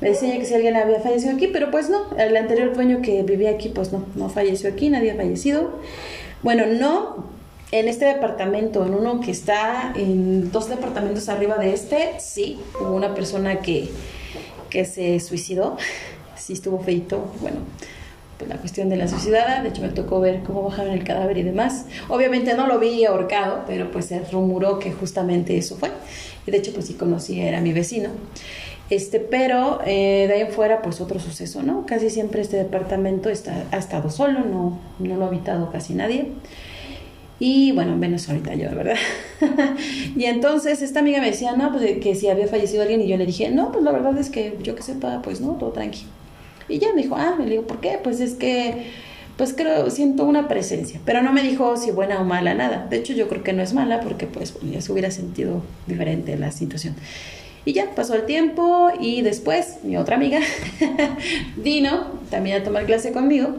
me 0.00 0.08
decía 0.08 0.36
que 0.36 0.44
si 0.44 0.54
alguien 0.54 0.76
había 0.76 0.98
fallecido 0.98 1.34
aquí, 1.34 1.46
pero 1.46 1.70
pues 1.70 1.88
no, 1.88 2.16
el 2.18 2.36
anterior 2.36 2.74
dueño 2.74 3.00
que 3.00 3.22
vivía 3.22 3.50
aquí 3.50 3.68
pues 3.68 3.92
no, 3.92 4.06
no 4.16 4.28
falleció 4.28 4.70
aquí, 4.70 4.90
nadie 4.90 5.12
ha 5.12 5.14
fallecido. 5.14 5.70
Bueno, 6.42 6.66
no 6.66 7.26
en 7.70 7.86
este 7.86 8.06
departamento, 8.06 8.84
en 8.84 8.94
uno 8.94 9.20
que 9.20 9.30
está 9.30 9.92
en 9.94 10.50
dos 10.50 10.68
departamentos 10.68 11.28
arriba 11.28 11.56
de 11.58 11.72
este, 11.72 12.14
sí, 12.18 12.58
hubo 12.80 12.92
una 12.92 13.14
persona 13.14 13.60
que 13.60 13.90
que 14.70 14.84
se 14.84 15.20
suicidó. 15.20 15.76
Sí 16.36 16.54
estuvo 16.54 16.80
feito, 16.80 17.30
bueno, 17.40 17.58
pues 18.38 18.48
la 18.48 18.56
cuestión 18.56 18.88
de 18.88 18.96
la 18.96 19.06
suicidada, 19.08 19.62
de 19.62 19.68
hecho 19.68 19.82
me 19.82 19.90
tocó 19.90 20.20
ver 20.20 20.42
cómo 20.42 20.62
bajaron 20.62 20.94
el 20.94 21.04
cadáver 21.04 21.36
y 21.36 21.42
demás. 21.42 21.84
Obviamente 22.08 22.54
no 22.54 22.66
lo 22.66 22.78
vi 22.78 23.04
ahorcado, 23.04 23.64
pero 23.66 23.90
pues 23.90 24.06
se 24.06 24.20
rumoró 24.32 24.78
que 24.78 24.92
justamente 24.92 25.58
eso 25.58 25.76
fue. 25.76 25.90
Y 26.46 26.50
de 26.50 26.56
hecho 26.56 26.72
pues 26.72 26.86
sí 26.86 26.94
conocí, 26.94 27.40
era 27.40 27.60
mi 27.60 27.74
vecino. 27.74 28.08
Este, 28.88 29.20
pero 29.20 29.80
eh, 29.86 30.24
de 30.26 30.34
ahí 30.34 30.40
en 30.40 30.50
fuera, 30.50 30.82
pues 30.82 31.00
otro 31.00 31.20
suceso, 31.20 31.62
¿no? 31.62 31.86
Casi 31.86 32.10
siempre 32.10 32.40
este 32.40 32.56
departamento 32.56 33.28
está, 33.28 33.64
ha 33.70 33.76
estado 33.76 34.10
solo, 34.10 34.40
no, 34.40 34.80
no 34.98 35.16
lo 35.16 35.24
ha 35.24 35.28
habitado 35.28 35.70
casi 35.70 35.94
nadie. 35.94 36.32
Y 37.42 37.72
bueno, 37.72 37.96
menos 37.96 38.28
ahorita 38.28 38.54
yo, 38.54 38.68
¿verdad? 38.76 38.96
y 40.16 40.24
entonces 40.26 40.82
esta 40.82 41.00
amiga 41.00 41.20
me 41.20 41.30
decía, 41.30 41.56
no, 41.56 41.72
pues 41.72 41.98
que 41.98 42.14
si 42.14 42.28
había 42.28 42.46
fallecido 42.46 42.82
alguien 42.82 43.00
y 43.00 43.08
yo 43.08 43.16
le 43.16 43.24
dije, 43.24 43.50
no, 43.50 43.72
pues 43.72 43.82
la 43.82 43.92
verdad 43.92 44.16
es 44.18 44.28
que 44.28 44.58
yo 44.62 44.76
que 44.76 44.82
sepa, 44.82 45.22
pues 45.22 45.40
no, 45.40 45.52
todo 45.52 45.70
tranqui. 45.70 46.04
Y 46.68 46.78
ya 46.78 46.92
me 46.92 47.02
dijo, 47.02 47.16
ah, 47.16 47.36
me 47.38 47.46
digo, 47.46 47.62
¿por 47.62 47.80
qué? 47.80 47.98
Pues 48.02 48.20
es 48.20 48.34
que, 48.34 48.88
pues 49.38 49.54
creo, 49.54 49.90
siento 49.90 50.26
una 50.26 50.48
presencia, 50.48 51.00
pero 51.06 51.22
no 51.22 51.32
me 51.32 51.42
dijo 51.42 51.78
si 51.78 51.90
buena 51.90 52.20
o 52.20 52.24
mala, 52.24 52.52
nada. 52.52 52.86
De 52.90 52.98
hecho, 52.98 53.14
yo 53.14 53.26
creo 53.26 53.42
que 53.42 53.54
no 53.54 53.62
es 53.62 53.72
mala 53.72 54.00
porque 54.00 54.26
pues 54.26 54.54
ya 54.70 54.82
se 54.82 54.92
hubiera 54.92 55.10
sentido 55.10 55.62
diferente 55.86 56.36
la 56.36 56.52
situación. 56.52 56.94
Y 57.64 57.72
ya 57.72 57.94
pasó 57.94 58.14
el 58.14 58.26
tiempo 58.26 58.90
y 59.00 59.22
después 59.22 59.78
mi 59.82 59.96
otra 59.96 60.16
amiga, 60.16 60.40
Dino, 61.56 62.06
también 62.30 62.60
a 62.60 62.64
tomar 62.64 62.84
clase 62.84 63.12
conmigo, 63.12 63.56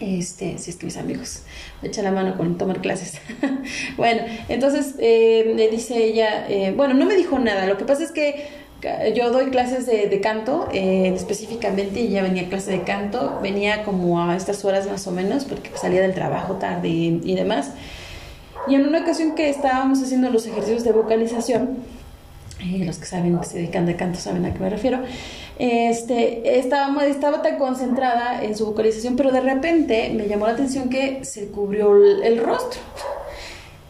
este, 0.00 0.58
si 0.58 0.70
es 0.70 0.76
que 0.76 0.86
mis 0.86 0.96
amigos 0.96 1.42
me 1.82 1.88
echan 1.88 2.04
la 2.04 2.12
mano 2.12 2.36
con 2.36 2.58
tomar 2.58 2.80
clases. 2.80 3.20
bueno, 3.96 4.22
entonces 4.48 4.94
eh, 4.98 5.52
me 5.54 5.68
dice 5.68 6.02
ella, 6.04 6.46
eh, 6.48 6.72
bueno, 6.76 6.94
no 6.94 7.04
me 7.04 7.16
dijo 7.16 7.38
nada, 7.38 7.66
lo 7.66 7.78
que 7.78 7.84
pasa 7.84 8.04
es 8.04 8.12
que 8.12 8.68
yo 9.16 9.32
doy 9.32 9.50
clases 9.50 9.86
de, 9.86 10.20
canto 10.20 10.68
eh, 10.72 11.12
específicamente 11.12 11.98
ella 11.98 12.22
venía 12.22 12.42
a 12.42 12.48
clase 12.48 12.70
de 12.70 12.82
canto, 12.82 13.40
venía 13.42 13.82
como 13.82 14.22
a 14.22 14.36
estas 14.36 14.64
horas 14.64 14.86
más 14.86 15.04
o 15.08 15.10
menos 15.10 15.44
porque 15.46 15.70
salía 15.74 16.00
del 16.00 16.14
trabajo 16.14 16.54
tarde 16.54 16.88
y, 16.88 17.20
y 17.24 17.34
demás. 17.34 17.72
Y 18.68 18.76
en 18.76 18.86
una 18.86 19.00
ocasión 19.00 19.34
que 19.34 19.48
estábamos 19.48 20.00
haciendo 20.00 20.30
los 20.30 20.46
ejercicios 20.46 20.84
de 20.84 20.92
vocalización, 20.92 21.78
los 22.64 22.98
que 22.98 23.06
saben 23.06 23.38
que 23.38 23.46
se 23.46 23.58
dedican 23.58 23.86
de 23.86 23.96
canto 23.96 24.18
saben 24.18 24.44
a 24.44 24.52
qué 24.52 24.58
me 24.58 24.70
refiero, 24.70 25.00
Este, 25.58 26.58
estaba, 26.58 27.04
estaba 27.04 27.42
tan 27.42 27.58
concentrada 27.58 28.44
en 28.44 28.56
su 28.56 28.66
vocalización, 28.66 29.16
pero 29.16 29.32
de 29.32 29.40
repente 29.40 30.12
me 30.14 30.28
llamó 30.28 30.46
la 30.46 30.52
atención 30.52 30.88
que 30.88 31.24
se 31.24 31.48
cubrió 31.48 31.96
el, 31.96 32.38
rostro. 32.38 32.80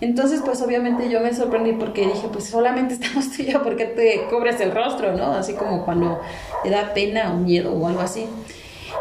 Entonces, 0.00 0.40
pues 0.42 0.62
obviamente 0.62 1.10
yo 1.10 1.20
me 1.20 1.34
sorprendí 1.34 1.72
porque 1.72 2.06
dije, 2.06 2.28
pues 2.32 2.44
solamente 2.44 2.94
estamos 3.00 3.30
tú 3.32 3.42
y 3.42 3.52
yo, 3.52 3.62
¿por 3.62 3.76
qué 3.76 3.84
te 3.84 4.22
cubres 4.30 4.60
el 4.60 4.72
rostro, 4.72 5.12
no? 5.14 5.32
Así 5.32 5.52
como 5.52 5.84
cuando 5.84 6.20
te 6.62 6.70
da 6.70 6.94
pena 6.94 7.32
o 7.32 7.36
miedo 7.36 7.74
o 7.74 7.86
algo 7.86 8.00
así. 8.00 8.24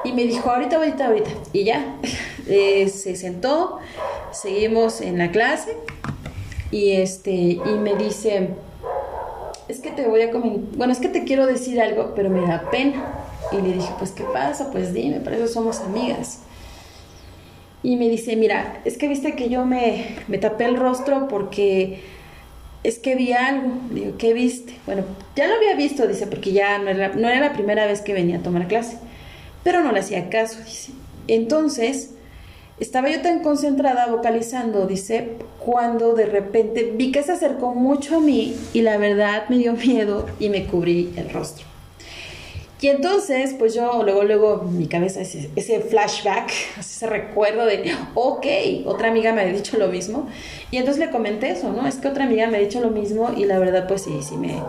Y 0.03 0.11
me 0.11 0.23
dijo, 0.23 0.49
ahorita, 0.49 0.75
ahorita, 0.75 1.07
ahorita. 1.07 1.29
Y 1.53 1.63
ya, 1.63 1.95
eh, 2.47 2.89
se 2.89 3.15
sentó, 3.15 3.79
seguimos 4.31 4.99
en 4.99 5.17
la 5.17 5.31
clase 5.31 5.77
y, 6.69 6.91
este, 6.91 7.31
y 7.31 7.79
me 7.81 7.95
dice, 7.95 8.49
es 9.67 9.79
que 9.79 9.91
te 9.91 10.07
voy 10.07 10.21
a 10.21 10.31
comentar, 10.31 10.77
bueno, 10.77 10.93
es 10.93 10.99
que 10.99 11.09
te 11.09 11.23
quiero 11.23 11.45
decir 11.45 11.81
algo, 11.81 12.13
pero 12.15 12.29
me 12.29 12.41
da 12.41 12.69
pena. 12.71 13.03
Y 13.51 13.61
le 13.61 13.73
dije, 13.73 13.89
pues, 13.97 14.11
¿qué 14.11 14.23
pasa? 14.23 14.71
Pues 14.71 14.93
dime, 14.93 15.19
para 15.19 15.37
eso 15.37 15.47
somos 15.47 15.79
amigas. 15.79 16.39
Y 17.83 17.95
me 17.95 18.09
dice, 18.09 18.35
mira, 18.35 18.81
es 18.85 18.97
que 18.97 19.07
viste 19.07 19.35
que 19.35 19.49
yo 19.49 19.65
me, 19.65 20.15
me 20.27 20.37
tapé 20.37 20.65
el 20.65 20.77
rostro 20.77 21.27
porque 21.27 22.01
es 22.83 22.99
que 22.99 23.15
vi 23.15 23.33
algo. 23.33 23.73
Digo, 23.91 24.17
¿qué 24.17 24.33
viste? 24.33 24.77
Bueno, 24.85 25.03
ya 25.35 25.47
lo 25.47 25.55
había 25.55 25.75
visto, 25.75 26.07
dice, 26.07 26.27
porque 26.27 26.53
ya 26.53 26.79
no 26.79 26.89
era, 26.89 27.09
no 27.09 27.27
era 27.29 27.39
la 27.39 27.53
primera 27.53 27.85
vez 27.85 28.01
que 28.01 28.13
venía 28.13 28.37
a 28.37 28.43
tomar 28.43 28.67
clase. 28.67 28.97
Pero 29.63 29.83
no 29.83 29.91
le 29.91 29.99
hacía 29.99 30.29
caso, 30.29 30.59
dice. 30.63 30.91
Entonces, 31.27 32.11
estaba 32.79 33.09
yo 33.09 33.21
tan 33.21 33.41
concentrada 33.41 34.07
vocalizando, 34.07 34.85
dice, 34.85 35.37
cuando 35.59 36.13
de 36.13 36.27
repente 36.27 36.91
vi 36.95 37.11
que 37.11 37.23
se 37.23 37.31
acercó 37.31 37.73
mucho 37.73 38.17
a 38.17 38.19
mí 38.19 38.55
y 38.73 38.81
la 38.81 38.97
verdad 38.97 39.49
me 39.49 39.57
dio 39.57 39.73
miedo 39.73 40.27
y 40.39 40.49
me 40.49 40.65
cubrí 40.65 41.11
el 41.17 41.29
rostro. 41.29 41.65
Y 42.79 42.89
entonces, 42.89 43.55
pues 43.57 43.73
yo 43.73 44.03
luego, 44.03 44.23
luego, 44.23 44.57
mi 44.57 44.85
cabeza, 44.85 45.21
ese, 45.21 45.79
flashback, 45.81 46.51
ese 46.79 47.07
recuerdo 47.07 47.65
de, 47.65 47.91
ok, 48.13 48.45
otra 48.85 49.07
amiga 49.09 49.33
me 49.33 49.41
había 49.41 49.53
dicho 49.53 49.79
lo 49.79 49.87
mismo. 49.87 50.27
Y 50.69 50.77
entonces 50.77 51.03
le 51.03 51.11
comenté 51.11 51.49
eso, 51.49 51.71
¿no? 51.71 51.87
Es 51.87 51.95
que 51.95 52.07
otra 52.07 52.25
amiga 52.25 52.45
me 52.47 52.57
ha 52.57 52.59
dicho 52.59 52.79
lo 52.79 52.91
mismo 52.91 53.31
y 53.35 53.45
la 53.45 53.57
verdad, 53.57 53.87
pues 53.87 54.03
sí, 54.03 54.19
sí 54.21 54.37
me, 54.37 54.61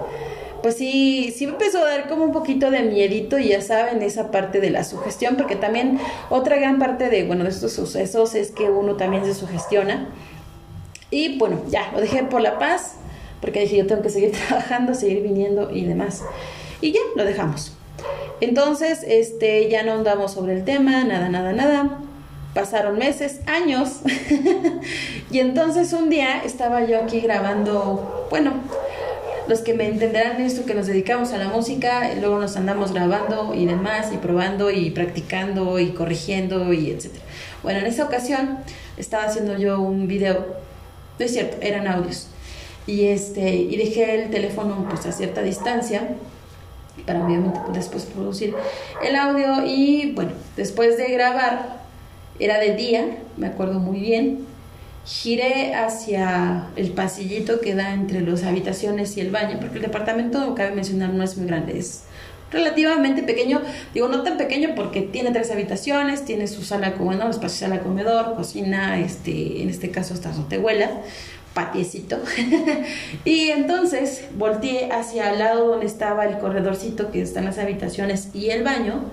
pues 0.63 0.77
sí, 0.77 1.35
sí 1.37 1.47
me 1.47 1.53
empezó 1.53 1.79
a 1.79 1.89
dar 1.89 2.09
como 2.09 2.25
un 2.25 2.33
poquito 2.33 2.71
de 2.71 2.83
miedito 2.83 3.39
y 3.39 3.49
ya 3.49 3.63
saben, 3.63 4.03
esa 4.03 4.31
parte 4.31 4.61
de 4.61 4.71
la 4.71 4.85
sugestión, 4.85 5.37
porque 5.37 5.57
también 5.57 5.99
otra 6.31 6.57
gran 6.57 6.79
parte 6.79 7.09
de, 7.09 7.25
bueno, 7.25 7.45
de 7.45 7.51
estos 7.51 7.73
sucesos 7.73 8.35
es 8.35 8.51
que 8.51 8.71
uno 8.71 8.97
también 8.97 9.25
se 9.25 9.35
sugestiona. 9.35 10.09
Y 11.11 11.39
bueno, 11.39 11.63
ya, 11.69 11.91
lo 11.93 12.01
dejé 12.01 12.25
por 12.25 12.41
la 12.41 12.59
paz, 12.59 12.97
porque 13.41 13.61
dije, 13.61 13.77
yo 13.77 13.87
tengo 13.87 14.03
que 14.03 14.11
seguir 14.11 14.33
trabajando, 14.49 14.95
seguir 14.95 15.23
viniendo 15.23 15.71
y 15.71 15.85
demás. 15.85 16.23
Y 16.81 16.93
ya, 16.93 17.01
lo 17.15 17.25
dejamos. 17.25 17.73
Entonces, 18.41 19.05
este, 19.07 19.69
ya 19.69 19.83
no 19.83 19.93
andamos 19.93 20.33
sobre 20.33 20.55
el 20.55 20.65
tema, 20.65 21.05
nada, 21.05 21.29
nada, 21.29 21.53
nada. 21.53 21.99
Pasaron 22.55 22.99
meses, 22.99 23.41
años. 23.47 24.01
y 25.31 25.39
entonces 25.39 25.93
un 25.93 26.09
día 26.09 26.43
estaba 26.45 26.85
yo 26.85 26.99
aquí 27.03 27.21
grabando, 27.21 28.27
bueno, 28.31 28.53
los 29.49 29.61
que 29.61 29.75
me 29.75 29.87
entenderán 29.87 30.41
esto, 30.41 30.67
que 30.67 30.75
nos 30.75 30.87
dedicamos 30.87 31.33
a 31.33 31.39
la 31.39 31.49
música, 31.49 32.11
luego 32.21 32.39
nos 32.39 32.57
andamos 32.57 32.93
grabando 32.93 33.55
y 33.55 33.65
demás, 33.67 34.13
y 34.13 34.19
probando 34.19 34.71
y 34.71 34.91
practicando 34.91 35.79
y 35.79 35.91
corrigiendo 35.91 36.73
y 36.73 36.91
etcétera. 36.91 37.25
Bueno, 37.63 37.81
en 37.81 37.87
esa 37.87 38.05
ocasión 38.05 38.59
estaba 38.97 39.25
haciendo 39.25 39.57
yo 39.57 39.81
un 39.81 40.07
video, 40.07 40.47
no 41.19 41.25
es 41.25 41.33
cierto, 41.33 41.57
eran 41.61 41.87
audios. 41.87 42.29
Y 42.87 43.07
este, 43.07 43.55
y 43.55 43.77
dejé 43.77 44.23
el 44.23 44.31
teléfono 44.31 44.87
pues 44.89 45.07
a 45.07 45.13
cierta 45.13 45.43
distancia 45.43 46.09
para 47.07 47.25
obviamente 47.25 47.61
después 47.73 48.05
producir 48.05 48.55
el 49.03 49.17
audio 49.17 49.65
y 49.65 50.13
bueno, 50.13 50.33
después 50.57 50.97
de 50.97 51.09
grabar, 51.13 51.79
era 52.39 52.59
de 52.59 52.77
día, 52.77 53.19
me 53.37 53.47
acuerdo 53.47 53.79
muy 53.79 54.01
bien, 54.01 54.48
giré 55.09 55.75
hacia 55.75 56.67
el 56.77 56.91
pasillito 56.91 57.61
que 57.61 57.75
da 57.75 57.95
entre 57.95 58.21
las 58.21 58.45
habitaciones 58.45 59.17
y 59.17 59.23
el 59.23 59.31
baño, 59.31 59.57
porque 59.59 59.77
el 59.77 59.83
departamento, 59.83 60.55
cabe 60.55 60.73
mencionar, 60.73 61.15
no 61.15 61.25
es 61.25 61.39
muy 61.39 61.47
grande, 61.47 61.79
es 61.79 62.03
relativamente 62.53 63.23
pequeño, 63.23 63.63
digo 63.95 64.09
no 64.09 64.23
tan 64.23 64.37
pequeño 64.37 64.71
porque 64.77 65.01
tiene 65.01 65.31
tres 65.31 65.51
habitaciones, 65.51 66.27
tiene 66.27 66.47
su 66.47 66.63
sala, 66.63 66.95
bueno, 66.99 67.29
espacio 67.31 67.69
sala 67.69 67.81
comedor, 67.81 68.35
cocina, 68.37 68.99
este, 68.99 69.63
en 69.63 69.71
este 69.71 69.91
caso 69.91 70.13
está 70.13 70.35
su 70.35 70.43
tehuela, 70.43 70.91
patiecito. 71.55 72.19
y 73.25 73.49
entonces 73.49 74.25
volteé 74.37 74.93
hacia 74.93 75.33
el 75.33 75.39
lado 75.39 75.69
donde 75.69 75.87
estaba 75.87 76.27
el 76.27 76.39
corredorcito 76.39 77.11
que 77.11 77.23
están 77.23 77.47
las 77.47 77.57
habitaciones 77.57 78.29
y 78.35 78.51
el 78.51 78.63
baño 78.63 79.05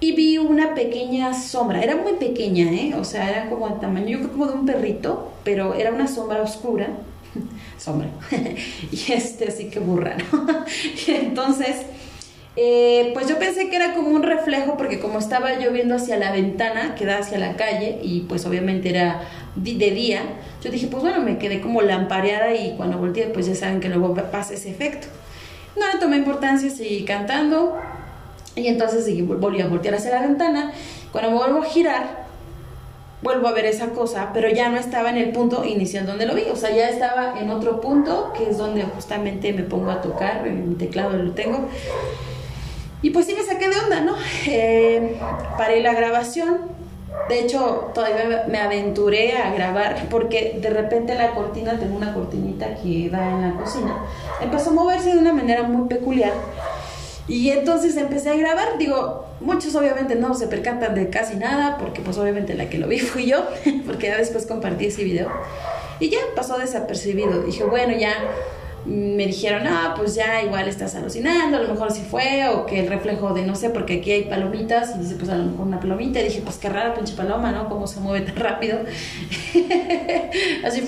y 0.00 0.12
vi 0.12 0.38
una 0.38 0.74
pequeña 0.74 1.34
sombra. 1.34 1.82
Era 1.82 1.96
muy 1.96 2.14
pequeña, 2.14 2.72
¿eh? 2.72 2.94
O 2.98 3.04
sea, 3.04 3.28
era 3.28 3.50
como 3.50 3.68
el 3.68 3.78
tamaño, 3.78 4.08
yo 4.08 4.18
creo 4.18 4.30
como 4.32 4.46
de 4.46 4.54
un 4.54 4.66
perrito, 4.66 5.30
pero 5.44 5.74
era 5.74 5.92
una 5.92 6.08
sombra 6.08 6.42
oscura. 6.42 6.88
sombra. 7.78 8.08
y 8.90 9.12
este, 9.12 9.48
así 9.48 9.68
que 9.68 9.78
burra, 9.78 10.16
¿no? 10.32 10.46
entonces, 11.06 11.76
eh, 12.56 13.10
pues 13.12 13.28
yo 13.28 13.38
pensé 13.38 13.68
que 13.68 13.76
era 13.76 13.94
como 13.94 14.08
un 14.08 14.22
reflejo, 14.22 14.76
porque 14.78 14.98
como 14.98 15.18
estaba 15.18 15.58
yo 15.60 15.70
viendo 15.70 15.94
hacia 15.94 16.16
la 16.16 16.32
ventana 16.32 16.94
que 16.94 17.04
da 17.04 17.18
hacia 17.18 17.38
la 17.38 17.56
calle, 17.56 17.98
y 18.02 18.20
pues 18.22 18.46
obviamente 18.46 18.88
era 18.88 19.22
de 19.54 19.90
día, 19.90 20.22
yo 20.64 20.70
dije, 20.70 20.86
pues 20.86 21.02
bueno, 21.02 21.20
me 21.20 21.38
quedé 21.38 21.60
como 21.60 21.82
lampareada 21.82 22.54
y 22.54 22.74
cuando 22.76 22.98
volteé, 22.98 23.26
pues 23.26 23.46
ya 23.46 23.54
saben 23.54 23.80
que 23.80 23.88
luego 23.88 24.14
pasa 24.14 24.54
ese 24.54 24.70
efecto. 24.70 25.08
No 25.78 25.86
le 25.92 25.98
tomé 25.98 26.16
importancia, 26.16 26.70
seguí 26.70 27.04
cantando 27.04 27.78
y 28.54 28.66
entonces 28.66 29.06
volví 29.26 29.60
a 29.60 29.68
voltear 29.68 29.94
hacia 29.94 30.10
la 30.12 30.20
ventana. 30.22 30.72
Cuando 31.12 31.30
me 31.30 31.36
vuelvo 31.38 31.62
a 31.62 31.64
girar, 31.64 32.26
vuelvo 33.22 33.48
a 33.48 33.52
ver 33.52 33.66
esa 33.66 33.90
cosa, 33.90 34.30
pero 34.32 34.48
ya 34.48 34.68
no 34.68 34.78
estaba 34.78 35.10
en 35.10 35.18
el 35.18 35.30
punto 35.32 35.64
inicial 35.64 36.06
donde 36.06 36.26
lo 36.26 36.34
vi, 36.34 36.44
o 36.50 36.56
sea, 36.56 36.70
ya 36.70 36.88
estaba 36.88 37.38
en 37.38 37.50
otro 37.50 37.80
punto, 37.80 38.32
que 38.36 38.50
es 38.50 38.58
donde 38.58 38.82
justamente 38.82 39.52
me 39.52 39.62
pongo 39.62 39.90
a 39.90 40.00
tocar, 40.00 40.42
mi 40.48 40.74
teclado 40.76 41.16
lo 41.16 41.32
tengo. 41.32 41.68
Y 43.02 43.10
pues 43.10 43.26
sí 43.26 43.34
me 43.34 43.42
saqué 43.42 43.68
de 43.68 43.76
onda, 43.76 44.00
¿no? 44.00 44.14
Eh, 44.46 45.18
paré 45.56 45.80
la 45.80 45.94
grabación, 45.94 46.80
de 47.28 47.40
hecho, 47.40 47.90
todavía 47.94 48.44
me 48.48 48.58
aventuré 48.58 49.36
a 49.36 49.52
grabar 49.52 50.08
porque 50.10 50.58
de 50.60 50.70
repente 50.70 51.14
la 51.14 51.32
cortina, 51.32 51.78
tengo 51.78 51.96
una 51.96 52.12
cortinita 52.12 52.74
que 52.74 53.08
da 53.10 53.30
en 53.30 53.42
la 53.42 53.60
cocina, 53.60 54.04
empezó 54.40 54.70
a 54.70 54.72
moverse 54.72 55.12
de 55.12 55.18
una 55.18 55.32
manera 55.32 55.62
muy 55.62 55.88
peculiar. 55.88 56.32
Y 57.30 57.50
entonces 57.50 57.96
empecé 57.96 58.30
a 58.30 58.34
grabar, 58.34 58.76
digo, 58.76 59.24
muchos 59.38 59.76
obviamente 59.76 60.16
no 60.16 60.34
se 60.34 60.48
percatan 60.48 60.96
de 60.96 61.10
casi 61.10 61.36
nada, 61.36 61.78
porque 61.78 62.02
pues 62.02 62.18
obviamente 62.18 62.54
la 62.54 62.68
que 62.68 62.76
lo 62.78 62.88
vi 62.88 62.98
fui 62.98 63.26
yo, 63.26 63.46
porque 63.86 64.08
ya 64.08 64.16
después 64.16 64.46
compartí 64.46 64.86
ese 64.86 65.04
video. 65.04 65.30
Y 66.00 66.10
ya 66.10 66.18
pasó 66.34 66.58
desapercibido. 66.58 67.42
Dije, 67.42 67.62
bueno, 67.62 67.96
ya 67.96 68.14
me 68.86 69.26
dijeron, 69.26 69.66
ah, 69.66 69.94
pues 69.96 70.14
ya 70.14 70.42
igual 70.42 70.66
estás 70.66 70.94
alucinando, 70.94 71.58
a 71.58 71.60
lo 71.60 71.68
mejor 71.68 71.92
sí 71.92 72.02
fue, 72.08 72.48
o 72.48 72.64
que 72.66 72.80
el 72.80 72.86
reflejo 72.86 73.34
de 73.34 73.42
no 73.42 73.54
sé, 73.54 73.70
porque 73.70 73.98
aquí 73.98 74.10
hay 74.10 74.24
palomitas, 74.24 74.96
y 74.96 75.00
dice, 75.00 75.16
pues 75.16 75.28
a 75.30 75.36
lo 75.36 75.44
mejor 75.44 75.66
una 75.66 75.80
palomita, 75.80 76.20
y 76.20 76.24
dije, 76.24 76.40
pues 76.42 76.56
qué 76.56 76.68
rara 76.68 76.94
pinche 76.94 77.14
paloma, 77.14 77.52
¿no? 77.52 77.68
Cómo 77.68 77.86
se 77.86 78.00
mueve 78.00 78.24
tan 78.24 78.36
rápido. 78.36 78.78
Así, 80.64 80.80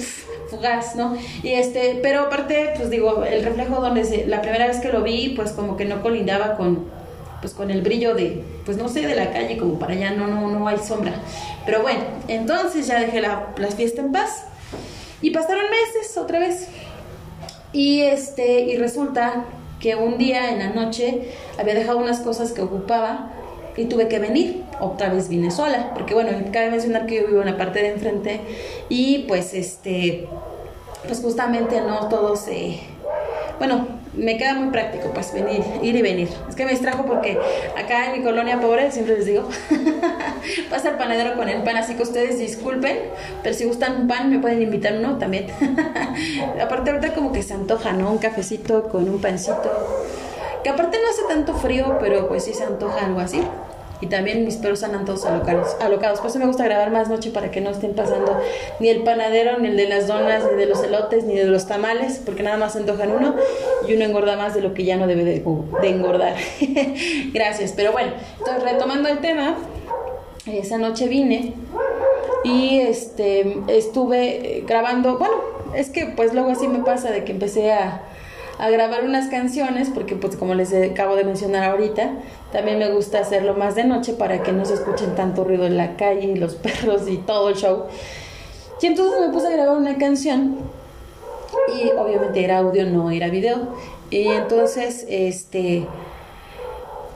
fugaz, 0.49 0.97
¿no? 0.97 1.17
Y 1.43 1.51
este, 1.51 1.99
pero 2.03 2.23
aparte, 2.23 2.75
pues 2.77 2.91
digo, 2.91 3.25
el 3.25 3.45
reflejo 3.45 3.81
donde 3.81 4.05
se, 4.05 4.27
la 4.27 4.43
primera 4.43 4.67
vez 4.67 4.79
que 4.79 4.93
lo 4.93 5.03
vi, 5.03 5.31
pues 5.31 5.53
como 5.53 5.77
que 5.77 5.85
no 5.85 6.03
colindaba 6.03 6.57
con, 6.57 6.87
pues 7.41 7.53
con 7.53 7.71
el 7.71 7.83
brillo 7.83 8.15
de, 8.15 8.43
pues 8.65 8.77
no 8.77 8.89
sé, 8.89 9.07
de 9.07 9.15
la 9.15 9.33
calle, 9.33 9.59
como 9.59 9.79
para 9.79 9.93
allá 9.95 10.13
no, 10.13 10.27
no, 10.29 10.49
no 10.49 10.69
hay 10.69 10.79
sombra. 10.79 11.15
Pero 11.67 11.83
bueno, 11.83 12.01
entonces 12.29 12.87
ya 12.87 13.01
dejé 13.01 13.21
la, 13.21 13.53
la 13.57 13.69
fiesta 13.69 14.01
en 14.01 14.13
paz. 14.13 14.45
Y 15.21 15.31
pasaron 15.31 15.65
meses 15.71 16.17
otra 16.17 16.39
vez. 16.39 16.69
Y, 17.73 18.03
este, 18.03 18.61
y 18.61 18.77
resulta 18.77 19.45
que 19.81 19.97
un 19.97 20.19
día 20.19 20.51
en 20.51 20.59
la 20.61 20.71
noche 20.71 21.33
había 21.59 21.75
dejado 21.75 21.99
unas 21.99 22.21
cosas 22.21 22.53
que 22.53 22.63
ocupaba 22.63 23.33
y 23.77 23.87
tuve 23.87 24.09
que 24.09 24.19
venir. 24.19 24.63
Otra 24.81 25.09
vez 25.09 25.29
vine 25.29 25.51
sola, 25.51 25.93
porque 25.95 26.15
bueno, 26.15 26.31
cabe 26.53 26.71
mencionar 26.71 27.07
que 27.07 27.17
yo 27.17 27.27
vivo 27.27 27.41
en 27.41 27.47
la 27.47 27.57
parte 27.57 27.83
de 27.83 27.93
enfrente 27.93 28.41
y 28.89 29.21
pues 29.21 29.55
este, 29.55 30.29
pues 31.07 31.21
justamente 31.21 31.81
no 31.81 32.09
todo 32.09 32.37
se, 32.37 32.81
bueno, 33.59 33.87
me 34.15 34.37
queda 34.37 34.55
muy 34.55 34.71
práctico, 34.71 35.11
pues 35.15 35.33
venir, 35.33 35.63
ir 35.83 35.97
y 35.97 36.03
venir. 36.03 36.29
Es 36.49 36.55
que 36.55 36.65
me 36.65 36.73
distrajo 36.73 37.07
porque 37.07 37.39
acá 37.77 38.07
en 38.07 38.19
mi 38.19 38.25
colonia 38.25 38.61
pobre, 38.61 38.91
siempre 38.91 39.17
les 39.17 39.27
digo, 39.27 39.49
pasa 40.71 40.91
el 40.91 40.97
panadero 40.97 41.37
con 41.37 41.49
el 41.49 41.63
pan, 41.63 41.77
así 41.77 41.95
que 41.95 42.03
ustedes 42.03 42.39
disculpen, 42.39 42.99
pero 43.43 43.55
si 43.55 43.65
gustan 43.65 44.03
un 44.03 44.09
pan 44.09 44.31
me 44.31 44.39
pueden 44.39 44.61
invitar 44.61 44.95
uno 44.99 45.19
también. 45.19 45.47
aparte 46.63 46.91
ahorita 46.91 47.15
como 47.15 47.33
que 47.33 47.43
se 47.43 47.55
antoja, 47.55 47.93
¿no? 47.93 48.11
Un 48.11 48.19
cafecito 48.19 48.89
con 48.89 49.09
un 49.09 49.21
pancito, 49.21 49.71
que 50.63 50.71
aparte 50.71 50.99
no 51.03 51.09
hace 51.09 51.23
tanto 51.29 51.55
frío, 51.55 51.99
pero 52.01 52.29
pues 52.29 52.45
sí 52.45 52.55
se 52.55 52.65
antoja 52.65 53.07
algo 53.07 53.21
así. 53.21 53.43
Y 54.03 54.09
también 54.09 54.45
mis 54.45 54.57
perros 54.57 54.83
andan 54.83 55.05
todos 55.05 55.25
alocados, 55.25 55.77
alocados. 55.81 56.19
Por 56.19 56.29
eso 56.29 56.41
me 56.41 56.47
gusta 56.47 56.65
grabar 56.65 56.91
más 56.91 57.09
noche 57.09 57.31
para 57.31 57.53
que 57.53 57.61
no 57.61 57.71
estén 57.71 57.95
pasando 57.95 58.37
ni 58.81 58.89
el 58.89 59.05
panadero, 59.05 59.59
ni 59.61 59.69
el 59.69 59.77
de 59.77 59.89
las 59.89 60.09
donas, 60.09 60.43
ni 60.51 60.59
de 60.59 60.67
los 60.67 60.83
elotes, 60.83 61.23
ni 61.25 61.37
de 61.37 61.45
los 61.45 61.67
tamales, 61.67 62.21
porque 62.25 62.43
nada 62.43 62.57
más 62.57 62.75
antojan 62.75 63.13
uno 63.13 63.37
y 63.89 63.95
uno 63.95 64.05
engorda 64.05 64.37
más 64.37 64.55
de 64.55 64.61
lo 64.61 64.75
que 64.75 64.85
ya 64.85 64.97
no 64.97 65.07
debe 65.07 65.25
de, 65.25 65.45
de 65.83 65.89
engordar. 65.89 66.35
Gracias, 67.33 67.73
pero 67.77 67.93
bueno, 67.93 68.13
entonces 68.39 68.65
retomando 68.65 69.09
el 69.09 69.19
tema, 69.19 69.57
esa 70.47 70.79
noche 70.79 71.07
vine 71.07 71.55
y 72.43 72.81
este 72.81 73.59
estuve 73.69 74.65
grabando, 74.67 75.17
bueno, 75.17 75.35
es 75.77 75.91
que 75.91 76.07
pues 76.07 76.35
luego 76.35 76.51
así 76.51 76.67
me 76.67 76.81
pasa 76.81 77.13
de 77.13 77.23
que 77.23 77.31
empecé 77.31 77.71
a, 77.71 78.03
a 78.63 78.71
grabar 78.71 79.03
unas 79.03 79.27
canciones, 79.27 79.91
porque 79.93 80.15
pues 80.15 80.37
como 80.37 80.55
les 80.55 80.73
acabo 80.73 81.17
de 81.17 81.25
mencionar 81.25 81.69
ahorita, 81.69 82.13
también 82.53 82.79
me 82.79 82.93
gusta 82.93 83.19
hacerlo 83.19 83.55
más 83.55 83.75
de 83.75 83.83
noche 83.83 84.13
para 84.13 84.45
que 84.45 84.53
no 84.53 84.65
se 84.65 84.75
escuchen 84.75 85.17
tanto 85.17 85.43
ruido 85.43 85.67
en 85.67 85.77
la 85.77 85.97
calle 85.97 86.29
y 86.29 86.37
los 86.37 86.55
perros 86.67 87.09
y 87.09 87.17
todo 87.17 87.49
el 87.49 87.57
show. 87.57 87.87
Y 88.81 88.87
entonces 88.87 89.21
me 89.21 89.33
puse 89.33 89.49
a 89.49 89.51
grabar 89.51 89.77
una 89.77 89.99
canción 89.99 90.59
y 91.77 91.91
obviamente 91.91 92.45
era 92.45 92.59
audio, 92.59 92.87
no 92.87 93.11
era 93.11 93.31
video. 93.31 93.75
Y 94.11 94.29
entonces, 94.29 95.07
este, 95.09 95.85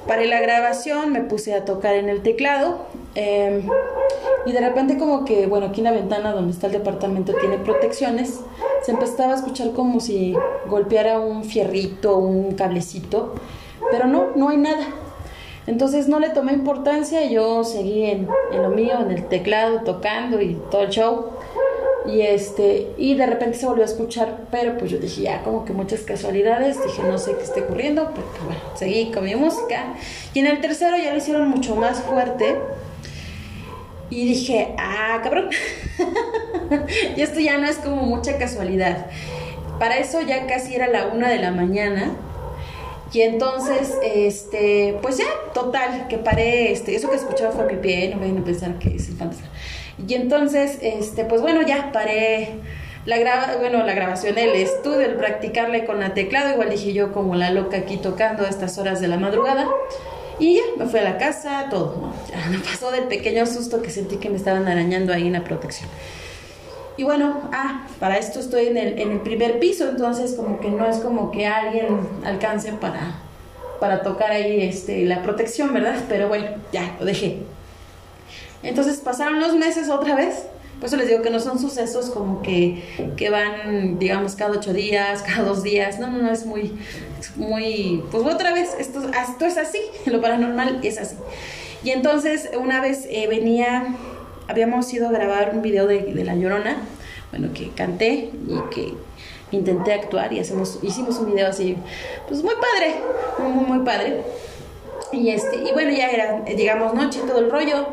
paré 0.09 0.27
la 0.27 0.41
grabación, 0.41 1.13
me 1.13 1.21
puse 1.21 1.55
a 1.55 1.65
tocar 1.65 1.95
en 1.95 2.09
el 2.09 2.23
teclado 2.23 2.87
em, 3.15 3.63
y 4.47 4.53
de 4.53 4.61
repente 4.61 4.99
como 4.99 5.25
que, 5.25 5.47
bueno, 5.47 5.67
aquí 5.67 5.79
en 5.79 5.85
la 5.85 5.93
ventana 5.93 6.33
donde 6.33 6.53
está 6.53 6.67
el 6.67 6.73
departamento 6.73 7.35
tiene 7.35 7.59
protecciones, 7.59 8.41
se 8.87 8.93
empezaba 8.93 9.33
a 9.33 9.35
escuchar 9.35 9.73
como 9.73 9.99
si 9.99 10.37
golpeara 10.69 11.19
un 11.19 11.43
fierrito, 11.43 12.19
un 12.19 12.53
cablecito, 12.53 13.35
pero 13.91 14.07
no, 14.07 14.29
no 14.37 14.51
hay 14.51 14.59
nada. 14.59 14.87
Entonces 15.67 16.07
no 16.07 16.21
le 16.21 16.31
tomé 16.31 16.53
importancia, 16.53 17.29
yo 17.29 17.65
seguí 17.65 18.05
en, 18.05 18.29
lo 18.53 18.69
mío, 18.69 19.01
en 19.01 19.11
el 19.11 19.27
teclado, 19.27 19.81
tocando 19.81 20.41
y 20.41 20.57
todo 20.71 20.83
el 20.83 20.91
show. 20.91 21.31
Y 22.07 22.21
este, 22.21 22.93
y 22.97 23.17
de 23.17 23.27
repente 23.27 23.59
se 23.59 23.67
volvió 23.67 23.83
a 23.83 23.87
escuchar, 23.87 24.43
pero 24.53 24.79
pues 24.79 24.93
yo 24.93 24.99
dije, 24.99 25.23
ya 25.23 25.43
como 25.43 25.65
que 25.65 25.73
muchas 25.73 26.03
casualidades, 26.03 26.81
dije, 26.81 27.03
no 27.03 27.19
sé 27.19 27.35
qué 27.35 27.43
esté 27.43 27.63
ocurriendo, 27.63 28.13
pero 28.15 28.45
bueno, 28.45 28.61
seguí 28.77 29.11
con 29.11 29.25
mi 29.25 29.35
música. 29.35 29.95
Y 30.33 30.39
en 30.39 30.47
el 30.47 30.61
tercero 30.61 30.97
ya 30.97 31.11
lo 31.11 31.19
hicieron 31.19 31.49
mucho 31.49 31.75
más 31.75 32.03
fuerte. 32.03 32.55
Y 34.11 34.27
dije, 34.29 34.75
ah, 34.79 35.21
cabrón. 35.23 35.51
y 37.17 37.21
esto 37.21 37.41
ya 37.41 37.59
no 37.59 37.67
es 37.67 37.77
como 37.77 38.03
mucha 38.03 38.39
casualidad. 38.39 39.07
Para 39.79 39.99
eso 39.99 40.21
ya 40.23 40.47
casi 40.47 40.75
era 40.75 40.87
la 40.89 41.07
una 41.07 41.29
de 41.29 41.39
la 41.39 41.51
mañana. 41.51 42.13
Y 43.13 43.23
entonces, 43.23 43.97
este, 44.03 44.99
pues 45.01 45.19
ya, 45.19 45.27
total, 45.55 46.07
que 46.09 46.19
paré, 46.19 46.73
este, 46.73 46.95
eso 46.95 47.09
que 47.09 47.17
escuchaba 47.17 47.51
fue 47.53 47.65
pie, 47.77 48.11
no 48.13 48.21
vayan 48.21 48.39
a 48.39 48.45
pensar 48.45 48.79
que 48.79 48.97
es 48.97 49.09
el 49.09 49.17
fantasma. 49.17 49.47
Y 50.07 50.15
entonces, 50.15 50.79
este, 50.83 51.25
pues 51.25 51.41
bueno, 51.41 51.63
ya 51.63 51.93
paré 51.93 52.51
la 53.07 53.19
graba, 53.19 53.57
bueno, 53.59 53.85
la 53.85 53.95
grabación, 53.95 54.37
el 54.37 54.51
estudio, 54.57 55.03
el 55.03 55.15
practicarle 55.15 55.85
con 55.85 56.01
la 56.01 56.13
teclado, 56.13 56.53
igual 56.53 56.71
dije 56.71 56.93
yo 56.93 57.13
como 57.13 57.37
la 57.37 57.51
loca 57.51 57.79
aquí 57.79 57.97
tocando 57.97 58.45
a 58.45 58.49
estas 58.49 58.79
horas 58.79 59.01
de 59.01 59.09
la 59.09 59.17
madrugada. 59.17 59.69
Y 60.39 60.57
ya, 60.57 60.63
me 60.77 60.87
fui 60.87 61.01
a 61.01 61.05
la 61.05 61.19
casa, 61.19 61.67
todo, 61.71 61.97
¿no? 61.97 62.13
Me 62.51 62.59
pasó 62.59 62.91
del 62.91 63.05
pequeño 63.05 63.47
susto 63.47 63.81
que 63.81 63.91
sentí 63.91 64.17
que 64.17 64.29
me 64.29 64.37
estaban 64.37 64.69
arañando 64.69 65.13
ahí 65.13 65.27
en 65.27 65.33
la 65.33 65.45
protección. 65.45 65.89
Y 66.99 67.05
bueno, 67.05 67.41
ah, 67.53 67.87
para 68.01 68.17
esto 68.19 68.41
estoy 68.41 68.67
en 68.67 68.77
el, 68.77 68.99
en 68.99 69.13
el 69.13 69.21
primer 69.21 69.59
piso, 69.59 69.89
entonces 69.89 70.35
como 70.35 70.61
que 70.61 70.71
no 70.71 70.87
es 70.87 70.99
como 70.99 71.31
que 71.31 71.47
alguien 71.47 72.01
alcance 72.25 72.73
para, 72.73 73.17
para 73.81 74.03
tocar 74.03 74.31
ahí 74.31 74.63
este, 74.63 75.05
la 75.05 75.23
protección, 75.23 75.75
¿verdad? 75.75 75.97
Pero 76.09 76.29
bueno, 76.29 76.49
ya, 76.73 76.97
lo 76.99 77.05
dejé. 77.05 77.43
Entonces 78.63 78.99
pasaron 78.99 79.41
los 79.41 79.55
meses 79.55 79.89
otra 79.91 80.17
vez. 80.17 80.47
Por 80.79 80.89
eso 80.89 80.97
les 80.97 81.09
digo 81.09 81.23
que 81.23 81.31
no 81.31 81.41
son 81.41 81.59
sucesos 81.59 82.11
como 82.11 82.43
que, 82.43 82.83
que 83.17 83.31
van, 83.31 83.99
digamos, 83.99 84.37
cada 84.37 84.53
ocho 84.53 84.73
días, 84.73 85.23
cada 85.27 85.43
dos 85.43 85.63
días. 85.63 85.99
No, 85.99 86.09
no, 86.09 86.19
no, 86.19 86.31
es 86.31 86.45
muy, 86.45 86.73
muy, 87.37 88.05
pues 88.11 88.25
otra 88.25 88.53
vez, 88.53 88.77
esto, 88.79 89.01
esto 89.09 89.45
es 89.47 89.57
así, 89.57 89.81
lo 90.07 90.21
paranormal 90.21 90.81
es 90.83 90.99
así. 90.99 91.17
Y 91.83 91.91
entonces 91.91 92.51
una 92.59 92.81
vez 92.81 93.07
eh, 93.11 93.27
venía, 93.29 93.95
habíamos 94.49 94.93
ido 94.93 95.09
a 95.09 95.13
grabar 95.13 95.53
un 95.55 95.63
video 95.63 95.87
de, 95.87 96.01
de, 96.01 96.25
La 96.25 96.35
Llorona, 96.35 96.77
bueno, 97.31 97.53
que 97.55 97.71
canté 97.71 98.31
y 98.49 98.75
que 98.75 98.95
intenté 99.53 99.93
actuar 99.93 100.33
y 100.33 100.41
hacemos, 100.41 100.81
hicimos 100.83 101.19
un 101.19 101.33
video 101.33 101.49
así, 101.49 101.77
pues 102.29 102.43
muy 102.43 102.55
padre, 102.55 102.97
muy, 103.39 103.53
muy, 103.53 103.65
muy 103.65 103.85
padre. 103.85 104.23
Y, 105.13 105.31
este, 105.31 105.57
y 105.57 105.73
bueno, 105.73 105.93
ya 105.93 106.11
era, 106.11 106.45
llegamos 106.45 106.93
noche, 106.95 107.21
todo 107.27 107.39
el 107.39 107.51
rollo. 107.51 107.87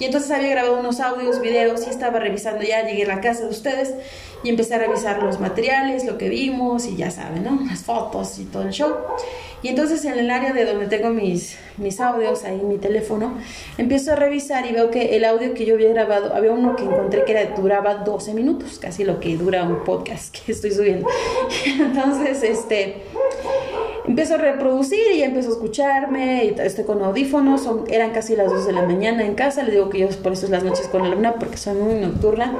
Y 0.00 0.06
entonces 0.06 0.30
había 0.30 0.48
grabado 0.48 0.80
unos 0.80 0.98
audios, 0.98 1.40
videos 1.40 1.86
y 1.86 1.90
estaba 1.90 2.18
revisando 2.18 2.64
ya, 2.64 2.84
llegué 2.86 3.04
a 3.04 3.08
la 3.08 3.20
casa 3.20 3.44
de 3.44 3.50
ustedes 3.50 3.94
y 4.42 4.48
empecé 4.48 4.74
a 4.74 4.78
revisar 4.78 5.22
los 5.22 5.38
materiales, 5.38 6.06
lo 6.06 6.16
que 6.16 6.30
vimos 6.30 6.86
y 6.86 6.96
ya 6.96 7.10
saben, 7.10 7.44
¿no? 7.44 7.60
Las 7.66 7.80
fotos 7.80 8.38
y 8.38 8.46
todo 8.46 8.62
el 8.62 8.70
show. 8.70 8.94
Y 9.62 9.68
entonces 9.68 10.02
en 10.06 10.18
el 10.18 10.30
área 10.30 10.54
de 10.54 10.64
donde 10.64 10.86
tengo 10.86 11.10
mis, 11.10 11.58
mis 11.76 12.00
audios, 12.00 12.44
ahí 12.44 12.62
mi 12.62 12.78
teléfono, 12.78 13.36
empiezo 13.76 14.12
a 14.12 14.16
revisar 14.16 14.64
y 14.64 14.72
veo 14.72 14.90
que 14.90 15.16
el 15.16 15.24
audio 15.26 15.52
que 15.52 15.66
yo 15.66 15.74
había 15.74 15.90
grabado, 15.90 16.34
había 16.34 16.52
uno 16.52 16.76
que 16.76 16.84
encontré 16.84 17.24
que 17.26 17.32
era, 17.32 17.54
duraba 17.54 17.96
12 17.96 18.32
minutos, 18.32 18.78
casi 18.78 19.04
lo 19.04 19.20
que 19.20 19.36
dura 19.36 19.64
un 19.64 19.84
podcast 19.84 20.34
que 20.34 20.52
estoy 20.52 20.70
subiendo. 20.70 21.06
Entonces, 21.66 22.42
este 22.42 23.02
empiezo 24.06 24.34
a 24.34 24.38
reproducir 24.38 25.00
y 25.14 25.18
ya 25.18 25.26
empiezo 25.26 25.50
a 25.50 25.52
escucharme, 25.52 26.44
y 26.44 26.60
estoy 26.60 26.84
con 26.84 27.02
audífonos, 27.02 27.62
son, 27.62 27.84
eran 27.88 28.10
casi 28.12 28.36
las 28.36 28.50
2 28.50 28.66
de 28.66 28.72
la 28.72 28.82
mañana 28.82 29.24
en 29.24 29.34
casa, 29.34 29.62
le 29.62 29.72
digo 29.72 29.90
que 29.90 29.98
yo 29.98 30.08
por 30.22 30.32
eso 30.32 30.46
es 30.46 30.50
las 30.50 30.64
noches 30.64 30.88
con 30.88 31.02
la 31.02 31.14
luna, 31.14 31.34
porque 31.34 31.56
soy 31.56 31.74
muy 31.74 31.94
nocturna, 31.94 32.54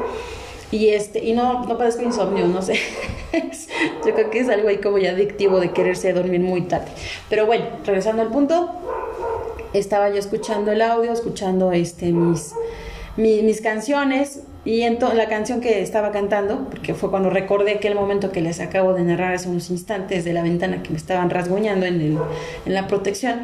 y 0.70 0.88
este, 0.88 1.24
y 1.24 1.32
no, 1.32 1.64
no 1.64 1.78
padezco 1.78 2.02
insomnio, 2.02 2.46
no 2.46 2.62
sé, 2.62 2.74
yo 4.06 4.14
creo 4.14 4.30
que 4.30 4.40
es 4.40 4.48
algo 4.48 4.68
ahí 4.68 4.78
como 4.78 4.98
ya 4.98 5.10
adictivo 5.10 5.60
de 5.60 5.72
quererse 5.72 6.12
dormir 6.12 6.40
muy 6.40 6.62
tarde, 6.62 6.88
pero 7.28 7.46
bueno, 7.46 7.64
regresando 7.84 8.22
al 8.22 8.28
punto, 8.28 8.70
estaba 9.72 10.10
yo 10.10 10.16
escuchando 10.16 10.72
el 10.72 10.82
audio, 10.82 11.12
escuchando 11.12 11.72
este, 11.72 12.12
mis, 12.12 12.52
mis, 13.16 13.42
mis 13.42 13.60
canciones, 13.60 14.40
y 14.64 14.82
entonces 14.82 15.16
la 15.16 15.28
canción 15.28 15.60
que 15.60 15.80
estaba 15.80 16.12
cantando, 16.12 16.68
porque 16.68 16.94
fue 16.94 17.10
cuando 17.10 17.30
recordé 17.30 17.72
aquel 17.72 17.94
momento 17.94 18.30
que 18.30 18.42
les 18.42 18.60
acabo 18.60 18.92
de 18.92 19.02
narrar 19.04 19.34
hace 19.34 19.48
unos 19.48 19.70
instantes 19.70 20.24
de 20.24 20.34
la 20.34 20.42
ventana 20.42 20.82
que 20.82 20.90
me 20.90 20.96
estaban 20.96 21.30
rasguñando 21.30 21.86
en, 21.86 22.00
el, 22.00 22.18
en 22.66 22.74
la 22.74 22.86
protección. 22.86 23.40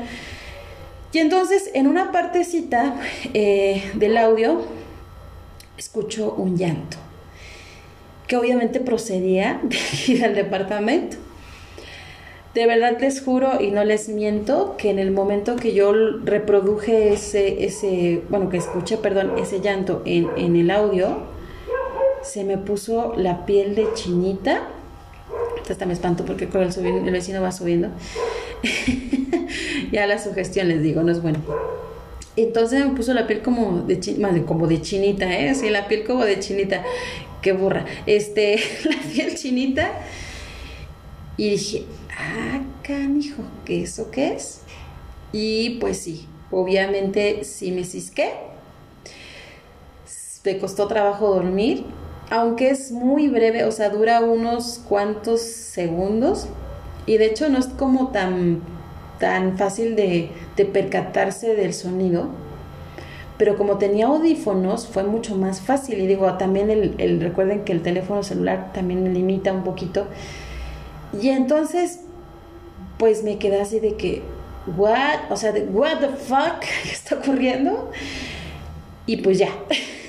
Y 1.12 1.18
entonces 1.18 1.70
en 1.72 1.86
una 1.86 2.12
partecita 2.12 3.00
eh, 3.32 3.82
del 3.94 4.18
audio 4.18 4.62
escucho 5.78 6.34
un 6.34 6.58
llanto, 6.58 6.98
que 8.26 8.36
obviamente 8.36 8.80
procedía 8.80 9.60
de 9.62 10.12
ir 10.12 10.24
al 10.24 10.34
departamento. 10.34 11.16
De 12.56 12.64
verdad 12.64 12.96
les 12.98 13.20
juro 13.20 13.60
y 13.60 13.70
no 13.70 13.84
les 13.84 14.08
miento 14.08 14.76
que 14.78 14.88
en 14.88 14.98
el 14.98 15.10
momento 15.10 15.56
que 15.56 15.74
yo 15.74 15.92
reproduje 16.24 17.12
ese, 17.12 17.66
ese 17.66 18.22
bueno, 18.30 18.48
que 18.48 18.56
escuché, 18.56 18.96
perdón, 18.96 19.32
ese 19.36 19.60
llanto 19.60 20.00
en, 20.06 20.30
en 20.38 20.56
el 20.56 20.70
audio, 20.70 21.18
se 22.22 22.44
me 22.44 22.56
puso 22.56 23.12
la 23.14 23.44
piel 23.44 23.74
de 23.74 23.86
chinita. 23.92 24.68
Hasta 25.68 25.84
me 25.84 25.92
espanto 25.92 26.24
porque 26.24 26.48
con 26.48 26.62
el, 26.62 26.70
el 26.86 27.10
vecino 27.10 27.42
va 27.42 27.52
subiendo. 27.52 27.88
ya 29.92 30.06
la 30.06 30.18
sugestión 30.18 30.68
les 30.68 30.82
digo, 30.82 31.02
no 31.02 31.12
es 31.12 31.20
bueno. 31.20 31.40
Entonces 32.36 32.86
me 32.86 32.94
puso 32.94 33.12
la 33.12 33.26
piel 33.26 33.42
como 33.42 33.82
de, 33.82 34.00
como 34.46 34.66
de 34.66 34.80
chinita, 34.80 35.30
¿eh? 35.30 35.54
Sí, 35.54 35.68
la 35.68 35.88
piel 35.88 36.04
como 36.04 36.24
de 36.24 36.40
chinita. 36.40 36.82
Qué 37.42 37.52
burra. 37.52 37.84
Este, 38.06 38.58
la 38.84 38.96
piel 39.12 39.34
chinita. 39.34 39.92
Y 41.36 41.50
dije, 41.50 41.84
ah, 42.18 42.60
canijo, 42.82 43.42
¿qué 43.64 43.82
eso 43.82 44.10
qué 44.10 44.34
es? 44.34 44.62
Y 45.32 45.78
pues 45.80 45.98
sí, 46.00 46.28
obviamente 46.50 47.44
sí 47.44 47.72
me 47.72 47.84
cisqué. 47.84 48.32
Me 50.44 50.58
costó 50.58 50.86
trabajo 50.86 51.34
dormir, 51.34 51.84
aunque 52.30 52.70
es 52.70 52.92
muy 52.92 53.28
breve, 53.28 53.64
o 53.64 53.72
sea, 53.72 53.90
dura 53.90 54.20
unos 54.20 54.80
cuantos 54.88 55.40
segundos. 55.42 56.46
Y 57.04 57.18
de 57.18 57.26
hecho 57.26 57.48
no 57.48 57.58
es 57.58 57.66
como 57.66 58.08
tan, 58.08 58.62
tan 59.18 59.58
fácil 59.58 59.96
de, 59.96 60.30
de 60.56 60.64
percatarse 60.64 61.54
del 61.54 61.74
sonido. 61.74 62.28
Pero 63.38 63.58
como 63.58 63.76
tenía 63.78 64.06
audífonos, 64.06 64.86
fue 64.86 65.02
mucho 65.02 65.36
más 65.36 65.60
fácil. 65.60 66.00
Y 66.00 66.06
digo, 66.06 66.32
también 66.34 66.70
el, 66.70 66.94
el 66.98 67.20
recuerden 67.20 67.64
que 67.64 67.72
el 67.72 67.82
teléfono 67.82 68.22
celular 68.22 68.72
también 68.72 69.02
me 69.02 69.10
limita 69.10 69.52
un 69.52 69.64
poquito. 69.64 70.06
Y 71.20 71.28
entonces 71.28 72.00
pues 72.98 73.22
me 73.22 73.38
quedé 73.38 73.60
así 73.60 73.80
de 73.80 73.96
que, 73.96 74.22
what, 74.76 75.30
o 75.30 75.36
sea, 75.36 75.52
de, 75.52 75.62
what 75.62 76.00
the 76.00 76.08
fuck, 76.08 76.60
¿qué 76.84 76.90
está 76.90 77.16
ocurriendo? 77.16 77.90
Y 79.06 79.18
pues 79.18 79.38
ya. 79.38 79.50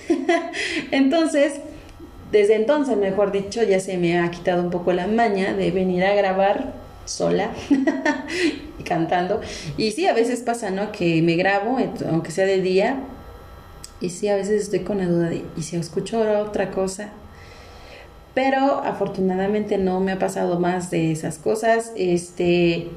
entonces, 0.92 1.62
desde 2.32 2.56
entonces, 2.56 2.98
mejor 2.98 3.32
dicho, 3.32 3.64
ya 3.64 3.80
se 3.80 3.98
me 3.98 4.20
ha 4.20 4.30
quitado 4.32 4.62
un 4.62 4.70
poco 4.70 4.94
la 4.94 5.08
maña 5.08 5.54
de 5.54 5.72
venir 5.72 6.04
a 6.04 6.14
grabar 6.14 6.74
sola 7.06 7.52
y 8.80 8.84
cantando. 8.84 9.42
Y 9.78 9.92
sí, 9.92 10.08
a 10.08 10.14
veces 10.14 10.42
pasa, 10.42 10.72
¿no? 10.72 10.92
Que 10.92 11.22
me 11.22 11.36
grabo, 11.36 11.78
aunque 12.10 12.32
sea 12.32 12.46
de 12.46 12.62
día, 12.62 13.00
y 14.00 14.10
sí, 14.10 14.28
a 14.28 14.36
veces 14.36 14.64
estoy 14.64 14.82
con 14.82 15.00
la 15.00 15.06
duda 15.06 15.30
de, 15.30 15.44
¿y 15.56 15.62
si 15.64 15.76
escucho 15.76 16.20
otra 16.42 16.72
cosa? 16.72 17.10
Pero 18.38 18.84
afortunadamente 18.84 19.80
no 19.80 20.00
me 20.00 20.12
ha 20.12 20.20
pasado 20.20 20.60
más 20.60 20.92
de 20.92 21.12
esas 21.12 21.40
cosas. 21.40 21.92
Este, 21.96 22.88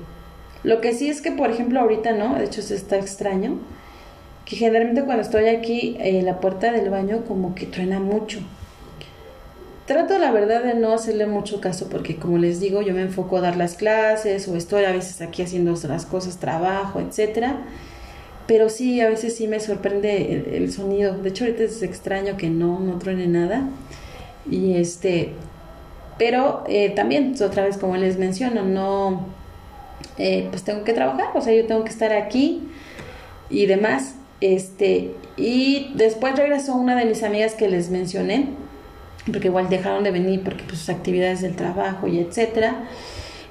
lo 0.65 0.83
que 0.83 0.93
sí 0.93 1.09
es 1.09 1.23
que, 1.23 1.33
por 1.33 1.51
ejemplo, 1.51 1.81
ahorita 1.81 2.13
no, 2.13 2.35
de 2.35 2.45
hecho 2.45 2.61
se 2.61 2.75
está 2.75 2.99
extraño, 2.99 3.59
que 4.45 4.57
generalmente 4.57 5.03
cuando 5.03 5.23
estoy 5.23 5.47
aquí, 5.47 5.97
eh, 5.99 6.21
la 6.21 6.41
puerta 6.41 6.71
del 6.73 6.91
baño 6.91 7.25
como 7.27 7.55
que 7.55 7.65
truena 7.65 8.01
mucho. 8.01 8.41
Trato 9.87 10.19
la 10.19 10.31
verdad 10.31 10.63
de 10.63 10.75
no 10.75 10.93
hacerle 10.93 11.25
mucho 11.25 11.59
caso 11.63 11.89
porque 11.89 12.17
como 12.17 12.37
les 12.37 12.61
digo, 12.61 12.83
yo 12.83 12.93
me 12.93 13.01
enfoco 13.01 13.39
a 13.39 13.41
dar 13.41 13.57
las 13.57 13.77
clases 13.77 14.47
o 14.47 14.57
estoy 14.57 14.85
a 14.85 14.93
veces 14.93 15.23
aquí 15.23 15.41
haciendo 15.41 15.73
otras 15.73 16.05
cosas, 16.05 16.37
trabajo, 16.37 17.01
etcétera. 17.01 17.63
Pero 18.47 18.69
sí, 18.69 19.01
a 19.01 19.09
veces 19.09 19.37
sí 19.37 19.49
me 19.49 19.59
sorprende 19.59 20.55
el, 20.55 20.71
sonido. 20.71 21.17
De 21.17 21.31
hecho, 21.31 21.45
ahorita 21.45 21.63
es 21.63 21.83
extraño 21.83 22.37
que 22.37 22.51
no, 22.51 22.79
no 22.79 22.99
truene 22.99 23.27
nada. 23.27 23.71
Y 24.49 24.77
este, 24.77 25.33
pero 26.19 26.65
eh, 26.69 26.91
también, 26.91 27.35
otra 27.43 27.65
vez 27.65 27.79
como 27.79 27.97
les 27.97 28.19
menciono, 28.19 28.63
no, 28.63 29.27
eh, 30.19 30.47
pues 30.51 30.63
tengo 30.63 30.85
que 30.85 30.93
trabajar, 30.93 31.29
o 31.35 31.41
sea, 31.41 31.55
yo 31.55 31.67
tengo 31.67 31.83
que 31.83 31.91
estar 31.91 32.13
aquí 32.13 32.69
y 33.49 33.67
demás. 33.67 34.17
Este, 34.41 35.15
y 35.37 35.93
después 35.95 36.37
regresó 36.37 36.75
una 36.75 36.95
de 36.97 37.05
mis 37.07 37.23
amigas 37.23 37.55
que 37.55 37.69
les 37.69 37.91
mencioné, 37.91 38.49
porque 39.31 39.49
igual 39.49 39.69
dejaron 39.69 40.05
de 40.05 40.11
venir 40.11 40.43
porque 40.45 40.65
pues, 40.65 40.81
sus 40.81 40.89
actividades 40.91 41.43
del 41.43 41.57
trabajo 41.57 42.07
y 42.07 42.19
etcétera. 42.19 42.85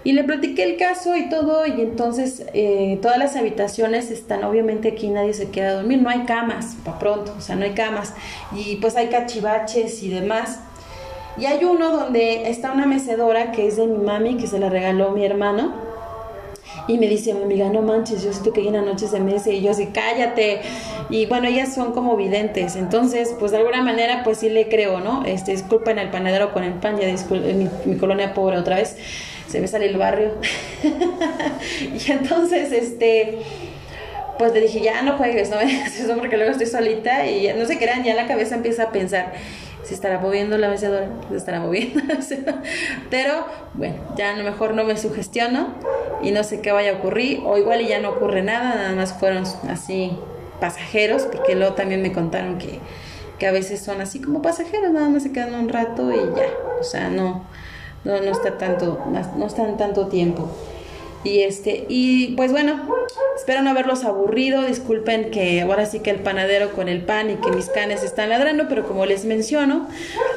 Y 0.03 0.13
le 0.13 0.23
platiqué 0.23 0.63
el 0.63 0.77
caso 0.77 1.15
y 1.17 1.27
todo, 1.27 1.65
y 1.65 1.81
entonces 1.81 2.45
eh, 2.53 2.99
todas 3.01 3.17
las 3.17 3.35
habitaciones 3.35 4.11
están, 4.11 4.45
obviamente 4.45 4.89
aquí 4.89 5.09
nadie 5.09 5.33
se 5.33 5.49
queda 5.49 5.71
a 5.71 5.73
dormir, 5.73 6.01
no 6.01 6.09
hay 6.09 6.23
camas, 6.23 6.77
para 6.85 6.99
pronto, 6.99 7.35
o 7.37 7.41
sea, 7.41 7.57
no 7.57 7.65
hay 7.65 7.71
camas, 7.71 8.13
y 8.55 8.77
pues 8.77 8.95
hay 8.95 9.07
cachivaches 9.07 10.01
y 10.03 10.09
demás. 10.09 10.59
Y 11.37 11.45
hay 11.45 11.63
uno 11.63 11.91
donde 11.91 12.49
está 12.49 12.71
una 12.71 12.85
mecedora 12.85 13.51
que 13.51 13.67
es 13.67 13.77
de 13.77 13.87
mi 13.87 13.97
mami, 13.97 14.37
que 14.37 14.47
se 14.47 14.59
la 14.59 14.69
regaló 14.69 15.11
mi 15.11 15.25
hermano, 15.25 15.89
y 16.89 16.97
me 16.97 17.07
dice 17.07 17.33
mi 17.35 17.43
amiga, 17.43 17.69
no 17.69 17.83
manches, 17.83 18.23
yo 18.23 18.31
siento 18.31 18.51
que 18.51 18.63
llena 18.63 18.81
noches 18.81 19.11
de 19.11 19.19
mesa 19.19 19.51
y 19.51 19.61
yo 19.61 19.71
así, 19.71 19.87
cállate. 19.93 20.61
Y 21.09 21.27
bueno, 21.27 21.47
ellas 21.47 21.73
son 21.73 21.93
como 21.93 22.17
videntes, 22.17 22.75
entonces 22.75 23.35
pues 23.39 23.51
de 23.51 23.57
alguna 23.57 23.83
manera 23.83 24.23
pues 24.23 24.39
sí 24.39 24.49
le 24.49 24.69
creo, 24.69 24.99
¿no? 24.99 25.23
Este, 25.25 25.51
disculpen 25.51 25.99
al 25.99 26.09
panadero 26.09 26.51
con 26.51 26.63
el 26.63 26.73
pan, 26.73 26.97
ya 26.99 27.05
disculpen, 27.05 27.69
mi, 27.85 27.95
colonia 27.97 28.33
pobre 28.33 28.57
otra 28.57 28.77
vez, 28.77 28.97
se 29.47 29.61
me 29.61 29.67
sale 29.67 29.85
el 29.85 29.97
barrio. 29.97 30.31
y 31.81 32.11
entonces, 32.11 32.71
este 32.71 33.37
pues 34.39 34.53
le 34.53 34.61
dije, 34.61 34.79
ya 34.79 35.01
no 35.01 35.17
juegues, 35.17 35.49
no 35.49 35.57
me 36.15 36.15
porque 36.15 36.37
luego 36.37 36.53
estoy 36.53 36.67
solita 36.67 37.27
y 37.27 37.53
no 37.53 37.65
se 37.65 37.77
crean, 37.77 38.03
ya 38.03 38.15
la 38.15 38.25
cabeza 38.25 38.55
empieza 38.55 38.83
a 38.83 38.91
pensar, 38.91 39.33
se 39.89 39.95
estará 39.95 40.19
moviendo 40.19 40.55
la 40.59 40.69
mecedora, 40.69 41.07
se 41.29 41.35
estará 41.35 41.59
moviendo 41.61 41.99
Pero 43.09 43.43
bueno, 43.73 43.95
ya 44.15 44.35
a 44.35 44.37
lo 44.37 44.43
mejor 44.43 44.75
no 44.75 44.83
me 44.83 44.95
sugestiono 44.95 45.69
y 46.21 46.29
no 46.29 46.43
sé 46.43 46.61
qué 46.61 46.71
vaya 46.71 46.91
a 46.91 46.93
ocurrir, 46.97 47.41
o 47.43 47.57
igual 47.57 47.81
y 47.81 47.87
ya 47.87 47.99
no 47.99 48.09
ocurre 48.11 48.43
nada, 48.43 48.75
nada 48.75 48.93
más 48.93 49.13
fueron 49.13 49.45
así 49.67 50.11
pasajeros, 50.59 51.23
porque 51.23 51.55
luego 51.55 51.73
también 51.73 52.03
me 52.03 52.13
contaron 52.13 52.59
que, 52.59 52.77
que 53.39 53.47
a 53.47 53.51
veces 53.51 53.81
son 53.81 53.99
así 53.99 54.21
como 54.21 54.43
pasajeros, 54.43 54.91
nada 54.91 55.09
más 55.09 55.23
se 55.23 55.31
quedan 55.31 55.55
un 55.55 55.69
rato 55.69 56.11
y 56.11 56.17
ya, 56.17 56.45
o 56.79 56.83
sea, 56.83 57.09
no, 57.09 57.45
no, 58.03 58.21
no 58.21 58.31
está 58.31 58.59
tanto, 58.59 59.03
no 59.37 59.47
están 59.47 59.75
tanto 59.75 60.07
tiempo. 60.07 60.51
Y 61.23 61.41
este, 61.41 61.85
y 61.89 62.35
pues 62.35 62.51
bueno, 62.51 62.79
espero 63.35 63.61
no 63.61 63.71
haberlos 63.71 64.03
aburrido. 64.05 64.63
Disculpen 64.63 65.31
que 65.31 65.61
ahora 65.61 65.85
sí 65.85 65.99
que 65.99 66.11
el 66.11 66.19
panadero 66.19 66.71
con 66.71 66.87
el 66.87 67.01
pan 67.03 67.29
y 67.29 67.35
que 67.35 67.51
mis 67.51 67.65
canes 67.65 68.03
están 68.03 68.29
ladrando, 68.29 68.67
pero 68.69 68.87
como 68.87 69.05
les 69.05 69.25
menciono, 69.25 69.87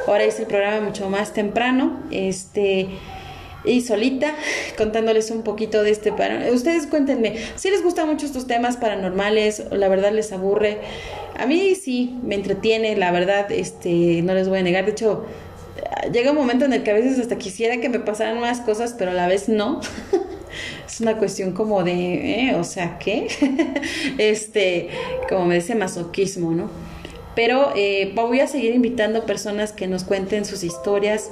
ahora 0.07 0.23
es 0.23 0.39
el 0.39 0.47
programa 0.47 0.81
mucho 0.81 1.09
más 1.09 1.33
temprano. 1.33 1.99
Este 2.11 2.89
y 3.65 3.81
solita 3.81 4.35
contándoles 4.77 5.31
un 5.31 5.43
poquito 5.43 5.83
de 5.83 5.91
este 5.91 6.11
para 6.11 6.51
ustedes 6.51 6.87
cuéntenme 6.87 7.37
si 7.55 7.69
les 7.69 7.81
gustan 7.81 8.09
mucho 8.09 8.25
estos 8.25 8.45
temas 8.45 8.77
paranormales 8.77 9.63
la 9.71 9.87
verdad 9.87 10.11
les 10.11 10.33
aburre 10.33 10.79
a 11.37 11.45
mí 11.45 11.73
sí 11.75 12.19
me 12.23 12.35
entretiene 12.35 12.97
la 12.97 13.11
verdad 13.11 13.49
este 13.51 14.21
no 14.21 14.33
les 14.33 14.49
voy 14.49 14.59
a 14.59 14.63
negar 14.63 14.83
de 14.85 14.91
hecho 14.91 15.25
llega 16.11 16.31
un 16.31 16.37
momento 16.37 16.65
en 16.65 16.73
el 16.73 16.83
que 16.83 16.91
a 16.91 16.93
veces 16.93 17.19
hasta 17.19 17.37
quisiera 17.37 17.77
que 17.77 17.89
me 17.89 17.99
pasaran 17.99 18.39
más 18.39 18.59
cosas 18.59 18.95
pero 18.97 19.11
a 19.11 19.13
la 19.13 19.27
vez 19.27 19.47
no 19.47 19.79
es 20.93 21.01
una 21.01 21.17
cuestión 21.17 21.53
como 21.53 21.83
de, 21.83 22.49
eh, 22.49 22.55
o 22.55 22.63
sea, 22.63 22.99
¿qué? 22.99 23.27
este, 24.19 24.89
como 25.27 25.45
me 25.45 25.55
dice 25.55 25.73
masoquismo, 25.73 26.51
¿no? 26.51 26.69
Pero 27.35 27.73
eh, 27.75 28.11
voy 28.13 28.41
a 28.41 28.47
seguir 28.47 28.75
invitando 28.75 29.25
personas 29.25 29.71
que 29.71 29.87
nos 29.87 30.03
cuenten 30.03 30.45
sus 30.45 30.63
historias. 30.63 31.31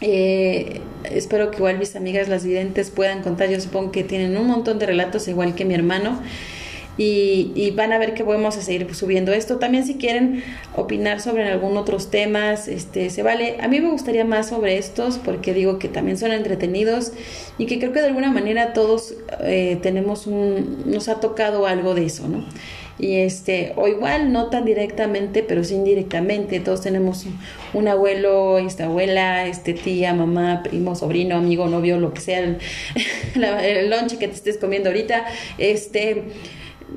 Eh, 0.00 0.80
espero 1.04 1.52
que 1.52 1.58
igual 1.58 1.78
mis 1.78 1.94
amigas 1.94 2.28
las 2.28 2.44
videntes 2.44 2.90
puedan 2.90 3.22
contar. 3.22 3.48
Yo 3.50 3.60
supongo 3.60 3.92
que 3.92 4.02
tienen 4.02 4.36
un 4.36 4.48
montón 4.48 4.80
de 4.80 4.86
relatos, 4.86 5.28
igual 5.28 5.54
que 5.54 5.64
mi 5.64 5.74
hermano 5.74 6.20
y, 6.98 7.70
van 7.74 7.92
a 7.92 7.98
ver 7.98 8.14
que 8.14 8.24
podemos 8.24 8.54
seguir 8.54 8.94
subiendo 8.94 9.32
esto. 9.32 9.58
También 9.58 9.84
si 9.84 9.94
quieren 9.94 10.42
opinar 10.76 11.20
sobre 11.20 11.48
algún 11.48 11.76
otros 11.76 12.10
temas, 12.10 12.68
este, 12.68 13.10
se 13.10 13.22
vale. 13.22 13.56
A 13.60 13.68
mí 13.68 13.80
me 13.80 13.90
gustaría 13.90 14.24
más 14.24 14.48
sobre 14.48 14.78
estos 14.78 15.18
porque 15.18 15.54
digo 15.54 15.78
que 15.78 15.88
también 15.88 16.18
son 16.18 16.32
entretenidos 16.32 17.12
y 17.58 17.66
que 17.66 17.78
creo 17.78 17.92
que 17.92 18.00
de 18.00 18.06
alguna 18.08 18.30
manera 18.30 18.72
todos 18.72 19.14
eh, 19.40 19.78
tenemos 19.82 20.26
un, 20.26 20.82
nos 20.86 21.08
ha 21.08 21.20
tocado 21.20 21.66
algo 21.66 21.94
de 21.94 22.06
eso, 22.06 22.28
¿no? 22.28 22.44
y 22.98 23.16
este 23.16 23.72
o 23.76 23.88
igual 23.88 24.32
no 24.32 24.50
tan 24.50 24.64
directamente 24.64 25.42
pero 25.42 25.64
sí 25.64 25.74
indirectamente 25.74 26.60
todos 26.60 26.82
tenemos 26.82 27.26
un 27.72 27.88
abuelo 27.88 28.58
esta 28.58 28.84
abuela 28.84 29.46
este 29.46 29.72
tía 29.72 30.12
mamá 30.12 30.62
primo 30.62 30.94
sobrino 30.94 31.36
amigo 31.36 31.66
novio 31.66 31.98
lo 31.98 32.12
que 32.12 32.20
sea 32.20 32.40
el, 32.40 32.58
el 33.34 33.90
lunch 33.90 34.18
que 34.18 34.28
te 34.28 34.34
estés 34.34 34.58
comiendo 34.58 34.90
ahorita 34.90 35.24
este 35.56 36.24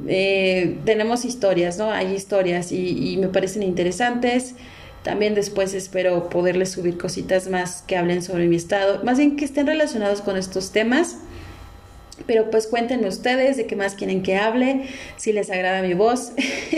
eh, 0.08 0.78
tenemos 0.86 1.26
historias, 1.26 1.78
¿no? 1.78 1.92
Hay 1.92 2.14
historias 2.14 2.72
y, 2.72 3.18
me 3.20 3.28
parecen 3.28 3.64
interesantes. 3.64 4.56
También 5.04 5.36
después 5.36 5.74
espero 5.74 6.30
poderles 6.30 6.72
subir 6.72 6.98
cositas 6.98 7.48
más 7.48 7.84
que 7.84 7.96
hablen 7.96 8.24
sobre 8.24 8.48
mi 8.48 8.56
estado, 8.56 9.04
más 9.04 9.20
bien 9.20 9.36
que 9.36 9.46
estén 9.46 9.68
relacionados 9.68 10.22
con 10.22 10.36
estos 10.36 10.72
temas. 10.72 11.18
Pero 12.26 12.50
pues 12.50 12.66
cuéntenme 12.66 13.08
ustedes 13.08 13.58
de 13.58 13.68
qué 13.68 13.76
más 13.76 13.94
quieren 13.94 14.24
que 14.24 14.38
hable, 14.38 14.88
si 15.18 15.32
les 15.32 15.52
agrada 15.52 15.82
mi 15.82 15.94
voz. 15.94 16.32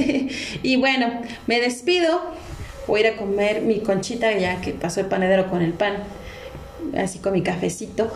y 0.64 0.76
bueno, 0.76 1.22
me 1.45 1.61
despido. 1.61 2.22
Voy 2.88 3.02
a 3.02 3.07
ir 3.07 3.14
a 3.14 3.18
comer 3.18 3.61
mi 3.61 3.80
conchita 3.80 4.31
ya 4.38 4.61
que 4.61 4.72
pasó 4.72 5.02
el 5.02 5.06
panadero 5.07 5.49
con 5.49 5.61
el 5.61 5.73
pan. 5.73 5.95
Así 6.98 7.19
con 7.19 7.34
mi 7.34 7.44
cafecito. 7.44 8.11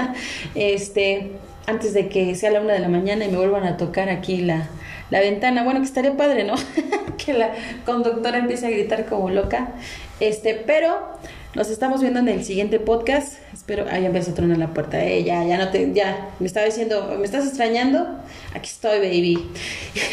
este, 0.54 1.32
antes 1.66 1.94
de 1.94 2.08
que 2.08 2.34
sea 2.34 2.50
la 2.50 2.60
una 2.60 2.72
de 2.72 2.80
la 2.80 2.88
mañana 2.88 3.24
y 3.24 3.28
me 3.28 3.36
vuelvan 3.36 3.64
a 3.64 3.76
tocar 3.76 4.08
aquí 4.08 4.38
la, 4.38 4.68
la 5.10 5.20
ventana. 5.20 5.64
Bueno, 5.64 5.80
que 5.80 5.86
estaría 5.86 6.16
padre, 6.16 6.44
¿no? 6.44 6.54
que 7.24 7.32
la 7.32 7.52
conductora 7.84 8.38
empiece 8.38 8.66
a 8.66 8.70
gritar 8.70 9.06
como 9.06 9.30
loca. 9.30 9.72
Este, 10.20 10.54
pero 10.54 11.16
nos 11.56 11.70
estamos 11.70 12.02
viendo 12.02 12.20
en 12.20 12.28
el 12.28 12.44
siguiente 12.44 12.78
podcast. 12.78 13.38
Espero. 13.52 13.86
Ah, 13.90 13.98
ya 13.98 14.08
empezó 14.08 14.30
a 14.30 14.34
tronar 14.34 14.58
la 14.58 14.74
puerta. 14.74 15.02
Eh, 15.02 15.24
ya, 15.24 15.42
ya 15.44 15.56
no 15.56 15.70
te. 15.70 15.92
Ya, 15.94 16.28
me 16.38 16.46
estaba 16.46 16.66
diciendo, 16.66 17.16
¿me 17.18 17.24
estás 17.24 17.46
extrañando? 17.46 18.06
Aquí 18.54 18.68
estoy, 18.68 18.98
baby. 18.98 19.50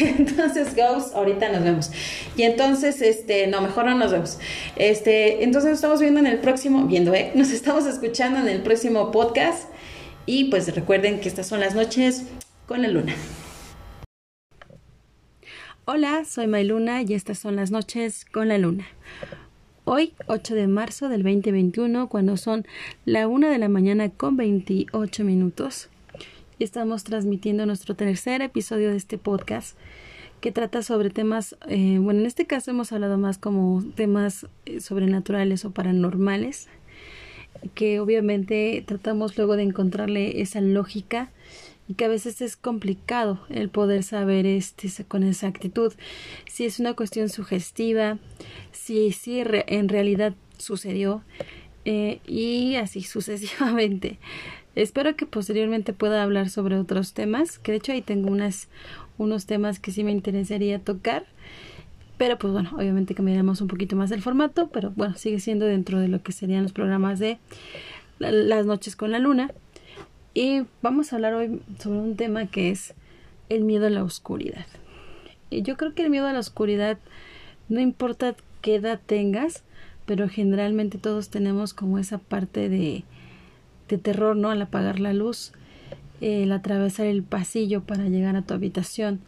entonces, 0.00 0.74
Ghost, 0.74 1.14
ahorita 1.14 1.50
nos 1.50 1.62
vemos. 1.62 1.90
Y 2.36 2.42
entonces, 2.44 3.02
este, 3.02 3.46
no, 3.46 3.60
mejor 3.60 3.84
no 3.84 3.94
nos 3.94 4.10
vemos. 4.10 4.38
Este, 4.76 5.44
entonces 5.44 5.70
nos 5.70 5.78
estamos 5.78 6.00
viendo 6.00 6.18
en 6.18 6.26
el 6.26 6.38
próximo. 6.38 6.86
Viendo, 6.86 7.14
¿eh? 7.14 7.30
Nos 7.34 7.50
estamos 7.50 7.86
escuchando 7.86 8.40
en 8.40 8.48
el 8.48 8.62
próximo 8.62 9.10
podcast. 9.10 9.68
Y 10.26 10.44
pues 10.44 10.74
recuerden 10.74 11.20
que 11.20 11.28
estas 11.28 11.46
son 11.46 11.60
las 11.60 11.74
noches 11.74 12.26
con 12.66 12.80
la 12.80 12.88
luna. 12.88 13.14
Hola, 15.84 16.24
soy 16.24 16.46
Mayluna 16.46 17.02
y 17.02 17.12
estas 17.12 17.38
son 17.38 17.56
las 17.56 17.70
noches 17.70 18.24
con 18.24 18.48
la 18.48 18.56
luna. 18.56 18.86
Hoy, 19.84 20.14
8 20.28 20.54
de 20.54 20.66
marzo 20.66 21.10
del 21.10 21.22
2021, 21.22 22.08
cuando 22.08 22.38
son 22.38 22.66
la 23.04 23.28
1 23.28 23.50
de 23.50 23.58
la 23.58 23.68
mañana 23.68 24.08
con 24.08 24.38
28 24.38 25.24
minutos, 25.24 25.90
estamos 26.58 27.04
transmitiendo 27.04 27.66
nuestro 27.66 27.94
tercer 27.94 28.40
episodio 28.40 28.90
de 28.90 28.96
este 28.96 29.18
podcast 29.18 29.76
que 30.40 30.52
trata 30.52 30.82
sobre 30.82 31.10
temas, 31.10 31.54
eh, 31.68 31.98
bueno, 32.00 32.20
en 32.20 32.26
este 32.26 32.46
caso 32.46 32.70
hemos 32.70 32.92
hablado 32.92 33.18
más 33.18 33.36
como 33.36 33.84
temas 33.94 34.46
eh, 34.64 34.80
sobrenaturales 34.80 35.66
o 35.66 35.72
paranormales 35.72 36.68
que 37.74 38.00
obviamente 38.00 38.82
tratamos 38.86 39.36
luego 39.36 39.56
de 39.56 39.62
encontrarle 39.62 40.40
esa 40.40 40.60
lógica 40.60 41.30
y 41.88 41.94
que 41.94 42.04
a 42.04 42.08
veces 42.08 42.40
es 42.40 42.56
complicado 42.56 43.40
el 43.50 43.68
poder 43.68 44.02
saber 44.02 44.46
este 44.46 44.88
con 45.04 45.22
exactitud 45.22 45.92
si 46.46 46.64
es 46.64 46.80
una 46.80 46.94
cuestión 46.94 47.28
sugestiva, 47.28 48.18
si, 48.72 49.12
si 49.12 49.42
en 49.44 49.88
realidad 49.88 50.34
sucedió 50.58 51.22
eh, 51.84 52.20
y 52.26 52.76
así 52.76 53.02
sucesivamente. 53.02 54.18
Espero 54.74 55.14
que 55.14 55.26
posteriormente 55.26 55.92
pueda 55.92 56.22
hablar 56.22 56.50
sobre 56.50 56.76
otros 56.76 57.12
temas, 57.12 57.58
que 57.58 57.72
de 57.72 57.78
hecho 57.78 57.92
ahí 57.92 58.02
tengo 58.02 58.28
unas, 58.28 58.68
unos 59.18 59.46
temas 59.46 59.78
que 59.78 59.92
sí 59.92 60.02
me 60.02 60.10
interesaría 60.10 60.80
tocar. 60.80 61.26
Pero 62.16 62.38
pues 62.38 62.52
bueno, 62.52 62.70
obviamente 62.76 63.14
cambiaremos 63.14 63.60
un 63.60 63.68
poquito 63.68 63.96
más 63.96 64.10
el 64.10 64.22
formato, 64.22 64.68
pero 64.68 64.92
bueno, 64.96 65.16
sigue 65.16 65.40
siendo 65.40 65.66
dentro 65.66 65.98
de 65.98 66.08
lo 66.08 66.22
que 66.22 66.32
serían 66.32 66.62
los 66.62 66.72
programas 66.72 67.18
de 67.18 67.38
las 68.18 68.66
noches 68.66 68.96
con 68.96 69.10
la 69.10 69.18
luna. 69.18 69.50
Y 70.32 70.62
vamos 70.82 71.12
a 71.12 71.16
hablar 71.16 71.34
hoy 71.34 71.60
sobre 71.78 71.98
un 71.98 72.16
tema 72.16 72.46
que 72.46 72.70
es 72.70 72.94
el 73.48 73.64
miedo 73.64 73.86
a 73.86 73.90
la 73.90 74.04
oscuridad. 74.04 74.66
Y 75.50 75.62
yo 75.62 75.76
creo 75.76 75.94
que 75.94 76.02
el 76.02 76.10
miedo 76.10 76.26
a 76.26 76.32
la 76.32 76.38
oscuridad, 76.38 76.98
no 77.68 77.80
importa 77.80 78.34
qué 78.60 78.76
edad 78.76 79.00
tengas, 79.04 79.62
pero 80.06 80.28
generalmente 80.28 80.98
todos 80.98 81.30
tenemos 81.30 81.74
como 81.74 81.98
esa 81.98 82.18
parte 82.18 82.68
de, 82.68 83.04
de 83.88 83.98
terror, 83.98 84.36
¿no? 84.36 84.50
Al 84.50 84.62
apagar 84.62 85.00
la 85.00 85.12
luz, 85.12 85.52
el 86.20 86.50
atravesar 86.52 87.06
el 87.06 87.22
pasillo 87.22 87.82
para 87.82 88.08
llegar 88.08 88.36
a 88.36 88.42
tu 88.42 88.54
habitación, 88.54 89.20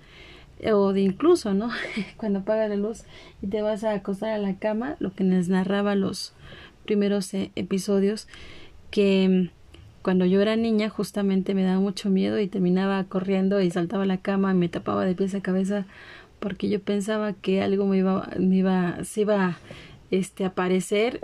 o 0.64 0.92
de 0.92 1.00
incluso, 1.02 1.54
¿no? 1.54 1.70
Cuando 2.16 2.40
apagas 2.40 2.68
la 2.68 2.76
luz 2.76 3.04
y 3.42 3.46
te 3.48 3.62
vas 3.62 3.84
a 3.84 3.92
acostar 3.92 4.30
a 4.30 4.38
la 4.38 4.56
cama, 4.56 4.96
lo 4.98 5.12
que 5.12 5.24
nos 5.24 5.48
narraba 5.48 5.94
los 5.94 6.32
primeros 6.84 7.32
eh, 7.34 7.50
episodios, 7.56 8.28
que 8.90 9.50
mm, 9.50 9.56
cuando 10.02 10.24
yo 10.24 10.40
era 10.40 10.56
niña 10.56 10.88
justamente 10.88 11.52
me 11.52 11.64
daba 11.64 11.80
mucho 11.80 12.10
miedo 12.10 12.38
y 12.38 12.46
terminaba 12.46 13.02
corriendo 13.04 13.60
y 13.60 13.70
saltaba 13.70 14.04
a 14.04 14.06
la 14.06 14.18
cama 14.18 14.52
y 14.52 14.54
me 14.54 14.68
tapaba 14.68 15.04
de 15.04 15.14
pies 15.14 15.34
a 15.34 15.40
cabeza 15.40 15.84
porque 16.38 16.68
yo 16.68 16.80
pensaba 16.80 17.32
que 17.32 17.62
algo 17.62 17.86
me 17.86 17.98
iba, 17.98 18.30
me 18.38 18.56
iba, 18.56 19.02
se 19.04 19.22
iba 19.22 19.58
este, 20.10 20.44
aparecer 20.44 21.20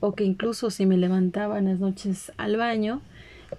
o 0.00 0.14
que 0.14 0.24
incluso 0.24 0.70
si 0.70 0.86
me 0.86 0.96
levantaba 0.96 1.58
en 1.58 1.66
las 1.66 1.80
noches 1.80 2.32
al 2.38 2.56
baño 2.56 3.02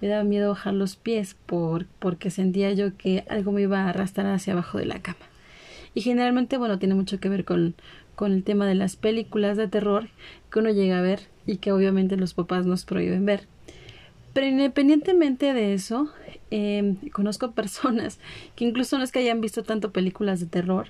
me 0.00 0.08
daba 0.08 0.24
miedo 0.24 0.50
bajar 0.50 0.74
los 0.74 0.96
pies 0.96 1.36
por, 1.46 1.86
porque 1.98 2.30
sentía 2.30 2.72
yo 2.72 2.96
que 2.96 3.24
algo 3.28 3.52
me 3.52 3.62
iba 3.62 3.80
a 3.80 3.88
arrastrar 3.90 4.26
hacia 4.26 4.52
abajo 4.52 4.78
de 4.78 4.86
la 4.86 5.00
cama. 5.00 5.18
Y 5.94 6.02
generalmente, 6.02 6.58
bueno, 6.58 6.78
tiene 6.78 6.94
mucho 6.94 7.20
que 7.20 7.28
ver 7.28 7.44
con, 7.44 7.74
con 8.14 8.32
el 8.32 8.44
tema 8.44 8.66
de 8.66 8.74
las 8.74 8.96
películas 8.96 9.56
de 9.56 9.68
terror 9.68 10.08
que 10.50 10.58
uno 10.58 10.70
llega 10.70 10.98
a 10.98 11.02
ver 11.02 11.20
y 11.46 11.58
que 11.58 11.72
obviamente 11.72 12.16
los 12.16 12.34
papás 12.34 12.66
nos 12.66 12.84
prohíben 12.84 13.24
ver. 13.24 13.46
Pero 14.32 14.48
independientemente 14.48 15.54
de 15.54 15.72
eso, 15.72 16.10
eh, 16.50 16.96
conozco 17.12 17.50
personas 17.52 18.18
que 18.54 18.64
incluso 18.64 18.98
no 18.98 19.04
es 19.04 19.12
que 19.12 19.20
hayan 19.20 19.40
visto 19.40 19.62
tanto 19.62 19.92
películas 19.92 20.40
de 20.40 20.46
terror, 20.46 20.88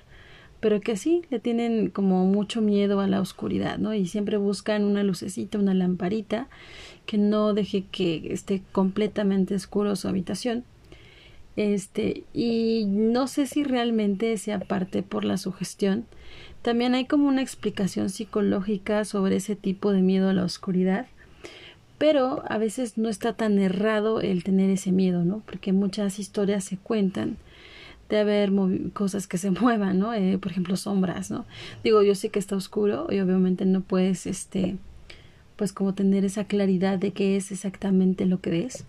pero 0.59 0.81
que 0.81 0.97
sí 0.97 1.21
le 1.29 1.39
tienen 1.39 1.89
como 1.89 2.25
mucho 2.25 2.61
miedo 2.61 2.99
a 2.99 3.07
la 3.07 3.21
oscuridad, 3.21 3.77
¿no? 3.77 3.93
Y 3.93 4.07
siempre 4.07 4.37
buscan 4.37 4.83
una 4.83 5.03
lucecita, 5.03 5.59
una 5.59 5.73
lamparita 5.73 6.47
que 7.05 7.17
no 7.17 7.53
deje 7.53 7.85
que 7.91 8.33
esté 8.33 8.63
completamente 8.71 9.55
oscuro 9.55 9.95
su 9.95 10.07
habitación. 10.07 10.63
Este, 11.55 12.23
y 12.33 12.85
no 12.87 13.27
sé 13.27 13.47
si 13.47 13.63
realmente 13.63 14.37
sea 14.37 14.59
parte 14.59 15.03
por 15.03 15.25
la 15.25 15.37
sugestión. 15.37 16.05
También 16.61 16.95
hay 16.95 17.05
como 17.05 17.27
una 17.27 17.41
explicación 17.41 18.09
psicológica 18.09 19.05
sobre 19.05 19.37
ese 19.37 19.55
tipo 19.55 19.91
de 19.91 20.01
miedo 20.01 20.29
a 20.29 20.33
la 20.33 20.43
oscuridad. 20.43 21.07
Pero 21.97 22.43
a 22.47 22.59
veces 22.59 22.97
no 22.97 23.09
está 23.09 23.33
tan 23.33 23.57
errado 23.57 24.21
el 24.21 24.43
tener 24.43 24.69
ese 24.69 24.91
miedo, 24.91 25.23
¿no? 25.23 25.41
Porque 25.45 25.73
muchas 25.73 26.19
historias 26.19 26.63
se 26.63 26.77
cuentan 26.77 27.37
de 28.09 28.19
haber 28.19 28.51
cosas 28.93 29.27
que 29.27 29.37
se 29.37 29.51
muevan, 29.61 29.99
¿no? 29.99 30.13
Eh, 30.13 30.37
por 30.37 30.51
ejemplo, 30.51 30.75
sombras, 30.77 31.31
¿no? 31.31 31.45
Digo, 31.83 32.03
yo 32.03 32.15
sé 32.15 32.29
que 32.29 32.39
está 32.39 32.55
oscuro 32.55 33.07
y 33.09 33.19
obviamente 33.19 33.65
no 33.65 33.81
puedes, 33.81 34.25
este, 34.25 34.77
pues 35.55 35.73
como 35.73 35.93
tener 35.93 36.25
esa 36.25 36.45
claridad 36.45 36.99
de 36.99 37.11
qué 37.11 37.35
es 37.35 37.51
exactamente 37.51 38.25
lo 38.25 38.39
que 38.39 38.49
ves. 38.51 38.85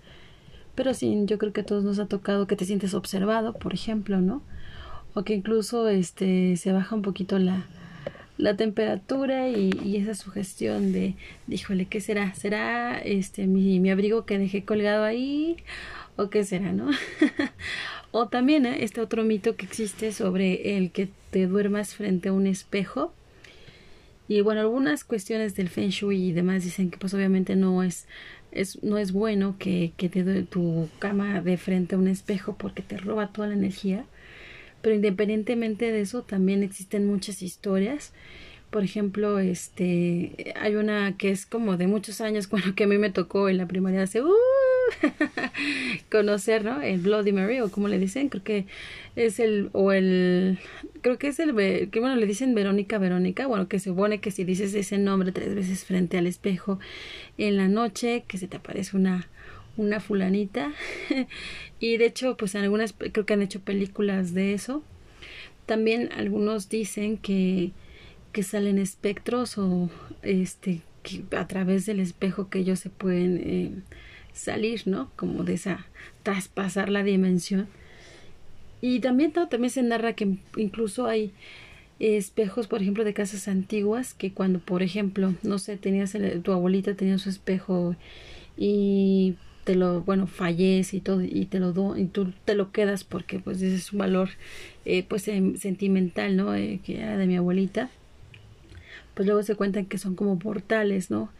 Pero 0.75 0.95
sí, 0.95 1.23
yo 1.25 1.39
creo 1.39 1.53
que 1.53 1.63
a 1.63 1.67
todos 1.67 1.83
nos 1.83 1.99
ha 1.99 2.07
tocado 2.07 2.47
que 2.47 2.57
te 2.57 2.65
sientes 2.65 2.95
observado, 2.95 3.53
por 3.55 3.75
ejemplo, 3.75 4.21
¿no? 4.21 4.43
O 5.15 5.25
que 5.25 5.35
incluso, 5.35 5.89
este, 5.89 6.57
se 6.57 6.73
baja 6.73 6.95
un 6.95 7.03
poquito 7.03 7.39
la, 7.39 7.65
la 8.37 8.57
temperatura 8.57 9.49
y, 9.49 9.71
y, 9.85 9.97
esa 9.97 10.15
sugestión 10.15 10.93
de, 10.93 11.17
híjole, 11.49 11.87
¿qué 11.87 12.01
será? 12.01 12.33
¿Será 12.35 12.99
este 12.99 13.47
mi, 13.49 13.81
mi 13.81 13.91
abrigo 13.91 14.25
que 14.25 14.39
dejé 14.39 14.65
colgado 14.65 15.05
ahí? 15.05 15.57
¿O 16.17 16.31
qué 16.31 16.45
será, 16.45 16.73
no? 16.73 16.91
O 18.21 18.27
también 18.27 18.67
¿eh? 18.67 18.79
este 18.83 19.01
otro 19.01 19.23
mito 19.23 19.55
que 19.55 19.65
existe 19.65 20.11
sobre 20.11 20.77
el 20.77 20.91
que 20.91 21.09
te 21.31 21.47
duermas 21.47 21.95
frente 21.95 22.31
a 22.31 22.33
un 22.33 22.49
espejo. 22.49 23.13
Y 24.27 24.41
bueno, 24.41 24.61
algunas 24.61 25.05
cuestiones 25.05 25.55
del 25.55 25.69
Feng 25.69 25.91
Shui 25.91 26.31
y 26.31 26.33
demás 26.33 26.65
dicen 26.65 26.91
que 26.91 26.99
pues 26.99 27.15
obviamente 27.15 27.55
no 27.55 27.85
es, 27.85 28.09
es 28.51 28.83
no 28.83 28.99
es 28.99 29.13
bueno 29.13 29.55
que, 29.61 29.93
que 29.97 30.09
te 30.09 30.43
tu 30.43 30.89
cama 30.99 31.41
de 31.43 31.57
frente 31.59 31.95
a 31.95 31.99
un 31.99 32.09
espejo 32.09 32.57
porque 32.59 32.83
te 32.83 32.97
roba 32.97 33.29
toda 33.29 33.47
la 33.47 33.55
energía. 33.55 34.05
Pero 34.83 34.97
independientemente 34.97 35.93
de 35.93 36.01
eso, 36.01 36.23
también 36.23 36.65
existen 36.65 37.07
muchas 37.07 37.41
historias. 37.41 38.13
Por 38.71 38.83
ejemplo, 38.83 39.39
este 39.39 40.55
hay 40.61 40.75
una 40.75 41.17
que 41.17 41.31
es 41.31 41.47
como 41.47 41.77
de 41.77 41.87
muchos 41.87 42.21
años, 42.21 42.49
cuando 42.49 42.75
que 42.75 42.83
a 42.83 42.89
mí 42.89 42.99
me 42.99 43.11
tocó 43.11 43.49
en 43.49 43.59
la 43.59 43.69
primaria 43.69 44.03
hace 44.03 44.23
uh, 44.23 44.29
conocer, 46.11 46.65
¿no? 46.65 46.81
El 46.83 47.01
Bloody 47.01 47.33
Mary 47.33 47.61
o 47.61 47.71
como 47.71 47.89
le 47.89 47.99
dicen, 47.99 48.29
creo 48.29 48.43
que 48.43 48.67
es 49.17 49.41
el 49.41 49.71
o 49.73 49.93
el 49.93 50.59
creo 51.03 51.19
que 51.19 51.29
es 51.29 51.39
el 51.39 51.55
que 51.91 52.01
bueno, 52.01 52.17
le 52.17 52.27
dicen 52.27 52.55
Verónica 52.55 52.99
Verónica, 52.99 53.47
bueno, 53.47 53.69
que 53.69 53.79
se 53.79 53.91
supone 53.91 54.21
que 54.21 54.31
si 54.31 54.45
dices 54.45 54.75
ese 54.75 54.99
nombre 54.99 55.33
tres 55.33 55.55
veces 55.55 55.85
frente 55.85 56.19
al 56.19 56.27
espejo 56.27 56.79
en 57.37 57.57
la 57.57 57.69
noche 57.69 58.25
que 58.27 58.39
se 58.39 58.49
te 58.49 58.57
aparece 58.57 58.97
una 58.97 59.29
una 59.77 60.01
fulanita 60.01 60.73
y 61.81 61.97
de 61.99 62.07
hecho 62.07 62.37
pues 62.37 62.55
en 62.55 62.63
algunas 62.63 62.93
creo 62.93 63.25
que 63.25 63.33
han 63.33 63.43
hecho 63.43 63.61
películas 63.61 64.35
de 64.35 64.55
eso. 64.55 64.83
También 65.67 66.11
algunos 66.17 66.69
dicen 66.69 67.19
que 67.19 67.73
que 68.33 68.43
salen 68.43 68.79
espectros 68.79 69.59
o 69.59 69.91
este 70.23 70.83
que 71.03 71.25
a 71.37 71.47
través 71.47 71.87
del 71.87 72.01
espejo 72.01 72.49
que 72.49 72.59
ellos 72.59 72.81
se 72.81 72.91
pueden 72.91 73.41
eh, 73.45 73.71
salir, 74.33 74.83
¿no? 74.87 75.11
Como 75.17 75.45
de 75.45 75.55
esa, 75.55 75.87
traspasar 76.23 76.89
la 76.89 77.03
dimensión. 77.03 77.69
Y 78.81 79.01
también, 79.01 79.33
también 79.33 79.71
se 79.71 79.83
narra 79.83 80.13
que 80.13 80.37
incluso 80.57 81.07
hay 81.07 81.33
espejos, 81.99 82.69
por 82.69 82.81
ejemplo, 82.81 83.05
de 83.05 83.15
casas 83.15 83.49
antiguas, 83.49 84.15
que 84.15 84.33
cuando, 84.33 84.61
por 84.61 84.83
ejemplo, 84.83 85.35
no 85.43 85.59
sé, 85.59 85.77
tenías 85.77 86.17
tu 86.43 86.53
abuelita 86.53 86.95
tenía 86.95 87.19
su 87.19 87.29
espejo 87.29 87.97
y 88.57 89.35
te 89.65 89.75
lo, 89.75 90.01
bueno, 90.03 90.27
fallece 90.27 90.97
y 90.97 91.01
todo, 91.01 91.23
y 91.23 91.45
te 91.47 91.59
lo 91.59 91.73
do, 91.73 91.97
y 91.97 92.07
tú 92.07 92.33
te 92.45 92.55
lo 92.55 92.73
quedas 92.73 93.05
porque 93.05 93.39
pues 93.39 93.61
ese 93.61 93.77
es 93.77 93.93
un 93.93 93.99
valor, 93.99 94.31
eh, 94.85 95.05
pues 95.07 95.23
sentimental, 95.23 96.37
¿no? 96.37 96.55
Eh, 96.55 96.81
que 96.85 96.99
de 97.05 97.27
mi 97.27 97.37
abuelita. 97.37 97.91
Pues 99.15 99.27
luego 99.27 99.43
se 99.43 99.57
cuentan 99.57 99.87
que 99.87 99.99
son 99.99 100.15
como 100.15 100.39
portales, 100.39 101.11
¿no? 101.11 101.31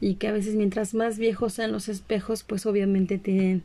Y 0.00 0.14
que 0.14 0.28
a 0.28 0.32
veces 0.32 0.54
mientras 0.54 0.94
más 0.94 1.18
viejos 1.18 1.54
sean 1.54 1.72
los 1.72 1.88
espejos 1.88 2.42
pues 2.42 2.66
obviamente 2.66 3.18
tienen 3.18 3.62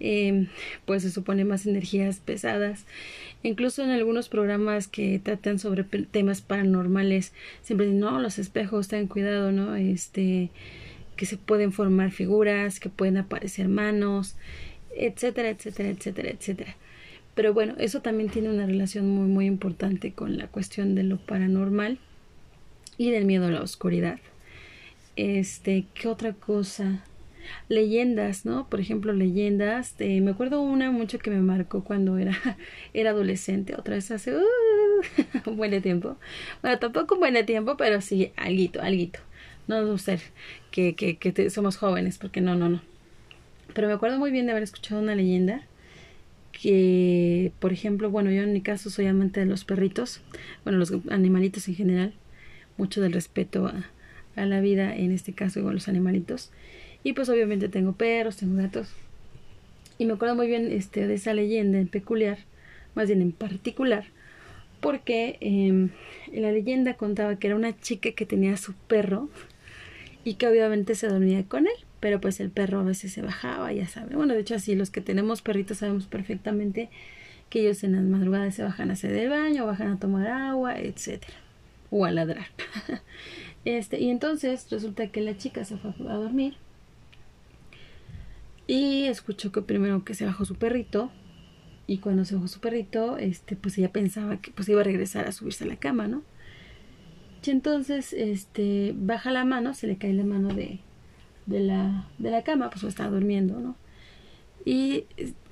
eh, 0.00 0.46
pues 0.86 1.02
se 1.02 1.10
supone 1.10 1.44
más 1.44 1.66
energías 1.66 2.20
pesadas. 2.20 2.84
Incluso 3.42 3.82
en 3.82 3.90
algunos 3.90 4.28
programas 4.28 4.86
que 4.88 5.18
tratan 5.18 5.58
sobre 5.58 5.84
temas 5.84 6.40
paranormales 6.40 7.32
siempre 7.62 7.86
dicen 7.86 8.00
no 8.00 8.20
los 8.20 8.38
espejos 8.38 8.88
ten 8.88 9.06
cuidado 9.06 9.52
no 9.52 9.74
este 9.76 10.50
que 11.16 11.26
se 11.26 11.36
pueden 11.36 11.72
formar 11.72 12.12
figuras 12.12 12.78
que 12.78 12.88
pueden 12.88 13.16
aparecer 13.16 13.68
manos 13.68 14.36
etcétera 14.96 15.50
etcétera 15.50 15.88
etcétera 15.90 16.30
etcétera 16.30 16.76
pero 17.34 17.52
bueno 17.52 17.74
eso 17.78 18.02
también 18.02 18.30
tiene 18.30 18.50
una 18.50 18.66
relación 18.66 19.08
muy 19.08 19.28
muy 19.28 19.46
importante 19.46 20.12
con 20.12 20.38
la 20.38 20.46
cuestión 20.46 20.94
de 20.94 21.02
lo 21.02 21.18
paranormal 21.18 21.98
y 22.98 23.10
del 23.10 23.24
miedo 23.24 23.46
a 23.46 23.50
la 23.50 23.62
oscuridad 23.62 24.20
este, 25.18 25.86
¿qué 25.94 26.06
otra 26.06 26.32
cosa? 26.32 27.02
Leyendas, 27.68 28.46
¿no? 28.46 28.68
Por 28.68 28.78
ejemplo, 28.78 29.12
leyendas. 29.12 29.96
me 29.98 30.30
acuerdo 30.30 30.60
una 30.60 30.92
mucho 30.92 31.18
que 31.18 31.30
me 31.30 31.40
marcó 31.40 31.82
cuando 31.82 32.18
era, 32.18 32.32
era 32.94 33.10
adolescente, 33.10 33.74
otra 33.76 33.96
vez 33.96 34.10
hace 34.12 34.36
uh, 34.36 34.40
un 35.46 35.56
buen 35.56 35.82
tiempo. 35.82 36.16
Bueno, 36.62 36.78
tampoco 36.78 37.14
un 37.14 37.20
buen 37.20 37.46
tiempo, 37.46 37.76
pero 37.76 38.00
sí, 38.00 38.32
alguito, 38.36 38.80
alguito. 38.80 39.18
No 39.66 39.98
ser 39.98 40.20
que, 40.70 40.94
que, 40.94 41.18
que 41.18 41.50
somos 41.50 41.76
jóvenes, 41.76 42.16
porque 42.18 42.40
no, 42.40 42.54
no, 42.54 42.68
no. 42.68 42.80
Pero 43.74 43.88
me 43.88 43.94
acuerdo 43.94 44.18
muy 44.18 44.30
bien 44.30 44.46
de 44.46 44.52
haber 44.52 44.62
escuchado 44.62 45.02
una 45.02 45.16
leyenda 45.16 45.62
que, 46.52 47.52
por 47.58 47.72
ejemplo, 47.72 48.08
bueno, 48.08 48.30
yo 48.30 48.42
en 48.42 48.52
mi 48.52 48.62
caso 48.62 48.88
soy 48.88 49.06
amante 49.06 49.40
de 49.40 49.46
los 49.46 49.64
perritos, 49.64 50.20
bueno, 50.64 50.78
los 50.78 50.92
animalitos 51.10 51.66
en 51.68 51.74
general, 51.74 52.14
mucho 52.76 53.00
del 53.00 53.12
respeto 53.12 53.66
a, 53.66 53.90
a 54.38 54.46
la 54.46 54.60
vida, 54.60 54.94
en 54.96 55.12
este 55.12 55.32
caso 55.32 55.62
con 55.62 55.74
los 55.74 55.88
animalitos. 55.88 56.50
Y 57.04 57.12
pues 57.12 57.28
obviamente 57.28 57.68
tengo 57.68 57.92
perros, 57.92 58.36
tengo 58.36 58.60
gatos. 58.60 58.88
Y 59.98 60.06
me 60.06 60.14
acuerdo 60.14 60.36
muy 60.36 60.46
bien 60.46 60.70
este, 60.70 61.06
de 61.06 61.14
esa 61.14 61.34
leyenda 61.34 61.78
en 61.78 61.88
peculiar, 61.88 62.38
más 62.94 63.08
bien 63.08 63.20
en 63.20 63.32
particular, 63.32 64.04
porque 64.80 65.38
em, 65.40 65.90
la 66.32 66.52
leyenda 66.52 66.94
contaba 66.94 67.36
que 67.36 67.48
era 67.48 67.56
una 67.56 67.78
chica 67.78 68.12
que 68.12 68.26
tenía 68.26 68.56
su 68.56 68.74
perro 68.74 69.28
y 70.24 70.34
que 70.34 70.46
obviamente 70.46 70.94
se 70.94 71.08
dormía 71.08 71.44
con 71.44 71.66
él. 71.66 71.72
pero 72.00 72.20
pues 72.20 72.38
el 72.38 72.50
perro 72.50 72.78
a 72.78 72.84
veces 72.84 73.12
se 73.12 73.22
bajaba, 73.22 73.72
ya 73.72 73.88
saben. 73.88 74.16
Bueno, 74.16 74.34
de 74.34 74.40
hecho 74.40 74.54
así 74.54 74.76
los 74.76 74.90
que 74.90 75.00
tenemos 75.00 75.42
perritos 75.42 75.78
sabemos 75.78 76.06
perfectamente 76.06 76.90
que 77.50 77.60
ellos 77.62 77.82
en 77.82 77.92
las 77.92 78.04
madrugadas 78.04 78.54
se 78.54 78.62
bajan 78.62 78.90
a 78.90 78.92
hacer 78.92 79.12
el 79.14 79.30
baño, 79.30 79.66
bajan 79.66 79.88
a 79.88 79.98
tomar 79.98 80.28
agua, 80.28 80.78
etcétera, 80.78 81.34
o 81.90 82.04
a 82.04 82.12
ladrar. 82.12 82.46
este, 83.76 84.00
y 84.00 84.08
entonces 84.08 84.66
resulta 84.70 85.08
que 85.08 85.20
la 85.20 85.36
chica 85.36 85.64
se 85.64 85.76
fue 85.76 85.92
a 86.08 86.14
dormir 86.14 86.56
y 88.66 89.04
escuchó 89.04 89.52
que 89.52 89.60
primero 89.60 90.04
que 90.04 90.14
se 90.14 90.24
bajó 90.24 90.46
su 90.46 90.54
perrito 90.54 91.10
y 91.86 91.98
cuando 91.98 92.24
se 92.24 92.34
bajó 92.34 92.48
su 92.48 92.60
perrito, 92.60 93.18
este, 93.18 93.56
pues 93.56 93.76
ella 93.76 93.92
pensaba 93.92 94.40
que 94.40 94.52
pues 94.52 94.68
iba 94.70 94.80
a 94.80 94.84
regresar 94.84 95.26
a 95.26 95.32
subirse 95.32 95.64
a 95.64 95.66
la 95.66 95.76
cama, 95.76 96.08
¿no? 96.08 96.22
Y 97.44 97.50
entonces, 97.50 98.12
este, 98.14 98.94
baja 98.96 99.30
la 99.30 99.44
mano, 99.44 99.72
se 99.74 99.86
le 99.86 99.96
cae 99.96 100.12
la 100.12 100.24
mano 100.24 100.48
de, 100.54 100.80
de 101.46 101.60
la, 101.60 102.08
de 102.18 102.30
la 102.30 102.44
cama, 102.44 102.70
pues 102.70 102.84
estaba 102.84 103.10
durmiendo, 103.10 103.60
¿no? 103.60 103.76
Y 104.64 105.04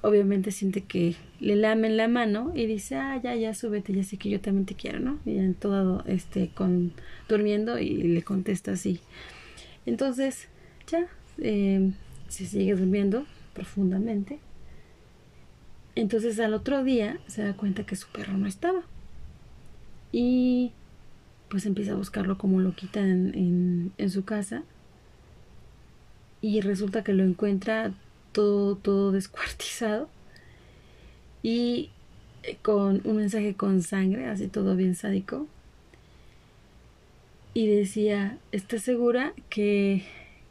obviamente 0.07 0.53
siente 0.53 0.83
que 0.83 1.17
le 1.41 1.57
lamen 1.57 1.97
la 1.97 2.07
mano 2.07 2.53
y 2.55 2.67
dice, 2.67 2.95
ah, 2.95 3.21
ya, 3.23 3.35
ya, 3.35 3.55
súbete, 3.55 3.93
ya 3.93 4.05
sé 4.05 4.17
que 4.17 4.31
yo 4.31 4.41
también 4.41 4.65
te 4.65 4.75
quiero, 4.75 5.01
¿no? 5.01 5.19
Y 5.27 5.39
en 5.39 5.55
todo, 5.55 6.05
este, 6.07 6.49
con, 6.49 6.93
durmiendo 7.29 7.79
y 7.79 8.03
le 8.03 8.23
contesta 8.23 8.73
así. 8.73 9.01
Entonces, 9.85 10.49
ya, 10.87 11.09
eh, 11.39 11.91
se 12.29 12.47
sigue 12.47 12.77
durmiendo 12.77 13.27
profundamente. 13.53 14.39
Entonces 15.97 16.39
al 16.39 16.55
otro 16.55 16.85
día 16.85 17.19
se 17.27 17.43
da 17.43 17.55
cuenta 17.55 17.85
que 17.85 17.97
su 17.97 18.07
perro 18.09 18.37
no 18.37 18.47
estaba. 18.47 18.83
Y 20.13 20.73
pues 21.49 21.67
empieza 21.67 21.93
a 21.93 21.97
buscarlo 21.97 22.39
como 22.39 22.61
lo 22.61 22.75
quita 22.75 23.01
en, 23.01 23.93
en 23.97 24.11
su 24.11 24.25
casa 24.25 24.63
y 26.41 26.61
resulta 26.61 27.03
que 27.03 27.13
lo 27.13 27.25
encuentra 27.25 27.93
todo, 28.37 28.77
todo 28.77 29.13
descuartizado 29.13 30.11
y 31.43 31.89
eh, 32.43 32.59
con 32.61 33.01
un 33.05 33.17
mensaje 33.17 33.55
con 33.55 33.81
sangre, 33.81 34.27
así 34.27 34.47
todo 34.47 34.77
bien 34.77 34.95
sádico. 34.95 35.47
Y 37.55 37.67
decía, 37.67 38.37
¿estás 38.53 38.83
segura 38.83 39.33
que, 39.49 40.05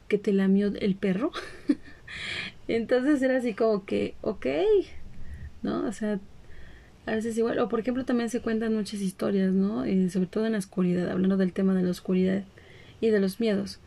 que 0.08 0.18
te 0.18 0.34
lamió 0.34 0.74
el 0.80 0.96
perro? 0.96 1.32
Entonces 2.68 3.22
era 3.22 3.38
así 3.38 3.54
como 3.54 3.86
que, 3.86 4.16
ok, 4.22 4.48
¿no? 5.62 5.86
O 5.88 5.92
sea, 5.92 6.20
a 7.06 7.12
veces 7.12 7.38
igual, 7.38 7.60
o 7.60 7.70
por 7.70 7.82
ejemplo 7.82 8.04
también 8.04 8.32
se 8.32 8.42
cuentan 8.42 8.74
muchas 8.74 9.00
historias, 9.02 9.54
¿no? 9.54 9.86
Eh, 9.86 10.10
sobre 10.10 10.26
todo 10.26 10.48
en 10.48 10.54
la 10.54 10.58
oscuridad, 10.58 11.12
hablando 11.12 11.38
del 11.38 11.54
tema 11.54 11.76
de 11.76 11.84
la 11.84 11.92
oscuridad 11.92 12.44
y 13.00 13.10
de 13.10 13.20
los 13.20 13.40
miedos 13.40 13.80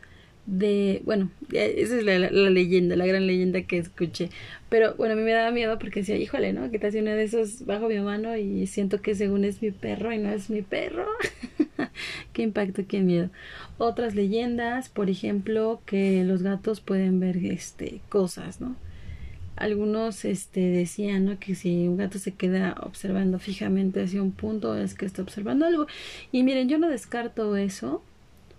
de, 0.48 1.02
bueno, 1.04 1.30
esa 1.52 1.98
es 1.98 2.04
la, 2.04 2.18
leyenda, 2.30 2.96
la 2.96 3.06
gran 3.06 3.26
leyenda 3.26 3.62
que 3.62 3.76
escuché. 3.76 4.30
Pero 4.70 4.94
bueno, 4.94 5.12
a 5.12 5.16
mí 5.16 5.22
me 5.22 5.32
daba 5.32 5.50
miedo 5.50 5.78
porque 5.78 6.00
decía, 6.00 6.16
híjole, 6.16 6.54
¿no? 6.54 6.70
Que 6.70 6.78
te 6.78 6.86
hace 6.86 7.02
uno 7.02 7.10
de 7.10 7.22
esos 7.22 7.66
bajo 7.66 7.88
mi 7.88 7.98
mano 8.00 8.34
y 8.36 8.66
siento 8.66 9.02
que 9.02 9.14
según 9.14 9.44
es 9.44 9.60
mi 9.60 9.70
perro 9.70 10.12
y 10.12 10.18
no 10.18 10.30
es 10.30 10.48
mi 10.48 10.62
perro. 10.62 11.06
qué 12.32 12.42
impacto, 12.42 12.86
qué 12.88 13.00
miedo. 13.00 13.28
Otras 13.76 14.14
leyendas, 14.14 14.88
por 14.88 15.10
ejemplo, 15.10 15.82
que 15.84 16.24
los 16.24 16.42
gatos 16.42 16.80
pueden 16.80 17.20
ver 17.20 17.36
este 17.36 18.00
cosas, 18.08 18.60
¿no? 18.60 18.74
Algunos 19.54 20.24
este 20.24 20.60
decían, 20.60 21.26
¿no? 21.26 21.38
Que 21.38 21.56
si 21.56 21.88
un 21.88 21.98
gato 21.98 22.18
se 22.18 22.32
queda 22.32 22.74
observando 22.80 23.38
fijamente 23.38 24.02
hacia 24.02 24.22
un 24.22 24.32
punto 24.32 24.78
es 24.78 24.94
que 24.94 25.04
está 25.04 25.20
observando 25.20 25.66
algo. 25.66 25.86
Y 26.32 26.42
miren, 26.42 26.70
yo 26.70 26.78
no 26.78 26.88
descarto 26.88 27.54
eso 27.56 28.02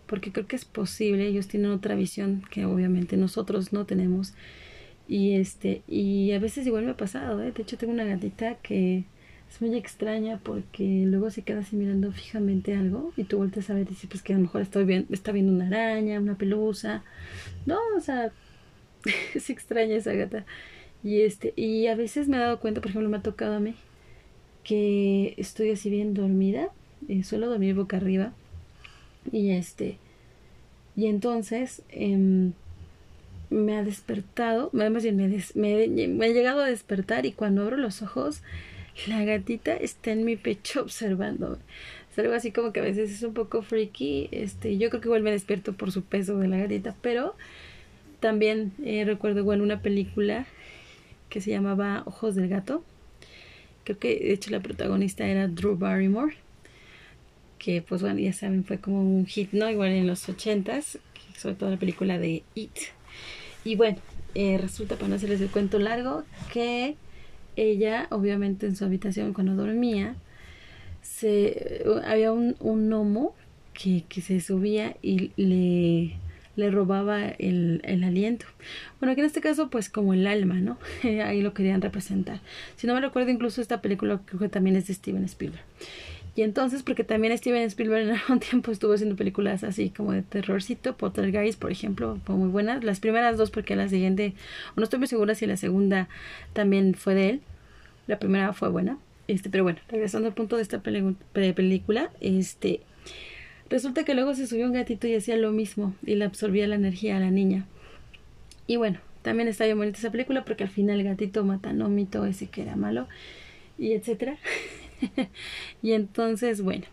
porque 0.10 0.32
creo 0.32 0.48
que 0.48 0.56
es 0.56 0.66
posible, 0.66 1.28
ellos 1.28 1.48
tienen 1.48 1.72
otra 1.72 1.94
visión 1.94 2.42
que 2.50 2.66
obviamente 2.66 3.16
nosotros 3.16 3.72
no 3.72 3.86
tenemos. 3.86 4.34
Y 5.08 5.36
este, 5.36 5.84
y 5.88 6.32
a 6.32 6.40
veces 6.40 6.66
igual 6.68 6.86
me 6.86 6.92
ha 6.92 6.98
pasado, 6.98 7.42
¿eh? 7.44 7.52
de 7.52 7.62
hecho 7.62 7.78
tengo 7.78 7.94
una 7.94 8.06
gatita 8.06 8.56
que 8.56 9.06
es 9.50 9.62
muy 9.62 9.76
extraña 9.76 10.40
porque 10.44 11.04
luego 11.06 11.30
se 11.30 11.44
queda 11.44 11.60
así 11.60 11.76
mirando 11.76 12.12
fijamente 12.12 12.76
algo 12.76 13.14
y 13.18 13.24
tú 13.24 13.38
vueltas 13.38 13.70
a 13.70 13.74
ver 13.74 13.84
y 13.84 13.90
dices 13.90 14.10
pues 14.10 14.22
que 14.22 14.34
a 14.34 14.38
lo 14.38 14.44
mejor 14.44 14.62
estoy 14.62 14.86
bien, 14.86 15.08
está 15.12 15.32
viendo 15.32 15.52
una 15.52 15.68
araña, 15.68 16.20
una 16.20 16.38
pelusa. 16.38 17.04
No, 17.68 17.78
o 17.96 18.00
sea, 18.00 18.32
es 19.36 19.50
extraña 19.50 19.96
esa 19.96 20.14
gata. 20.14 20.46
Y 21.04 21.22
este, 21.22 21.54
y 21.56 21.88
a 21.88 21.96
veces 21.96 22.28
me 22.28 22.38
he 22.38 22.40
dado 22.40 22.60
cuenta, 22.60 22.82
por 22.82 22.90
ejemplo, 22.90 23.10
me 23.10 23.18
ha 23.18 23.22
tocado 23.22 23.56
a 23.56 23.60
mí 23.60 23.76
que 24.64 25.36
estoy 25.38 25.72
así 25.72 25.90
bien 25.90 26.14
dormida, 26.14 26.70
y 27.08 27.24
suelo 27.24 27.50
dormir 27.50 27.76
boca 27.76 27.98
arriba 27.98 28.34
y 29.32 29.52
este, 29.52 29.98
y 30.96 31.08
entonces 31.08 31.82
em, 31.90 32.54
me 33.50 33.78
ha 33.78 33.84
despertado, 33.84 34.70
más 34.74 35.04
bien 35.04 35.18
me, 35.18 36.26
he 36.28 36.34
llegado 36.34 36.62
a 36.62 36.68
despertar 36.68 37.26
y 37.26 37.32
cuando 37.32 37.64
abro 37.64 37.78
los 37.78 38.02
ojos, 38.02 38.42
la 39.08 39.24
gatita 39.24 39.76
está 39.76 40.12
en 40.12 40.26
mi 40.26 40.36
pecho 40.36 40.82
observándome. 40.82 41.58
Es 42.12 42.20
algo 42.20 42.34
así 42.34 42.52
como 42.52 42.74
que 42.74 42.82
a 42.82 42.84
veces 42.84 43.12
es 43.12 43.24
un 43.24 43.34
poco 43.34 43.62
freaky. 43.62 44.28
Este, 44.32 44.78
yo 44.78 44.90
creo 44.90 45.02
que 45.02 45.08
igual 45.08 45.24
me 45.24 45.32
despierto 45.32 45.74
por 45.74 45.92
su 45.92 46.04
peso 46.04 46.38
de 46.38 46.48
la 46.48 46.58
gatita, 46.58 46.96
pero 47.02 47.36
también 48.20 48.74
eh, 48.84 49.06
recuerdo 49.06 49.40
igual 49.40 49.62
una 49.62 49.82
película 49.82 50.46
que 51.30 51.40
se 51.40 51.52
llamaba 51.52 52.04
Ojos 52.06 52.36
del 52.36 52.50
Gato. 52.50 52.84
Creo 53.86 53.98
que 54.00 54.20
de 54.20 54.34
hecho 54.34 54.52
la 54.52 54.60
protagonista 54.60 55.26
era 55.28 55.48
Drew 55.48 55.78
Barrymore 55.78 56.36
que 57.60 57.82
pues 57.82 58.02
bueno, 58.02 58.20
ya 58.20 58.34
saben, 58.34 58.64
fue 58.64 58.80
como 58.80 59.02
un 59.02 59.26
hit, 59.28 59.52
¿no? 59.52 59.70
Igual 59.70 59.90
en 59.92 60.08
los 60.08 60.28
ochentas, 60.28 60.98
sobre 61.38 61.56
todo 61.56 61.70
la 61.70 61.78
película 61.78 62.18
de 62.18 62.44
It. 62.56 62.72
Y 63.64 63.76
bueno, 63.76 63.98
eh, 64.36 64.58
resulta, 64.58 64.96
para 64.96 65.10
no 65.10 65.16
hacerles 65.16 65.42
el 65.42 65.50
cuento 65.50 65.78
largo, 65.78 66.24
que 66.52 66.96
ella, 67.56 68.08
obviamente 68.10 68.66
en 68.66 68.76
su 68.76 68.86
habitación 68.86 69.34
cuando 69.34 69.56
dormía, 69.56 70.16
se, 71.02 71.84
había 72.06 72.32
un, 72.32 72.56
un 72.60 72.90
gnomo 72.90 73.36
que, 73.74 74.04
que 74.08 74.22
se 74.22 74.40
subía 74.40 74.96
y 75.02 75.32
le, 75.36 76.16
le 76.56 76.72
robaba 76.72 77.28
el, 77.28 77.82
el, 77.84 78.04
aliento. 78.04 78.46
Bueno, 79.00 79.16
que 79.16 79.22
en 79.22 79.28
este 79.28 79.42
caso, 79.42 79.70
pues 79.70 79.90
como 79.90 80.14
el 80.14 80.28
alma, 80.28 80.56
¿no? 80.56 80.78
Ahí 81.04 81.42
lo 81.42 81.54
querían 81.54 81.82
representar. 81.82 82.40
Si 82.76 82.88
no 82.88 82.94
me 82.94 83.02
recuerdo, 83.02 83.32
incluso 83.32 83.62
esta 83.62 83.82
película 83.82 84.22
creo 84.26 84.40
que 84.40 84.50
también 84.50 84.76
es 84.76 84.88
de 84.88 84.94
Steven 84.94 85.24
Spielberg. 85.26 85.64
Y 86.40 86.44
entonces, 86.44 86.84
porque 86.84 87.04
también 87.04 87.38
Steven 87.38 87.64
Spielberg 87.64 88.08
en 88.08 88.16
algún 88.16 88.40
tiempo 88.50 88.72
estuvo 88.72 88.94
haciendo 88.94 89.18
películas 89.18 89.66
así 89.66 89.90
como 89.90 90.14
de 90.14 90.22
terrorcito, 90.22 90.96
Poltergeist, 90.96 91.60
por 91.60 91.70
ejemplo, 91.70 92.18
fue 92.24 92.34
muy 92.34 92.48
buenas. 92.48 92.82
Las 92.82 93.02
primeras 93.02 93.36
dos, 93.36 93.52
porque 93.52 93.76
la 93.76 93.90
siguiente, 93.90 94.34
no 94.78 94.84
estoy 94.84 95.00
muy 95.00 95.10
segura 95.10 95.36
si 95.36 95.48
la 95.48 95.58
segunda 95.58 96.08
también 96.54 96.94
fue 96.94 97.14
de 97.14 97.30
él. 97.30 97.42
La 98.08 98.20
primera 98.20 98.54
fue 98.54 98.70
buena. 98.70 98.98
Este, 99.28 99.50
pero 99.50 99.66
bueno, 99.66 99.80
regresando 99.90 100.30
al 100.30 100.34
punto 100.34 100.56
de 100.56 100.62
esta 100.62 100.82
película, 100.82 102.10
este, 102.22 102.80
resulta 103.70 104.06
que 104.06 104.14
luego 104.14 104.34
se 104.34 104.48
subió 104.48 104.66
un 104.66 104.72
gatito 104.72 105.08
y 105.08 105.16
hacía 105.16 105.36
lo 105.36 105.52
mismo 105.52 105.94
y 106.06 106.16
le 106.16 106.24
absorbía 106.24 106.68
la 106.68 106.76
energía 106.76 107.18
a 107.18 107.20
la 107.20 107.32
niña. 107.32 107.66
Y 108.66 108.78
bueno, 108.78 109.00
también 109.24 109.50
está 109.50 109.66
bien 109.66 109.78
bonita 109.78 109.98
esa 109.98 110.10
película 110.10 110.46
porque 110.46 110.64
al 110.64 110.70
final 110.70 111.02
el 111.02 111.06
gatito 111.06 111.44
mata 111.44 111.74
no 111.74 111.90
mito 111.90 112.26
ese 112.26 112.48
que 112.48 112.62
era 112.62 112.78
malo 112.78 113.10
y 113.78 113.92
etcétera. 113.92 114.38
y 115.82 115.94
entonces, 115.94 116.62
bueno, 116.62 116.86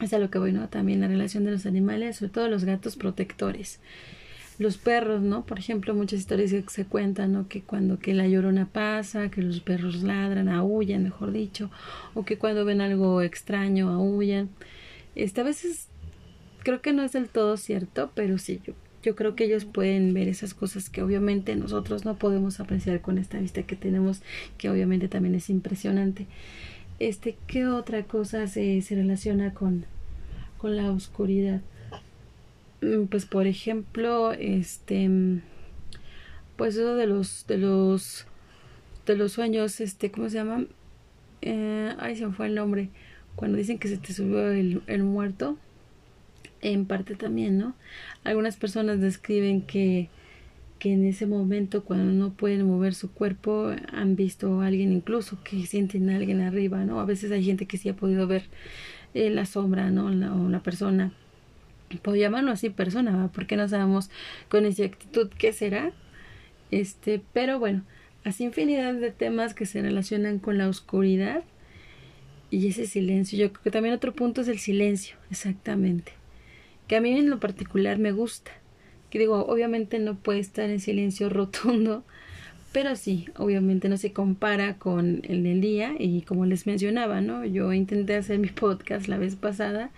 es 0.00 0.12
a 0.12 0.18
lo 0.18 0.30
que 0.30 0.38
voy, 0.38 0.52
¿no? 0.52 0.68
También 0.68 1.00
la 1.00 1.08
relación 1.08 1.44
de 1.44 1.52
los 1.52 1.66
animales, 1.66 2.16
sobre 2.16 2.32
todo 2.32 2.48
los 2.48 2.64
gatos 2.64 2.96
protectores. 2.96 3.80
Los 4.58 4.76
perros, 4.76 5.20
¿no? 5.22 5.44
Por 5.46 5.58
ejemplo, 5.58 5.94
muchas 5.94 6.20
historias 6.20 6.52
que 6.52 6.62
se 6.68 6.84
cuentan, 6.84 7.32
¿no? 7.32 7.48
Que 7.48 7.62
cuando 7.62 7.98
que 7.98 8.14
la 8.14 8.28
llorona 8.28 8.66
pasa, 8.66 9.30
que 9.30 9.42
los 9.42 9.60
perros 9.60 10.02
ladran, 10.02 10.48
aullan, 10.48 11.02
mejor 11.02 11.32
dicho, 11.32 11.70
o 12.14 12.24
que 12.24 12.38
cuando 12.38 12.64
ven 12.64 12.80
algo 12.80 13.22
extraño, 13.22 13.90
aullan. 13.90 14.50
Este, 15.16 15.40
a 15.40 15.44
veces 15.44 15.88
creo 16.62 16.80
que 16.80 16.92
no 16.92 17.02
es 17.02 17.12
del 17.12 17.28
todo 17.28 17.56
cierto, 17.56 18.12
pero 18.14 18.38
sí, 18.38 18.60
yo, 18.64 18.74
yo 19.02 19.16
creo 19.16 19.34
que 19.34 19.44
ellos 19.44 19.64
pueden 19.64 20.14
ver 20.14 20.28
esas 20.28 20.54
cosas 20.54 20.88
que 20.88 21.02
obviamente 21.02 21.54
nosotros 21.56 22.04
no 22.04 22.16
podemos 22.16 22.60
apreciar 22.60 23.00
con 23.00 23.18
esta 23.18 23.38
vista 23.38 23.64
que 23.64 23.76
tenemos, 23.76 24.22
que 24.56 24.70
obviamente 24.70 25.08
también 25.08 25.34
es 25.34 25.50
impresionante 25.50 26.26
este, 26.98 27.36
¿qué 27.46 27.66
otra 27.66 28.04
cosa 28.04 28.46
se, 28.46 28.80
se 28.82 28.94
relaciona 28.94 29.54
con, 29.54 29.86
con 30.58 30.76
la 30.76 30.90
oscuridad? 30.90 31.60
Mm, 32.80 33.04
pues 33.06 33.26
por 33.26 33.46
ejemplo, 33.46 34.32
este 34.32 35.10
pues 36.56 36.76
eso 36.76 36.94
de 36.94 37.06
los 37.06 37.46
de 37.48 37.58
los 37.58 38.26
de 39.06 39.16
los 39.16 39.32
sueños, 39.32 39.80
este, 39.80 40.10
¿cómo 40.10 40.28
se 40.28 40.36
llama? 40.36 40.64
Eh, 41.42 41.94
ay, 41.98 42.16
se 42.16 42.26
me 42.26 42.32
fue 42.32 42.46
el 42.46 42.54
nombre. 42.54 42.88
Cuando 43.36 43.58
dicen 43.58 43.78
que 43.78 43.88
se 43.88 43.98
te 43.98 44.12
subió 44.12 44.48
el, 44.50 44.82
el 44.86 45.02
muerto, 45.02 45.58
en 46.62 46.86
parte 46.86 47.14
también, 47.14 47.58
¿no? 47.58 47.74
Algunas 48.24 48.56
personas 48.56 49.00
describen 49.00 49.60
que 49.60 50.08
que 50.84 50.92
en 50.92 51.06
ese 51.06 51.24
momento 51.24 51.82
cuando 51.82 52.12
no 52.12 52.34
pueden 52.34 52.66
mover 52.66 52.92
su 52.92 53.10
cuerpo 53.10 53.74
han 53.90 54.16
visto 54.16 54.60
a 54.60 54.66
alguien 54.66 54.92
incluso 54.92 55.42
que 55.42 55.64
sienten 55.64 56.10
a 56.10 56.16
alguien 56.16 56.42
arriba, 56.42 56.84
¿no? 56.84 57.00
A 57.00 57.06
veces 57.06 57.32
hay 57.32 57.42
gente 57.42 57.64
que 57.64 57.78
sí 57.78 57.88
ha 57.88 57.96
podido 57.96 58.26
ver 58.26 58.42
eh, 59.14 59.30
la 59.30 59.46
sombra, 59.46 59.88
¿no? 59.88 60.10
La, 60.10 60.34
o 60.34 60.50
la 60.50 60.62
persona 60.62 61.14
puedo 62.02 62.18
llamarlo 62.18 62.50
así 62.50 62.68
persona, 62.68 63.30
porque 63.32 63.56
no 63.56 63.66
sabemos 63.66 64.10
con 64.50 64.66
exactitud 64.66 65.30
qué 65.38 65.54
será. 65.54 65.90
Este, 66.70 67.22
pero 67.32 67.58
bueno, 67.58 67.82
así 68.22 68.44
infinidad 68.44 68.92
de 68.92 69.10
temas 69.10 69.54
que 69.54 69.64
se 69.64 69.80
relacionan 69.80 70.38
con 70.38 70.58
la 70.58 70.68
oscuridad 70.68 71.44
y 72.50 72.66
ese 72.66 72.86
silencio. 72.86 73.38
Yo 73.38 73.54
creo 73.54 73.62
que 73.62 73.70
también 73.70 73.94
otro 73.94 74.12
punto 74.12 74.42
es 74.42 74.48
el 74.48 74.58
silencio, 74.58 75.16
exactamente. 75.30 76.12
Que 76.88 76.96
a 76.96 77.00
mí 77.00 77.16
en 77.16 77.30
lo 77.30 77.40
particular 77.40 77.98
me 77.98 78.12
gusta. 78.12 78.50
Que 79.14 79.20
digo, 79.20 79.46
obviamente 79.46 80.00
no 80.00 80.16
puede 80.16 80.40
estar 80.40 80.68
en 80.70 80.80
silencio 80.80 81.28
rotundo, 81.30 82.02
pero 82.72 82.96
sí, 82.96 83.26
obviamente 83.36 83.88
no 83.88 83.96
se 83.96 84.12
compara 84.12 84.76
con 84.76 85.22
el 85.22 85.44
del 85.44 85.60
día 85.60 85.94
y 85.96 86.22
como 86.22 86.46
les 86.46 86.66
mencionaba, 86.66 87.20
¿no? 87.20 87.44
Yo 87.44 87.72
intenté 87.72 88.16
hacer 88.16 88.40
mi 88.40 88.48
podcast 88.48 89.06
la 89.06 89.16
vez 89.16 89.36
pasada 89.36 89.92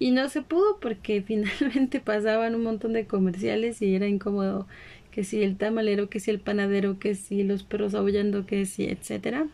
y 0.00 0.10
no 0.10 0.28
se 0.28 0.42
pudo 0.42 0.80
porque 0.80 1.22
finalmente 1.26 2.00
pasaban 2.00 2.56
un 2.56 2.64
montón 2.64 2.94
de 2.94 3.06
comerciales 3.06 3.80
y 3.80 3.94
era 3.94 4.08
incómodo 4.08 4.66
que 5.12 5.22
si 5.22 5.44
el 5.44 5.56
tamalero, 5.56 6.10
que 6.10 6.18
si 6.18 6.32
el 6.32 6.40
panadero, 6.40 6.98
que 6.98 7.14
si 7.14 7.44
los 7.44 7.62
perros 7.62 7.94
aullando, 7.94 8.44
que 8.44 8.66
si 8.66 8.86
etcétera. 8.86 9.46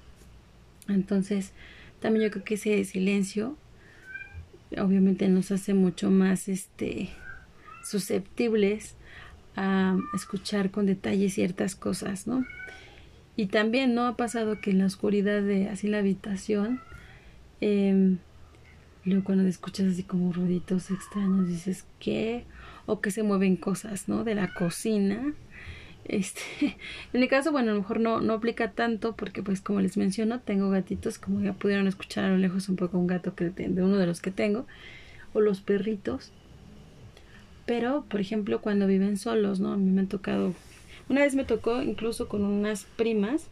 Entonces, 0.89 1.53
también 2.01 2.25
yo 2.25 2.31
creo 2.31 2.45
que 2.47 2.55
ese 2.55 2.83
silencio 2.87 3.55
obviamente 4.79 5.29
nos 5.29 5.51
hace 5.51 5.75
mucho 5.75 6.11
más 6.11 6.49
este 6.49 7.11
susceptibles 7.85 8.97
a 9.57 9.97
escuchar 10.15 10.71
con 10.71 10.87
detalle 10.87 11.29
ciertas 11.29 11.75
cosas, 11.77 12.27
¿no? 12.27 12.45
Y 13.37 13.47
también 13.47 13.95
no 13.95 14.07
ha 14.07 14.17
pasado 14.17 14.61
que 14.61 14.71
en 14.71 14.79
la 14.79 14.87
oscuridad 14.87 15.43
de 15.43 15.69
así 15.69 15.89
la 15.89 15.99
habitación, 15.99 16.81
eh, 17.61 18.17
luego 19.05 19.25
cuando 19.25 19.47
escuchas 19.47 19.87
así 19.87 20.03
como 20.03 20.33
ruiditos 20.33 20.91
extraños 20.91 21.49
dices 21.49 21.87
¿qué? 21.99 22.45
o 22.87 23.01
que 23.01 23.11
se 23.11 23.23
mueven 23.23 23.57
cosas, 23.57 24.09
¿no? 24.09 24.25
De 24.25 24.35
la 24.35 24.53
cocina. 24.53 25.33
Este, 26.05 26.41
en 27.13 27.21
mi 27.21 27.29
caso, 27.29 27.53
bueno, 27.53 27.71
a 27.71 27.75
lo 27.75 27.81
mejor 27.81 28.01
no, 28.01 28.21
no 28.21 28.35
aplica 28.35 28.73
tanto 28.73 29.15
porque 29.17 29.43
pues 29.43 29.61
como 29.61 29.81
les 29.81 29.97
menciono, 29.97 30.41
tengo 30.41 30.71
gatitos, 30.71 31.19
como 31.19 31.41
ya 31.41 31.53
pudieron 31.53 31.87
escuchar 31.87 32.25
a 32.25 32.31
lo 32.31 32.39
lejos 32.39 32.69
un 32.69 32.77
poco 32.77 32.99
un 32.99 33.07
gato 33.07 33.35
que 33.35 33.51
de 33.51 33.83
uno 33.83 33.97
de 33.97 34.07
los 34.07 34.21
que 34.21 34.31
tengo, 34.31 34.67
o 35.33 35.41
los 35.41 35.61
perritos. 35.61 36.33
Pero, 37.67 38.05
por 38.09 38.21
ejemplo, 38.21 38.61
cuando 38.61 38.87
viven 38.87 39.17
solos, 39.17 39.61
¿no? 39.61 39.73
A 39.73 39.77
mí 39.77 39.91
me 39.91 40.03
ha 40.03 40.07
tocado, 40.07 40.55
una 41.09 41.21
vez 41.21 41.35
me 41.35 41.45
tocó 41.45 41.83
incluso 41.83 42.29
con 42.29 42.45
unas 42.45 42.85
primas 42.97 43.47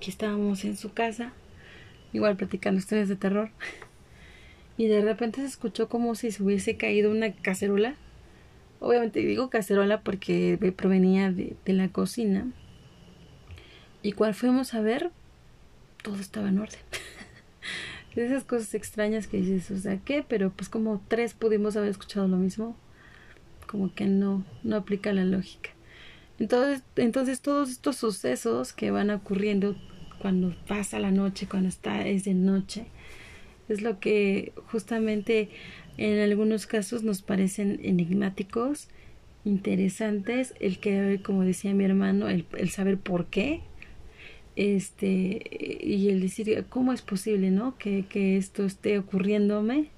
que 0.00 0.10
estábamos 0.10 0.64
en 0.64 0.76
su 0.76 0.92
casa, 0.92 1.32
igual 2.12 2.36
platicando 2.36 2.78
historias 2.78 3.08
de 3.08 3.16
terror, 3.16 3.50
y 4.76 4.86
de 4.86 5.00
repente 5.02 5.40
se 5.40 5.46
escuchó 5.46 5.88
como 5.88 6.14
si 6.14 6.30
se 6.32 6.42
hubiese 6.42 6.76
caído 6.76 7.10
una 7.10 7.32
cacerola. 7.32 7.94
Obviamente 8.80 9.20
digo 9.20 9.48
cacerola 9.48 10.02
porque 10.02 10.58
provenía 10.76 11.32
de, 11.32 11.56
la 11.66 11.88
cocina. 11.88 12.52
Y 14.02 14.12
cuando 14.12 14.36
fuimos 14.36 14.74
a 14.74 14.80
ver, 14.80 15.10
todo 16.02 16.16
estaba 16.16 16.48
en 16.48 16.58
orden. 16.58 16.80
de 18.14 18.26
esas 18.26 18.44
cosas 18.44 18.74
extrañas 18.74 19.26
que 19.26 19.38
dices, 19.38 19.70
o 19.70 19.78
sea, 19.78 19.98
¿qué? 19.98 20.24
Pero 20.26 20.50
pues 20.50 20.68
como 20.68 21.02
tres 21.08 21.32
pudimos 21.32 21.76
haber 21.76 21.90
escuchado 21.90 22.28
lo 22.28 22.36
mismo 22.36 22.76
como 23.66 23.94
que 23.94 24.06
no, 24.06 24.44
no 24.62 24.76
aplica 24.76 25.12
la 25.12 25.24
lógica. 25.24 25.70
Entonces, 26.38 26.82
entonces 26.96 27.40
todos 27.40 27.70
estos 27.70 27.96
sucesos 27.96 28.72
que 28.72 28.90
van 28.90 29.10
ocurriendo 29.10 29.76
cuando 30.20 30.54
pasa 30.66 30.98
la 30.98 31.10
noche, 31.10 31.46
cuando 31.48 31.68
está 31.68 32.06
es 32.06 32.24
de 32.24 32.34
noche, 32.34 32.86
es 33.68 33.82
lo 33.82 34.00
que 34.00 34.52
justamente 34.66 35.50
en 35.96 36.18
algunos 36.20 36.66
casos 36.66 37.02
nos 37.02 37.22
parecen 37.22 37.80
enigmáticos, 37.82 38.88
interesantes, 39.44 40.54
el 40.60 40.78
que, 40.78 41.20
como 41.24 41.42
decía 41.42 41.72
mi 41.72 41.84
hermano, 41.84 42.28
el, 42.28 42.44
el 42.58 42.70
saber 42.70 42.98
por 42.98 43.26
qué, 43.26 43.62
este, 44.56 45.42
y 45.82 46.08
el 46.08 46.20
decir 46.20 46.64
cómo 46.68 46.92
es 46.92 47.02
posible, 47.02 47.50
¿no? 47.50 47.76
Que, 47.78 48.04
que 48.08 48.36
esto 48.36 48.64
esté 48.64 48.98
ocurriéndome 48.98 49.90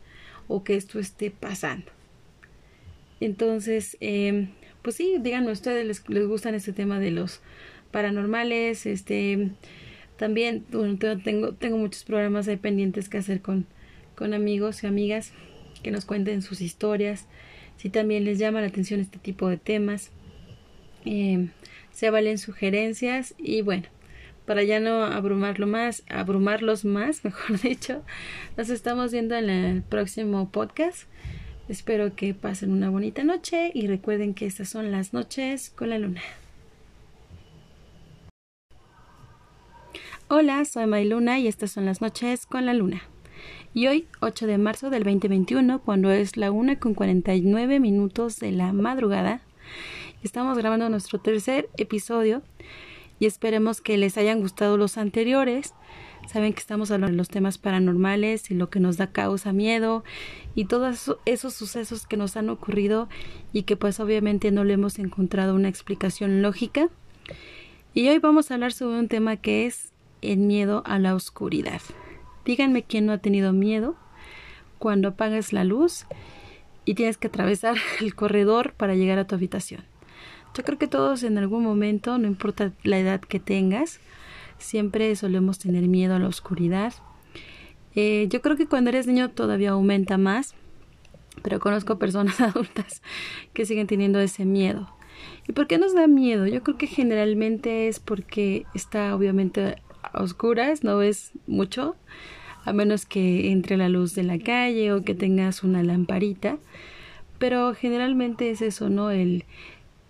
o 0.48 0.64
que 0.64 0.76
esto 0.76 0.98
esté 0.98 1.30
pasando. 1.30 1.90
Entonces, 3.20 3.96
eh, 4.00 4.48
pues 4.82 4.96
sí, 4.96 5.16
díganme 5.20 5.50
ustedes, 5.52 5.86
les, 5.86 6.08
les 6.08 6.26
gustan 6.26 6.54
este 6.54 6.72
tema 6.72 7.00
de 7.00 7.10
los 7.10 7.40
paranormales, 7.90 8.86
este, 8.86 9.50
también 10.16 10.64
tengo, 11.24 11.54
tengo 11.54 11.78
muchos 11.78 12.04
programas 12.04 12.48
ahí 12.48 12.56
pendientes 12.56 13.08
que 13.08 13.18
hacer 13.18 13.40
con, 13.40 13.66
con 14.14 14.34
amigos 14.34 14.82
y 14.82 14.86
amigas 14.86 15.32
que 15.82 15.90
nos 15.90 16.04
cuenten 16.04 16.42
sus 16.42 16.60
historias, 16.60 17.26
si 17.76 17.88
también 17.88 18.24
les 18.24 18.38
llama 18.38 18.60
la 18.60 18.66
atención 18.66 19.00
este 19.00 19.18
tipo 19.18 19.48
de 19.48 19.56
temas, 19.56 20.10
eh, 21.04 21.48
se 21.92 22.10
valen 22.10 22.38
sugerencias 22.38 23.34
y 23.38 23.62
bueno, 23.62 23.84
para 24.44 24.62
ya 24.62 24.80
no 24.80 25.04
abrumarlo 25.04 25.66
más, 25.66 26.02
abrumarlos 26.08 26.84
más, 26.84 27.24
mejor 27.24 27.60
dicho, 27.60 28.02
nos 28.56 28.70
estamos 28.70 29.12
viendo 29.12 29.36
en 29.36 29.50
el 29.50 29.82
próximo 29.82 30.50
podcast. 30.50 31.08
Espero 31.68 32.16
que 32.16 32.32
pasen 32.32 32.72
una 32.72 32.88
bonita 32.88 33.24
noche 33.24 33.70
y 33.74 33.88
recuerden 33.88 34.32
que 34.32 34.46
estas 34.46 34.70
son 34.70 34.90
las 34.90 35.12
noches 35.12 35.68
con 35.68 35.90
la 35.90 35.98
luna. 35.98 36.22
Hola, 40.28 40.64
soy 40.64 40.86
Mayluna 40.86 41.38
y 41.38 41.46
estas 41.46 41.72
son 41.72 41.84
las 41.84 42.00
noches 42.00 42.46
con 42.46 42.64
la 42.64 42.72
luna. 42.72 43.02
Y 43.74 43.86
hoy, 43.86 44.08
8 44.20 44.46
de 44.46 44.56
marzo 44.56 44.88
del 44.88 45.02
2021, 45.04 45.82
cuando 45.82 46.10
es 46.10 46.38
la 46.38 46.50
1 46.50 46.80
con 46.80 46.94
49 46.94 47.80
minutos 47.80 48.38
de 48.38 48.52
la 48.52 48.72
madrugada, 48.72 49.42
estamos 50.22 50.56
grabando 50.56 50.88
nuestro 50.88 51.20
tercer 51.20 51.68
episodio 51.76 52.42
y 53.18 53.26
esperemos 53.26 53.82
que 53.82 53.98
les 53.98 54.16
hayan 54.16 54.40
gustado 54.40 54.78
los 54.78 54.96
anteriores 54.96 55.74
Saben 56.28 56.52
que 56.52 56.60
estamos 56.60 56.90
hablando 56.90 57.12
de 57.12 57.16
los 57.16 57.30
temas 57.30 57.56
paranormales 57.56 58.50
y 58.50 58.54
lo 58.54 58.68
que 58.68 58.80
nos 58.80 58.98
da 58.98 59.06
causa 59.06 59.54
miedo 59.54 60.04
y 60.54 60.66
todos 60.66 61.16
esos 61.24 61.54
sucesos 61.54 62.06
que 62.06 62.18
nos 62.18 62.36
han 62.36 62.50
ocurrido 62.50 63.08
y 63.54 63.62
que 63.62 63.78
pues 63.78 63.98
obviamente 63.98 64.50
no 64.50 64.62
le 64.62 64.74
hemos 64.74 64.98
encontrado 64.98 65.54
una 65.54 65.70
explicación 65.70 66.42
lógica. 66.42 66.90
Y 67.94 68.10
hoy 68.10 68.18
vamos 68.18 68.50
a 68.50 68.54
hablar 68.54 68.74
sobre 68.74 68.98
un 68.98 69.08
tema 69.08 69.36
que 69.36 69.64
es 69.64 69.90
el 70.20 70.40
miedo 70.40 70.82
a 70.84 70.98
la 70.98 71.14
oscuridad. 71.14 71.80
Díganme 72.44 72.82
quién 72.82 73.06
no 73.06 73.14
ha 73.14 73.18
tenido 73.18 73.54
miedo 73.54 73.96
cuando 74.78 75.08
apagas 75.08 75.54
la 75.54 75.64
luz 75.64 76.04
y 76.84 76.92
tienes 76.92 77.16
que 77.16 77.28
atravesar 77.28 77.76
el 78.00 78.14
corredor 78.14 78.74
para 78.74 78.94
llegar 78.94 79.18
a 79.18 79.26
tu 79.26 79.34
habitación. 79.34 79.82
Yo 80.54 80.62
creo 80.62 80.76
que 80.76 80.88
todos 80.88 81.22
en 81.22 81.38
algún 81.38 81.64
momento, 81.64 82.18
no 82.18 82.26
importa 82.26 82.72
la 82.82 82.98
edad 82.98 83.22
que 83.22 83.40
tengas, 83.40 83.98
siempre 84.58 85.14
solemos 85.16 85.58
tener 85.58 85.88
miedo 85.88 86.14
a 86.14 86.18
la 86.18 86.28
oscuridad. 86.28 86.92
Eh, 87.94 88.26
yo 88.30 88.42
creo 88.42 88.56
que 88.56 88.66
cuando 88.66 88.90
eres 88.90 89.06
niño 89.06 89.30
todavía 89.30 89.70
aumenta 89.70 90.18
más, 90.18 90.54
pero 91.42 91.60
conozco 91.60 91.98
personas 91.98 92.40
adultas 92.40 93.02
que 93.52 93.66
siguen 93.66 93.86
teniendo 93.86 94.20
ese 94.20 94.44
miedo. 94.44 94.88
¿Y 95.48 95.52
por 95.52 95.66
qué 95.66 95.78
nos 95.78 95.94
da 95.94 96.06
miedo? 96.06 96.46
Yo 96.46 96.62
creo 96.62 96.76
que 96.76 96.86
generalmente 96.86 97.88
es 97.88 98.00
porque 98.00 98.66
está 98.74 99.14
obviamente 99.14 99.76
a 100.02 100.22
oscuras, 100.22 100.84
no 100.84 100.98
ves 100.98 101.32
mucho, 101.46 101.96
a 102.64 102.72
menos 102.72 103.06
que 103.06 103.50
entre 103.50 103.76
la 103.76 103.88
luz 103.88 104.14
de 104.14 104.24
la 104.24 104.38
calle 104.38 104.92
o 104.92 105.02
que 105.02 105.14
tengas 105.14 105.62
una 105.62 105.82
lamparita. 105.82 106.58
Pero 107.38 107.74
generalmente 107.74 108.50
es 108.50 108.62
eso, 108.62 108.88
¿no? 108.88 109.10
El, 109.10 109.44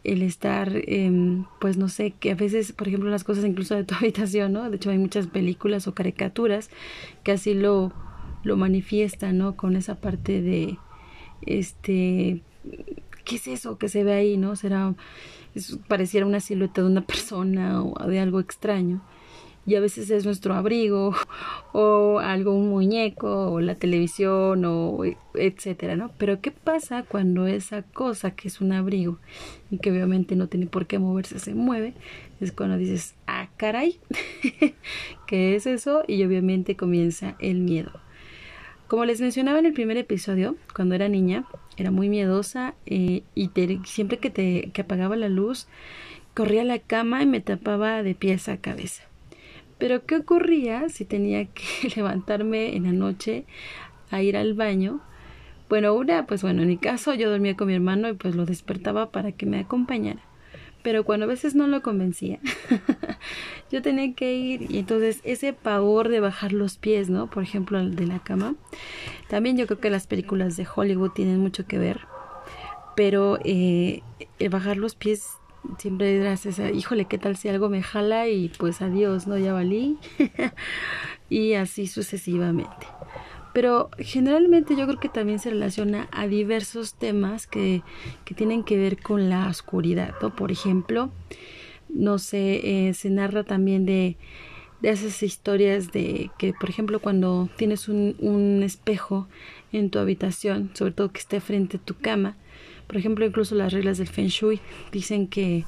el 0.04 0.22
estar, 0.22 0.72
eh, 0.74 1.42
pues 1.60 1.76
no 1.76 1.88
sé, 1.88 2.12
que 2.12 2.32
a 2.32 2.34
veces, 2.34 2.72
por 2.72 2.88
ejemplo, 2.88 3.10
las 3.10 3.24
cosas 3.24 3.44
incluso 3.44 3.74
de 3.74 3.84
tu 3.84 3.94
habitación, 4.00 4.52
¿no? 4.52 4.68
De 4.70 4.76
hecho, 4.76 4.90
hay 4.90 4.98
muchas 4.98 5.26
películas 5.26 5.86
o 5.86 5.94
caricaturas 5.94 6.70
que 7.24 7.32
así 7.32 7.54
lo, 7.54 7.92
lo 8.44 8.56
manifiestan, 8.56 9.38
¿no? 9.38 9.56
Con 9.56 9.76
esa 9.76 10.00
parte 10.00 10.40
de, 10.42 10.78
este, 11.42 12.42
¿qué 13.24 13.36
es 13.36 13.48
eso 13.48 13.78
que 13.78 13.88
se 13.88 14.04
ve 14.04 14.12
ahí, 14.12 14.36
¿no? 14.36 14.56
Será, 14.56 14.94
pareciera 15.88 16.26
una 16.26 16.40
silueta 16.40 16.82
de 16.82 16.88
una 16.88 17.00
persona 17.06 17.82
o 17.82 18.06
de 18.06 18.20
algo 18.20 18.40
extraño 18.40 19.02
y 19.68 19.76
a 19.76 19.80
veces 19.80 20.10
es 20.10 20.24
nuestro 20.24 20.54
abrigo 20.54 21.14
o 21.72 22.20
algo, 22.20 22.54
un 22.54 22.70
muñeco 22.70 23.52
o 23.52 23.60
la 23.60 23.74
televisión 23.74 24.64
o 24.64 25.02
etcétera, 25.34 25.94
¿no? 25.94 26.10
Pero 26.16 26.40
¿qué 26.40 26.50
pasa 26.50 27.02
cuando 27.02 27.46
esa 27.46 27.82
cosa 27.82 28.30
que 28.30 28.48
es 28.48 28.62
un 28.62 28.72
abrigo 28.72 29.18
y 29.70 29.76
que 29.76 29.92
obviamente 29.92 30.36
no 30.36 30.46
tiene 30.46 30.66
por 30.66 30.86
qué 30.86 30.98
moverse 30.98 31.38
se 31.38 31.54
mueve? 31.54 31.92
Es 32.40 32.50
cuando 32.52 32.78
dices, 32.78 33.14
ah, 33.26 33.48
caray, 33.58 33.98
¿qué 35.26 35.54
es 35.54 35.66
eso? 35.66 36.02
Y 36.08 36.24
obviamente 36.24 36.74
comienza 36.74 37.36
el 37.38 37.58
miedo. 37.58 37.92
Como 38.86 39.04
les 39.04 39.20
mencionaba 39.20 39.58
en 39.58 39.66
el 39.66 39.74
primer 39.74 39.98
episodio, 39.98 40.56
cuando 40.74 40.94
era 40.94 41.10
niña, 41.10 41.44
era 41.76 41.90
muy 41.90 42.08
miedosa 42.08 42.74
eh, 42.86 43.22
y 43.34 43.50
siempre 43.84 44.16
que, 44.16 44.30
te, 44.30 44.70
que 44.72 44.80
apagaba 44.80 45.14
la 45.14 45.28
luz, 45.28 45.68
corría 46.32 46.62
a 46.62 46.64
la 46.64 46.78
cama 46.78 47.22
y 47.22 47.26
me 47.26 47.42
tapaba 47.42 48.02
de 48.02 48.14
pies 48.14 48.48
a 48.48 48.56
cabeza. 48.56 49.07
Pero 49.78 50.04
¿qué 50.04 50.16
ocurría 50.16 50.88
si 50.88 51.04
tenía 51.04 51.46
que 51.46 51.92
levantarme 51.96 52.76
en 52.76 52.84
la 52.84 52.92
noche 52.92 53.44
a 54.10 54.22
ir 54.22 54.36
al 54.36 54.54
baño? 54.54 55.00
Bueno, 55.68 55.94
una, 55.94 56.26
pues 56.26 56.42
bueno, 56.42 56.62
en 56.62 56.68
mi 56.68 56.78
caso 56.78 57.14
yo 57.14 57.30
dormía 57.30 57.56
con 57.56 57.68
mi 57.68 57.74
hermano 57.74 58.08
y 58.08 58.14
pues 58.14 58.34
lo 58.34 58.46
despertaba 58.46 59.10
para 59.10 59.32
que 59.32 59.46
me 59.46 59.60
acompañara. 59.60 60.22
Pero 60.82 61.04
cuando 61.04 61.24
a 61.24 61.28
veces 61.28 61.54
no 61.54 61.66
lo 61.66 61.82
convencía, 61.82 62.38
yo 63.70 63.82
tenía 63.82 64.14
que 64.14 64.34
ir 64.34 64.70
y 64.70 64.78
entonces 64.78 65.20
ese 65.24 65.52
pavor 65.52 66.08
de 66.08 66.20
bajar 66.20 66.52
los 66.52 66.78
pies, 66.78 67.10
¿no? 67.10 67.28
Por 67.28 67.42
ejemplo, 67.42 67.84
de 67.86 68.06
la 68.06 68.20
cama. 68.20 68.54
También 69.28 69.58
yo 69.58 69.66
creo 69.66 69.80
que 69.80 69.90
las 69.90 70.06
películas 70.06 70.56
de 70.56 70.66
Hollywood 70.72 71.10
tienen 71.10 71.40
mucho 71.40 71.66
que 71.66 71.78
ver. 71.78 72.00
Pero 72.96 73.38
eh, 73.44 74.02
el 74.38 74.48
bajar 74.48 74.76
los 74.76 74.94
pies 74.94 75.37
siempre 75.78 76.16
eras 76.16 76.46
esa, 76.46 76.70
híjole, 76.70 77.06
¿qué 77.06 77.18
tal 77.18 77.36
si 77.36 77.48
algo 77.48 77.68
me 77.68 77.82
jala? 77.82 78.28
Y 78.28 78.50
pues 78.58 78.82
adiós, 78.82 79.26
¿no? 79.26 79.38
Ya 79.38 79.52
valí. 79.52 79.98
y 81.28 81.54
así 81.54 81.86
sucesivamente 81.86 82.86
pero 83.58 83.90
generalmente 83.98 84.76
yo 84.76 84.86
creo 84.86 85.00
que 85.00 85.08
también 85.08 85.40
se 85.40 85.50
relaciona 85.50 86.08
a 86.12 86.28
diversos 86.28 86.94
temas 86.94 87.48
que, 87.48 87.82
que 88.24 88.32
tienen 88.32 88.62
que 88.62 88.76
ver 88.76 89.02
con 89.02 89.28
la 89.28 89.48
oscuridad, 89.48 90.14
¿no? 90.22 90.32
Por 90.32 90.52
ejemplo, 90.52 91.10
no 91.88 92.18
sé, 92.18 92.88
eh, 92.88 92.94
se 92.94 93.10
narra 93.10 93.42
también 93.42 93.84
de, 93.84 94.16
de 94.80 94.90
esas 94.90 95.24
historias 95.24 95.90
de 95.90 96.30
que, 96.38 96.52
por 96.52 96.70
ejemplo, 96.70 97.00
cuando 97.00 97.48
tienes 97.56 97.88
un, 97.88 98.14
un 98.20 98.62
espejo 98.62 99.26
en 99.72 99.90
tu 99.90 99.98
habitación, 99.98 100.70
sobre 100.74 100.92
todo 100.92 101.10
que 101.10 101.18
esté 101.18 101.40
frente 101.40 101.78
a 101.78 101.80
tu 101.80 101.94
cama, 101.94 102.36
por 102.88 102.96
ejemplo, 102.96 103.24
incluso 103.24 103.54
las 103.54 103.72
reglas 103.72 103.98
del 103.98 104.08
Feng 104.08 104.26
Shui 104.26 104.60
dicen 104.90 105.28
que 105.28 105.64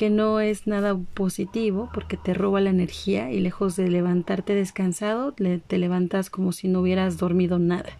que 0.00 0.08
no 0.08 0.40
es 0.40 0.66
nada 0.66 0.98
positivo 1.12 1.90
porque 1.92 2.16
te 2.16 2.32
roba 2.32 2.62
la 2.62 2.70
energía 2.70 3.30
y 3.30 3.38
lejos 3.38 3.76
de 3.76 3.90
levantarte 3.90 4.54
descansado, 4.54 5.34
te 5.34 5.78
levantas 5.78 6.30
como 6.30 6.52
si 6.52 6.68
no 6.68 6.80
hubieras 6.80 7.18
dormido 7.18 7.58
nada. 7.58 7.90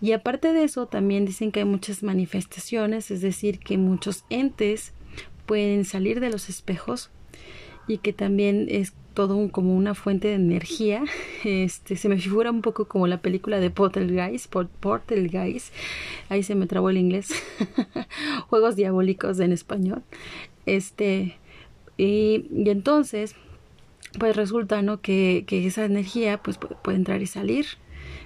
Y 0.00 0.10
aparte 0.10 0.52
de 0.52 0.64
eso, 0.64 0.86
también 0.86 1.24
dicen 1.24 1.52
que 1.52 1.60
hay 1.60 1.66
muchas 1.66 2.02
manifestaciones, 2.02 3.12
es 3.12 3.20
decir, 3.20 3.60
que 3.60 3.78
muchos 3.78 4.24
entes 4.28 4.92
pueden 5.46 5.84
salir 5.84 6.18
de 6.18 6.30
los 6.30 6.48
espejos 6.48 7.10
y 7.86 7.98
que 7.98 8.12
también 8.12 8.66
es 8.68 8.94
todo 9.14 9.48
como 9.50 9.76
una 9.76 9.94
fuente 9.94 10.28
de 10.28 10.34
energía. 10.34 11.04
Este 11.44 11.96
se 11.96 12.08
me 12.08 12.18
figura 12.18 12.50
un 12.50 12.62
poco 12.62 12.86
como 12.86 13.06
la 13.06 13.18
película 13.18 13.60
de 13.60 13.70
Portal 13.70 14.10
Guys, 14.10 14.48
Portal 14.48 15.28
Guys. 15.28 15.72
Ahí 16.28 16.42
se 16.42 16.54
me 16.54 16.66
trabó 16.66 16.90
el 16.90 16.96
inglés. 16.96 17.28
Juegos 18.48 18.76
diabólicos 18.76 19.38
en 19.40 19.52
español. 19.52 20.02
Este, 20.66 21.36
y, 21.96 22.46
entonces, 22.68 23.36
pues 24.18 24.34
resulta, 24.36 24.82
¿no? 24.82 25.00
Que, 25.00 25.44
que 25.46 25.66
esa 25.66 25.84
energía, 25.84 26.38
pues 26.38 26.58
puede, 26.58 26.96
entrar 26.96 27.22
y 27.22 27.26
salir, 27.26 27.66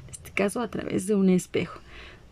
en 0.05 0.11
este 0.11 0.31
caso 0.31 0.61
a 0.61 0.69
través 0.69 1.07
de 1.07 1.15
un 1.15 1.29
espejo. 1.29 1.81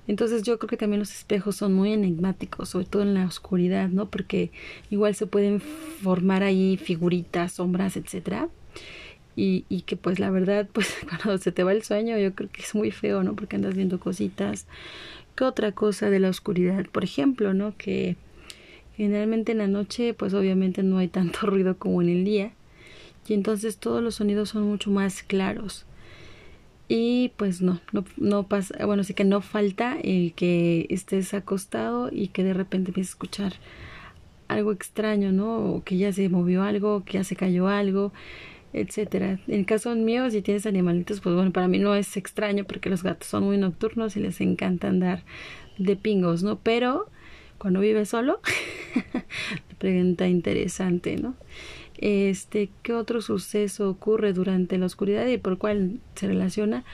Entonces 0.09 0.43
yo 0.43 0.59
creo 0.59 0.69
que 0.69 0.77
también 0.77 1.01
los 1.01 1.15
espejos 1.15 1.57
son 1.57 1.75
muy 1.75 1.93
enigmáticos, 1.93 2.71
sobre 2.71 2.87
todo 2.87 3.03
en 3.03 3.15
la 3.15 3.27
oscuridad, 3.27 3.89
¿no? 3.89 4.07
Porque 4.07 4.51
igual 4.91 5.15
se 5.15 5.27
pueden 5.27 5.61
formar 5.61 6.43
ahí 6.43 6.77
figuritas, 6.77 7.53
sombras, 7.53 7.97
etcétera. 7.97 8.49
Y, 9.35 9.65
y 9.69 9.83
que 9.83 9.97
pues 9.97 10.19
la 10.19 10.31
verdad, 10.31 10.69
pues 10.73 10.95
cuando 11.09 11.39
se 11.39 11.53
te 11.53 11.65
va 11.65 11.73
el 11.73 11.83
sueño, 11.83 12.19
yo 12.19 12.35
creo 12.35 12.51
que 12.51 12.63
es 12.63 12.75
muy 12.75 12.91
feo, 12.91 13.23
¿no? 13.23 13.35
Porque 13.35 13.57
andas 13.57 13.75
viendo 13.75 14.01
cositas. 14.01 14.67
¿Qué 15.35 15.45
otra 15.45 15.73
cosa 15.73 16.09
de 16.11 16.21
la 16.21 16.31
oscuridad? 16.31 16.87
Por 16.91 17.05
ejemplo, 17.05 17.53
¿no? 17.55 17.75
Que 17.77 18.17
Generalmente 18.97 19.53
en 19.53 19.59
la 19.59 19.67
noche 19.67 20.15
pues 20.15 20.33
obviamente 20.33 20.83
no 20.83 20.99
hay 20.99 21.09
tanto 21.09 21.41
ruido 21.47 21.77
como 21.79 22.01
en 22.03 22.09
el 22.09 22.25
día 22.25 22.53
y 23.29 23.35
entonces 23.35 23.77
todos 23.79 24.03
los 24.03 24.17
sonidos 24.17 24.51
son 24.51 24.63
mucho 24.63 24.91
más 24.91 25.23
claros. 25.23 25.86
Y 26.89 27.33
pues 27.37 27.63
no, 27.63 27.81
no, 27.93 28.05
no 28.17 28.47
pasa, 28.47 28.87
bueno, 28.87 29.03
sí 29.03 29.13
que 29.13 29.25
no 29.25 29.41
falta 29.41 29.99
el 30.03 30.35
que 30.35 30.87
estés 30.91 31.35
acostado 31.35 32.11
y 32.13 32.29
que 32.29 32.45
de 32.45 32.55
repente 32.55 32.91
empieces 32.91 33.13
a 33.13 33.15
escuchar 33.15 33.53
algo 34.49 34.73
extraño, 34.73 35.33
¿no? 35.33 35.59
O 35.75 35.83
que 35.83 35.97
ya 35.97 36.13
se 36.13 36.29
movió 36.29 36.63
algo, 36.63 37.05
que 37.05 37.15
ya 37.15 37.25
se 37.25 37.35
cayó 37.35 37.69
algo, 37.69 38.13
etcétera. 38.73 39.41
En 39.49 39.61
el 39.61 39.67
caso 39.67 39.95
mío, 39.97 40.31
si 40.31 40.43
tienes 40.43 40.67
animalitos, 40.67 41.21
pues 41.21 41.35
bueno, 41.35 41.53
para 41.53 41.67
mí 41.69 41.79
no 41.79 41.95
es 41.95 42.17
extraño 42.17 42.65
porque 42.65 42.91
los 42.91 43.03
gatos 43.03 43.29
son 43.29 43.45
muy 43.45 43.59
nocturnos 43.59 44.17
y 44.17 44.21
les 44.21 44.41
encanta 44.41 44.89
andar 44.89 45.25
de 45.79 45.97
pingos, 45.97 46.43
¿no? 46.43 46.59
Pero 46.61 47.09
cuando 47.59 47.81
vive 47.81 48.05
solo? 48.05 48.41
Pregunta 49.79 50.29
interesante, 50.29 51.17
¿no? 51.17 51.35
Este, 51.99 52.69
¿qué 52.83 52.93
otro 52.93 53.23
suceso 53.23 53.89
ocurre 53.89 54.33
durante 54.33 54.79
la 54.79 54.87
oscuridad 54.87 55.27
y 55.27 55.39
por 55.39 55.59
cuál 55.59 56.01
se 56.15 56.27
relaciona? 56.27 56.85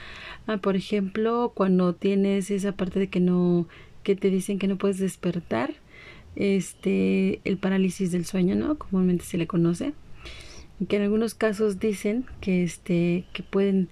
Ah, 0.47 0.57
por 0.57 0.75
ejemplo, 0.75 1.51
cuando 1.55 1.93
tienes 1.93 2.51
esa 2.51 2.71
parte 2.73 2.99
de 2.99 3.07
que 3.07 3.19
no, 3.19 3.67
que 4.03 4.15
te 4.15 4.29
dicen 4.29 4.59
que 4.59 4.67
no 4.67 4.77
puedes 4.77 4.99
despertar, 4.99 5.73
este, 6.35 7.41
el 7.43 7.57
parálisis 7.57 8.11
del 8.11 8.25
sueño, 8.25 8.55
¿no? 8.55 8.77
Comúnmente 8.77 9.25
se 9.25 9.37
le 9.37 9.47
conoce. 9.47 9.93
Que 10.87 10.97
en 10.97 11.03
algunos 11.03 11.35
casos 11.35 11.79
dicen 11.79 12.25
que 12.41 12.63
este, 12.63 13.25
que 13.33 13.43
pueden, 13.43 13.89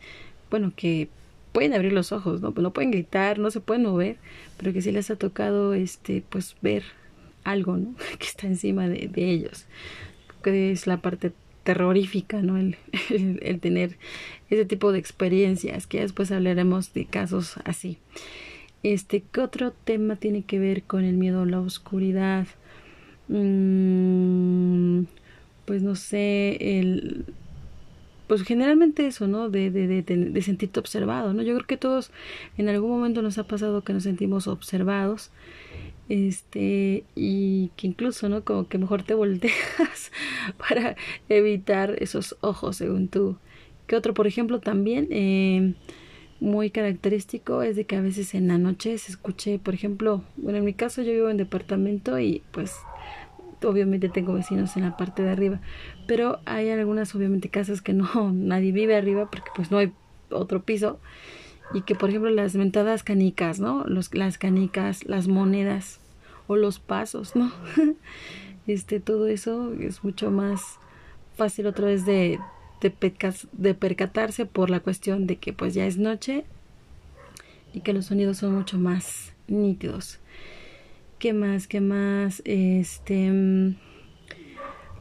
bueno, 0.49 0.73
que 0.75 1.09
pueden 1.51 1.73
abrir 1.73 1.93
los 1.93 2.11
ojos, 2.11 2.41
¿no? 2.41 2.53
No 2.55 2.73
pueden 2.73 2.91
gritar, 2.91 3.39
no 3.39 3.51
se 3.51 3.59
pueden 3.59 3.83
mover, 3.83 4.17
pero 4.57 4.73
que 4.73 4.81
sí 4.81 4.91
les 4.91 5.11
ha 5.11 5.15
tocado, 5.15 5.73
este, 5.73 6.23
pues 6.29 6.55
ver 6.61 6.83
algo, 7.43 7.77
¿no? 7.77 7.95
Que 8.19 8.25
está 8.25 8.47
encima 8.47 8.88
de, 8.88 9.09
ellos. 9.15 9.65
Que 10.41 10.72
es 10.72 10.88
la 10.88 10.97
parte 10.97 11.31
terrorífica, 11.63 12.41
¿no? 12.41 12.57
El, 13.09 13.39
el, 13.41 13.59
tener 13.59 13.97
ese 14.49 14.65
tipo 14.65 14.91
de 14.91 14.99
experiencias, 14.99 15.88
que 15.88 16.01
después 16.01 16.31
hablaremos 16.31 16.93
de 16.93 17.05
casos 17.05 17.57
así. 17.65 17.97
Este, 18.84 19.23
¿qué 19.31 19.41
otro 19.41 19.72
tema 19.72 20.15
tiene 20.15 20.43
que 20.43 20.59
ver 20.59 20.84
con 20.84 21.03
el 21.03 21.15
miedo 21.15 21.43
a 21.43 21.45
la 21.45 21.59
oscuridad? 21.59 22.47
Mm, 23.27 25.03
pues 25.65 25.84
no 25.84 25.95
sé, 25.95 26.80
el, 26.80 27.26
pues 28.27 28.43
generalmente 28.43 29.05
eso, 29.07 29.27
¿no? 29.27 29.49
De, 29.49 29.69
de, 29.69 29.88
de, 29.88 30.01
de, 30.03 30.41
sentirte 30.41 30.80
observado, 30.80 31.34
¿no? 31.34 31.43
Yo 31.43 31.53
creo 31.55 31.68
que 31.68 31.77
todos 31.77 32.11
en 32.57 32.69
algún 32.69 32.89
momento 32.89 33.22
nos 33.22 33.38
ha 33.38 33.43
pasado 33.43 33.84
que 33.84 33.93
nos 33.93 34.03
sentimos 34.03 34.47
observados, 34.47 35.31
este, 36.11 37.05
y 37.15 37.71
que 37.77 37.88
incluso, 37.88 38.27
¿no? 38.27 38.43
Como 38.43 38.67
que 38.67 38.77
mejor 38.77 39.03
te 39.03 39.13
volteas 39.13 40.11
para 40.57 40.97
evitar 41.29 41.95
esos 41.99 42.35
ojos, 42.41 42.75
según 42.75 43.07
tú. 43.07 43.38
Que 43.88 43.95
otro, 43.95 44.13
por 44.13 44.27
ejemplo, 44.27 44.59
también 44.59 45.07
eh, 45.09 45.73
muy 46.41 46.69
característico 46.69 47.63
es 47.63 47.77
de 47.77 47.85
que 47.85 47.95
a 47.95 48.01
veces 48.01 48.33
en 48.33 48.49
la 48.49 48.57
noche 48.57 48.97
se 48.97 49.09
escuche, 49.09 49.57
por 49.57 49.73
ejemplo, 49.73 50.21
bueno, 50.35 50.57
en 50.57 50.65
mi 50.65 50.73
caso 50.73 51.01
yo 51.01 51.13
vivo 51.13 51.29
en 51.29 51.38
departamento 51.38 52.19
y 52.19 52.43
pues 52.51 52.75
obviamente 53.63 54.09
tengo 54.09 54.33
vecinos 54.33 54.75
en 54.75 54.83
la 54.83 54.97
parte 54.97 55.23
de 55.23 55.29
arriba, 55.29 55.61
pero 56.07 56.39
hay 56.45 56.71
algunas 56.71 57.15
obviamente 57.15 57.47
casas 57.47 57.81
que 57.81 57.93
no 57.93 58.31
nadie 58.33 58.73
vive 58.73 58.97
arriba 58.97 59.29
porque 59.31 59.51
pues 59.55 59.71
no 59.71 59.77
hay 59.77 59.93
otro 60.29 60.61
piso 60.63 60.99
y 61.73 61.83
que 61.83 61.95
por 61.95 62.09
ejemplo 62.09 62.31
las 62.31 62.55
mentadas 62.55 63.03
canicas, 63.03 63.61
¿no? 63.61 63.85
Los, 63.85 64.13
las 64.13 64.38
canicas, 64.38 65.05
las 65.05 65.29
monedas 65.29 66.00
o 66.47 66.55
los 66.55 66.80
pasos, 66.80 67.35
¿no? 67.35 67.51
este 68.68 68.99
todo 68.99 69.27
eso 69.27 69.73
es 69.73 70.03
mucho 70.03 70.31
más 70.31 70.80
fácil 71.35 71.68
otra 71.68 71.88
vez 71.88 72.05
de 72.05 72.39
de, 72.81 73.73
percatarse 73.73 74.45
por 74.45 74.69
la 74.69 74.80
cuestión 74.80 75.27
de 75.27 75.38
que 75.38 75.53
pues 75.53 75.73
ya 75.73 75.85
es 75.85 75.97
noche 75.97 76.45
y 77.73 77.81
que 77.81 77.93
los 77.93 78.07
sonidos 78.07 78.38
son 78.38 78.55
mucho 78.55 78.80
más 78.80 79.34
nítidos. 79.47 80.19
¿Qué 81.19 81.34
más? 81.34 81.68
¿Qué 81.68 81.80
más? 81.80 82.41
Este. 82.45 83.30
Mm, 83.31 83.76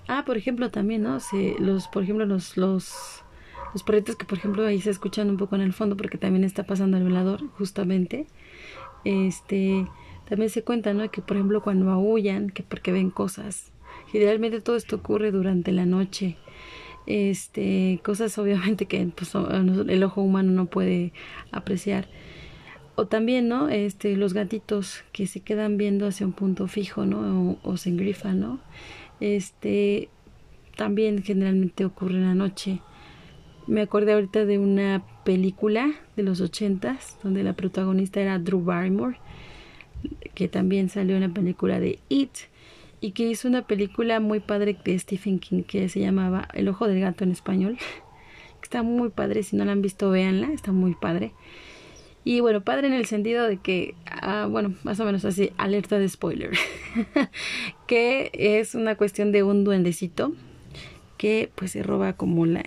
ah, 0.08 0.24
por 0.26 0.36
ejemplo, 0.36 0.70
también, 0.70 1.02
¿no? 1.02 1.18
Los, 1.58 1.88
por 1.88 2.02
ejemplo, 2.02 2.26
los, 2.26 2.58
los, 2.58 3.24
los 3.72 3.82
que, 4.16 4.24
por 4.26 4.38
ejemplo, 4.38 4.66
ahí 4.66 4.80
se 4.82 4.90
escuchan 4.90 5.30
un 5.30 5.38
poco 5.38 5.56
en 5.56 5.62
el 5.62 5.72
fondo 5.72 5.96
porque 5.96 6.18
también 6.18 6.44
está 6.44 6.64
pasando 6.64 6.98
el 6.98 7.04
velador, 7.04 7.48
justamente. 7.56 8.26
Este. 9.04 9.86
También 10.30 10.48
se 10.48 10.62
cuenta, 10.62 10.94
¿no? 10.94 11.10
Que, 11.10 11.20
por 11.20 11.36
ejemplo, 11.36 11.60
cuando 11.60 11.90
aullan, 11.90 12.48
que 12.48 12.62
porque 12.62 12.92
ven 12.92 13.10
cosas. 13.10 13.72
Generalmente 14.10 14.62
todo 14.62 14.76
esto 14.76 14.96
ocurre 14.96 15.30
durante 15.30 15.72
la 15.72 15.84
noche. 15.84 16.36
Este. 17.06 18.00
Cosas, 18.02 18.38
obviamente, 18.38 18.86
que 18.86 19.06
pues, 19.14 19.34
el 19.34 20.02
ojo 20.02 20.22
humano 20.22 20.52
no 20.52 20.64
puede 20.64 21.12
apreciar 21.52 22.08
o 23.00 23.06
también, 23.06 23.48
¿no? 23.48 23.70
Este, 23.70 24.14
los 24.14 24.34
gatitos 24.34 25.04
que 25.12 25.26
se 25.26 25.40
quedan 25.40 25.78
viendo 25.78 26.06
hacia 26.06 26.26
un 26.26 26.34
punto 26.34 26.66
fijo, 26.66 27.06
¿no? 27.06 27.58
O, 27.62 27.76
se 27.78 27.88
engrifan, 27.88 28.40
¿no? 28.40 28.60
Este, 29.20 30.10
también 30.76 31.22
generalmente 31.22 31.86
ocurre 31.86 32.16
en 32.16 32.24
la 32.24 32.34
noche. 32.34 32.80
Me 33.66 33.80
acordé 33.80 34.12
ahorita 34.12 34.44
de 34.44 34.58
una 34.58 35.02
película 35.24 35.92
de 36.14 36.24
los 36.24 36.42
ochentas, 36.42 37.16
donde 37.22 37.42
la 37.42 37.54
protagonista 37.54 38.20
era 38.20 38.38
Drew 38.38 38.62
Barrymore, 38.62 39.16
que 40.34 40.48
también 40.48 40.88
salió 40.88 41.16
en 41.16 41.22
la 41.22 41.28
película 41.28 41.80
de 41.80 41.98
It, 42.08 42.30
y 43.00 43.12
que 43.12 43.24
hizo 43.24 43.48
una 43.48 43.62
película 43.62 44.20
muy 44.20 44.40
padre 44.40 44.76
de 44.84 44.98
Stephen 44.98 45.38
King 45.38 45.62
que 45.62 45.88
se 45.88 46.00
llamaba 46.00 46.48
El 46.52 46.68
ojo 46.68 46.86
del 46.86 47.00
gato 47.00 47.24
en 47.24 47.32
español. 47.32 47.78
Está 48.62 48.82
muy 48.82 49.08
padre, 49.08 49.42
si 49.42 49.56
no 49.56 49.64
la 49.64 49.72
han 49.72 49.82
visto, 49.82 50.10
véanla, 50.10 50.52
está 50.52 50.70
muy 50.70 50.94
padre 50.94 51.32
Y 52.24 52.38
bueno, 52.40 52.60
padre 52.60 52.86
en 52.86 52.92
el 52.92 53.06
sentido 53.06 53.48
de 53.48 53.56
que, 53.56 53.94
ah, 54.06 54.46
bueno, 54.48 54.74
más 54.84 55.00
o 55.00 55.04
menos 55.04 55.24
así, 55.24 55.50
alerta 55.56 55.98
de 55.98 56.08
spoiler, 56.08 56.50
que 57.88 58.30
es 58.34 58.76
una 58.76 58.96
cuestión 58.96 59.32
de 59.32 59.42
un 59.42 59.64
duendecito 59.64 60.34
que 61.16 61.50
pues 61.54 61.72
se 61.72 61.82
roba 61.82 62.12
como 62.12 62.46
la 62.46 62.62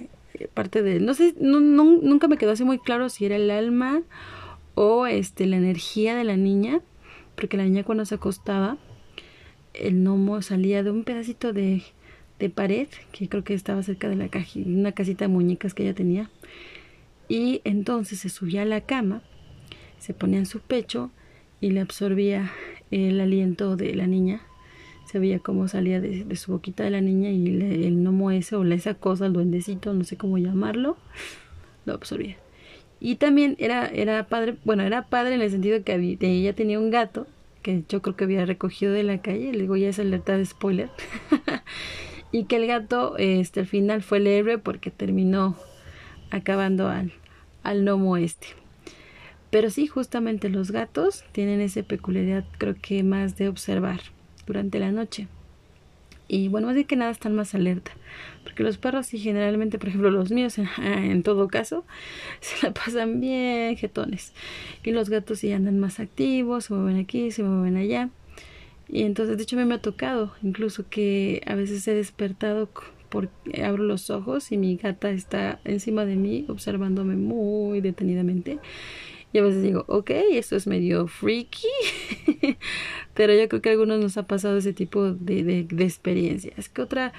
parte 0.54 0.82
de, 0.82 1.00
no 1.00 1.14
sé, 1.14 1.36
nunca 1.40 2.28
me 2.28 2.38
quedó 2.38 2.52
así 2.52 2.66
muy 2.66 2.80
claro 2.80 3.08
si 3.08 3.26
era 3.26 3.38
el 3.38 3.50
alma 3.50 4.02
o 4.76 5.06
este 5.08 5.46
la 5.46 5.58
energía 5.58 6.16
de 6.16 6.24
la 6.24 6.36
niña, 6.36 6.82
porque 7.44 7.58
la 7.58 7.66
niña 7.66 7.84
cuando 7.84 8.06
se 8.06 8.16
acostaba, 8.16 8.78
el 9.74 9.96
gnomo 9.96 10.42
salía 10.42 10.82
de 10.82 10.92
un 10.92 11.04
pedacito 11.04 11.52
de, 11.52 11.84
de 12.40 12.50
pared, 12.50 12.88
que 13.12 13.28
creo 13.28 13.44
que 13.44 13.54
estaba 13.54 13.84
cerca 13.84 14.08
de 14.08 14.16
la 14.16 14.30
caja, 14.30 14.62
una 14.66 14.94
casita 14.94 15.26
de 15.26 15.28
muñecas 15.28 15.74
que 15.74 15.84
ella 15.84 15.94
tenía, 15.94 16.30
y 17.28 17.60
entonces 17.66 18.20
se 18.20 18.30
subía 18.30 18.62
a 18.62 18.66
la 18.66 18.80
cama 18.80 19.24
se 20.00 20.14
ponía 20.14 20.40
en 20.40 20.46
su 20.46 20.62
pecho 20.62 21.12
y 21.60 21.72
le 21.72 21.82
absorbía 21.82 22.50
el 22.92 23.20
aliento 23.20 23.76
de 23.76 23.94
la 23.94 24.08
niña. 24.08 24.42
Se 25.06 25.20
veía 25.20 25.40
cómo 25.40 25.68
salía 25.68 26.00
de, 26.00 26.34
su 26.38 26.54
boquita 26.54 26.86
de 26.86 26.92
la 26.92 27.02
niña 27.02 27.30
y 27.30 27.46
el 27.48 27.98
gnomo 27.98 28.32
ese 28.32 28.56
o 28.56 28.64
esa 28.64 28.94
cosa, 28.94 29.26
el 29.26 29.34
duendecito, 29.34 29.94
no 29.94 30.06
sé 30.06 30.16
cómo 30.16 30.38
llamarlo, 30.38 30.96
lo 31.86 31.94
absorbía. 31.94 32.38
Y 33.02 33.16
también 33.16 33.58
era, 33.60 33.86
era 33.88 34.28
padre, 34.28 34.56
bueno, 34.64 34.84
era 34.84 35.08
padre 35.08 35.36
en 35.36 35.42
el 35.42 35.52
sentido 35.52 35.84
que 35.84 36.18
ella 36.22 36.54
tenía 36.54 36.80
un 36.80 36.90
gato 36.90 37.28
que 37.64 37.84
yo 37.90 38.04
creo 38.04 38.16
que 38.16 38.26
había 38.26 38.46
recogido 38.46 38.94
de 38.94 39.02
la 39.02 39.22
calle, 39.22 39.52
le 39.52 39.62
digo 39.62 39.76
ya 39.76 39.90
es 39.90 39.98
alerta 39.98 40.38
de 40.38 40.46
spoiler, 40.46 40.90
y 42.32 42.44
que 42.46 42.58
el 42.58 42.68
gato 42.68 43.18
este, 43.18 43.62
al 43.62 43.66
final 43.66 44.04
fue 44.04 44.20
el 44.20 44.28
héroe 44.28 44.60
porque 44.60 44.92
terminó 44.92 45.56
acabando 46.30 46.90
al, 46.90 47.14
al 47.64 47.84
gnomo 47.84 48.18
este. 48.18 48.48
Pero 49.50 49.70
sí, 49.70 49.88
justamente 49.88 50.50
los 50.50 50.72
gatos 50.72 51.24
tienen 51.32 51.62
esa 51.62 51.84
peculiaridad, 51.84 52.44
creo 52.58 52.76
que 52.80 53.04
más 53.04 53.38
de 53.38 53.50
observar 53.50 54.02
durante 54.46 54.80
la 54.80 54.92
noche. 54.92 55.28
Y 56.34 56.48
bueno, 56.48 56.66
más 56.66 56.76
de 56.76 56.86
que 56.86 56.96
nada 56.96 57.12
están 57.12 57.36
más 57.36 57.54
alerta. 57.54 57.92
Porque 58.44 58.64
los 58.64 58.80
perros 58.80 59.06
sí 59.06 59.20
generalmente, 59.20 59.78
por 59.78 59.90
ejemplo 59.90 60.10
los 60.10 60.32
míos, 60.32 60.56
en, 60.82 61.22
todo 61.22 61.48
caso, 61.48 61.86
se 62.40 62.66
la 62.66 62.74
pasan 62.74 63.22
bien 63.22 63.78
jetones. 63.78 64.34
Y 64.84 64.94
los 64.94 65.12
gatos 65.12 65.40
sí 65.40 65.52
andan 65.52 65.80
más 65.80 66.00
activos, 66.00 66.66
se 66.66 66.74
mueven 66.74 67.00
aquí, 67.00 67.30
se 67.30 67.44
mueven 67.44 67.78
allá. 67.78 68.10
Y 68.90 69.04
entonces, 69.04 69.38
de 69.38 69.44
hecho, 69.44 69.58
me 69.58 69.76
ha 69.76 69.82
tocado 69.82 70.34
incluso 70.42 70.90
que 70.90 71.44
a 71.46 71.54
veces 71.54 71.88
he 71.88 71.94
despertado 71.94 72.68
porque 73.10 73.64
abro 73.64 73.84
los 73.84 74.10
ojos 74.10 74.52
y 74.52 74.58
mi 74.58 74.76
gata 74.76 75.12
está 75.12 75.60
encima 75.66 76.04
de 76.04 76.16
mí 76.16 76.46
observándome 76.50 77.16
muy 77.16 77.80
detenidamente 77.80 78.58
y 79.34 79.40
a 79.40 79.42
veces 79.42 79.64
digo, 79.64 79.84
ok, 79.88 80.12
esto 80.32 80.56
es 80.56 80.68
medio 80.68 81.08
freaky, 81.08 81.68
pero 83.16 83.34
yo 83.34 83.50
creo 83.50 83.62
que 83.64 83.70
a 83.70 83.72
algunos 83.72 84.00
nos 84.00 84.16
ha 84.18 84.28
pasado 84.28 84.58
ese 84.58 84.74
tipo 84.74 85.12
de, 85.12 85.44
de, 85.44 85.84
experiencias. 85.84 86.70
¿Qué 86.70 86.84
otra 86.84 87.14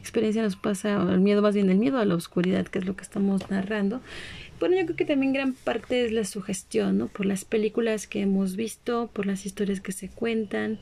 experiencia 0.00 0.42
nos 0.42 0.56
pasa? 0.56 1.00
El 1.00 1.20
miedo, 1.20 1.42
más 1.42 1.54
bien 1.54 1.70
el 1.70 1.78
miedo 1.78 1.98
a 1.98 2.04
la 2.04 2.16
oscuridad, 2.16 2.66
que 2.66 2.80
es 2.80 2.86
lo 2.86 2.96
que 2.96 3.04
estamos 3.04 3.48
narrando. 3.50 4.00
Bueno, 4.58 4.76
yo 4.76 4.84
creo 4.84 4.96
que 4.96 5.04
también 5.04 5.32
gran 5.32 5.52
parte 5.54 6.04
es 6.04 6.10
la 6.10 6.24
sugestión, 6.24 6.98
¿no? 6.98 7.06
Por 7.06 7.24
las 7.24 7.44
películas 7.44 8.08
que 8.08 8.20
hemos 8.20 8.56
visto, 8.56 9.08
por 9.12 9.26
las 9.26 9.46
historias 9.46 9.80
que 9.80 9.92
se 9.92 10.08
cuentan, 10.08 10.80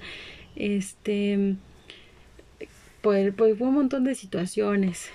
este, 0.56 1.56
por, 3.02 3.34
por 3.34 3.50
un 3.60 3.74
montón 3.74 4.04
de 4.04 4.14
situaciones. 4.14 5.10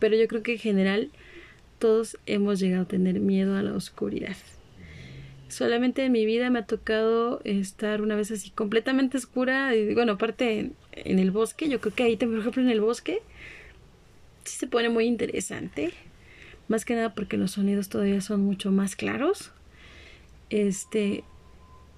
Pero 0.00 0.16
yo 0.16 0.26
creo 0.26 0.42
que 0.42 0.54
en 0.54 0.58
general 0.58 1.10
todos 1.78 2.18
hemos 2.26 2.58
llegado 2.58 2.82
a 2.82 2.88
tener 2.88 3.20
miedo 3.20 3.56
a 3.56 3.62
la 3.62 3.72
oscuridad. 3.72 4.36
Solamente 5.48 6.04
en 6.04 6.12
mi 6.12 6.26
vida 6.26 6.50
me 6.50 6.58
ha 6.60 6.66
tocado 6.66 7.40
estar 7.44 8.02
una 8.02 8.16
vez 8.16 8.30
así 8.32 8.50
completamente 8.50 9.16
oscura. 9.16 9.74
Y 9.76 9.94
bueno, 9.94 10.12
aparte 10.12 10.72
en, 10.92 11.18
el 11.18 11.30
bosque, 11.30 11.68
yo 11.68 11.80
creo 11.80 11.94
que 11.94 12.02
ahí, 12.02 12.16
por 12.16 12.36
ejemplo, 12.36 12.62
en 12.62 12.70
el 12.70 12.80
bosque, 12.80 13.22
sí 14.44 14.56
se 14.58 14.66
pone 14.66 14.88
muy 14.88 15.06
interesante. 15.06 15.92
Más 16.68 16.84
que 16.84 16.96
nada 16.96 17.14
porque 17.14 17.36
los 17.36 17.52
sonidos 17.52 17.88
todavía 17.88 18.20
son 18.20 18.40
mucho 18.40 18.72
más 18.72 18.96
claros. 18.96 19.52
Este, 20.50 21.22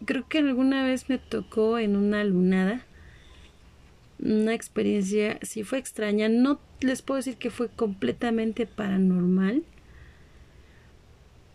creo 0.05 0.29
que 0.29 0.39
alguna 0.39 0.85
vez 0.85 1.09
me 1.09 1.17
tocó 1.17 1.79
en 1.79 1.97
una 1.97 2.23
lunada. 2.25 2.85
Una 4.19 4.53
experiencia, 4.53 5.39
sí 5.41 5.63
fue 5.63 5.79
extraña. 5.79 6.29
No 6.29 6.61
les 6.81 7.01
puedo 7.01 7.17
decir 7.17 7.37
que 7.37 7.51
fue 7.51 7.69
completamente 7.69 8.67
paranormal 8.67 9.65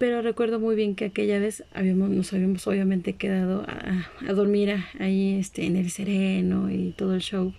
pero 0.04 0.22
recuerdo 0.22 0.60
muy 0.60 0.76
bien 0.76 0.96
que 0.96 1.06
aquella 1.06 1.40
vez 1.40 1.64
habíamos, 1.74 2.10
nos 2.10 2.34
habíamos 2.34 2.68
obviamente 2.68 3.14
quedado 3.14 3.66
a, 3.66 4.34
dormir 4.34 4.76
ahí 5.00 5.40
este, 5.40 5.66
en 5.66 5.78
el 5.78 5.90
sereno 5.92 6.70
y 6.70 6.92
todo 6.92 7.16
el 7.16 7.22
show. 7.22 7.54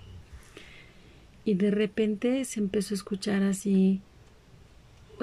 Y 1.46 1.54
de 1.54 1.70
repente 1.70 2.44
se 2.44 2.60
empezó 2.60 2.92
a 2.92 2.96
escuchar 2.96 3.42
así, 3.44 4.02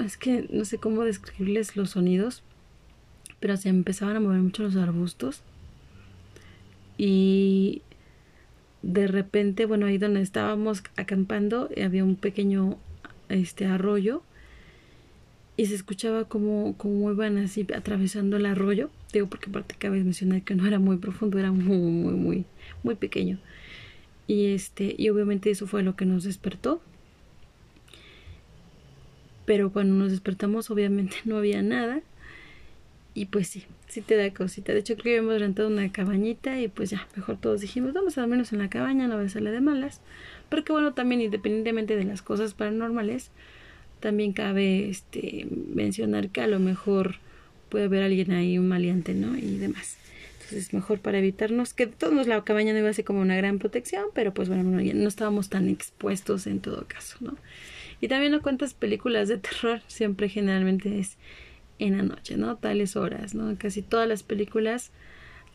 es 0.04 0.16
que 0.16 0.48
no 0.50 0.64
sé 0.64 0.78
cómo 0.78 1.04
describirles 1.04 1.76
los 1.76 1.90
sonidos, 1.90 2.42
pero 3.38 3.56
se 3.56 3.68
empezaban 3.68 4.16
a 4.16 4.20
mover 4.20 4.40
mucho 4.40 4.64
los 4.64 4.74
arbustos. 4.74 5.44
Y 6.98 7.82
de 8.82 9.06
repente, 9.06 9.66
bueno, 9.66 9.86
ahí 9.86 9.96
donde 9.96 10.22
estábamos 10.22 10.82
acampando 10.96 11.70
había 11.80 12.02
un 12.02 12.16
pequeño 12.16 12.78
este 13.28 13.66
arroyo 13.66 14.24
y 15.56 15.66
se 15.66 15.74
escuchaba 15.74 16.24
como, 16.24 16.76
como 16.76 17.10
iban 17.10 17.36
así 17.38 17.66
atravesando 17.74 18.36
el 18.36 18.46
arroyo. 18.46 18.90
Digo, 19.12 19.26
porque 19.28 19.50
aparte 19.50 19.74
cabe 19.78 20.02
mencionar 20.02 20.42
que 20.42 20.54
no 20.54 20.66
era 20.66 20.78
muy 20.78 20.96
profundo, 20.96 21.38
era 21.38 21.52
muy, 21.52 21.76
muy, 21.76 22.14
muy, 22.14 22.44
muy 22.82 22.94
pequeño. 22.94 23.38
Y 24.26 24.46
este, 24.46 24.94
y 24.96 25.10
obviamente 25.10 25.50
eso 25.50 25.66
fue 25.66 25.82
lo 25.82 25.94
que 25.94 26.06
nos 26.06 26.24
despertó. 26.24 26.80
Pero 29.44 29.72
cuando 29.72 29.94
nos 29.94 30.10
despertamos, 30.10 30.70
obviamente 30.70 31.16
no 31.24 31.36
había 31.36 31.62
nada. 31.62 32.00
Y 33.14 33.26
pues 33.26 33.48
sí, 33.48 33.64
sí 33.88 34.00
te 34.00 34.16
da 34.16 34.32
cosita. 34.32 34.72
De 34.72 34.78
hecho, 34.78 34.94
creo 34.94 35.04
que 35.04 35.18
habíamos 35.18 35.38
rentado 35.38 35.68
una 35.68 35.92
cabañita 35.92 36.58
y 36.58 36.68
pues 36.68 36.88
ya, 36.88 37.06
mejor 37.14 37.36
todos 37.36 37.60
dijimos, 37.60 37.92
vamos 37.92 38.16
a 38.16 38.26
menos 38.26 38.54
en 38.54 38.60
la 38.60 38.70
cabaña, 38.70 39.06
no 39.06 39.16
va 39.16 39.22
a 39.22 39.28
salir 39.28 39.50
de 39.50 39.60
malas. 39.60 40.00
Pero 40.48 40.64
que 40.64 40.72
bueno, 40.72 40.94
también 40.94 41.20
independientemente 41.20 41.94
de 41.94 42.04
las 42.04 42.22
cosas 42.22 42.54
paranormales, 42.54 43.30
también 44.02 44.34
cabe 44.34 44.90
este, 44.90 45.46
mencionar 45.74 46.28
que 46.28 46.42
a 46.42 46.46
lo 46.46 46.58
mejor 46.58 47.16
puede 47.70 47.86
haber 47.86 48.02
alguien 48.02 48.32
ahí, 48.32 48.58
un 48.58 48.68
maleante, 48.68 49.14
¿no? 49.14 49.38
Y 49.38 49.56
demás. 49.56 49.96
Entonces, 50.34 50.58
es 50.58 50.74
mejor 50.74 50.98
para 50.98 51.18
evitarnos 51.18 51.72
que 51.72 51.86
todos 51.86 52.26
la 52.26 52.44
cabaña 52.44 52.74
no 52.74 52.80
iba 52.80 52.90
a 52.90 52.92
ser 52.92 53.06
como 53.06 53.20
una 53.20 53.36
gran 53.36 53.58
protección, 53.58 54.06
pero 54.12 54.34
pues 54.34 54.48
bueno, 54.48 54.64
no, 54.64 54.82
no 54.82 55.08
estábamos 55.08 55.48
tan 55.48 55.68
expuestos 55.68 56.46
en 56.46 56.60
todo 56.60 56.84
caso, 56.86 57.16
¿no? 57.20 57.38
Y 58.02 58.08
también 58.08 58.32
no 58.32 58.42
cuántas 58.42 58.74
películas 58.74 59.28
de 59.28 59.38
terror 59.48 59.80
siempre 59.86 60.28
generalmente 60.28 60.98
es 60.98 61.16
en 61.78 61.96
la 61.96 62.02
noche, 62.02 62.36
¿no? 62.36 62.56
Tales 62.56 62.96
horas, 62.96 63.34
¿no? 63.34 63.56
Casi 63.56 63.80
todas 63.80 64.08
las 64.08 64.22
películas 64.22 64.90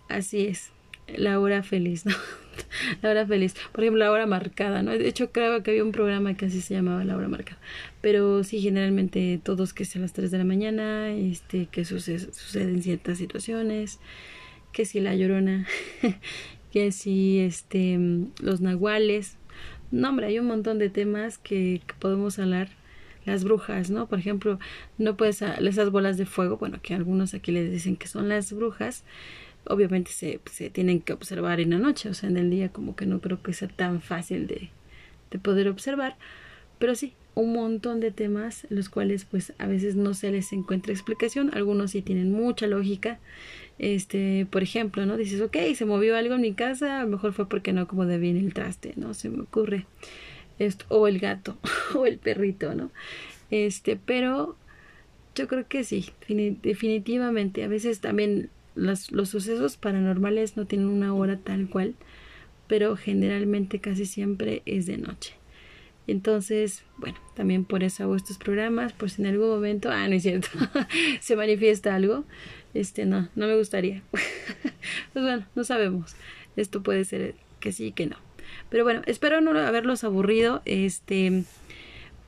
así 0.10 0.48
es 0.48 0.72
la 1.16 1.40
hora 1.40 1.64
feliz, 1.64 2.06
¿no? 2.06 2.16
la 3.02 3.10
hora 3.10 3.26
feliz. 3.26 3.56
Por 3.72 3.84
ejemplo, 3.84 4.04
la 4.04 4.12
hora 4.12 4.26
marcada, 4.26 4.82
¿no? 4.84 4.92
De 4.92 5.08
hecho, 5.08 5.32
creo 5.32 5.64
que 5.64 5.72
había 5.72 5.84
un 5.84 5.92
programa 5.92 6.36
que 6.36 6.46
así 6.46 6.62
se 6.62 6.74
llamaba 6.74 7.04
la 7.04 7.16
hora 7.16 7.28
marcada. 7.28 7.60
Pero 8.02 8.44
sí, 8.44 8.62
generalmente 8.62 9.40
todos 9.44 9.74
que 9.74 9.86
sea 9.86 10.00
a 10.00 10.04
las 10.04 10.14
3 10.14 10.32
de 10.32 10.38
la 10.38 10.44
mañana, 10.44 11.12
este, 11.12 11.68
que 11.68 11.86
sucede, 11.86 12.20
suceden 12.34 12.82
ciertas 12.82 13.18
situaciones, 13.18 14.00
que 14.72 14.86
si 14.86 15.00
la 15.00 15.16
llorona, 15.16 15.68
que 16.72 16.92
si 16.92 17.40
este, 17.40 18.00
los 18.42 18.62
nahuales. 18.62 19.38
No, 19.92 20.10
hombre, 20.10 20.28
hay 20.28 20.40
un 20.40 20.48
montón 20.48 20.80
de 20.80 20.90
temas 20.90 21.38
que, 21.38 21.82
que 21.88 21.94
podemos 21.98 22.40
hablar 22.40 22.70
las 23.28 23.44
brujas, 23.44 23.90
¿no? 23.90 24.08
Por 24.08 24.20
ejemplo, 24.20 24.58
no 24.98 25.18
puedes 25.18 25.42
esas 25.42 25.92
bolas 25.92 26.18
de 26.18 26.26
fuego, 26.26 26.58
bueno, 26.58 26.80
que 26.82 26.94
algunos 26.94 27.34
aquí 27.34 27.52
les 27.52 27.70
dicen 27.70 27.98
que 27.98 28.08
son 28.08 28.30
las 28.30 28.54
brujas, 28.54 29.04
obviamente 29.70 30.12
se, 30.12 30.40
se 30.52 30.70
tienen 30.70 31.02
que 31.02 31.14
observar 31.14 31.60
en 31.60 31.72
la 31.72 31.78
noche, 31.78 32.10
o 32.10 32.14
sea, 32.14 32.30
en 32.30 32.38
el 32.38 32.50
día 32.50 32.70
como 32.70 32.96
que 32.96 33.06
no 33.06 33.20
creo 33.22 33.42
que 33.42 33.54
sea 33.54 33.68
tan 33.68 34.02
fácil 34.02 34.48
de, 34.48 34.70
de 35.32 35.40
poder 35.40 35.68
observar, 35.68 36.18
pero 36.80 36.96
sí, 36.96 37.14
un 37.38 37.54
montón 37.54 38.00
de 38.00 38.12
temas 38.12 38.66
los 38.70 38.90
cuales 38.90 39.26
pues 39.26 39.54
a 39.60 39.68
veces 39.68 39.96
no 39.96 40.16
se 40.16 40.32
les 40.32 40.52
encuentra 40.54 40.92
explicación, 40.92 41.52
algunos 41.54 41.92
sí 41.92 42.02
tienen 42.02 42.32
mucha 42.32 42.66
lógica, 42.66 43.20
este, 43.78 44.48
por 44.50 44.64
ejemplo, 44.64 45.06
¿no? 45.06 45.18
Dices, 45.18 45.42
ok, 45.42 45.56
se 45.76 45.86
movió 45.86 46.16
algo 46.18 46.34
en 46.34 46.42
mi 46.42 46.54
casa, 46.54 47.00
a 47.00 47.04
lo 47.04 47.10
mejor 47.10 47.34
fue 47.34 47.48
porque 47.48 47.74
no 47.74 47.82
acomodé 47.82 48.18
bien 48.18 48.38
el 48.38 48.56
traste, 48.56 48.94
¿no? 48.96 49.14
Se 49.14 49.30
me 49.30 49.42
ocurre 49.42 49.86
esto, 50.58 50.86
o 50.90 51.08
el 51.08 51.20
gato, 51.20 51.58
o 51.96 52.08
el 52.08 52.18
perrito, 52.18 52.74
¿no? 52.74 52.90
Este, 53.52 54.00
pero 54.04 54.56
yo 55.36 55.48
creo 55.48 55.68
que 55.68 55.84
sí, 55.84 56.10
definitivamente, 56.28 57.64
a 57.64 57.68
veces 57.68 58.00
también 58.00 58.50
los, 58.78 59.30
sucesos 59.30 59.78
paranormales 59.78 60.56
no 60.56 60.66
tienen 60.66 60.88
una 60.88 61.14
hora 61.14 61.38
tal 61.38 61.70
cual, 61.70 61.96
pero 62.68 62.96
generalmente 62.96 63.80
casi 63.80 64.06
siempre 64.06 64.62
es 64.66 64.86
de 64.86 64.98
noche. 64.98 65.34
Entonces, 66.06 66.84
bueno, 66.98 67.18
también 67.36 67.66
por 67.66 67.84
eso 67.84 68.04
hago 68.04 68.16
estos 68.16 68.38
programas, 68.38 68.94
por 68.94 69.10
si 69.10 69.22
en 69.22 69.28
algún 69.28 69.50
momento, 69.50 69.90
ah, 69.92 70.08
no 70.08 70.16
es 70.16 70.24
cierto, 70.24 70.48
se 71.20 71.36
manifiesta 71.36 71.96
algo, 71.96 72.24
este 72.74 73.06
no, 73.06 73.28
no 73.36 73.48
me 73.48 73.58
gustaría. 73.58 74.04
pues 74.12 75.26
bueno, 75.26 75.46
no 75.56 75.64
sabemos. 75.64 76.16
Esto 76.56 76.82
puede 76.82 77.06
ser 77.06 77.36
que 77.60 77.72
sí, 77.72 77.92
que 77.92 78.06
no. 78.06 78.18
Pero 78.70 78.84
bueno, 78.84 79.02
espero 79.06 79.42
no 79.42 79.58
haberlos 79.58 80.04
aburrido. 80.04 80.62
Este, 80.66 81.44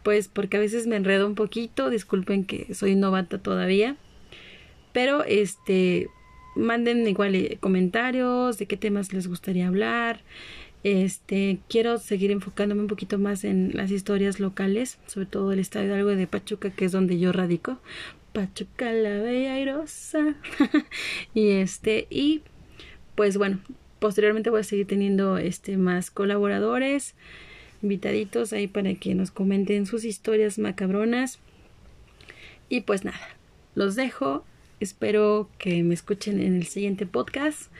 pues 0.03 0.27
porque 0.27 0.57
a 0.57 0.59
veces 0.59 0.87
me 0.87 0.95
enredo 0.95 1.27
un 1.27 1.35
poquito. 1.35 1.89
Disculpen 1.89 2.45
que 2.45 2.73
soy 2.73 2.95
novata 2.95 3.39
todavía. 3.39 3.95
Pero 4.91 5.23
este, 5.23 6.09
manden 6.59 7.07
igual 7.07 7.35
eh, 7.35 7.57
comentarios 7.59 8.57
de 8.57 8.65
qué 8.65 8.77
temas 8.77 9.13
les 9.13 9.27
gustaría 9.27 9.67
hablar. 9.67 10.21
Este, 10.83 11.59
quiero 11.67 11.97
seguir 11.97 12.31
enfocándome 12.31 12.81
un 12.81 12.87
poquito 12.87 13.17
más 13.17 13.43
en 13.43 13.71
las 13.73 13.91
historias 13.91 14.39
locales, 14.39 14.97
sobre 15.07 15.25
todo 15.25 15.51
el 15.51 15.59
estado 15.59 15.87
de 15.87 15.95
algo 15.95 16.09
de 16.09 16.27
Pachuca, 16.27 16.69
que 16.69 16.85
es 16.85 16.91
donde 16.91 17.19
yo 17.19 17.31
radico. 17.31 17.79
Pachuca 18.31 18.91
la 18.93 19.17
bella 19.17 19.59
y 19.59 19.67
y 21.33 21.49
este, 21.49 22.07
y 22.09 22.41
pues 23.15 23.37
bueno, 23.37 23.59
posteriormente 23.99 24.49
voy 24.49 24.61
a 24.61 24.63
seguir 24.63 24.87
teniendo 24.87 25.37
este 25.37 25.77
más 25.77 26.11
colaboradores, 26.11 27.15
invitaditos 27.81 28.53
ahí 28.53 28.67
para 28.67 28.93
que 28.95 29.15
nos 29.15 29.31
comenten 29.31 29.85
sus 29.85 30.05
historias 30.05 30.57
macabronas. 30.59 31.39
Y 32.69 32.81
pues 32.81 33.03
nada, 33.03 33.37
los 33.75 33.95
dejo. 33.95 34.45
Espero 34.79 35.49
que 35.57 35.83
me 35.83 35.93
escuchen 35.93 36.39
en 36.41 36.55
el 36.55 36.65
siguiente 36.65 37.05
podcast. 37.05 37.71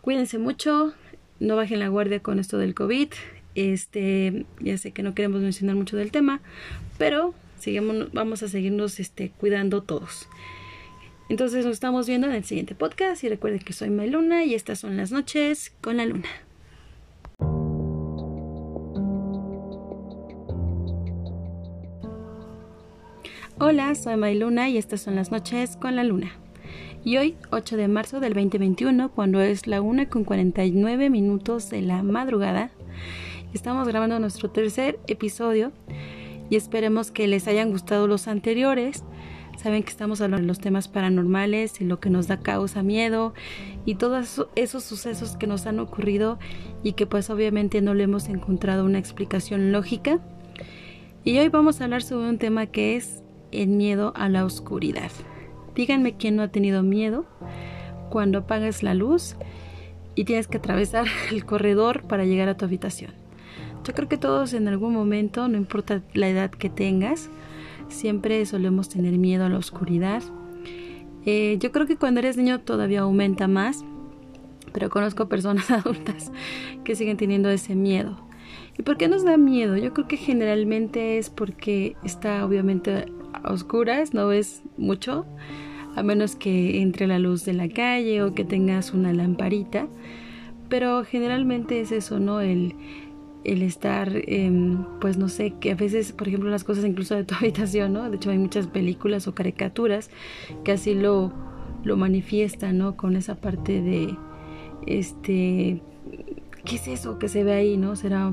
Cuídense 0.00 0.38
mucho, 0.38 0.94
no 1.38 1.56
bajen 1.56 1.80
la 1.80 1.88
guardia 1.88 2.20
con 2.20 2.38
esto 2.38 2.58
del 2.58 2.74
COVID. 2.74 3.08
Este, 3.54 4.46
ya 4.60 4.78
sé 4.78 4.92
que 4.92 5.02
no 5.02 5.14
queremos 5.14 5.42
mencionar 5.42 5.76
mucho 5.76 5.96
del 5.96 6.12
tema, 6.12 6.40
pero 6.98 7.34
vamos 8.12 8.42
a 8.42 8.48
seguirnos 8.48 9.00
este, 9.00 9.30
cuidando 9.30 9.82
todos. 9.82 10.28
Entonces 11.28 11.64
nos 11.64 11.74
estamos 11.74 12.08
viendo 12.08 12.26
en 12.26 12.34
el 12.34 12.44
siguiente 12.44 12.74
podcast 12.74 13.22
y 13.22 13.28
recuerden 13.28 13.60
que 13.60 13.72
soy 13.72 13.90
Luna 13.90 14.44
y 14.44 14.54
estas 14.54 14.80
son 14.80 14.96
las 14.96 15.12
noches 15.12 15.72
con 15.80 15.98
la 15.98 16.06
luna. 16.06 16.28
Hola, 23.62 23.94
soy 23.94 24.16
Mayluna 24.16 24.70
y 24.70 24.78
estas 24.78 25.02
son 25.02 25.16
las 25.16 25.30
noches 25.30 25.76
con 25.76 25.94
la 25.94 26.02
luna. 26.02 26.32
Y 27.04 27.18
hoy, 27.18 27.36
8 27.50 27.76
de 27.76 27.88
marzo 27.88 28.18
del 28.18 28.32
2021, 28.32 29.10
cuando 29.10 29.42
es 29.42 29.66
la 29.66 29.82
1 29.82 30.08
con 30.08 30.24
49 30.24 31.10
minutos 31.10 31.68
de 31.68 31.82
la 31.82 32.02
madrugada, 32.02 32.70
estamos 33.52 33.86
grabando 33.86 34.18
nuestro 34.18 34.50
tercer 34.50 34.98
episodio 35.08 35.72
y 36.48 36.56
esperemos 36.56 37.10
que 37.10 37.28
les 37.28 37.48
hayan 37.48 37.70
gustado 37.70 38.06
los 38.06 38.28
anteriores. 38.28 39.04
Saben 39.58 39.82
que 39.82 39.90
estamos 39.90 40.22
hablando 40.22 40.44
de 40.44 40.48
los 40.48 40.60
temas 40.60 40.88
paranormales 40.88 41.82
y 41.82 41.84
lo 41.84 42.00
que 42.00 42.08
nos 42.08 42.28
da 42.28 42.38
causa 42.38 42.82
miedo 42.82 43.34
y 43.84 43.96
todos 43.96 44.46
esos 44.56 44.84
sucesos 44.84 45.36
que 45.36 45.46
nos 45.46 45.66
han 45.66 45.80
ocurrido 45.80 46.38
y 46.82 46.94
que 46.94 47.04
pues 47.04 47.28
obviamente 47.28 47.82
no 47.82 47.92
le 47.92 48.04
hemos 48.04 48.30
encontrado 48.30 48.86
una 48.86 48.98
explicación 48.98 49.70
lógica. 49.70 50.18
Y 51.24 51.36
hoy 51.36 51.50
vamos 51.50 51.82
a 51.82 51.84
hablar 51.84 52.02
sobre 52.02 52.30
un 52.30 52.38
tema 52.38 52.64
que 52.64 52.96
es 52.96 53.19
el 53.52 53.68
miedo 53.68 54.12
a 54.16 54.28
la 54.28 54.44
oscuridad. 54.44 55.10
Díganme 55.74 56.16
quién 56.16 56.36
no 56.36 56.42
ha 56.42 56.48
tenido 56.48 56.82
miedo 56.82 57.24
cuando 58.10 58.38
apagas 58.38 58.82
la 58.82 58.94
luz 58.94 59.36
y 60.14 60.24
tienes 60.24 60.48
que 60.48 60.58
atravesar 60.58 61.06
el 61.30 61.44
corredor 61.44 62.02
para 62.02 62.24
llegar 62.24 62.48
a 62.48 62.56
tu 62.56 62.64
habitación. 62.64 63.12
Yo 63.84 63.94
creo 63.94 64.08
que 64.08 64.18
todos 64.18 64.52
en 64.52 64.68
algún 64.68 64.92
momento, 64.92 65.48
no 65.48 65.56
importa 65.56 66.02
la 66.12 66.28
edad 66.28 66.50
que 66.50 66.68
tengas, 66.68 67.30
siempre 67.88 68.44
solemos 68.44 68.88
tener 68.88 69.16
miedo 69.16 69.44
a 69.44 69.48
la 69.48 69.58
oscuridad. 69.58 70.22
Eh, 71.24 71.56
yo 71.60 71.72
creo 71.72 71.86
que 71.86 71.96
cuando 71.96 72.20
eres 72.20 72.36
niño 72.36 72.60
todavía 72.60 73.00
aumenta 73.00 73.48
más, 73.48 73.84
pero 74.72 74.90
conozco 74.90 75.28
personas 75.28 75.70
adultas 75.70 76.30
que 76.84 76.94
siguen 76.94 77.16
teniendo 77.16 77.48
ese 77.50 77.74
miedo. 77.74 78.18
¿Y 78.78 78.82
por 78.82 78.96
qué 78.96 79.08
nos 79.08 79.24
da 79.24 79.36
miedo? 79.36 79.76
Yo 79.76 79.92
creo 79.92 80.08
que 80.08 80.16
generalmente 80.16 81.18
es 81.18 81.30
porque 81.30 81.96
está 82.02 82.44
obviamente 82.44 83.06
oscuras, 83.44 84.14
no 84.14 84.26
ves 84.28 84.62
mucho, 84.76 85.26
a 85.96 86.02
menos 86.02 86.36
que 86.36 86.80
entre 86.80 87.06
la 87.06 87.18
luz 87.18 87.44
de 87.44 87.52
la 87.52 87.68
calle 87.68 88.22
o 88.22 88.34
que 88.34 88.44
tengas 88.44 88.92
una 88.92 89.12
lamparita. 89.12 89.88
Pero 90.68 91.04
generalmente 91.04 91.80
es 91.80 91.90
eso, 91.90 92.20
¿no? 92.20 92.40
El, 92.40 92.74
el 93.44 93.62
estar, 93.62 94.10
em, 94.14 94.84
pues 95.00 95.16
no 95.16 95.28
sé, 95.28 95.54
que 95.60 95.72
a 95.72 95.74
veces, 95.74 96.12
por 96.12 96.28
ejemplo, 96.28 96.48
las 96.50 96.64
cosas 96.64 96.84
incluso 96.84 97.14
de 97.16 97.24
tu 97.24 97.34
habitación, 97.40 97.92
¿no? 97.92 98.08
De 98.08 98.16
hecho 98.16 98.30
hay 98.30 98.38
muchas 98.38 98.66
películas 98.66 99.26
o 99.26 99.34
caricaturas 99.34 100.10
que 100.64 100.72
así 100.72 100.94
lo, 100.94 101.32
lo 101.82 101.96
manifiestan, 101.96 102.78
¿no? 102.78 102.96
Con 102.96 103.16
esa 103.16 103.34
parte 103.36 103.82
de, 103.82 104.16
este, 104.86 105.82
¿qué 106.64 106.76
es 106.76 106.88
eso 106.88 107.18
que 107.18 107.28
se 107.28 107.42
ve 107.42 107.52
ahí, 107.52 107.76
¿no? 107.76 107.96
Será, 107.96 108.32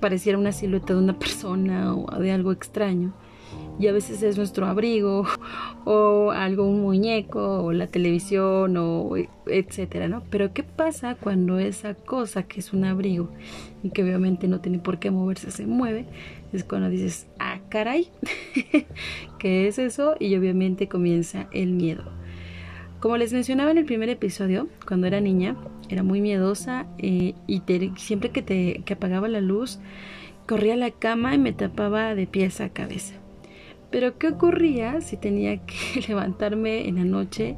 pareciera 0.00 0.38
una 0.38 0.52
silueta 0.52 0.94
de 0.94 1.00
una 1.00 1.18
persona 1.18 1.94
o 1.94 2.20
de 2.20 2.30
algo 2.30 2.52
extraño 2.52 3.12
y 3.78 3.86
a 3.86 3.92
veces 3.92 4.22
es 4.22 4.36
nuestro 4.36 4.66
abrigo 4.66 5.26
o 5.84 6.30
algo, 6.30 6.66
un 6.66 6.82
muñeco 6.82 7.64
o 7.64 7.72
la 7.72 7.86
televisión 7.86 8.76
o 8.76 9.14
etcétera, 9.46 10.08
¿no? 10.08 10.22
Pero 10.30 10.52
¿qué 10.52 10.62
pasa 10.62 11.14
cuando 11.14 11.58
esa 11.58 11.94
cosa 11.94 12.44
que 12.44 12.60
es 12.60 12.72
un 12.72 12.84
abrigo 12.84 13.30
y 13.82 13.90
que 13.90 14.02
obviamente 14.02 14.48
no 14.48 14.60
tiene 14.60 14.78
por 14.78 14.98
qué 14.98 15.10
moverse 15.10 15.50
se 15.50 15.66
mueve? 15.66 16.06
Es 16.52 16.64
cuando 16.64 16.90
dices, 16.90 17.26
ah, 17.38 17.60
caray, 17.70 18.08
¿qué 19.38 19.68
es 19.68 19.78
eso? 19.78 20.16
Y 20.20 20.36
obviamente 20.36 20.88
comienza 20.88 21.48
el 21.52 21.72
miedo. 21.72 22.04
Como 23.00 23.16
les 23.16 23.32
mencionaba 23.32 23.72
en 23.72 23.78
el 23.78 23.84
primer 23.84 24.10
episodio, 24.10 24.68
cuando 24.86 25.08
era 25.08 25.20
niña, 25.20 25.56
era 25.88 26.04
muy 26.04 26.20
miedosa 26.20 26.86
eh, 26.98 27.34
y 27.48 27.62
siempre 27.96 28.30
que, 28.30 28.42
te, 28.42 28.82
que 28.84 28.92
apagaba 28.92 29.26
la 29.26 29.40
luz, 29.40 29.80
corría 30.46 30.74
a 30.74 30.76
la 30.76 30.90
cama 30.92 31.34
y 31.34 31.38
me 31.38 31.52
tapaba 31.52 32.14
de 32.14 32.28
pies 32.28 32.60
a 32.60 32.68
cabeza. 32.68 33.21
Pero 33.92 34.18
¿qué 34.18 34.28
ocurría 34.28 35.00
si 35.02 35.16
tenía 35.16 35.58
que 35.58 36.02
levantarme 36.08 36.88
en 36.88 36.96
la 36.96 37.04
noche 37.04 37.56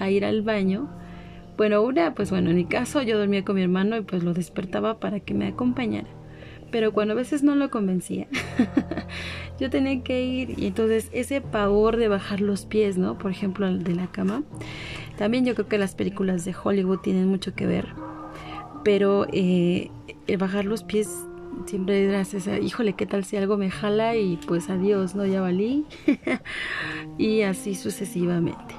a 0.00 0.10
ir 0.10 0.24
al 0.24 0.42
baño? 0.42 0.88
Bueno, 1.56 1.82
una, 1.82 2.14
pues 2.14 2.30
bueno, 2.30 2.50
en 2.50 2.56
mi 2.56 2.64
caso 2.64 3.02
yo 3.02 3.18
dormía 3.18 3.44
con 3.44 3.56
mi 3.56 3.62
hermano 3.62 3.96
y 3.96 4.00
pues 4.00 4.24
lo 4.24 4.32
despertaba 4.32 4.98
para 4.98 5.20
que 5.20 5.34
me 5.34 5.46
acompañara. 5.48 6.08
Pero 6.70 6.92
cuando 6.92 7.14
a 7.14 7.16
veces 7.16 7.42
no 7.42 7.54
lo 7.54 7.70
convencía, 7.70 8.28
yo 9.60 9.70
tenía 9.70 10.02
que 10.02 10.24
ir 10.24 10.58
y 10.58 10.66
entonces 10.66 11.10
ese 11.12 11.40
pavor 11.40 11.96
de 11.96 12.08
bajar 12.08 12.40
los 12.40 12.66
pies, 12.66 12.98
¿no? 12.98 13.18
Por 13.18 13.30
ejemplo, 13.30 13.72
de 13.72 13.94
la 13.94 14.06
cama. 14.08 14.42
También 15.16 15.44
yo 15.44 15.54
creo 15.54 15.68
que 15.68 15.78
las 15.78 15.94
películas 15.94 16.44
de 16.44 16.54
Hollywood 16.62 17.00
tienen 17.00 17.28
mucho 17.28 17.54
que 17.54 17.66
ver. 17.66 17.88
Pero 18.84 19.26
eh, 19.32 19.90
el 20.26 20.36
bajar 20.36 20.64
los 20.64 20.84
pies 20.84 21.27
siempre 21.66 22.06
dirás, 22.06 22.34
híjole, 22.62 22.94
¿qué 22.94 23.06
tal 23.06 23.24
si 23.24 23.36
algo 23.36 23.56
me 23.56 23.70
jala? 23.70 24.16
Y 24.16 24.38
pues 24.46 24.70
adiós, 24.70 25.14
¿no? 25.14 25.26
Ya 25.26 25.40
valí. 25.40 25.84
y 27.18 27.42
así 27.42 27.74
sucesivamente. 27.74 28.74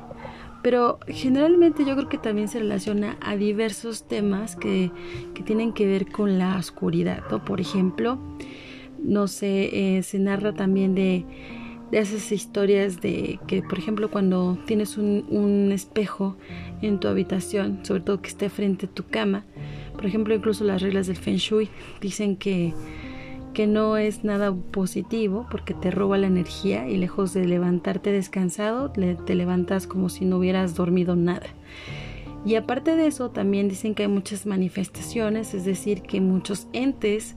Pero 0.61 0.99
generalmente 1.07 1.85
yo 1.85 1.95
creo 1.95 2.09
que 2.09 2.17
también 2.17 2.49
se 2.49 2.59
relaciona 2.59 3.17
a 3.21 3.37
diversos 3.37 4.07
temas 4.07 4.55
que, 4.55 4.91
que 5.33 5.43
tienen 5.43 5.71
que 5.71 5.85
ver 5.85 6.11
con 6.11 6.37
la 6.37 6.57
oscuridad, 6.57 7.23
¿no? 7.31 7.45
Por 7.45 7.61
ejemplo, 7.61 8.19
no 9.01 9.27
sé, 9.27 9.97
eh, 9.97 10.03
se 10.03 10.19
narra 10.19 10.53
también 10.53 10.95
de, 10.95 11.25
de 11.91 11.99
esas 11.99 12.31
historias 12.33 12.99
de 12.99 13.39
que, 13.47 13.61
por 13.61 13.77
ejemplo, 13.77 14.11
cuando 14.11 14.57
tienes 14.65 14.97
un, 14.97 15.25
un 15.29 15.71
espejo 15.71 16.35
en 16.81 16.99
tu 16.99 17.07
habitación, 17.07 17.79
sobre 17.83 18.01
todo 18.01 18.21
que 18.21 18.29
esté 18.29 18.49
frente 18.49 18.87
a 18.87 18.89
tu 18.89 19.05
cama, 19.05 19.45
por 19.99 20.05
ejemplo, 20.05 20.33
incluso 20.33 20.63
las 20.63 20.81
reglas 20.81 21.07
del 21.07 21.17
Feng 21.17 21.35
Shui 21.35 21.67
dicen 21.99 22.37
que, 22.37 22.73
que 23.53 23.67
no 23.67 23.97
es 23.97 24.23
nada 24.23 24.55
positivo 24.55 25.45
porque 25.51 25.73
te 25.73 25.91
roba 25.91 26.17
la 26.17 26.27
energía 26.27 26.87
y 26.87 26.95
lejos 26.95 27.33
de 27.33 27.43
levantarte 27.43 28.09
descansado, 28.09 28.91
te 28.91 29.35
levantas 29.35 29.87
como 29.87 30.07
si 30.07 30.23
no 30.23 30.37
hubieras 30.37 30.73
dormido 30.73 31.17
nada. 31.17 31.47
Y 32.45 32.55
aparte 32.55 32.95
de 32.95 33.07
eso, 33.07 33.31
también 33.31 33.67
dicen 33.67 33.93
que 33.93 34.03
hay 34.03 34.09
muchas 34.09 34.45
manifestaciones, 34.45 35.53
es 35.53 35.65
decir, 35.65 36.01
que 36.01 36.21
muchos 36.21 36.69
entes 36.71 37.35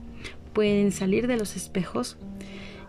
pueden 0.53 0.93
salir 0.93 1.27
de 1.27 1.35
los 1.35 1.57
espejos 1.57 2.15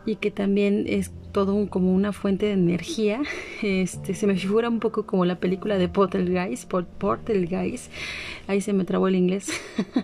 y 0.07 0.17
que 0.17 0.31
también 0.31 0.85
es 0.87 1.13
todo 1.33 1.69
como 1.69 1.93
una 1.93 2.13
fuente 2.13 2.47
de 2.47 2.53
energía. 2.53 3.23
Este, 3.63 4.15
se 4.15 4.27
me 4.27 4.37
figura 4.37 4.69
un 4.69 4.79
poco 4.79 5.07
como 5.07 5.25
la 5.25 5.37
película 5.37 5.79
de 5.79 5.89
Portal 5.89 6.29
Guys. 6.29 7.91
Ahí 8.47 8.61
se 8.61 8.75
me 8.75 8.85
trabó 8.85 9.09
el 9.09 9.15
inglés. 9.15 9.49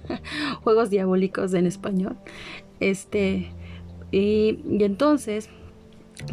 Juegos 0.62 0.89
diabólicos 0.89 1.52
en 1.52 1.66
español. 1.66 2.16
Este, 2.81 3.51
y, 4.10 4.60
entonces, 4.82 5.51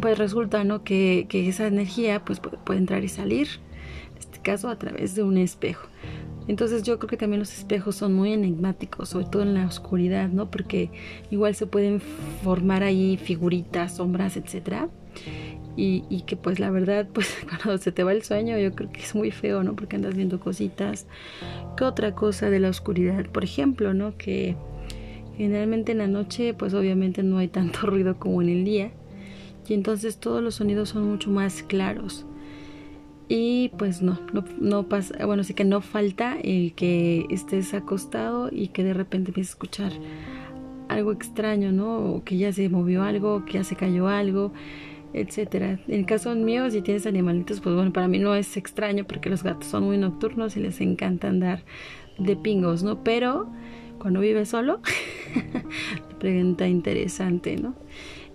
pues 0.00 0.16
resulta, 0.16 0.64
¿no? 0.64 0.84
Que, 0.84 1.26
que 1.28 1.48
esa 1.48 1.66
energía 1.66 2.24
pues 2.24 2.40
puede 2.40 2.78
entrar 2.78 3.04
y 3.04 3.08
salir. 3.08 3.48
En 4.12 4.18
este 4.18 4.40
caso, 4.40 4.68
a 4.68 4.78
través 4.78 5.14
de 5.14 5.22
un 5.22 5.36
espejo. 5.36 5.86
Entonces 6.48 6.82
yo 6.82 6.98
creo 6.98 7.08
que 7.08 7.16
también 7.18 7.40
los 7.40 7.56
espejos 7.56 7.94
son 7.94 8.14
muy 8.14 8.32
enigmáticos, 8.32 9.10
sobre 9.10 9.26
todo 9.26 9.42
en 9.42 9.54
la 9.54 9.66
oscuridad, 9.66 10.30
¿no? 10.30 10.50
Porque 10.50 10.90
igual 11.30 11.54
se 11.54 11.66
pueden 11.66 12.00
formar 12.42 12.82
ahí 12.82 13.18
figuritas, 13.18 13.96
sombras, 13.96 14.36
etc. 14.38 14.88
y, 15.76 16.04
y, 16.08 16.22
que 16.22 16.36
pues 16.36 16.58
la 16.58 16.70
verdad 16.70 17.06
pues 17.12 17.36
cuando 17.46 17.76
se 17.78 17.92
te 17.92 18.02
va 18.02 18.12
el 18.12 18.22
sueño 18.22 18.58
yo 18.58 18.74
creo 18.74 18.90
que 18.90 19.00
es 19.00 19.14
muy 19.14 19.30
feo, 19.30 19.62
¿no? 19.62 19.76
Porque 19.76 19.96
andas 19.96 20.16
viendo 20.16 20.40
cositas. 20.40 21.06
¿Qué 21.76 21.84
otra 21.84 22.14
cosa 22.14 22.48
de 22.50 22.60
la 22.60 22.70
oscuridad? 22.70 23.26
Por 23.26 23.44
ejemplo, 23.44 23.92
¿no? 23.92 24.16
Que 24.16 24.56
generalmente 25.36 25.92
en 25.92 25.98
la 25.98 26.08
noche 26.08 26.54
pues 26.54 26.72
obviamente 26.72 27.22
no 27.22 27.38
hay 27.38 27.48
tanto 27.48 27.80
ruido 27.86 28.18
como 28.18 28.40
en 28.40 28.48
el 28.48 28.64
día 28.64 28.90
y 29.68 29.74
entonces 29.74 30.16
todos 30.16 30.42
los 30.42 30.56
sonidos 30.56 30.88
son 30.88 31.04
mucho 31.04 31.30
más 31.30 31.62
claros. 31.62 32.24
Y 33.28 33.70
pues 33.76 34.00
no, 34.00 34.18
no, 34.32 34.44
no 34.58 34.88
pasa, 34.88 35.26
bueno, 35.26 35.44
sí 35.44 35.52
que 35.52 35.64
no 35.64 35.82
falta 35.82 36.38
el 36.42 36.72
que 36.74 37.26
estés 37.30 37.74
acostado 37.74 38.48
y 38.50 38.68
que 38.68 38.82
de 38.82 38.94
repente 38.94 39.30
empieces 39.30 39.52
a 39.52 39.54
escuchar 39.54 39.92
algo 40.88 41.12
extraño, 41.12 41.70
¿no? 41.70 41.98
O 41.98 42.24
que 42.24 42.38
ya 42.38 42.52
se 42.52 42.68
movió 42.70 43.02
algo, 43.02 43.44
que 43.44 43.54
ya 43.54 43.64
se 43.64 43.76
cayó 43.76 44.08
algo, 44.08 44.52
etcétera. 45.12 45.78
En 45.88 46.00
el 46.00 46.06
caso 46.06 46.34
mío, 46.34 46.70
si 46.70 46.80
tienes 46.80 47.06
animalitos, 47.06 47.60
pues 47.60 47.74
bueno, 47.74 47.92
para 47.92 48.08
mí 48.08 48.18
no 48.18 48.34
es 48.34 48.56
extraño 48.56 49.04
porque 49.04 49.28
los 49.30 49.42
gatos 49.42 49.68
son 49.68 49.84
muy 49.84 49.98
nocturnos 49.98 50.56
y 50.56 50.60
les 50.60 50.80
encanta 50.80 51.28
andar 51.28 51.62
de 52.18 52.36
pingos, 52.36 52.82
¿no? 52.82 53.04
Pero 53.04 53.48
cuando 53.98 54.20
vives 54.20 54.48
solo, 54.48 54.80
pregunta 56.18 56.66
interesante, 56.66 57.56
¿no? 57.56 57.74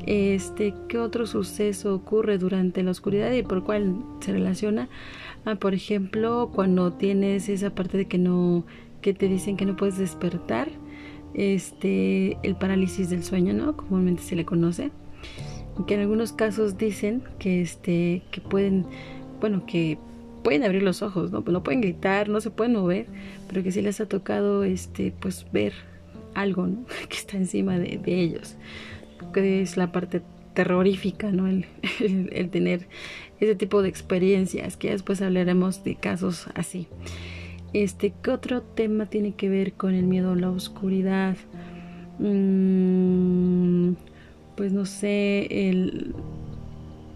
Este, 0.05 0.73
¿qué 0.89 0.99
otro 0.99 1.25
suceso 1.25 1.95
ocurre 1.95 2.37
durante 2.37 2.83
la 2.83 2.91
oscuridad 2.91 3.31
y 3.31 3.43
por 3.43 3.63
cuál 3.63 3.95
se 4.19 4.33
relaciona? 4.33 4.89
Ah, 5.45 5.55
por 5.55 5.73
ejemplo, 5.73 6.51
cuando 6.53 6.91
tienes 6.93 7.47
esa 7.47 7.73
parte 7.73 7.97
de 7.97 8.05
que 8.05 8.17
no, 8.17 8.65
que 9.01 9.13
te 9.13 9.27
dicen 9.27 9.55
que 9.55 9.65
no 9.65 9.77
puedes 9.77 9.97
despertar, 9.97 10.69
este, 11.33 12.37
el 12.43 12.55
parálisis 12.55 13.09
del 13.09 13.23
sueño, 13.23 13.53
¿no? 13.53 13.77
Comúnmente 13.77 14.23
se 14.23 14.35
le 14.35 14.45
conoce. 14.45 14.91
Que 15.87 15.95
en 15.95 16.01
algunos 16.01 16.33
casos 16.33 16.77
dicen 16.77 17.23
que 17.39 17.61
este, 17.61 18.21
que 18.31 18.41
pueden, 18.41 18.85
bueno, 19.39 19.65
que 19.65 19.97
pueden 20.43 20.63
abrir 20.63 20.83
los 20.83 21.01
ojos, 21.01 21.31
¿no? 21.31 21.43
No 21.47 21.63
pueden 21.63 21.81
gritar, 21.81 22.29
no 22.29 22.41
se 22.41 22.51
pueden 22.51 22.73
mover, 22.73 23.07
pero 23.47 23.63
que 23.63 23.71
sí 23.71 23.81
les 23.81 23.99
ha 24.01 24.05
tocado, 24.05 24.65
este, 24.65 25.13
pues 25.19 25.47
ver 25.51 25.73
algo, 26.35 26.67
¿no? 26.67 26.85
Que 27.09 27.15
está 27.15 27.37
encima 27.37 27.79
de, 27.79 27.97
de 27.97 28.21
ellos 28.21 28.57
que 29.33 29.61
es 29.61 29.75
la 29.75 29.91
parte 29.91 30.21
terrorífica, 30.53 31.31
¿no? 31.31 31.47
El, 31.99 32.29
el, 32.31 32.49
tener 32.49 32.87
ese 33.39 33.55
tipo 33.55 33.81
de 33.81 33.89
experiencias, 33.89 34.77
que 34.77 34.91
después 34.91 35.21
hablaremos 35.21 35.83
de 35.83 35.95
casos 35.95 36.47
así. 36.55 36.87
Este, 37.73 38.13
¿qué 38.21 38.31
otro 38.31 38.61
tema 38.61 39.07
tiene 39.07 39.33
que 39.33 39.49
ver 39.49 39.73
con 39.73 39.95
el 39.95 40.05
miedo 40.05 40.31
a 40.31 40.35
la 40.35 40.49
oscuridad? 40.49 41.35
Mm, 42.19 43.93
pues 44.55 44.71
no 44.71 44.85
sé, 44.85 45.69
el, 45.69 46.13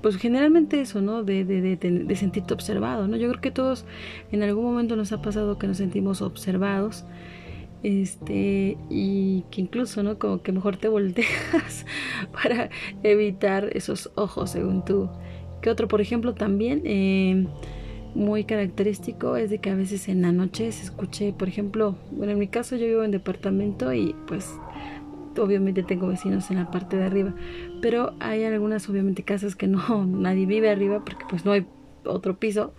pues 0.01 0.17
generalmente 0.17 0.81
eso, 0.81 1.01
¿no? 1.01 1.23
De, 1.23 1.45
de, 1.45 1.61
de, 1.61 1.75
de, 1.75 2.15
sentirte 2.15 2.53
observado, 2.53 3.07
¿no? 3.07 3.17
Yo 3.17 3.29
creo 3.29 3.41
que 3.41 3.51
todos 3.51 3.85
en 4.31 4.41
algún 4.41 4.63
momento 4.65 4.95
nos 4.95 5.11
ha 5.11 5.21
pasado 5.21 5.57
que 5.57 5.67
nos 5.67 5.77
sentimos 5.77 6.21
observados 6.21 7.05
este 7.83 8.77
y 8.89 9.43
que 9.51 9.61
incluso 9.61 10.03
no 10.03 10.17
como 10.17 10.41
que 10.41 10.51
mejor 10.51 10.77
te 10.77 10.87
volteas 10.87 11.85
para 12.31 12.69
evitar 13.03 13.69
esos 13.73 14.11
ojos 14.15 14.51
según 14.51 14.83
tú. 14.83 15.09
Que 15.61 15.69
otro 15.69 15.87
por 15.87 16.01
ejemplo 16.01 16.33
también 16.33 16.81
eh, 16.85 17.47
muy 18.15 18.43
característico 18.43 19.37
es 19.37 19.49
de 19.49 19.59
que 19.59 19.69
a 19.69 19.75
veces 19.75 20.07
en 20.07 20.21
la 20.21 20.31
noche 20.31 20.71
se 20.71 20.83
escuche 20.83 21.33
por 21.33 21.47
ejemplo 21.47 21.95
bueno 22.11 22.33
en 22.33 22.39
mi 22.39 22.47
caso 22.47 22.75
yo 22.75 22.85
vivo 22.85 23.03
en 23.03 23.11
departamento 23.11 23.93
y 23.93 24.15
pues 24.27 24.53
obviamente 25.37 25.83
tengo 25.83 26.07
vecinos 26.07 26.49
en 26.49 26.57
la 26.57 26.71
parte 26.71 26.97
de 26.97 27.03
arriba 27.03 27.33
pero 27.81 28.13
hay 28.19 28.43
algunas 28.43 28.89
obviamente 28.89 29.23
casas 29.23 29.55
que 29.55 29.67
no 29.67 30.05
nadie 30.07 30.45
vive 30.45 30.69
arriba 30.69 31.03
porque 31.05 31.25
pues 31.29 31.45
no 31.45 31.51
hay 31.51 31.65
otro 32.09 32.37
piso 32.37 32.73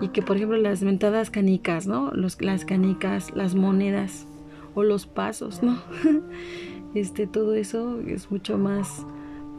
y 0.00 0.08
que 0.08 0.22
por 0.22 0.36
ejemplo 0.36 0.56
las 0.56 0.82
mentadas 0.82 1.30
canicas, 1.30 1.86
¿no? 1.86 2.10
Los, 2.12 2.40
las 2.40 2.64
canicas, 2.64 3.34
las 3.34 3.54
monedas 3.54 4.26
o 4.74 4.82
los 4.82 5.06
pasos, 5.06 5.62
¿no? 5.62 5.78
este, 6.94 7.26
todo 7.26 7.54
eso 7.54 8.00
es 8.00 8.30
mucho 8.30 8.58
más 8.58 9.04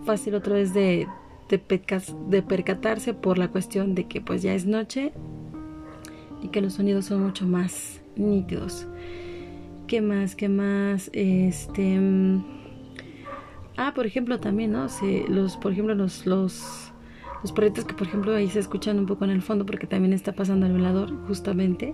fácil 0.06 0.36
otra 0.36 0.56
vez 0.56 0.74
de, 0.74 1.08
de, 1.50 2.42
percatarse 2.42 3.14
por 3.14 3.38
la 3.38 3.50
cuestión 3.50 3.94
de 3.94 4.08
que 4.08 4.22
pues 4.22 4.42
ya 4.42 4.54
es 4.54 4.66
noche 4.66 5.14
y 6.42 6.48
que 6.48 6.62
los 6.62 6.74
sonidos 6.74 7.06
son 7.06 7.24
mucho 7.24 7.46
más 7.46 8.02
nítidos. 8.16 8.88
¿Qué 9.88 10.02
más? 10.02 10.36
¿Qué 10.36 10.50
más? 10.50 11.10
Este... 11.14 12.00
Mm, 12.00 12.44
ah, 13.78 13.94
por 13.94 14.06
ejemplo 14.06 14.40
también, 14.40 14.72
¿no? 14.72 14.90
Se, 14.90 15.26
los, 15.28 15.58
por 15.58 15.74
ejemplo, 15.74 15.94
los, 15.94 16.26
los 16.26 16.91
los 17.42 17.52
perritos 17.52 17.86
que 17.86 17.94
por 17.94 18.08
ejemplo 18.08 18.36
ahí 18.36 18.50
se 18.50 18.60
escuchan 18.60 19.00
un 19.00 19.06
poco 19.06 19.26
en 19.26 19.32
el 19.32 19.42
fondo 19.42 19.66
porque 19.66 19.88
también 19.88 20.14
está 20.14 20.34
pasando 20.34 20.66
el 20.66 20.74
velador 20.74 21.12
justamente. 21.28 21.94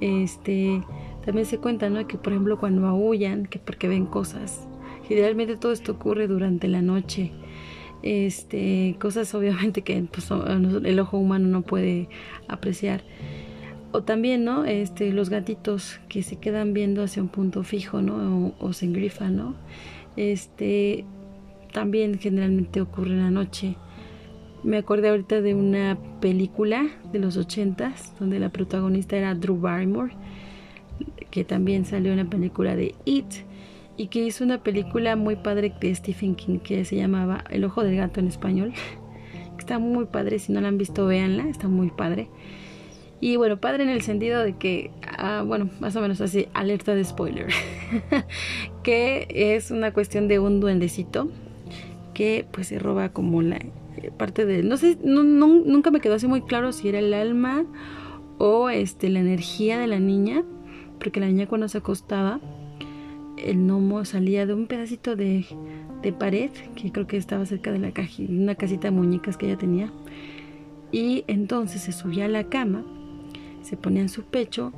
Este, 0.00 0.82
también 1.24 1.46
se 1.46 1.58
cuenta, 1.58 1.90
¿no? 1.90 2.06
Que 2.06 2.18
por 2.18 2.32
ejemplo 2.32 2.58
cuando 2.58 2.86
aullan, 2.86 3.46
que 3.46 3.58
porque 3.58 3.88
ven 3.88 4.06
cosas. 4.06 4.66
Generalmente 5.06 5.56
todo 5.56 5.72
esto 5.72 5.92
ocurre 5.92 6.26
durante 6.26 6.68
la 6.68 6.82
noche. 6.82 7.32
Este, 8.02 8.96
cosas 9.00 9.34
obviamente 9.34 9.82
que 9.82 10.02
pues, 10.02 10.30
el 10.30 11.00
ojo 11.00 11.18
humano 11.18 11.48
no 11.48 11.62
puede 11.62 12.08
apreciar. 12.46 13.02
O 13.90 14.02
también, 14.02 14.44
¿no? 14.44 14.66
Este, 14.66 15.12
los 15.12 15.30
gatitos 15.30 15.98
que 16.08 16.22
se 16.22 16.36
quedan 16.36 16.74
viendo 16.74 17.02
hacia 17.02 17.22
un 17.22 17.28
punto 17.28 17.62
fijo, 17.64 18.02
¿no? 18.02 18.54
O, 18.60 18.66
o 18.66 18.72
se 18.74 18.84
engrifan, 18.84 19.36
¿no? 19.36 19.54
Este, 20.16 21.06
también 21.72 22.18
generalmente 22.18 22.80
ocurre 22.82 23.12
en 23.12 23.22
la 23.22 23.30
noche. 23.30 23.76
Me 24.64 24.76
acordé 24.76 25.08
ahorita 25.08 25.40
de 25.40 25.54
una 25.54 25.96
película 26.20 26.88
de 27.12 27.20
los 27.20 27.36
ochentas 27.36 28.12
donde 28.18 28.40
la 28.40 28.48
protagonista 28.48 29.16
era 29.16 29.34
Drew 29.34 29.58
Barrymore, 29.58 30.12
que 31.30 31.44
también 31.44 31.84
salió 31.84 32.10
en 32.10 32.18
la 32.18 32.24
película 32.24 32.74
de 32.74 32.94
It 33.04 33.26
y 33.96 34.08
que 34.08 34.24
hizo 34.24 34.44
una 34.44 34.62
película 34.62 35.16
muy 35.16 35.36
padre 35.36 35.72
de 35.80 35.94
Stephen 35.94 36.34
King 36.34 36.58
que 36.58 36.84
se 36.84 36.96
llamaba 36.96 37.44
El 37.50 37.64
ojo 37.64 37.84
del 37.84 37.96
gato 37.96 38.20
en 38.20 38.28
español. 38.28 38.72
Está 39.58 39.78
muy 39.78 40.06
padre, 40.06 40.38
si 40.38 40.52
no 40.52 40.60
la 40.60 40.68
han 40.68 40.78
visto 40.78 41.06
véanla, 41.06 41.48
está 41.48 41.68
muy 41.68 41.90
padre. 41.90 42.28
Y 43.20 43.36
bueno, 43.36 43.58
padre 43.58 43.82
en 43.82 43.90
el 43.90 44.02
sentido 44.02 44.42
de 44.42 44.56
que, 44.56 44.92
ah, 45.18 45.42
bueno, 45.44 45.68
más 45.80 45.94
o 45.96 46.00
menos 46.00 46.20
así, 46.20 46.46
alerta 46.54 46.94
de 46.94 47.04
spoiler, 47.04 47.48
que 48.84 49.26
es 49.28 49.72
una 49.72 49.92
cuestión 49.92 50.28
de 50.28 50.38
un 50.38 50.60
duendecito 50.60 51.28
que 52.14 52.46
pues 52.50 52.68
se 52.68 52.78
roba 52.78 53.10
como 53.10 53.42
la 53.42 53.58
parte 54.16 54.44
de, 54.44 54.62
no 54.62 54.76
sé, 54.76 54.98
nunca 55.02 55.90
me 55.90 56.00
quedó 56.00 56.14
así 56.14 56.26
muy 56.26 56.42
claro 56.42 56.72
si 56.72 56.88
era 56.88 56.98
el 56.98 57.12
alma 57.14 57.64
o 58.38 58.70
este, 58.70 59.08
la 59.08 59.20
energía 59.20 59.78
de 59.78 59.86
la 59.86 59.98
niña, 59.98 60.44
porque 60.98 61.20
la 61.20 61.26
niña 61.26 61.46
cuando 61.46 61.68
se 61.68 61.78
acostaba, 61.78 62.40
el 63.36 63.58
gnomo 63.58 64.04
salía 64.04 64.46
de 64.46 64.54
un 64.54 64.66
pedacito 64.66 65.16
de, 65.16 65.46
de 66.02 66.12
pared, 66.12 66.50
que 66.76 66.90
creo 66.92 67.06
que 67.06 67.16
estaba 67.16 67.46
cerca 67.46 67.72
de 67.72 67.78
la 67.78 67.92
caja, 67.92 68.22
una 68.28 68.54
casita 68.54 68.88
de 68.88 68.92
muñecas 68.92 69.36
que 69.36 69.46
ella 69.46 69.58
tenía, 69.58 69.92
y 70.92 71.24
entonces 71.26 71.82
se 71.82 71.92
subía 71.92 72.24
a 72.24 72.28
la 72.28 72.44
cama, 72.44 72.84
se 73.62 73.76
ponía 73.76 74.02
en 74.02 74.08
su 74.08 74.22
pecho 74.24 74.72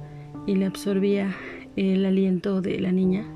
y 0.47 0.57
le 0.57 0.67
absorbía 0.67 1.35
el 1.77 2.05
aliento 2.05 2.61
de 2.61 2.81
la 2.81 2.93
niña 2.93 3.27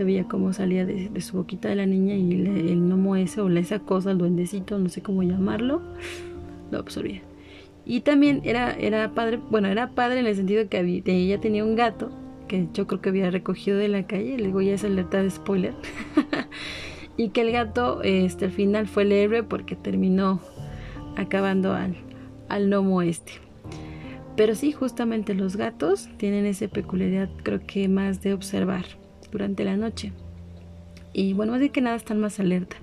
se 0.00 0.04
veía 0.04 0.24
cómo 0.24 0.54
salía 0.54 0.86
de, 0.86 1.20
su 1.20 1.36
boquita 1.36 1.68
de 1.68 1.74
la 1.74 1.84
niña 1.84 2.14
y 2.14 2.32
el 2.32 2.80
gnomo 2.80 3.16
ese 3.16 3.42
o 3.42 3.50
esa 3.50 3.80
cosa, 3.80 4.12
el 4.12 4.16
duendecito, 4.16 4.78
no 4.78 4.88
sé 4.88 5.02
cómo 5.02 5.22
llamarlo, 5.22 5.82
lo 6.70 6.78
absorbía. 6.78 7.20
Y 7.84 8.00
también 8.00 8.40
era, 8.44 8.72
era 8.72 9.12
padre, 9.12 9.38
bueno, 9.50 9.68
era 9.68 9.90
padre 9.90 10.20
en 10.20 10.26
el 10.26 10.34
sentido 10.34 10.66
que 10.70 10.78
había, 10.78 11.02
ella 11.04 11.38
tenía 11.38 11.66
un 11.66 11.76
gato 11.76 12.10
que 12.48 12.66
yo 12.72 12.86
creo 12.86 13.02
que 13.02 13.10
había 13.10 13.30
recogido 13.30 13.76
de 13.76 13.88
la 13.88 14.06
calle, 14.06 14.38
le 14.38 14.46
digo 14.46 14.62
ya 14.62 14.72
es 14.72 14.84
alerta 14.84 15.22
de 15.22 15.28
spoiler, 15.28 15.74
y 17.18 17.28
que 17.28 17.42
el 17.42 17.52
gato 17.52 18.00
este, 18.02 18.46
al 18.46 18.52
final 18.52 18.86
fue 18.86 19.02
el 19.02 19.12
héroe 19.12 19.42
porque 19.42 19.76
terminó 19.76 20.40
acabando 21.18 21.74
al, 21.74 21.94
al 22.48 22.70
gnomo 22.70 23.02
este. 23.02 23.32
Pero 24.34 24.54
sí, 24.54 24.72
justamente 24.72 25.34
los 25.34 25.56
gatos 25.56 26.08
tienen 26.16 26.46
esa 26.46 26.68
peculiaridad, 26.68 27.28
creo 27.42 27.60
que 27.66 27.86
más 27.86 28.22
de 28.22 28.32
observar 28.32 28.99
durante 29.30 29.64
la 29.64 29.76
noche. 29.76 30.12
Y 31.12 31.32
bueno, 31.32 31.52
más 31.52 31.60
de 31.60 31.70
que 31.70 31.80
nada 31.80 31.96
están 31.96 32.20
más 32.20 32.38
alerta. 32.38 32.76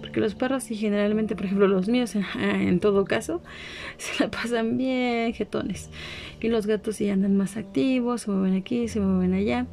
Porque 0.00 0.20
los 0.20 0.34
perros, 0.34 0.70
y 0.70 0.76
generalmente, 0.76 1.34
por 1.34 1.46
ejemplo, 1.46 1.66
los 1.66 1.88
míos, 1.88 2.14
en 2.38 2.80
todo 2.80 3.04
caso, 3.04 3.42
se 3.96 4.22
la 4.22 4.30
pasan 4.30 4.76
bien 4.76 5.32
jetones. 5.32 5.90
Y 6.40 6.48
los 6.48 6.66
gatos 6.66 6.96
sí 6.96 7.08
andan 7.08 7.36
más 7.36 7.56
activos, 7.56 8.22
se 8.22 8.30
mueven 8.30 8.56
aquí, 8.56 8.88
se 8.88 9.00
mueven 9.00 9.34
allá. 9.34 9.66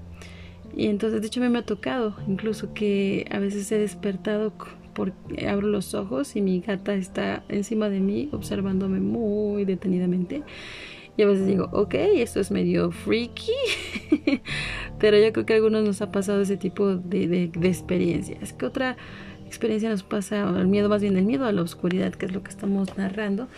Y 0.76 0.88
entonces, 0.88 1.22
de 1.22 1.28
hecho, 1.28 1.40
me, 1.40 1.50
me 1.50 1.60
ha 1.60 1.66
tocado 1.66 2.16
incluso 2.28 2.74
que 2.74 3.28
a 3.32 3.40
veces 3.40 3.72
he 3.72 3.78
despertado 3.78 4.54
porque 4.94 5.48
abro 5.48 5.68
los 5.68 5.94
ojos 5.94 6.36
y 6.36 6.42
mi 6.42 6.60
gata 6.60 6.94
está 6.94 7.44
encima 7.48 7.90
de 7.90 8.00
mí 8.00 8.30
observándome 8.32 9.00
muy 9.00 9.66
detenidamente. 9.66 10.44
Y 11.20 11.22
a 11.22 11.28
veces 11.28 11.48
digo, 11.48 11.68
ok, 11.74 11.96
esto 11.96 12.40
es 12.40 12.50
medio 12.50 12.92
freaky, 12.92 13.52
pero 15.00 15.20
yo 15.20 15.34
creo 15.34 15.46
que 15.46 15.52
a 15.52 15.56
algunos 15.58 15.84
nos 15.84 16.02
ha 16.02 16.14
pasado 16.14 16.40
ese 16.40 16.56
tipo 16.56 16.96
de, 16.96 17.28
de, 17.28 17.68
experiencias. 17.68 18.54
¿Qué 18.54 18.66
otra 18.66 18.96
experiencia 19.46 19.90
nos 19.90 20.04
pasa, 20.04 20.48
el 20.58 20.68
miedo 20.68 20.88
más 20.88 21.02
bien 21.02 21.18
el 21.18 21.26
miedo 21.26 21.44
a 21.46 21.52
la 21.52 21.62
oscuridad, 21.62 22.14
que 22.14 22.26
es 22.26 22.32
lo 22.32 22.42
que 22.42 22.52
estamos 22.52 22.98
narrando. 22.98 23.50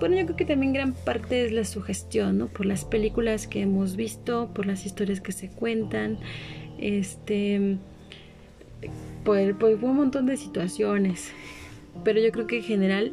Bueno, 0.00 0.16
yo 0.16 0.24
creo 0.24 0.36
que 0.38 0.46
también 0.46 0.72
gran 0.72 0.94
parte 0.94 1.44
es 1.44 1.52
la 1.52 1.66
sugestión, 1.66 2.38
¿no? 2.38 2.46
Por 2.46 2.64
las 2.64 2.86
películas 2.86 3.46
que 3.46 3.60
hemos 3.60 3.94
visto, 3.94 4.48
por 4.54 4.64
las 4.64 4.86
historias 4.86 5.20
que 5.20 5.32
se 5.32 5.50
cuentan, 5.50 6.16
este, 6.78 7.76
por, 9.22 9.58
por 9.58 9.84
un 9.84 9.96
montón 9.96 10.24
de 10.24 10.38
situaciones. 10.38 11.30
Pero 12.04 12.22
yo 12.22 12.32
creo 12.32 12.46
que 12.46 12.56
en 12.56 12.64
general 12.64 13.12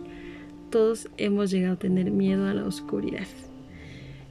todos 0.70 1.10
hemos 1.18 1.52
llegado 1.52 1.74
a 1.74 1.80
tener 1.80 2.12
miedo 2.12 2.48
a 2.48 2.54
la 2.54 2.64
oscuridad. 2.64 3.28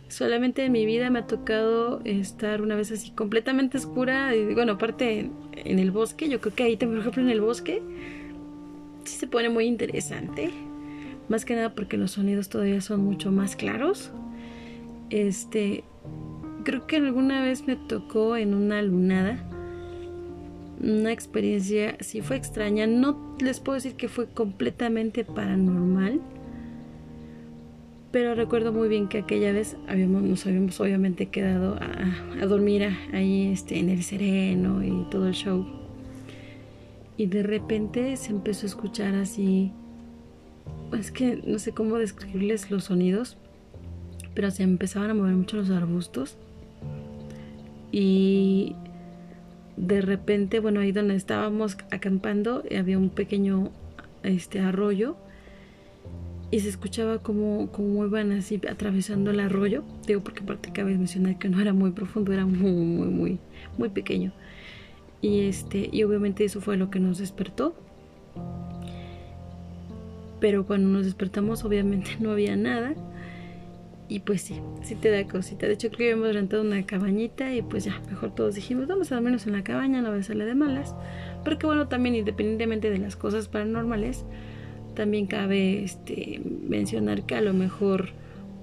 Solamente 0.09 0.64
en 0.64 0.72
mi 0.72 0.86
vida 0.86 1.10
me 1.10 1.18
ha 1.18 1.26
tocado 1.26 2.01
estar 2.05 2.62
una 2.62 2.76
vez 2.76 2.90
así 2.90 3.10
completamente 3.10 3.76
oscura. 3.76 4.35
Y 4.35 4.55
bueno, 4.55 4.72
aparte 4.72 5.30
en 5.52 5.78
el 5.78 5.90
bosque, 5.90 6.30
yo 6.30 6.40
creo 6.40 6.55
que 6.55 6.62
ahí, 6.62 6.76
por 6.76 6.98
ejemplo, 6.98 7.22
en 7.22 7.28
el 7.28 7.43
bosque, 7.43 7.82
sí 9.05 9.18
se 9.18 9.26
pone 9.26 9.51
muy 9.51 9.66
interesante. 9.66 10.51
Más 11.28 11.44
que 11.44 11.55
nada 11.55 11.74
porque 11.74 11.98
los 11.98 12.12
sonidos 12.12 12.48
todavía 12.48 12.80
son 12.80 13.05
mucho 13.05 13.30
más 13.30 13.55
claros. 13.55 14.10
Este, 15.10 15.85
creo 16.64 16.86
que 16.86 16.97
alguna 16.97 17.43
vez 17.43 17.66
me 17.66 17.76
tocó 17.76 18.36
en 18.36 18.55
una 18.55 18.80
lunada. 18.80 19.44
Una 20.80 21.12
experiencia, 21.12 21.98
sí 22.01 22.22
fue 22.22 22.36
extraña. 22.36 22.86
No 22.86 23.36
les 23.40 23.60
puedo 23.60 23.74
decir 23.74 23.94
que 23.94 24.09
fue 24.09 24.26
completamente 24.26 25.24
paranormal 25.24 26.22
pero 28.10 28.35
recuerdo 28.35 28.72
muy 28.72 28.89
bien 28.89 29.09
que 29.09 29.18
aquella 29.18 29.52
vez 29.52 29.76
habíamos, 29.86 30.22
nos 30.22 30.47
habíamos 30.47 30.80
obviamente 30.80 31.26
quedado 31.26 31.76
a, 31.80 32.47
dormir 32.47 32.89
ahí 33.12 33.51
este, 33.52 33.78
en 33.78 33.90
el 33.90 34.02
sereno 34.02 34.82
y 34.82 35.06
todo 35.10 35.28
el 35.28 35.35
show. 35.35 35.66
Y 37.16 37.26
de 37.26 37.43
repente 37.43 38.16
se 38.16 38.30
empezó 38.30 38.64
a 38.64 38.68
escuchar 38.68 39.14
así, 39.14 39.72
es 40.98 41.10
que 41.10 41.43
no 41.44 41.59
sé 41.59 41.72
cómo 41.72 41.98
describirles 41.98 42.70
los 42.70 42.85
sonidos, 42.85 43.36
pero 44.35 44.51
se 44.51 44.62
empezaban 44.62 45.10
a 45.10 45.14
mover 45.14 45.35
mucho 45.35 45.56
los 45.56 45.70
arbustos. 45.70 46.36
Y 47.93 48.74
de 49.76 50.01
repente, 50.01 50.60
bueno, 50.60 50.80
ahí 50.80 50.93
donde 50.93 51.14
estábamos 51.14 51.76
acampando 51.90 52.62
había 52.76 52.98
un 52.98 53.10
pequeño 53.10 53.70
este 54.22 54.60
arroyo 54.60 55.16
y 56.50 56.60
se 56.60 56.68
escuchaba 56.68 57.18
como, 57.18 57.70
como 57.72 58.04
iban 58.04 58.32
así 58.32 58.60
atravesando 58.68 59.30
el 59.30 59.40
arroyo. 59.40 59.84
Digo, 60.06 60.22
porque 60.22 60.42
aparte 60.42 60.72
cabe 60.72 60.96
mencionar 60.96 61.38
que 61.38 61.48
no 61.48 61.60
era 61.60 61.72
muy 61.72 61.90
profundo, 61.90 62.32
era 62.32 62.46
muy, 62.46 62.72
muy, 62.72 63.08
muy, 63.08 63.38
muy 63.76 63.88
pequeño. 63.90 64.32
Y 65.20 65.40
este, 65.40 65.90
y 65.92 66.02
obviamente 66.04 66.44
eso 66.44 66.60
fue 66.60 66.76
lo 66.76 66.90
que 66.90 67.00
nos 67.00 67.18
despertó. 67.18 67.74
Pero 70.40 70.66
cuando 70.66 70.88
nos 70.88 71.04
despertamos, 71.04 71.64
obviamente 71.64 72.12
no 72.20 72.30
había 72.30 72.56
nada. 72.56 72.94
Y 74.08 74.20
pues 74.20 74.40
sí, 74.40 74.58
sí 74.82 74.94
te 74.94 75.10
da 75.10 75.28
cosita. 75.28 75.66
De 75.66 75.74
hecho, 75.74 75.88
creo 75.88 75.98
que 75.98 76.12
habíamos 76.12 76.34
rentado 76.34 76.62
una 76.62 76.82
cabañita 76.86 77.52
y 77.52 77.60
pues 77.60 77.84
ya, 77.84 78.00
mejor 78.08 78.34
todos 78.34 78.54
dijimos, 78.54 78.86
vamos 78.86 79.12
a 79.12 79.16
dormirnos 79.16 79.46
en 79.46 79.52
la 79.52 79.62
cabaña, 79.62 80.00
no 80.00 80.10
va 80.10 80.16
a 80.16 80.22
salir 80.22 80.46
de 80.46 80.54
malas. 80.54 80.94
Pero 81.44 81.58
que 81.58 81.66
bueno, 81.66 81.88
también 81.88 82.14
independientemente 82.14 82.88
de 82.88 82.98
las 82.98 83.16
cosas 83.16 83.48
paranormales, 83.48 84.24
también 84.98 85.28
cabe 85.28 85.84
este, 85.84 86.42
mencionar 86.44 87.24
que 87.24 87.36
a 87.36 87.40
lo 87.40 87.54
mejor 87.54 88.08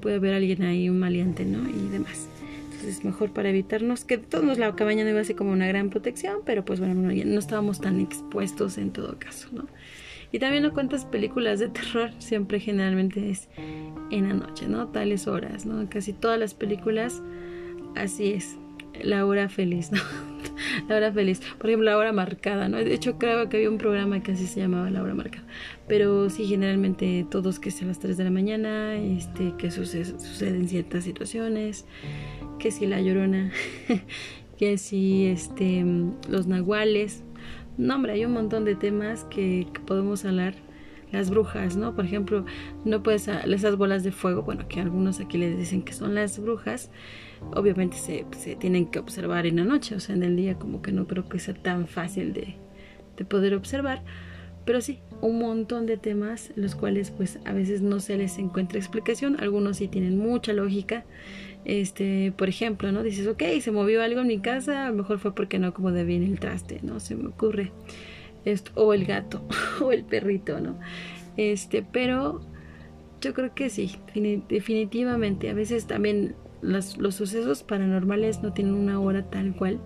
puede 0.01 0.17
haber 0.17 0.33
alguien 0.33 0.63
ahí, 0.63 0.89
un 0.89 0.99
maleante, 0.99 1.45
¿no? 1.45 1.59
Y 1.69 1.87
demás. 1.87 2.27
Entonces, 2.65 3.05
mejor 3.05 3.31
para 3.31 3.47
evitarnos 3.47 4.03
que 4.03 4.17
todos 4.17 4.57
la 4.57 4.75
cabaña 4.75 5.05
no 5.05 5.11
iba 5.11 5.21
a 5.21 5.23
ser 5.23 5.37
como 5.37 5.53
una 5.53 5.65
gran 5.65 5.89
protección, 5.89 6.39
pero 6.45 6.65
pues 6.65 6.81
bueno, 6.81 6.93
no, 6.93 7.07
no 7.07 7.39
estábamos 7.39 7.79
tan 7.79 8.01
expuestos 8.01 8.77
en 8.77 8.91
todo 8.91 9.17
caso, 9.17 9.47
¿no? 9.53 9.65
Y 10.33 10.39
también 10.39 10.63
no 10.63 10.73
cuántas 10.73 11.05
películas 11.05 11.59
de 11.59 11.69
terror 11.79 12.11
siempre 12.19 12.59
generalmente 12.59 13.29
es 13.29 13.47
en 14.11 14.27
la 14.27 14.33
noche, 14.33 14.67
¿no? 14.67 14.89
Tales 14.89 15.27
horas, 15.27 15.65
¿no? 15.65 15.89
Casi 15.89 16.11
todas 16.11 16.37
las 16.37 16.53
películas 16.53 17.23
así 17.95 18.33
es, 18.33 18.57
la 19.03 19.25
hora 19.25 19.49
feliz, 19.49 19.91
la 20.87 20.95
hora 20.95 21.11
feliz. 21.11 21.41
Por 21.57 21.69
ejemplo, 21.69 21.89
la 21.89 21.97
hora 21.97 22.11
marcada, 22.11 22.69
¿no? 22.69 22.77
De 22.77 22.93
hecho, 22.93 23.17
creo 23.17 23.49
que 23.49 23.57
había 23.57 23.69
un 23.69 23.77
programa 23.77 24.21
que 24.21 24.33
así 24.33 24.47
se 24.47 24.59
llamaba 24.59 24.89
la 24.89 25.01
hora 25.01 25.13
marcada. 25.13 25.45
Pero 25.87 26.29
sí, 26.29 26.45
generalmente 26.45 27.25
todos 27.29 27.59
que 27.59 27.71
sea 27.71 27.85
a 27.85 27.89
las 27.89 27.99
3 27.99 28.17
de 28.17 28.23
la 28.23 28.31
mañana, 28.31 28.95
este, 28.95 29.53
que 29.57 29.71
suceden 29.71 30.67
ciertas 30.67 31.03
situaciones, 31.03 31.85
que 32.59 32.71
si 32.71 32.85
la 32.87 33.01
llorona, 33.01 33.51
que 34.57 34.77
si 34.77 35.25
este, 35.27 35.85
los 36.29 36.47
nahuales. 36.47 37.23
No, 37.77 37.95
hombre, 37.95 38.13
hay 38.13 38.25
un 38.25 38.31
montón 38.31 38.63
de 38.63 38.75
temas 38.75 39.25
que, 39.25 39.67
podemos 39.85 40.23
hablar 40.23 40.55
las 41.11 41.29
brujas, 41.29 41.75
¿no? 41.75 41.95
Por 41.95 42.05
ejemplo, 42.05 42.45
no 42.83 43.03
puedes 43.03 43.27
esas 43.27 43.77
bolas 43.77 44.03
de 44.03 44.11
fuego, 44.11 44.43
bueno, 44.43 44.67
que 44.67 44.79
algunos 44.79 45.19
aquí 45.19 45.37
les 45.37 45.57
dicen 45.57 45.81
que 45.81 45.93
son 45.93 46.15
las 46.15 46.39
brujas, 46.39 46.89
obviamente 47.53 47.97
se, 47.97 48.25
se, 48.37 48.55
tienen 48.55 48.87
que 48.87 48.99
observar 48.99 49.45
en 49.45 49.57
la 49.57 49.63
noche, 49.63 49.95
o 49.95 49.99
sea, 49.99 50.15
en 50.15 50.23
el 50.23 50.35
día 50.35 50.55
como 50.55 50.81
que 50.81 50.91
no 50.91 51.07
creo 51.07 51.27
que 51.27 51.39
sea 51.39 51.53
tan 51.53 51.87
fácil 51.87 52.33
de, 52.33 52.55
de 53.17 53.25
poder 53.25 53.53
observar, 53.53 54.03
pero 54.65 54.81
sí, 54.81 54.99
un 55.21 55.39
montón 55.39 55.85
de 55.85 55.97
temas 55.97 56.51
los 56.55 56.75
cuales 56.75 57.11
pues 57.11 57.39
a 57.45 57.53
veces 57.53 57.81
no 57.81 57.99
se 57.99 58.17
les 58.17 58.37
encuentra 58.39 58.79
explicación, 58.79 59.37
algunos 59.39 59.77
sí 59.77 59.87
tienen 59.87 60.17
mucha 60.17 60.53
lógica. 60.53 61.05
Este, 61.65 62.31
por 62.35 62.47
ejemplo, 62.47 62.91
¿no? 62.91 63.01
Dices, 63.01 63.27
ok, 63.27 63.41
se 63.59 63.71
movió 63.71 64.03
algo 64.03 64.21
en 64.21 64.27
mi 64.27 64.39
casa, 64.39 64.85
a 64.85 64.89
lo 64.89 64.95
mejor 64.95 65.17
fue 65.17 65.33
porque 65.33 65.57
no 65.57 65.73
como 65.73 65.91
bien 65.91 66.23
el 66.23 66.39
traste, 66.39 66.79
¿no? 66.83 66.99
Se 66.99 67.15
me 67.15 67.27
ocurre. 67.27 67.71
Esto, 68.43 68.71
o 68.75 68.93
el 68.93 69.05
gato, 69.05 69.47
o 69.81 69.91
el 69.91 70.03
perrito, 70.03 70.59
¿no? 70.59 70.79
Este, 71.37 71.83
pero 71.83 72.41
yo 73.21 73.33
creo 73.33 73.53
que 73.55 73.69
sí, 73.69 73.95
definitivamente. 74.47 75.49
A 75.49 75.53
veces 75.53 75.87
también 75.87 76.35
los, 76.65 77.15
sucesos 77.15 77.63
paranormales 77.63 78.41
no 78.41 78.53
tienen 78.53 78.73
una 78.73 78.99
hora 78.99 79.23
tal 79.29 79.55
cual, 79.55 79.79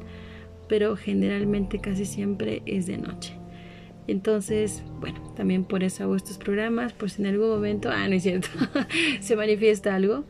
pero 0.68 0.96
generalmente 0.96 1.80
casi 1.80 2.06
siempre 2.06 2.62
es 2.66 2.86
de 2.86 2.98
noche. 2.98 3.34
Entonces, 4.08 4.84
bueno, 5.00 5.22
también 5.36 5.66
por 5.66 5.84
eso 5.84 6.04
hago 6.04 6.16
estos 6.16 6.40
programas, 6.40 6.94
por 6.94 7.12
si 7.12 7.22
en 7.22 7.28
algún 7.28 7.50
momento, 7.50 7.90
ah, 7.92 8.08
no 8.08 8.16
es 8.16 8.24
cierto, 8.24 8.48
se 9.20 9.36
manifiesta 9.36 9.94
algo, 9.94 10.24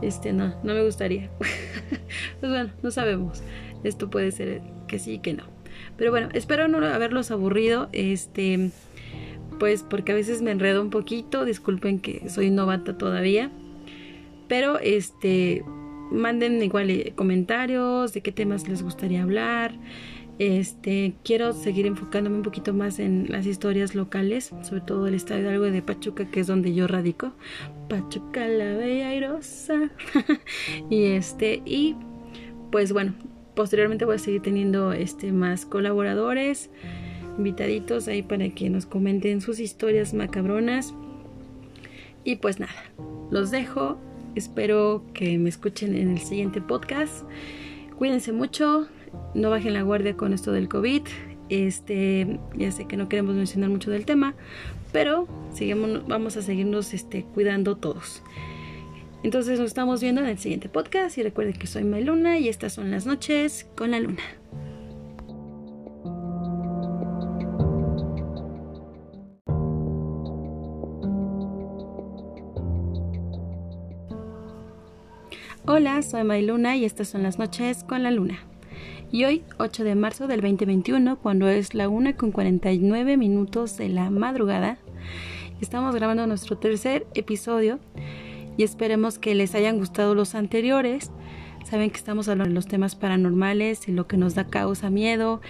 este, 0.00 0.32
no, 0.32 0.54
no 0.62 0.72
me 0.72 0.82
gustaría. 0.82 1.30
pues 1.38 2.50
bueno, 2.50 2.70
no 2.82 2.90
sabemos. 2.90 3.42
Esto 3.84 4.08
puede 4.08 4.32
ser 4.32 4.62
que 4.88 4.98
sí, 4.98 5.18
que 5.18 5.34
no. 5.34 5.44
Pero 5.98 6.10
bueno, 6.10 6.30
espero 6.32 6.66
no 6.68 6.78
haberlos 6.86 7.30
aburrido, 7.30 7.88
este, 7.92 8.70
pues 9.58 9.82
porque 9.82 10.12
a 10.12 10.14
veces 10.14 10.40
me 10.40 10.50
enredo 10.50 10.80
un 10.80 10.90
poquito, 10.90 11.44
disculpen 11.44 12.00
que 12.00 12.28
soy 12.30 12.50
novata 12.50 12.96
todavía, 12.96 13.50
pero 14.48 14.78
este, 14.78 15.62
manden 16.10 16.62
igual 16.62 16.90
eh, 16.90 17.12
comentarios 17.14 18.12
de 18.12 18.20
qué 18.22 18.32
temas 18.32 18.68
les 18.68 18.82
gustaría 18.82 19.22
hablar. 19.22 19.72
Este, 20.38 21.14
quiero 21.24 21.54
seguir 21.54 21.86
enfocándome 21.86 22.36
un 22.36 22.42
poquito 22.42 22.74
más 22.74 22.98
en 22.98 23.26
las 23.30 23.46
historias 23.46 23.94
locales, 23.94 24.52
sobre 24.62 24.82
todo 24.82 25.06
el 25.06 25.14
estado 25.14 25.42
de 25.42 25.48
algo 25.48 25.64
de 25.64 25.80
Pachuca, 25.80 26.30
que 26.30 26.40
es 26.40 26.46
donde 26.46 26.74
yo 26.74 26.86
radico. 26.86 27.32
Pachuca 27.88 28.46
la 28.46 28.74
bella 28.74 29.08
airosa. 29.08 29.90
y 30.90 31.04
este, 31.04 31.62
y 31.64 31.96
pues 32.70 32.92
bueno, 32.92 33.14
posteriormente 33.54 34.04
voy 34.04 34.16
a 34.16 34.18
seguir 34.18 34.42
teniendo 34.42 34.92
este 34.92 35.32
más 35.32 35.64
colaboradores, 35.64 36.68
invitaditos 37.38 38.06
ahí 38.06 38.22
para 38.22 38.48
que 38.50 38.68
nos 38.68 38.84
comenten 38.84 39.40
sus 39.40 39.58
historias 39.58 40.12
macabronas. 40.12 40.94
Y 42.24 42.36
pues 42.36 42.60
nada, 42.60 42.74
los 43.30 43.50
dejo. 43.50 43.98
Espero 44.36 45.02
que 45.14 45.38
me 45.38 45.48
escuchen 45.48 45.96
en 45.96 46.10
el 46.10 46.18
siguiente 46.18 46.60
podcast. 46.60 47.24
Cuídense 47.96 48.32
mucho, 48.32 48.86
no 49.34 49.48
bajen 49.48 49.72
la 49.72 49.80
guardia 49.80 50.14
con 50.14 50.34
esto 50.34 50.52
del 50.52 50.68
COVID. 50.68 51.02
Este, 51.48 52.38
ya 52.54 52.70
sé 52.70 52.86
que 52.86 52.98
no 52.98 53.08
queremos 53.08 53.34
mencionar 53.34 53.70
mucho 53.70 53.90
del 53.90 54.04
tema, 54.04 54.34
pero 54.92 55.26
seguimos, 55.54 56.06
vamos 56.06 56.36
a 56.36 56.42
seguirnos 56.42 56.92
este, 56.92 57.24
cuidando 57.24 57.76
todos. 57.76 58.22
Entonces 59.22 59.58
nos 59.58 59.68
estamos 59.68 60.02
viendo 60.02 60.20
en 60.20 60.26
el 60.26 60.38
siguiente 60.38 60.68
podcast 60.68 61.16
y 61.16 61.22
recuerden 61.22 61.54
que 61.54 61.66
soy 61.66 61.82
Luna 61.82 62.38
y 62.38 62.48
estas 62.48 62.74
son 62.74 62.90
las 62.90 63.06
noches 63.06 63.66
con 63.74 63.90
la 63.90 64.00
luna. 64.00 64.22
Hola, 75.68 76.00
soy 76.02 76.46
Luna 76.46 76.76
y 76.76 76.84
estas 76.84 77.08
son 77.08 77.24
las 77.24 77.40
noches 77.40 77.82
con 77.82 78.04
la 78.04 78.12
luna. 78.12 78.38
Y 79.10 79.24
hoy, 79.24 79.42
8 79.58 79.82
de 79.82 79.96
marzo 79.96 80.28
del 80.28 80.40
2021, 80.40 81.18
cuando 81.18 81.48
es 81.48 81.74
la 81.74 81.88
1 81.88 82.16
con 82.16 82.30
49 82.30 83.16
minutos 83.16 83.76
de 83.76 83.88
la 83.88 84.08
madrugada, 84.08 84.78
estamos 85.60 85.92
grabando 85.96 86.24
nuestro 86.28 86.56
tercer 86.56 87.08
episodio 87.14 87.80
y 88.56 88.62
esperemos 88.62 89.18
que 89.18 89.34
les 89.34 89.56
hayan 89.56 89.78
gustado 89.78 90.14
los 90.14 90.36
anteriores. 90.36 91.10
saben 91.64 91.90
que 91.90 91.96
estamos 91.96 92.28
hablando 92.28 92.50
de 92.50 92.54
los 92.54 92.68
temas 92.68 92.94
paranormales 92.94 93.88
y 93.88 93.92
lo 93.92 94.06
que 94.06 94.16
nos 94.16 94.36
da 94.36 94.44
causa 94.44 94.88
miedo 94.88 95.40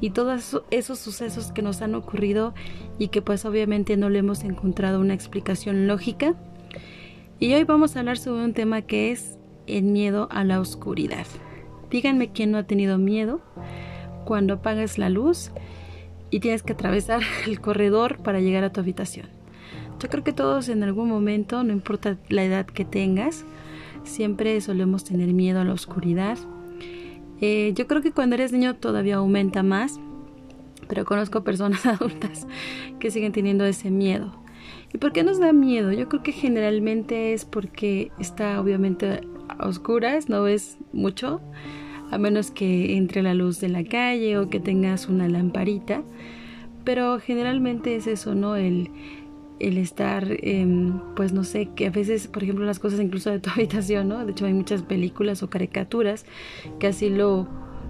y 0.00 0.10
todos 0.10 0.62
esos 0.70 1.00
sucesos 1.00 1.50
que 1.50 1.62
nos 1.62 1.82
han 1.82 1.96
ocurrido 1.96 2.54
y 3.00 3.08
que 3.08 3.22
pues 3.22 3.44
obviamente 3.44 3.96
no 3.96 4.08
le 4.08 4.20
hemos 4.20 4.44
encontrado 4.44 5.00
una 5.00 5.14
explicación 5.14 5.88
lógica. 5.88 6.36
Y 7.40 7.52
hoy 7.54 7.64
vamos 7.64 7.96
a 7.96 7.98
hablar 7.98 8.18
sobre 8.18 8.44
un 8.44 8.54
tema 8.54 8.82
que 8.82 9.10
es 9.10 9.36
el 9.66 9.84
miedo 9.84 10.28
a 10.30 10.44
la 10.44 10.60
oscuridad. 10.60 11.26
Díganme 11.90 12.32
quién 12.32 12.50
no 12.50 12.58
ha 12.58 12.64
tenido 12.64 12.98
miedo 12.98 13.40
cuando 14.24 14.54
apagas 14.54 14.98
la 14.98 15.10
luz 15.10 15.52
y 16.30 16.40
tienes 16.40 16.62
que 16.62 16.72
atravesar 16.72 17.22
el 17.46 17.60
corredor 17.60 18.18
para 18.18 18.40
llegar 18.40 18.64
a 18.64 18.72
tu 18.72 18.80
habitación. 18.80 19.28
Yo 20.00 20.08
creo 20.08 20.24
que 20.24 20.32
todos 20.32 20.68
en 20.68 20.82
algún 20.82 21.08
momento, 21.08 21.62
no 21.62 21.72
importa 21.72 22.18
la 22.28 22.44
edad 22.44 22.66
que 22.66 22.84
tengas, 22.84 23.44
siempre 24.02 24.60
solemos 24.60 25.04
tener 25.04 25.32
miedo 25.32 25.60
a 25.60 25.64
la 25.64 25.72
oscuridad. 25.72 26.36
Eh, 27.40 27.72
yo 27.74 27.86
creo 27.86 28.02
que 28.02 28.12
cuando 28.12 28.34
eres 28.34 28.52
niño 28.52 28.74
todavía 28.76 29.16
aumenta 29.16 29.62
más, 29.62 30.00
pero 30.88 31.04
conozco 31.04 31.44
personas 31.44 31.86
adultas 31.86 32.46
que 32.98 33.10
siguen 33.10 33.32
teniendo 33.32 33.64
ese 33.64 33.90
miedo. 33.90 34.43
¿Y 34.92 34.98
por 34.98 35.12
qué 35.12 35.22
nos 35.22 35.38
da 35.38 35.52
miedo? 35.52 35.92
Yo 35.92 36.08
creo 36.08 36.22
que 36.22 36.32
generalmente 36.32 37.32
es 37.32 37.44
porque 37.44 38.10
está 38.18 38.60
obviamente 38.60 39.20
a 39.48 39.66
oscuras, 39.66 40.28
no 40.28 40.42
ves 40.42 40.78
mucho, 40.92 41.40
a 42.10 42.18
menos 42.18 42.50
que 42.50 42.96
entre 42.96 43.22
la 43.22 43.34
luz 43.34 43.60
de 43.60 43.68
la 43.68 43.84
calle 43.84 44.38
o 44.38 44.48
que 44.48 44.60
tengas 44.60 45.08
una 45.08 45.28
lamparita. 45.28 46.02
Pero 46.84 47.18
generalmente 47.18 47.96
es 47.96 48.06
eso, 48.06 48.34
¿no? 48.34 48.56
El, 48.56 48.90
el 49.58 49.78
estar, 49.78 50.26
em, 50.42 51.00
pues 51.16 51.32
no 51.32 51.44
sé, 51.44 51.70
que 51.74 51.86
a 51.86 51.90
veces, 51.90 52.28
por 52.28 52.42
ejemplo, 52.42 52.64
las 52.64 52.78
cosas 52.78 53.00
incluso 53.00 53.30
de 53.30 53.40
tu 53.40 53.50
habitación, 53.54 54.08
¿no? 54.08 54.24
De 54.24 54.32
hecho, 54.32 54.46
hay 54.46 54.54
muchas 54.54 54.82
películas 54.82 55.42
o 55.42 55.50
caricaturas 55.50 56.26
que 56.78 56.88
así 56.88 57.08
lo, 57.08 57.48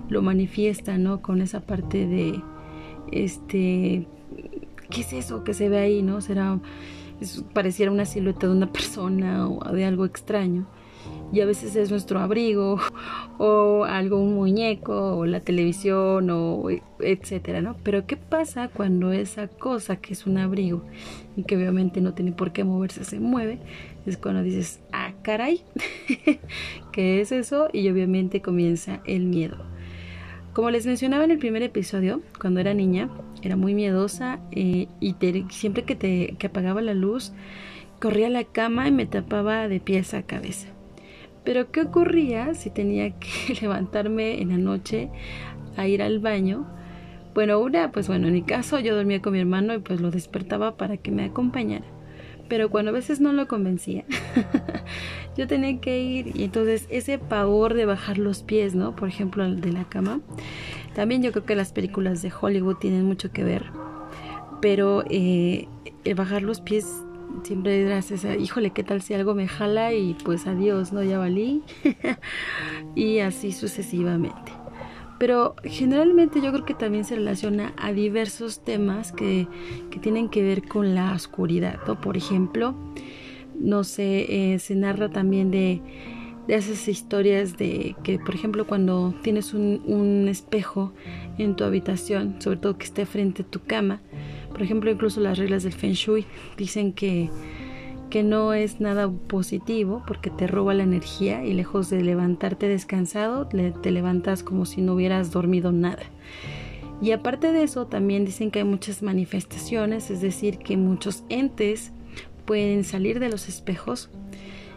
lo 0.08 0.22
manifiestan, 0.22 1.02
¿no? 1.02 1.22
Con 1.22 1.42
esa 1.42 1.60
parte 1.60 2.06
de, 2.06 2.40
este, 3.12 4.06
¿qué 4.94 5.00
es 5.00 5.12
eso 5.12 5.44
que 5.44 5.54
se 5.54 5.68
ve 5.68 5.78
ahí, 5.78 6.02
¿no? 6.02 6.20
Será, 6.20 6.58
pareciera 7.52 7.90
una 7.90 8.04
silueta 8.04 8.46
de 8.46 8.52
una 8.52 8.72
persona 8.72 9.48
o 9.48 9.72
de 9.72 9.84
algo 9.84 10.04
extraño 10.04 10.66
y 11.32 11.40
a 11.40 11.46
veces 11.46 11.74
es 11.76 11.90
nuestro 11.90 12.20
abrigo 12.20 12.78
o 13.38 13.84
algo, 13.84 14.18
un 14.18 14.34
muñeco 14.34 15.16
o 15.16 15.26
la 15.26 15.40
televisión 15.40 16.30
o 16.30 16.68
etcétera, 17.00 17.60
¿no? 17.60 17.76
Pero 17.82 18.06
¿qué 18.06 18.16
pasa 18.16 18.68
cuando 18.68 19.12
esa 19.12 19.48
cosa 19.48 19.96
que 19.96 20.12
es 20.12 20.26
un 20.26 20.38
abrigo 20.38 20.84
y 21.36 21.42
que 21.42 21.56
obviamente 21.56 22.00
no 22.00 22.14
tiene 22.14 22.32
por 22.32 22.52
qué 22.52 22.64
moverse 22.64 23.04
se 23.04 23.18
mueve? 23.18 23.58
Es 24.06 24.16
cuando 24.16 24.42
dices, 24.42 24.80
ah, 24.92 25.12
caray, 25.22 25.62
¿qué 26.92 27.20
es 27.20 27.32
eso? 27.32 27.68
Y 27.72 27.88
obviamente 27.88 28.40
comienza 28.40 29.00
el 29.04 29.24
miedo. 29.24 29.56
Como 30.52 30.70
les 30.70 30.86
mencionaba 30.86 31.24
en 31.24 31.32
el 31.32 31.38
primer 31.38 31.64
episodio, 31.64 32.20
cuando 32.40 32.60
era 32.60 32.74
niña, 32.74 33.08
era 33.48 33.56
muy 33.56 33.74
miedosa 33.74 34.40
eh, 34.50 34.88
y 35.00 35.14
siempre 35.50 35.84
que, 35.84 35.94
te, 35.94 36.36
que 36.38 36.46
apagaba 36.46 36.82
la 36.82 36.94
luz, 36.94 37.32
corría 38.00 38.26
a 38.26 38.30
la 38.30 38.44
cama 38.44 38.88
y 38.88 38.92
me 38.92 39.06
tapaba 39.06 39.68
de 39.68 39.80
pies 39.80 40.14
a 40.14 40.22
cabeza. 40.22 40.68
Pero 41.44 41.70
¿qué 41.70 41.82
ocurría 41.82 42.54
si 42.54 42.70
tenía 42.70 43.10
que 43.18 43.54
levantarme 43.60 44.40
en 44.40 44.50
la 44.50 44.58
noche 44.58 45.10
a 45.76 45.86
ir 45.86 46.02
al 46.02 46.18
baño? 46.18 46.66
Bueno, 47.34 47.58
una, 47.58 47.90
pues 47.90 48.06
bueno, 48.06 48.28
en 48.28 48.34
mi 48.34 48.42
caso 48.42 48.78
yo 48.78 48.94
dormía 48.94 49.20
con 49.20 49.32
mi 49.32 49.40
hermano 49.40 49.74
y 49.74 49.78
pues 49.78 50.00
lo 50.00 50.10
despertaba 50.10 50.76
para 50.76 50.96
que 50.96 51.10
me 51.10 51.24
acompañara. 51.24 51.93
Pero 52.48 52.70
cuando 52.70 52.90
a 52.90 52.94
veces 52.94 53.20
no 53.20 53.32
lo 53.32 53.48
convencía, 53.48 54.04
yo 55.36 55.46
tenía 55.46 55.80
que 55.80 56.00
ir 56.00 56.36
y 56.36 56.44
entonces 56.44 56.86
ese 56.90 57.18
pavor 57.18 57.74
de 57.74 57.86
bajar 57.86 58.18
los 58.18 58.42
pies, 58.42 58.74
¿no? 58.74 58.94
Por 58.94 59.08
ejemplo, 59.08 59.48
de 59.50 59.72
la 59.72 59.84
cama. 59.84 60.20
También 60.94 61.22
yo 61.22 61.32
creo 61.32 61.44
que 61.44 61.56
las 61.56 61.72
películas 61.72 62.22
de 62.22 62.32
Hollywood 62.38 62.76
tienen 62.76 63.04
mucho 63.04 63.32
que 63.32 63.44
ver. 63.44 63.64
Pero 64.60 65.04
eh, 65.10 65.68
el 66.04 66.14
bajar 66.14 66.42
los 66.42 66.60
pies 66.60 66.86
siempre 67.42 67.98
esa, 67.98 68.36
híjole, 68.36 68.70
¿qué 68.70 68.84
tal 68.84 69.02
si 69.02 69.14
algo 69.14 69.34
me 69.34 69.48
jala? 69.48 69.92
Y 69.92 70.14
pues 70.14 70.46
adiós, 70.46 70.92
¿no? 70.92 71.02
Ya 71.02 71.18
valí. 71.18 71.62
y 72.94 73.18
así 73.18 73.52
sucesivamente. 73.52 74.63
Pero 75.18 75.54
generalmente 75.64 76.40
yo 76.40 76.52
creo 76.52 76.64
que 76.64 76.74
también 76.74 77.04
se 77.04 77.16
relaciona 77.16 77.72
a 77.76 77.92
diversos 77.92 78.64
temas 78.64 79.12
que, 79.12 79.46
que 79.90 79.98
tienen 79.98 80.28
que 80.28 80.42
ver 80.42 80.66
con 80.66 80.94
la 80.94 81.12
oscuridad, 81.12 81.78
¿no? 81.86 82.00
Por 82.00 82.16
ejemplo, 82.16 82.74
no 83.58 83.84
sé, 83.84 84.54
eh, 84.54 84.58
se 84.58 84.74
narra 84.74 85.08
también 85.10 85.50
de, 85.50 85.80
de 86.48 86.54
esas 86.54 86.88
historias 86.88 87.56
de 87.56 87.94
que, 88.02 88.18
por 88.18 88.34
ejemplo, 88.34 88.66
cuando 88.66 89.14
tienes 89.22 89.54
un, 89.54 89.82
un 89.86 90.28
espejo 90.28 90.92
en 91.38 91.54
tu 91.56 91.64
habitación, 91.64 92.36
sobre 92.40 92.58
todo 92.58 92.76
que 92.76 92.84
esté 92.84 93.06
frente 93.06 93.42
a 93.42 93.46
tu 93.46 93.60
cama, 93.60 94.00
por 94.50 94.62
ejemplo, 94.62 94.90
incluso 94.90 95.20
las 95.20 95.38
reglas 95.38 95.62
del 95.64 95.72
Feng 95.72 95.94
Shui 95.94 96.26
dicen 96.56 96.92
que, 96.92 97.30
que 98.14 98.22
no 98.22 98.54
es 98.54 98.78
nada 98.80 99.10
positivo 99.10 100.04
porque 100.06 100.30
te 100.30 100.46
roba 100.46 100.72
la 100.72 100.84
energía 100.84 101.44
y 101.44 101.52
lejos 101.52 101.90
de 101.90 102.00
levantarte 102.00 102.68
descansado, 102.68 103.48
te 103.48 103.90
levantas 103.90 104.44
como 104.44 104.66
si 104.66 104.82
no 104.82 104.94
hubieras 104.94 105.32
dormido 105.32 105.72
nada. 105.72 106.04
Y 107.02 107.10
aparte 107.10 107.50
de 107.50 107.64
eso, 107.64 107.88
también 107.88 108.24
dicen 108.24 108.52
que 108.52 108.60
hay 108.60 108.64
muchas 108.64 109.02
manifestaciones, 109.02 110.12
es 110.12 110.20
decir, 110.20 110.58
que 110.58 110.76
muchos 110.76 111.24
entes 111.28 111.90
pueden 112.44 112.84
salir 112.84 113.18
de 113.18 113.30
los 113.30 113.48
espejos 113.48 114.10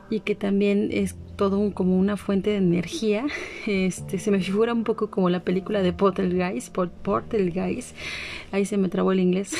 y 0.09 0.21
que 0.21 0.33
también 0.33 0.89
es 0.91 1.15
todo 1.35 1.71
como 1.75 1.99
una 1.99 2.17
fuente 2.17 2.49
de 2.49 2.57
energía. 2.57 3.27
Este, 3.67 4.17
se 4.17 4.31
me 4.31 4.39
figura 4.39 4.73
un 4.73 4.83
poco 4.83 5.11
como 5.11 5.29
la 5.29 5.43
película 5.43 5.83
de 5.83 5.93
Portal 5.93 6.33
Portal 7.03 7.51
Guys. 7.51 7.93
Ahí 8.51 8.65
se 8.65 8.77
me 8.77 8.89
trabó 8.89 9.11
el 9.11 9.19
inglés. 9.19 9.53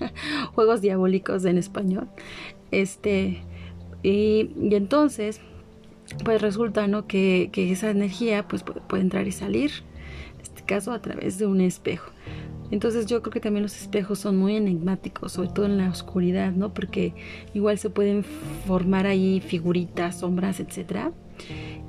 Juegos 0.54 0.80
diabólicos 0.80 1.44
en 1.44 1.58
español. 1.58 2.08
Este, 2.70 3.42
y, 4.02 4.50
entonces, 4.74 5.40
pues 6.24 6.40
resulta, 6.40 6.86
¿no? 6.86 7.06
Que, 7.06 7.50
que 7.52 7.70
esa 7.72 7.90
energía 7.90 8.46
pues 8.48 8.62
puede 8.62 9.02
entrar 9.02 9.26
y 9.26 9.32
salir. 9.32 9.70
En 10.34 10.42
este 10.42 10.62
caso 10.62 10.92
a 10.92 11.02
través 11.02 11.38
de 11.38 11.46
un 11.46 11.60
espejo. 11.60 12.10
Entonces 12.70 13.06
yo 13.06 13.20
creo 13.20 13.32
que 13.32 13.40
también 13.40 13.64
los 13.64 13.80
espejos 13.80 14.20
son 14.20 14.36
muy 14.36 14.56
enigmáticos, 14.56 15.32
sobre 15.32 15.48
todo 15.48 15.66
en 15.66 15.76
la 15.76 15.90
oscuridad, 15.90 16.52
¿no? 16.52 16.72
Porque 16.72 17.14
igual 17.52 17.78
se 17.78 17.90
pueden 17.90 18.22
formar 18.66 19.06
ahí 19.06 19.40
figuritas, 19.40 20.20
sombras, 20.20 20.60
etcétera. 20.60 21.12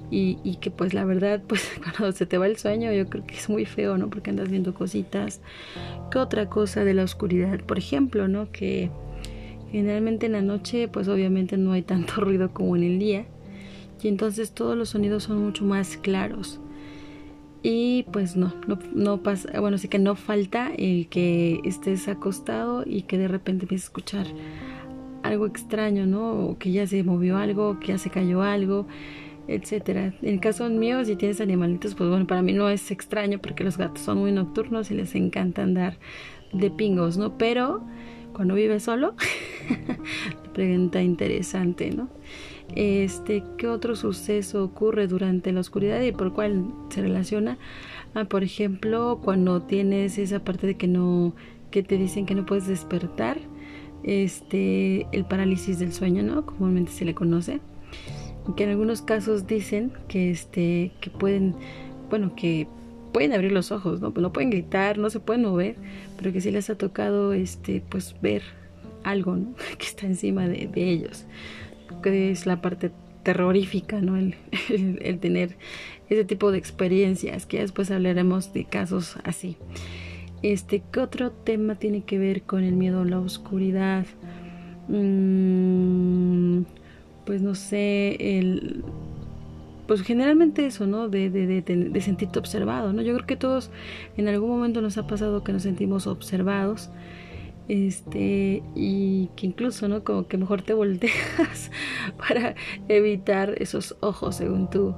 Y, 0.10 0.40
y, 0.44 0.56
que 0.58 0.72
pues 0.72 0.94
la 0.94 1.06
verdad, 1.06 1.42
pues 1.48 1.70
cuando 1.98 2.12
se 2.12 2.26
te 2.26 2.38
va 2.38 2.48
el 2.48 2.58
sueño, 2.58 2.92
yo 2.92 3.08
creo 3.08 3.26
que 3.26 3.36
es 3.36 3.50
muy 3.50 3.66
feo, 3.66 3.98
¿no? 3.98 4.10
Porque 4.10 4.32
andas 4.32 4.50
viendo 4.50 4.74
cositas. 4.74 5.40
¿Qué 6.10 6.18
otra 6.18 6.50
cosa 6.50 6.84
de 6.84 6.94
la 6.94 7.04
oscuridad? 7.04 7.60
Por 7.62 7.78
ejemplo, 7.78 8.28
¿no? 8.28 8.52
Que 8.52 8.90
generalmente 9.72 10.26
en 10.26 10.34
la 10.34 10.42
noche, 10.42 10.88
pues 10.88 11.08
obviamente 11.08 11.58
no 11.58 11.72
hay 11.72 11.82
tanto 11.82 12.14
ruido 12.22 12.54
como 12.54 12.76
en 12.76 12.84
el 12.84 13.00
día. 13.00 13.26
Y 14.02 14.08
entonces 14.08 14.52
todos 14.52 14.76
los 14.76 14.90
sonidos 14.90 15.24
son 15.24 15.44
mucho 15.44 15.64
más 15.64 15.98
claros. 15.98 16.60
Y 17.64 18.04
pues 18.12 18.36
no, 18.36 18.54
no, 18.68 18.80
no 18.94 19.22
pasa, 19.22 19.60
bueno, 19.60 19.78
sí 19.78 19.88
que 19.88 20.00
no 20.00 20.16
falta 20.16 20.72
el 20.76 21.08
que 21.08 21.62
estés 21.64 22.08
acostado 22.08 22.84
y 22.86 23.04
que 23.04 23.20
de 23.20 23.28
repente 23.28 23.66
empieces 23.66 23.86
a 23.86 23.90
escuchar 23.90 24.28
algo 25.22 25.46
extraño, 25.46 26.08
¿no? 26.08 26.48
O 26.48 26.58
que 26.58 26.72
ya 26.72 26.88
se 26.88 27.04
movió 27.04 27.38
algo, 27.38 27.80
que 27.80 27.90
ya 27.90 28.00
se 28.00 28.10
cayó 28.10 28.42
algo, 28.42 28.88
etcétera. 29.48 30.14
En 30.24 30.30
el 30.30 30.40
caso 30.40 30.68
mío, 30.70 31.06
si 31.06 31.16
tienes 31.16 31.40
animalitos, 31.40 31.94
pues 31.94 32.10
bueno, 32.10 32.26
para 32.26 32.42
mí 32.42 32.54
no 32.54 32.68
es 32.70 32.90
extraño 32.90 33.40
porque 33.40 33.64
los 33.64 33.78
gatos 33.78 34.02
son 34.02 34.18
muy 34.18 34.32
nocturnos 34.32 34.90
y 34.90 34.96
les 34.96 35.14
encanta 35.14 35.62
andar 35.62 35.98
de 36.54 36.72
pingos, 36.72 37.18
¿no? 37.18 37.38
Pero 37.38 37.84
cuando 38.42 38.56
vives 38.56 38.82
solo, 38.82 39.14
pregunta 40.56 41.00
interesante, 41.04 41.92
¿no? 41.92 42.10
Este, 42.76 43.44
¿qué 43.60 43.68
otro 43.68 43.96
suceso 43.96 44.64
ocurre 44.64 45.06
durante 45.06 45.52
la 45.52 45.60
oscuridad 45.60 46.02
y 46.02 46.12
por 46.12 46.34
cuál 46.34 46.66
se 46.90 47.04
relaciona? 47.04 47.60
Ah, 48.16 48.26
por 48.26 48.42
ejemplo, 48.42 49.20
cuando 49.24 49.62
tienes 49.62 50.18
esa 50.18 50.44
parte 50.44 50.66
de 50.66 50.76
que 50.76 50.88
no, 50.88 51.36
que 51.70 51.84
te 51.84 52.00
dicen 52.00 52.26
que 52.26 52.34
no 52.34 52.48
puedes 52.48 52.66
despertar, 52.66 53.38
este, 54.02 55.06
el 55.12 55.24
parálisis 55.26 55.78
del 55.78 55.94
sueño, 55.94 56.24
¿no? 56.24 56.44
Comúnmente 56.44 56.94
se 56.94 57.06
le 57.06 57.14
conoce. 57.14 57.60
Que 58.58 58.64
en 58.64 58.72
algunos 58.72 59.04
casos 59.04 59.46
dicen 59.46 59.94
que 60.08 60.32
este, 60.32 60.94
que 61.00 61.12
pueden, 61.12 61.54
bueno, 62.10 62.34
que 62.36 62.68
pueden 63.12 63.34
abrir 63.34 63.52
los 63.52 63.72
ojos, 63.72 64.02
¿no? 64.02 64.14
No 64.16 64.34
pueden 64.34 64.50
gritar, 64.50 64.98
no 64.98 65.10
se 65.10 65.20
pueden 65.20 65.44
mover, 65.44 65.76
pero 66.18 66.32
que 66.32 66.42
sí 66.42 66.52
les 66.52 66.70
ha 66.70 66.76
tocado, 66.76 67.34
este, 67.34 67.84
pues 67.90 68.16
ver 68.22 68.44
algo, 69.04 69.36
¿no? 69.36 69.54
Que 69.78 69.86
está 69.86 70.06
encima 70.06 70.48
de, 70.48 70.70
ellos 70.76 71.26
que 72.02 72.32
es 72.32 72.46
la 72.46 72.62
parte 72.62 72.92
terrorífica, 73.24 74.02
¿no? 74.02 74.18
El, 74.18 74.36
tener 75.20 75.58
ese 76.10 76.26
tipo 76.26 76.52
de 76.52 76.58
experiencias, 76.58 77.46
que 77.46 77.60
después 77.60 77.92
hablaremos 77.92 78.54
de 78.54 78.66
casos 78.66 79.18
así. 79.24 79.58
Este, 80.42 80.82
¿qué 80.92 81.00
otro 81.00 81.32
tema 81.32 81.76
tiene 81.76 82.04
que 82.04 82.18
ver 82.18 82.42
con 82.44 82.64
el 82.64 82.76
miedo 82.76 83.02
a 83.02 83.06
la 83.06 83.20
oscuridad? 83.20 84.06
Mm, 84.88 86.64
pues 87.26 87.42
no 87.42 87.56
sé, 87.56 88.18
el, 88.20 88.84
pues 89.92 90.04
generalmente 90.04 90.66
eso, 90.66 90.88
¿no? 90.88 91.10
De, 91.10 91.30
de, 91.30 91.46
de, 91.46 91.62
de, 91.62 92.02
sentirte 92.02 92.40
observado, 92.40 92.94
¿no? 92.94 93.02
Yo 93.02 93.14
creo 93.14 93.28
que 93.28 93.36
todos 93.36 93.72
en 94.16 94.30
algún 94.30 94.50
momento 94.50 94.80
nos 94.80 94.98
ha 94.98 95.06
pasado 95.06 95.44
que 95.44 95.52
nos 95.52 95.64
sentimos 95.64 96.08
observados, 96.08 96.90
este, 97.68 98.64
y 98.74 99.28
que 99.36 99.48
incluso, 99.48 99.90
¿no? 99.90 100.06
Como 100.06 100.30
que 100.30 100.38
mejor 100.38 100.62
te 100.62 100.74
volteas 100.74 101.72
para 102.18 102.56
evitar 102.88 103.54
esos 103.62 103.98
ojos, 104.00 104.38
según 104.38 104.70
tú. 104.70 104.96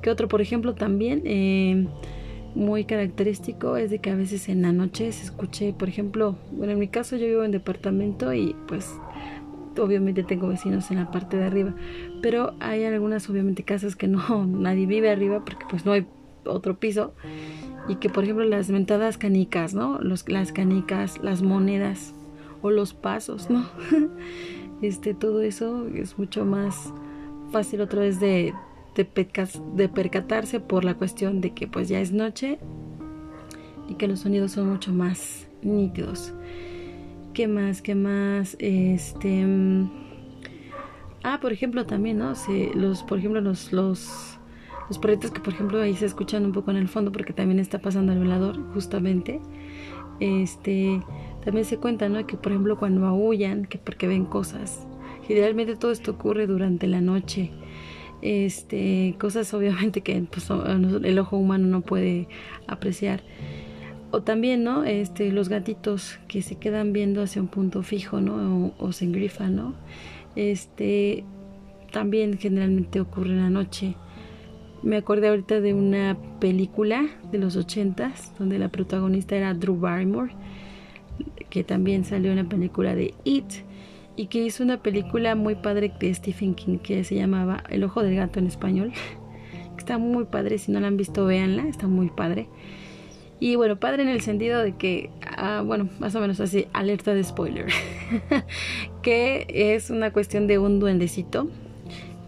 Que 0.00 0.10
otro, 0.10 0.28
por 0.28 0.40
ejemplo, 0.40 0.76
también 0.76 1.22
eh, 1.24 1.88
muy 2.54 2.84
característico 2.84 3.76
es 3.76 3.90
de 3.90 3.98
que 3.98 4.10
a 4.10 4.14
veces 4.14 4.48
en 4.48 4.62
la 4.62 4.70
noche 4.70 5.10
se 5.10 5.24
escuche, 5.24 5.72
por 5.72 5.88
ejemplo, 5.88 6.36
bueno, 6.52 6.72
en 6.72 6.78
mi 6.78 6.86
caso 6.86 7.16
yo 7.16 7.26
vivo 7.26 7.42
en 7.42 7.50
departamento 7.50 8.32
y 8.32 8.54
pues 8.68 8.94
obviamente 9.82 10.22
tengo 10.22 10.48
vecinos 10.48 10.90
en 10.90 10.98
la 10.98 11.10
parte 11.10 11.36
de 11.36 11.44
arriba, 11.44 11.74
pero 12.22 12.54
hay 12.60 12.84
algunas 12.84 13.28
obviamente 13.28 13.62
casas 13.62 13.96
que 13.96 14.08
no 14.08 14.46
nadie 14.46 14.86
vive 14.86 15.10
arriba 15.10 15.44
porque 15.44 15.66
pues 15.68 15.84
no 15.84 15.92
hay 15.92 16.06
otro 16.44 16.78
piso 16.78 17.14
y 17.88 17.96
que 17.96 18.08
por 18.08 18.24
ejemplo 18.24 18.44
las 18.44 18.70
mentadas 18.70 19.18
canicas, 19.18 19.74
¿no? 19.74 19.98
Los, 20.00 20.28
las 20.28 20.52
canicas, 20.52 21.18
las 21.22 21.42
monedas 21.42 22.14
o 22.62 22.70
los 22.70 22.94
pasos, 22.94 23.50
¿no? 23.50 23.66
este 24.82 25.14
todo 25.14 25.42
eso 25.42 25.86
es 25.88 26.18
mucho 26.18 26.44
más 26.44 26.92
fácil 27.52 27.80
otra 27.80 28.00
vez 28.00 28.20
de, 28.20 28.54
de, 28.96 29.08
de 29.74 29.88
percatarse 29.88 30.60
por 30.60 30.84
la 30.84 30.94
cuestión 30.94 31.40
de 31.40 31.52
que 31.52 31.66
pues 31.66 31.88
ya 31.88 32.00
es 32.00 32.12
noche 32.12 32.58
y 33.88 33.94
que 33.94 34.08
los 34.08 34.20
sonidos 34.20 34.52
son 34.52 34.70
mucho 34.70 34.92
más 34.92 35.46
nítidos. 35.62 36.32
¿Qué 37.34 37.48
más? 37.48 37.82
¿Qué 37.82 37.94
más? 37.94 38.56
Este. 38.58 39.44
Ah, 41.28 41.40
por 41.40 41.52
ejemplo, 41.52 41.84
también, 41.86 42.18
¿no? 42.18 42.36
Se, 42.36 42.70
los, 42.72 43.02
por 43.02 43.18
ejemplo, 43.18 43.40
los, 43.40 43.72
los, 43.72 44.38
los 44.88 44.98
perritos 45.00 45.32
que, 45.32 45.40
por 45.40 45.54
ejemplo, 45.54 45.80
ahí 45.80 45.92
se 45.96 46.06
escuchan 46.06 46.44
un 46.44 46.52
poco 46.52 46.70
en 46.70 46.76
el 46.76 46.86
fondo 46.86 47.10
porque 47.10 47.32
también 47.32 47.58
está 47.58 47.80
pasando 47.80 48.12
el 48.12 48.20
velador, 48.20 48.62
justamente. 48.72 49.40
Este. 50.20 51.02
También 51.44 51.64
se 51.64 51.78
cuenta, 51.78 52.08
¿no? 52.08 52.24
Que, 52.28 52.36
por 52.36 52.52
ejemplo, 52.52 52.78
cuando 52.78 53.06
aullan, 53.06 53.66
que 53.66 53.76
porque 53.76 54.06
ven 54.06 54.24
cosas. 54.24 54.86
Generalmente 55.26 55.74
todo 55.74 55.90
esto 55.90 56.12
ocurre 56.12 56.46
durante 56.46 56.86
la 56.86 57.00
noche. 57.00 57.50
Este, 58.22 59.16
cosas 59.18 59.52
obviamente 59.52 60.02
que 60.02 60.20
pues, 60.30 60.48
el 60.48 61.18
ojo 61.18 61.36
humano 61.38 61.66
no 61.66 61.80
puede 61.80 62.28
apreciar. 62.68 63.24
O 64.12 64.22
también, 64.22 64.62
¿no? 64.62 64.84
Este, 64.84 65.32
los 65.32 65.48
gatitos 65.48 66.20
que 66.28 66.40
se 66.42 66.56
quedan 66.56 66.92
viendo 66.92 67.20
hacia 67.20 67.42
un 67.42 67.48
punto 67.48 67.82
fijo, 67.82 68.20
¿no? 68.20 68.72
O, 68.78 68.92
se 68.92 69.04
engrifan, 69.04 69.56
¿no? 69.56 69.74
Este, 70.36 71.24
también 71.92 72.38
generalmente 72.38 73.00
ocurre 73.00 73.30
en 73.30 73.42
la 73.42 73.50
noche. 73.50 73.96
Me 74.82 74.96
acordé 74.96 75.28
ahorita 75.28 75.60
de 75.60 75.74
una 75.74 76.16
película 76.38 77.06
de 77.32 77.38
los 77.38 77.56
ochentas 77.56 78.32
donde 78.38 78.58
la 78.58 78.68
protagonista 78.68 79.34
era 79.34 79.54
Drew 79.54 79.76
Barrymore, 79.78 80.32
que 81.50 81.64
también 81.64 82.04
salió 82.04 82.30
en 82.30 82.36
la 82.36 82.44
película 82.44 82.94
de 82.94 83.14
It 83.24 83.46
y 84.16 84.26
que 84.26 84.44
hizo 84.44 84.62
una 84.62 84.82
película 84.82 85.34
muy 85.34 85.56
padre 85.56 85.92
de 85.98 86.12
Stephen 86.14 86.54
King 86.54 86.78
que 86.78 87.04
se 87.04 87.14
llamaba 87.14 87.62
El 87.68 87.84
ojo 87.84 88.02
del 88.02 88.16
gato 88.16 88.38
en 88.38 88.46
español. 88.46 88.92
Está 89.78 89.98
muy 89.98 90.24
padre, 90.24 90.58
si 90.58 90.72
no 90.72 90.80
la 90.80 90.88
han 90.88 90.96
visto, 90.96 91.26
véanla, 91.26 91.68
está 91.68 91.86
muy 91.86 92.08
padre. 92.10 92.48
Y 93.38 93.56
bueno, 93.56 93.76
padre 93.76 94.02
en 94.02 94.08
el 94.08 94.22
sentido 94.22 94.62
de 94.62 94.76
que, 94.76 95.10
ah, 95.36 95.62
bueno, 95.64 95.88
más 95.98 96.14
o 96.14 96.20
menos 96.20 96.40
así, 96.40 96.66
alerta 96.72 97.12
de 97.14 97.22
spoiler, 97.22 97.66
que 99.02 99.46
es 99.48 99.90
una 99.90 100.10
cuestión 100.12 100.46
de 100.46 100.58
un 100.58 100.80
duendecito 100.80 101.48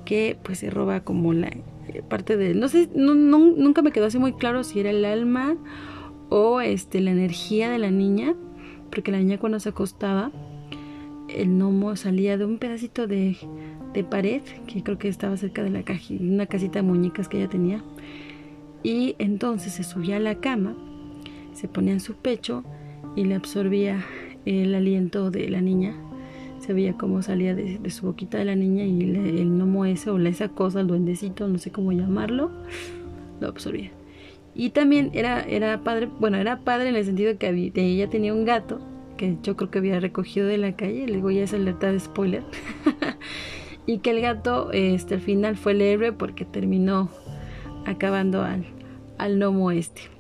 que 0.04 0.38
pues 0.42 0.58
se 0.58 0.70
roba 0.70 1.00
como 1.00 1.32
la 1.32 1.50
parte 2.08 2.36
de, 2.36 2.54
no 2.54 2.68
sé, 2.68 2.88
no, 2.94 3.14
nunca 3.14 3.80
me 3.80 3.90
quedó 3.90 4.06
así 4.06 4.18
muy 4.18 4.34
claro 4.34 4.64
si 4.64 4.80
era 4.80 4.90
el 4.90 5.04
alma 5.04 5.56
o 6.28 6.60
este, 6.60 7.00
la 7.00 7.10
energía 7.10 7.70
de 7.70 7.78
la 7.78 7.90
niña, 7.90 8.34
porque 8.90 9.10
la 9.10 9.18
niña 9.18 9.38
cuando 9.38 9.60
se 9.60 9.70
acostaba, 9.70 10.30
el 11.28 11.48
gnomo 11.48 11.96
salía 11.96 12.36
de 12.36 12.44
un 12.44 12.58
pedacito 12.58 13.06
de, 13.06 13.38
de 13.94 14.04
pared, 14.04 14.42
que 14.66 14.82
creo 14.82 14.98
que 14.98 15.08
estaba 15.08 15.38
cerca 15.38 15.62
de 15.62 15.70
la 15.70 15.82
caja, 15.82 16.14
una 16.20 16.46
casita 16.46 16.80
de 16.80 16.82
muñecas 16.82 17.28
que 17.28 17.38
ella 17.38 17.48
tenía, 17.48 17.82
y 18.82 19.16
entonces 19.18 19.72
se 19.72 19.84
subía 19.84 20.16
a 20.16 20.20
la 20.20 20.36
cama 20.36 20.76
se 21.58 21.66
ponía 21.66 21.92
en 21.92 22.00
su 22.00 22.14
pecho 22.14 22.62
y 23.16 23.24
le 23.24 23.34
absorbía 23.34 24.04
el 24.46 24.74
aliento 24.76 25.32
de 25.32 25.50
la 25.50 25.60
niña. 25.60 25.96
Se 26.60 26.72
veía 26.72 26.92
cómo 26.92 27.20
salía 27.22 27.54
de, 27.54 27.90
su 27.90 28.06
boquita 28.06 28.38
de 28.38 28.44
la 28.44 28.54
niña 28.54 28.84
y 28.84 29.02
el 29.02 29.50
gnomo 29.50 29.84
ese 29.84 30.10
o 30.10 30.18
esa 30.18 30.48
cosa, 30.48 30.80
el 30.80 30.86
duendecito, 30.86 31.48
no 31.48 31.58
sé 31.58 31.72
cómo 31.72 31.90
llamarlo, 31.92 32.50
lo 33.40 33.48
absorbía. 33.48 33.90
Y 34.54 34.70
también 34.70 35.10
era, 35.14 35.40
era 35.42 35.82
padre, 35.82 36.08
bueno, 36.20 36.36
era 36.36 36.60
padre 36.60 36.90
en 36.90 36.96
el 36.96 37.04
sentido 37.04 37.36
que 37.38 37.48
había, 37.48 37.70
ella 37.74 38.08
tenía 38.08 38.32
un 38.32 38.44
gato 38.44 38.80
que 39.16 39.36
yo 39.42 39.56
creo 39.56 39.70
que 39.70 39.78
había 39.78 39.98
recogido 39.98 40.46
de 40.46 40.58
la 40.58 40.76
calle, 40.76 41.06
le 41.06 41.16
digo 41.16 41.30
ya 41.30 41.42
es 41.42 41.54
alerta 41.54 41.90
de 41.90 41.98
spoiler, 41.98 42.44
y 43.86 43.98
que 43.98 44.10
el 44.10 44.20
gato 44.20 44.70
este, 44.72 45.14
al 45.14 45.20
final 45.20 45.56
fue 45.56 45.72
el 45.72 45.82
héroe 45.82 46.12
porque 46.12 46.44
terminó 46.44 47.10
acabando 47.84 48.42
al, 48.42 48.64
al 49.18 49.38
gnomo 49.38 49.72
este. 49.72 50.17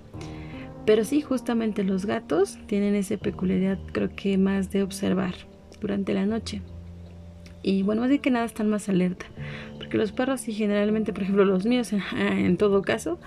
Pero 0.88 1.04
sí, 1.04 1.20
justamente 1.20 1.84
los 1.84 2.06
gatos 2.06 2.56
tienen 2.66 2.94
esa 2.94 3.18
peculiaridad, 3.18 3.78
creo 3.92 4.08
que 4.16 4.38
más 4.38 4.70
de 4.70 4.82
observar 4.82 5.34
durante 5.82 6.14
la 6.14 6.24
noche. 6.24 6.62
Y 7.62 7.82
bueno, 7.82 8.00
más 8.00 8.08
de 8.08 8.20
que 8.20 8.30
nada 8.30 8.46
están 8.46 8.70
más 8.70 8.88
alerta. 8.88 9.26
Porque 9.76 9.98
los 9.98 10.12
perros 10.12 10.40
sí 10.40 10.54
generalmente, 10.54 11.12
por 11.12 11.24
ejemplo 11.24 11.44
los 11.44 11.66
míos, 11.66 11.92
en, 12.16 12.56
todo 12.56 12.80
caso, 12.80 13.20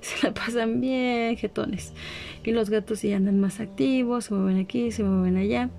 se 0.00 0.26
la 0.26 0.34
pasan 0.34 0.80
bien 0.80 1.36
jetones. 1.36 1.92
Y 2.42 2.50
los 2.50 2.68
gatos 2.68 2.98
sí 2.98 3.12
andan 3.12 3.38
más 3.38 3.60
activos, 3.60 4.24
se 4.24 4.34
mueven 4.34 4.58
aquí, 4.58 4.90
se 4.90 5.04
mueven 5.04 5.36
allá. 5.36 5.70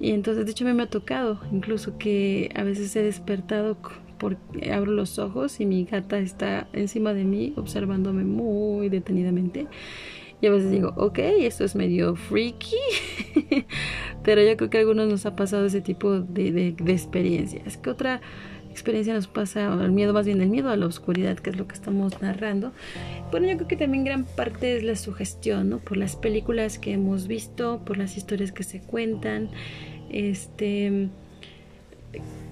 Y 0.00 0.12
entonces, 0.12 0.44
de 0.44 0.52
hecho, 0.52 0.64
me, 0.64 0.74
me 0.74 0.84
ha 0.84 0.88
tocado 0.88 1.40
incluso 1.50 1.98
que 1.98 2.52
a 2.54 2.62
veces 2.62 2.94
he 2.94 3.02
despertado 3.02 3.78
porque 4.16 4.72
abro 4.72 4.92
los 4.92 5.18
ojos 5.18 5.58
y 5.58 5.66
mi 5.66 5.86
gata 5.86 6.20
está 6.20 6.68
encima 6.72 7.14
de 7.14 7.24
mí 7.24 7.52
observándome 7.56 8.22
muy 8.22 8.88
detenidamente 8.90 9.66
y 10.42 10.48
a 10.48 10.50
veces 10.50 10.72
digo, 10.72 10.92
ok, 10.96 11.20
esto 11.20 11.64
es 11.64 11.76
medio 11.76 12.16
freaky, 12.16 12.74
pero 14.24 14.42
yo 14.42 14.56
creo 14.56 14.70
que 14.70 14.78
a 14.78 14.80
algunos 14.80 15.08
nos 15.08 15.24
ha 15.24 15.36
pasado 15.36 15.64
ese 15.66 15.80
tipo 15.80 16.18
de, 16.18 16.50
de, 16.50 16.92
experiencias. 16.92 17.76
¿Qué 17.76 17.88
otra 17.88 18.20
experiencia 18.68 19.14
nos 19.14 19.28
pasa? 19.28 19.72
El 19.72 19.92
miedo, 19.92 20.12
más 20.12 20.26
bien 20.26 20.40
el 20.40 20.48
miedo 20.48 20.70
a 20.70 20.76
la 20.76 20.86
oscuridad, 20.86 21.38
que 21.38 21.50
es 21.50 21.56
lo 21.56 21.68
que 21.68 21.74
estamos 21.74 22.20
narrando. 22.20 22.72
Bueno, 23.30 23.46
yo 23.48 23.54
creo 23.54 23.68
que 23.68 23.76
también 23.76 24.02
gran 24.02 24.24
parte 24.24 24.76
es 24.76 24.82
la 24.82 24.96
sugestión, 24.96 25.70
¿no? 25.70 25.78
Por 25.78 25.96
las 25.96 26.16
películas 26.16 26.80
que 26.80 26.92
hemos 26.92 27.28
visto, 27.28 27.80
por 27.84 27.96
las 27.96 28.16
historias 28.16 28.50
que 28.50 28.64
se 28.64 28.80
cuentan, 28.80 29.48
este, 30.10 31.08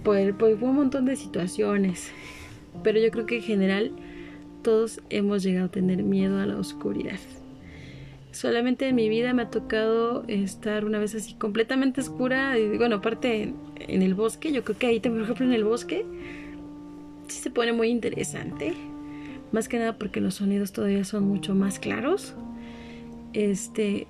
por, 0.04 0.36
por 0.36 0.52
un 0.62 0.76
montón 0.76 1.06
de 1.06 1.16
situaciones. 1.16 2.12
Pero 2.84 3.00
yo 3.00 3.10
creo 3.10 3.26
que 3.26 3.38
en 3.38 3.42
general 3.42 3.90
todos 4.62 5.00
hemos 5.10 5.42
llegado 5.42 5.66
a 5.66 5.70
tener 5.72 6.04
miedo 6.04 6.38
a 6.38 6.46
la 6.46 6.56
oscuridad. 6.56 7.18
Solamente 8.40 8.88
en 8.88 8.94
mi 8.94 9.10
vida 9.10 9.34
me 9.34 9.42
ha 9.42 9.50
tocado 9.50 10.24
estar 10.26 10.86
una 10.86 10.98
vez 10.98 11.14
así 11.14 11.34
completamente 11.34 12.00
oscura. 12.00 12.58
Y 12.58 12.78
bueno, 12.78 12.96
aparte 12.96 13.52
en, 13.80 14.00
el 14.00 14.14
bosque, 14.14 14.50
yo 14.50 14.64
creo 14.64 14.78
que 14.78 14.86
ahí, 14.86 14.98
por 14.98 15.20
ejemplo, 15.20 15.44
en 15.44 15.52
el 15.52 15.62
bosque, 15.62 16.06
sí 17.28 17.38
se 17.38 17.50
pone 17.50 17.74
muy 17.74 17.88
interesante. 17.88 18.72
Más 19.52 19.68
que 19.68 19.78
nada 19.78 19.98
porque 19.98 20.22
los 20.22 20.36
sonidos 20.36 20.72
todavía 20.72 21.04
son 21.04 21.24
mucho 21.24 21.54
más 21.54 21.78
claros. 21.78 22.32
Este, 23.34 24.06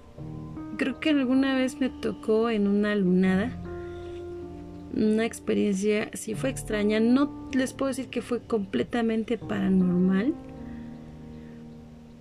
creo 0.76 1.00
que 1.00 1.10
alguna 1.10 1.56
vez 1.56 1.80
me 1.80 1.88
tocó 1.88 2.50
en 2.50 2.68
una 2.68 2.94
lunada. 2.94 3.50
Una 4.94 5.26
experiencia, 5.26 6.08
sí 6.12 6.36
fue 6.36 6.50
extraña. 6.50 7.00
No 7.00 7.50
les 7.52 7.72
puedo 7.72 7.88
decir 7.88 8.06
que 8.06 8.22
fue 8.22 8.38
completamente 8.38 9.38
paranormal 9.38 10.34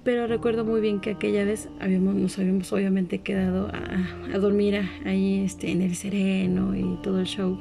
pero 0.09 0.25
recuerdo 0.25 0.65
muy 0.65 0.81
bien 0.81 1.01
que 1.01 1.11
aquella 1.11 1.45
vez 1.45 1.69
habíamos, 1.79 2.15
nos 2.15 2.39
habíamos 2.39 2.73
obviamente 2.73 3.19
quedado 3.19 3.69
a, 3.71 4.39
dormir 4.39 4.81
ahí 5.05 5.43
este, 5.45 5.69
en 5.69 5.83
el 5.83 5.95
sereno 5.95 6.75
y 6.75 6.97
todo 7.03 7.19
el 7.19 7.27
show. 7.27 7.59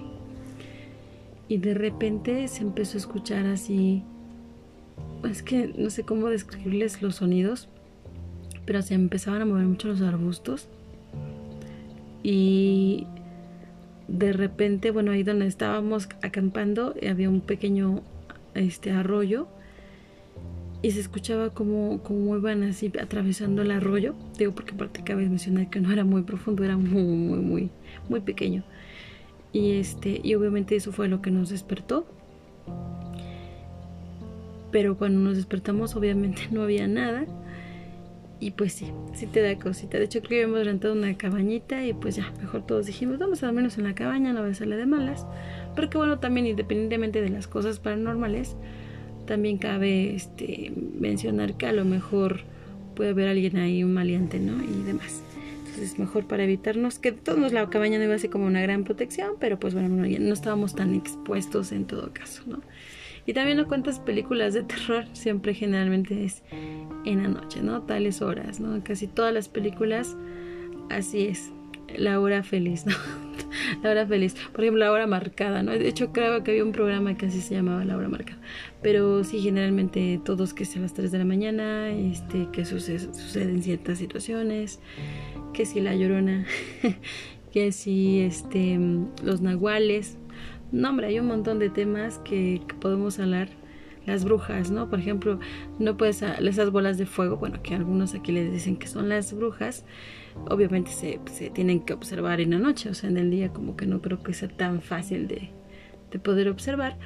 Y 1.47 1.59
de 1.59 1.75
repente 1.75 2.49
se 2.49 2.63
empezó 2.63 2.97
a 2.97 3.01
escuchar 3.01 3.45
así, 3.45 4.03
es 5.31 5.43
que 5.43 5.75
no 5.77 5.91
sé 5.91 6.05
cómo 6.05 6.31
describirles 6.31 7.03
los 7.03 7.17
sonidos, 7.17 7.69
pero 8.65 8.81
se 8.81 8.95
empezaban 8.95 9.43
a 9.43 9.45
mover 9.45 9.67
mucho 9.67 9.89
los 9.89 10.01
arbustos. 10.01 10.71
Y 12.23 13.07
de 14.09 14.33
repente, 14.33 14.91
bueno, 14.91 15.11
ahí 15.13 15.23
donde 15.23 15.47
estábamos 15.47 16.09
acampando 16.23 16.95
había 17.07 17.29
un 17.29 17.43
pequeño 17.43 18.01
este 18.55 18.91
arroyo 18.91 19.49
y 20.81 20.93
se 20.93 21.01
escuchaba 21.01 21.51
como, 21.51 22.03
como 22.03 22.37
iban 22.37 22.63
así 22.63 22.93
atravesando 23.01 23.63
el 23.63 23.71
arroyo. 23.71 24.15
Digo, 24.39 24.53
porque 24.53 24.75
aparte 24.75 25.03
cabe 25.03 25.29
mencionar 25.29 25.69
que 25.71 25.81
no 25.81 25.93
era 25.93 26.05
muy 26.05 26.23
profundo, 26.23 26.65
era 26.65 26.77
muy, 26.77 27.03
muy, 27.03 27.39
muy, 27.41 27.71
muy 28.09 28.21
pequeño. 28.21 28.63
Y 29.53 29.73
este, 29.73 30.21
y 30.23 30.35
obviamente 30.35 30.77
eso 30.77 30.93
fue 30.93 31.09
lo 31.09 31.21
que 31.23 31.31
nos 31.31 31.51
despertó. 31.51 32.07
pero 34.71 34.99
cuando 34.99 35.21
nos 35.21 35.37
despertamos 35.37 35.97
obviamente 35.97 36.43
no 36.51 36.63
había 36.63 36.87
nada. 36.87 37.27
Y 38.41 38.53
pues 38.53 38.73
sí, 38.73 38.87
sí 39.15 39.27
te 39.27 39.43
da 39.43 39.59
cosita. 39.59 39.99
De 39.99 40.05
hecho, 40.05 40.21
creo 40.21 40.29
que 40.29 40.43
habíamos 40.45 40.65
rentado 40.65 40.95
una 40.95 41.17
cabañita 41.17 41.85
y 41.85 41.93
pues 41.93 42.15
ya, 42.15 42.33
mejor 42.41 42.65
todos 42.65 42.87
dijimos, 42.87 43.19
vamos 43.19 43.43
a 43.43 43.47
dormirnos 43.47 43.79
en 43.79 43.85
la 43.85 43.97
cabaña, 43.97 44.33
no 44.33 44.43
va 44.43 44.47
a 44.47 44.51
de 44.51 44.87
malas. 44.87 45.27
Pero 45.75 45.91
que 45.91 45.99
bueno, 45.99 46.21
también 46.21 46.47
independientemente 46.47 47.21
de 47.21 47.31
las 47.31 47.49
cosas 47.49 47.81
paranormales, 47.81 48.55
también 49.29 49.59
cabe 49.59 50.15
este, 50.15 50.73
mencionar 50.99 51.57
que 51.57 51.67
a 51.67 51.73
lo 51.73 51.85
mejor 51.85 52.41
puede 52.97 53.11
haber 53.11 53.29
alguien 53.29 53.59
ahí, 53.59 53.85
un 53.85 53.93
maleante, 53.93 54.41
¿no? 54.41 54.61
Y 54.65 54.83
demás. 54.85 55.23
Entonces 55.59 55.93
es 55.93 55.99
mejor 55.99 56.27
para 56.27 56.45
evitarnos, 56.45 56.99
que 56.99 57.13
todos 57.13 57.53
la 57.53 57.69
cabaña 57.69 57.99
no 57.99 58.05
iba 58.05 58.15
a 58.15 58.19
ser 58.19 58.31
como 58.31 58.47
una 58.47 58.63
gran 58.63 58.85
protección, 58.85 59.35
pero 59.39 59.61
pues 59.61 59.75
bueno, 59.75 59.91
no, 59.91 60.33
estábamos 60.33 60.75
tan 60.75 60.95
expuestos 60.95 61.73
en 61.73 61.85
todo 61.85 62.11
caso, 62.13 62.43
¿no? 62.47 62.63
Y 63.27 63.35
también 63.35 63.59
no 63.59 63.69
cuántas 63.69 64.01
películas 64.01 64.55
de 64.55 64.63
terror 64.63 65.05
siempre 65.13 65.53
generalmente 65.53 66.25
es 66.25 66.43
en 67.05 67.23
la 67.23 67.29
noche, 67.29 67.61
¿no? 67.63 67.83
Tales 67.83 68.23
horas, 68.23 68.59
¿no? 68.59 68.83
Casi 68.83 69.07
todas 69.07 69.35
las 69.35 69.51
películas 69.51 70.17
así 70.89 71.27
es. 71.27 71.53
La 71.97 72.21
hora 72.21 72.43
feliz, 72.43 72.87
¿no? 72.87 72.95
la 73.83 73.91
hora 73.91 74.07
feliz. 74.07 74.35
Por 74.53 74.63
ejemplo, 74.63 74.85
la 74.85 74.93
hora 74.93 75.07
marcada, 75.07 75.63
¿no? 75.63 75.73
De 75.73 75.89
hecho, 75.89 76.13
creo 76.13 76.43
que 76.43 76.53
había 76.53 76.65
un 76.65 76.73
programa 76.73 77.17
que 77.17 77.27
así 77.27 77.41
se 77.41 77.55
llamaba 77.55 77.85
La 77.85 77.97
hora 77.97 78.09
marcada. 78.09 78.41
Pero 78.83 79.25
sí, 79.25 79.41
generalmente 79.41 80.21
todos 80.25 80.55
que 80.55 80.65
sean 80.65 80.83
las 80.83 80.95
3 80.95 81.11
de 81.11 81.19
la 81.19 81.25
mañana, 81.25 81.91
este, 81.91 82.49
que 82.53 82.65
sucede, 82.65 83.01
suceden 83.15 83.63
ciertas 83.63 83.99
situaciones, 83.99 84.81
que 85.53 85.67
si 85.67 85.81
la 85.81 85.95
llorona, 85.95 86.47
que 87.53 87.73
si 87.73 88.21
este, 88.21 88.79
los 89.23 89.41
nahuales. 89.41 90.19
No, 90.71 90.91
hombre, 90.91 91.07
hay 91.07 91.19
un 91.19 91.27
montón 91.27 91.59
de 91.59 91.71
temas 91.71 92.19
que, 92.19 92.61
podemos 92.81 93.19
hablar 93.19 93.49
las 94.07 94.25
brujas, 94.25 94.71
¿no? 94.71 94.89
Por 94.89 95.01
ejemplo, 95.01 95.39
no 95.79 95.97
puedes 95.97 96.23
esas 96.23 96.71
bolas 96.71 96.99
de 96.99 97.07
fuego, 97.07 97.37
bueno, 97.37 97.63
que 97.63 97.75
algunos 97.75 98.15
aquí 98.15 98.33
les 98.33 98.51
dicen 98.53 98.77
que 98.77 98.87
son 98.87 99.09
las 99.09 99.35
brujas, 99.35 99.85
obviamente 100.49 100.91
se, 100.91 101.21
se, 101.33 101.51
tienen 101.51 101.81
que 101.81 101.93
observar 101.93 102.41
en 102.41 102.51
la 102.51 102.59
noche, 102.59 102.89
o 102.89 102.95
sea, 102.95 103.11
en 103.11 103.17
el 103.17 103.31
día 103.31 103.51
como 103.51 103.77
que 103.77 103.87
no 103.87 104.01
creo 104.01 104.23
que 104.23 104.35
sea 104.35 104.49
tan 104.49 104.81
fácil 104.81 105.29
de, 105.29 105.51
de 106.11 106.19
poder 106.19 106.49
observar, 106.49 106.97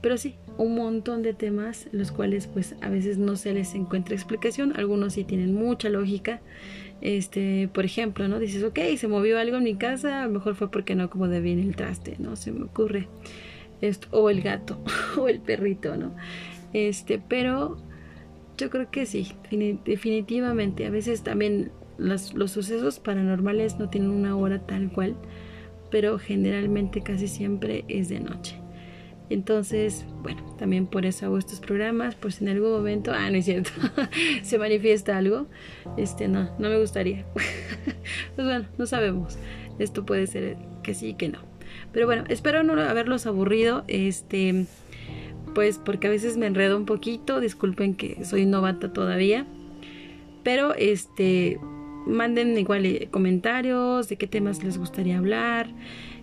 pero 0.00 0.16
sí, 0.16 0.36
un 0.56 0.74
montón 0.74 1.22
de 1.22 1.34
temas 1.34 1.88
los 1.92 2.10
cuales 2.10 2.46
pues 2.46 2.74
a 2.80 2.88
veces 2.88 3.18
no 3.18 3.36
se 3.36 3.52
les 3.52 3.74
encuentra 3.74 4.14
explicación, 4.14 4.72
algunos 4.76 5.14
sí 5.14 5.24
tienen 5.24 5.54
mucha 5.54 5.88
lógica, 5.88 6.40
este, 7.00 7.68
por 7.72 7.84
ejemplo, 7.84 8.28
¿no? 8.28 8.38
Dices, 8.38 8.62
ok, 8.62 8.78
se 8.96 9.08
movió 9.08 9.38
algo 9.38 9.56
en 9.56 9.64
mi 9.64 9.74
casa, 9.76 10.22
a 10.22 10.26
lo 10.26 10.32
mejor 10.32 10.54
fue 10.54 10.70
porque 10.70 10.94
no 10.94 11.10
como 11.10 11.28
bien 11.28 11.60
el 11.60 11.76
traste, 11.76 12.16
¿no? 12.18 12.36
Se 12.36 12.52
me 12.52 12.64
ocurre 12.64 13.08
esto, 13.80 14.08
o 14.10 14.30
el 14.30 14.42
gato, 14.42 14.82
o 15.18 15.28
el 15.28 15.40
perrito, 15.40 15.96
¿no? 15.96 16.14
Este, 16.72 17.18
pero 17.26 17.78
yo 18.56 18.70
creo 18.70 18.90
que 18.90 19.06
sí, 19.06 19.32
definitivamente. 19.84 20.86
A 20.86 20.90
veces 20.90 21.22
también 21.22 21.72
los, 22.00 22.50
sucesos 22.50 22.98
paranormales 22.98 23.78
no 23.78 23.90
tienen 23.90 24.10
una 24.10 24.36
hora 24.36 24.60
tal 24.60 24.90
cual, 24.90 25.16
pero 25.90 26.18
generalmente 26.18 27.02
casi 27.02 27.28
siempre 27.28 27.84
es 27.88 28.08
de 28.08 28.20
noche. 28.20 28.56
Entonces, 29.28 30.06
bueno, 30.22 30.42
también 30.58 30.86
por 30.86 31.06
eso 31.06 31.26
hago 31.26 31.38
estos 31.38 31.60
programas, 31.60 32.16
por 32.16 32.32
si 32.32 32.42
en 32.42 32.50
algún 32.50 32.72
momento, 32.72 33.12
ah, 33.14 33.30
no 33.30 33.36
es 33.36 33.44
cierto, 33.44 33.70
se 34.42 34.58
manifiesta 34.58 35.16
algo, 35.16 35.46
este, 35.96 36.26
no, 36.26 36.50
no 36.58 36.68
me 36.68 36.80
gustaría. 36.80 37.24
pues 37.34 38.46
bueno, 38.46 38.66
no 38.76 38.86
sabemos. 38.86 39.38
Esto 39.78 40.04
puede 40.04 40.26
ser 40.26 40.56
que 40.82 40.94
sí, 40.94 41.14
que 41.14 41.28
no. 41.28 41.38
Pero 41.92 42.06
bueno, 42.06 42.24
espero 42.28 42.64
no 42.64 42.80
haberlos 42.80 43.26
aburrido, 43.26 43.84
este, 43.86 44.66
pues 45.54 45.78
porque 45.78 46.08
a 46.08 46.10
veces 46.10 46.36
me 46.36 46.46
enredo 46.46 46.76
un 46.76 46.86
poquito, 46.86 47.40
disculpen 47.40 47.94
que 47.94 48.24
soy 48.24 48.46
novata 48.46 48.92
todavía, 48.92 49.46
pero 50.42 50.74
este, 50.74 51.60
manden 52.06 52.56
igual 52.58 52.86
eh, 52.86 53.08
comentarios 53.10 54.08
de 54.08 54.16
qué 54.16 54.26
temas 54.26 54.62
les 54.62 54.78
gustaría 54.78 55.18
hablar. 55.18 55.68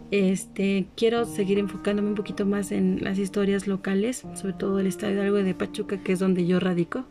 Este, 0.09 0.87
quiero 0.95 1.25
seguir 1.25 1.59
enfocándome 1.59 2.09
un 2.09 2.15
poquito 2.15 2.45
más 2.45 2.71
en 2.71 3.03
las 3.03 3.19
historias 3.19 3.67
locales, 3.67 4.25
sobre 4.35 4.53
todo 4.53 4.79
el 4.79 4.87
estado 4.87 5.15
de 5.15 5.21
algo 5.21 5.37
de 5.37 5.53
Pachuca, 5.53 5.97
que 5.97 6.13
es 6.13 6.19
donde 6.19 6.47
yo 6.47 6.59
radico. 6.59 7.05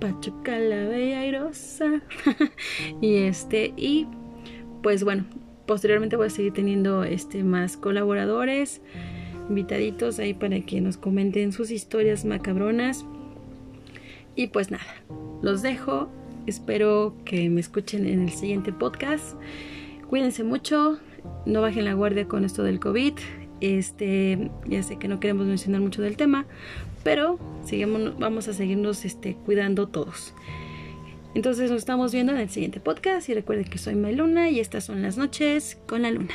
Pachuca 0.00 0.58
la 0.58 0.84
bella 0.84 1.20
airosa. 1.20 2.02
y 3.00 3.16
este, 3.16 3.74
y 3.76 4.06
pues 4.82 5.02
bueno, 5.02 5.24
posteriormente 5.66 6.14
voy 6.16 6.28
a 6.28 6.30
seguir 6.30 6.52
teniendo 6.52 7.02
este 7.02 7.42
más 7.42 7.76
colaboradores 7.76 8.80
invitaditos 9.48 10.18
ahí 10.18 10.34
para 10.34 10.60
que 10.60 10.80
nos 10.80 10.96
comenten 10.96 11.52
sus 11.52 11.70
historias 11.70 12.24
macabronas 12.24 13.04
y 14.34 14.48
pues 14.48 14.70
nada 14.70 14.84
los 15.42 15.62
dejo 15.62 16.08
espero 16.46 17.14
que 17.24 17.48
me 17.48 17.60
escuchen 17.60 18.06
en 18.06 18.22
el 18.22 18.30
siguiente 18.30 18.72
podcast. 18.72 19.36
Cuídense 20.08 20.44
mucho 20.44 20.98
no 21.44 21.60
bajen 21.60 21.84
la 21.84 21.94
guardia 21.94 22.28
con 22.28 22.44
esto 22.44 22.62
del 22.62 22.78
covid. 22.78 23.14
Este 23.60 24.50
ya 24.66 24.82
sé 24.82 24.98
que 24.98 25.08
no 25.08 25.18
queremos 25.18 25.46
mencionar 25.46 25.80
mucho 25.80 26.02
del 26.02 26.16
tema 26.16 26.46
pero 27.06 27.38
seguimos, 27.64 28.18
vamos 28.18 28.48
a 28.48 28.52
seguirnos 28.52 29.04
este, 29.04 29.36
cuidando 29.36 29.86
todos. 29.86 30.34
Entonces 31.36 31.70
nos 31.70 31.78
estamos 31.78 32.12
viendo 32.12 32.32
en 32.32 32.38
el 32.38 32.50
siguiente 32.50 32.80
podcast 32.80 33.28
y 33.28 33.34
recuerden 33.34 33.66
que 33.66 33.78
soy 33.78 33.94
Meluna 33.94 34.50
y 34.50 34.58
estas 34.58 34.86
son 34.86 35.02
las 35.02 35.16
noches 35.16 35.78
con 35.86 36.02
la 36.02 36.10
luna. 36.10 36.34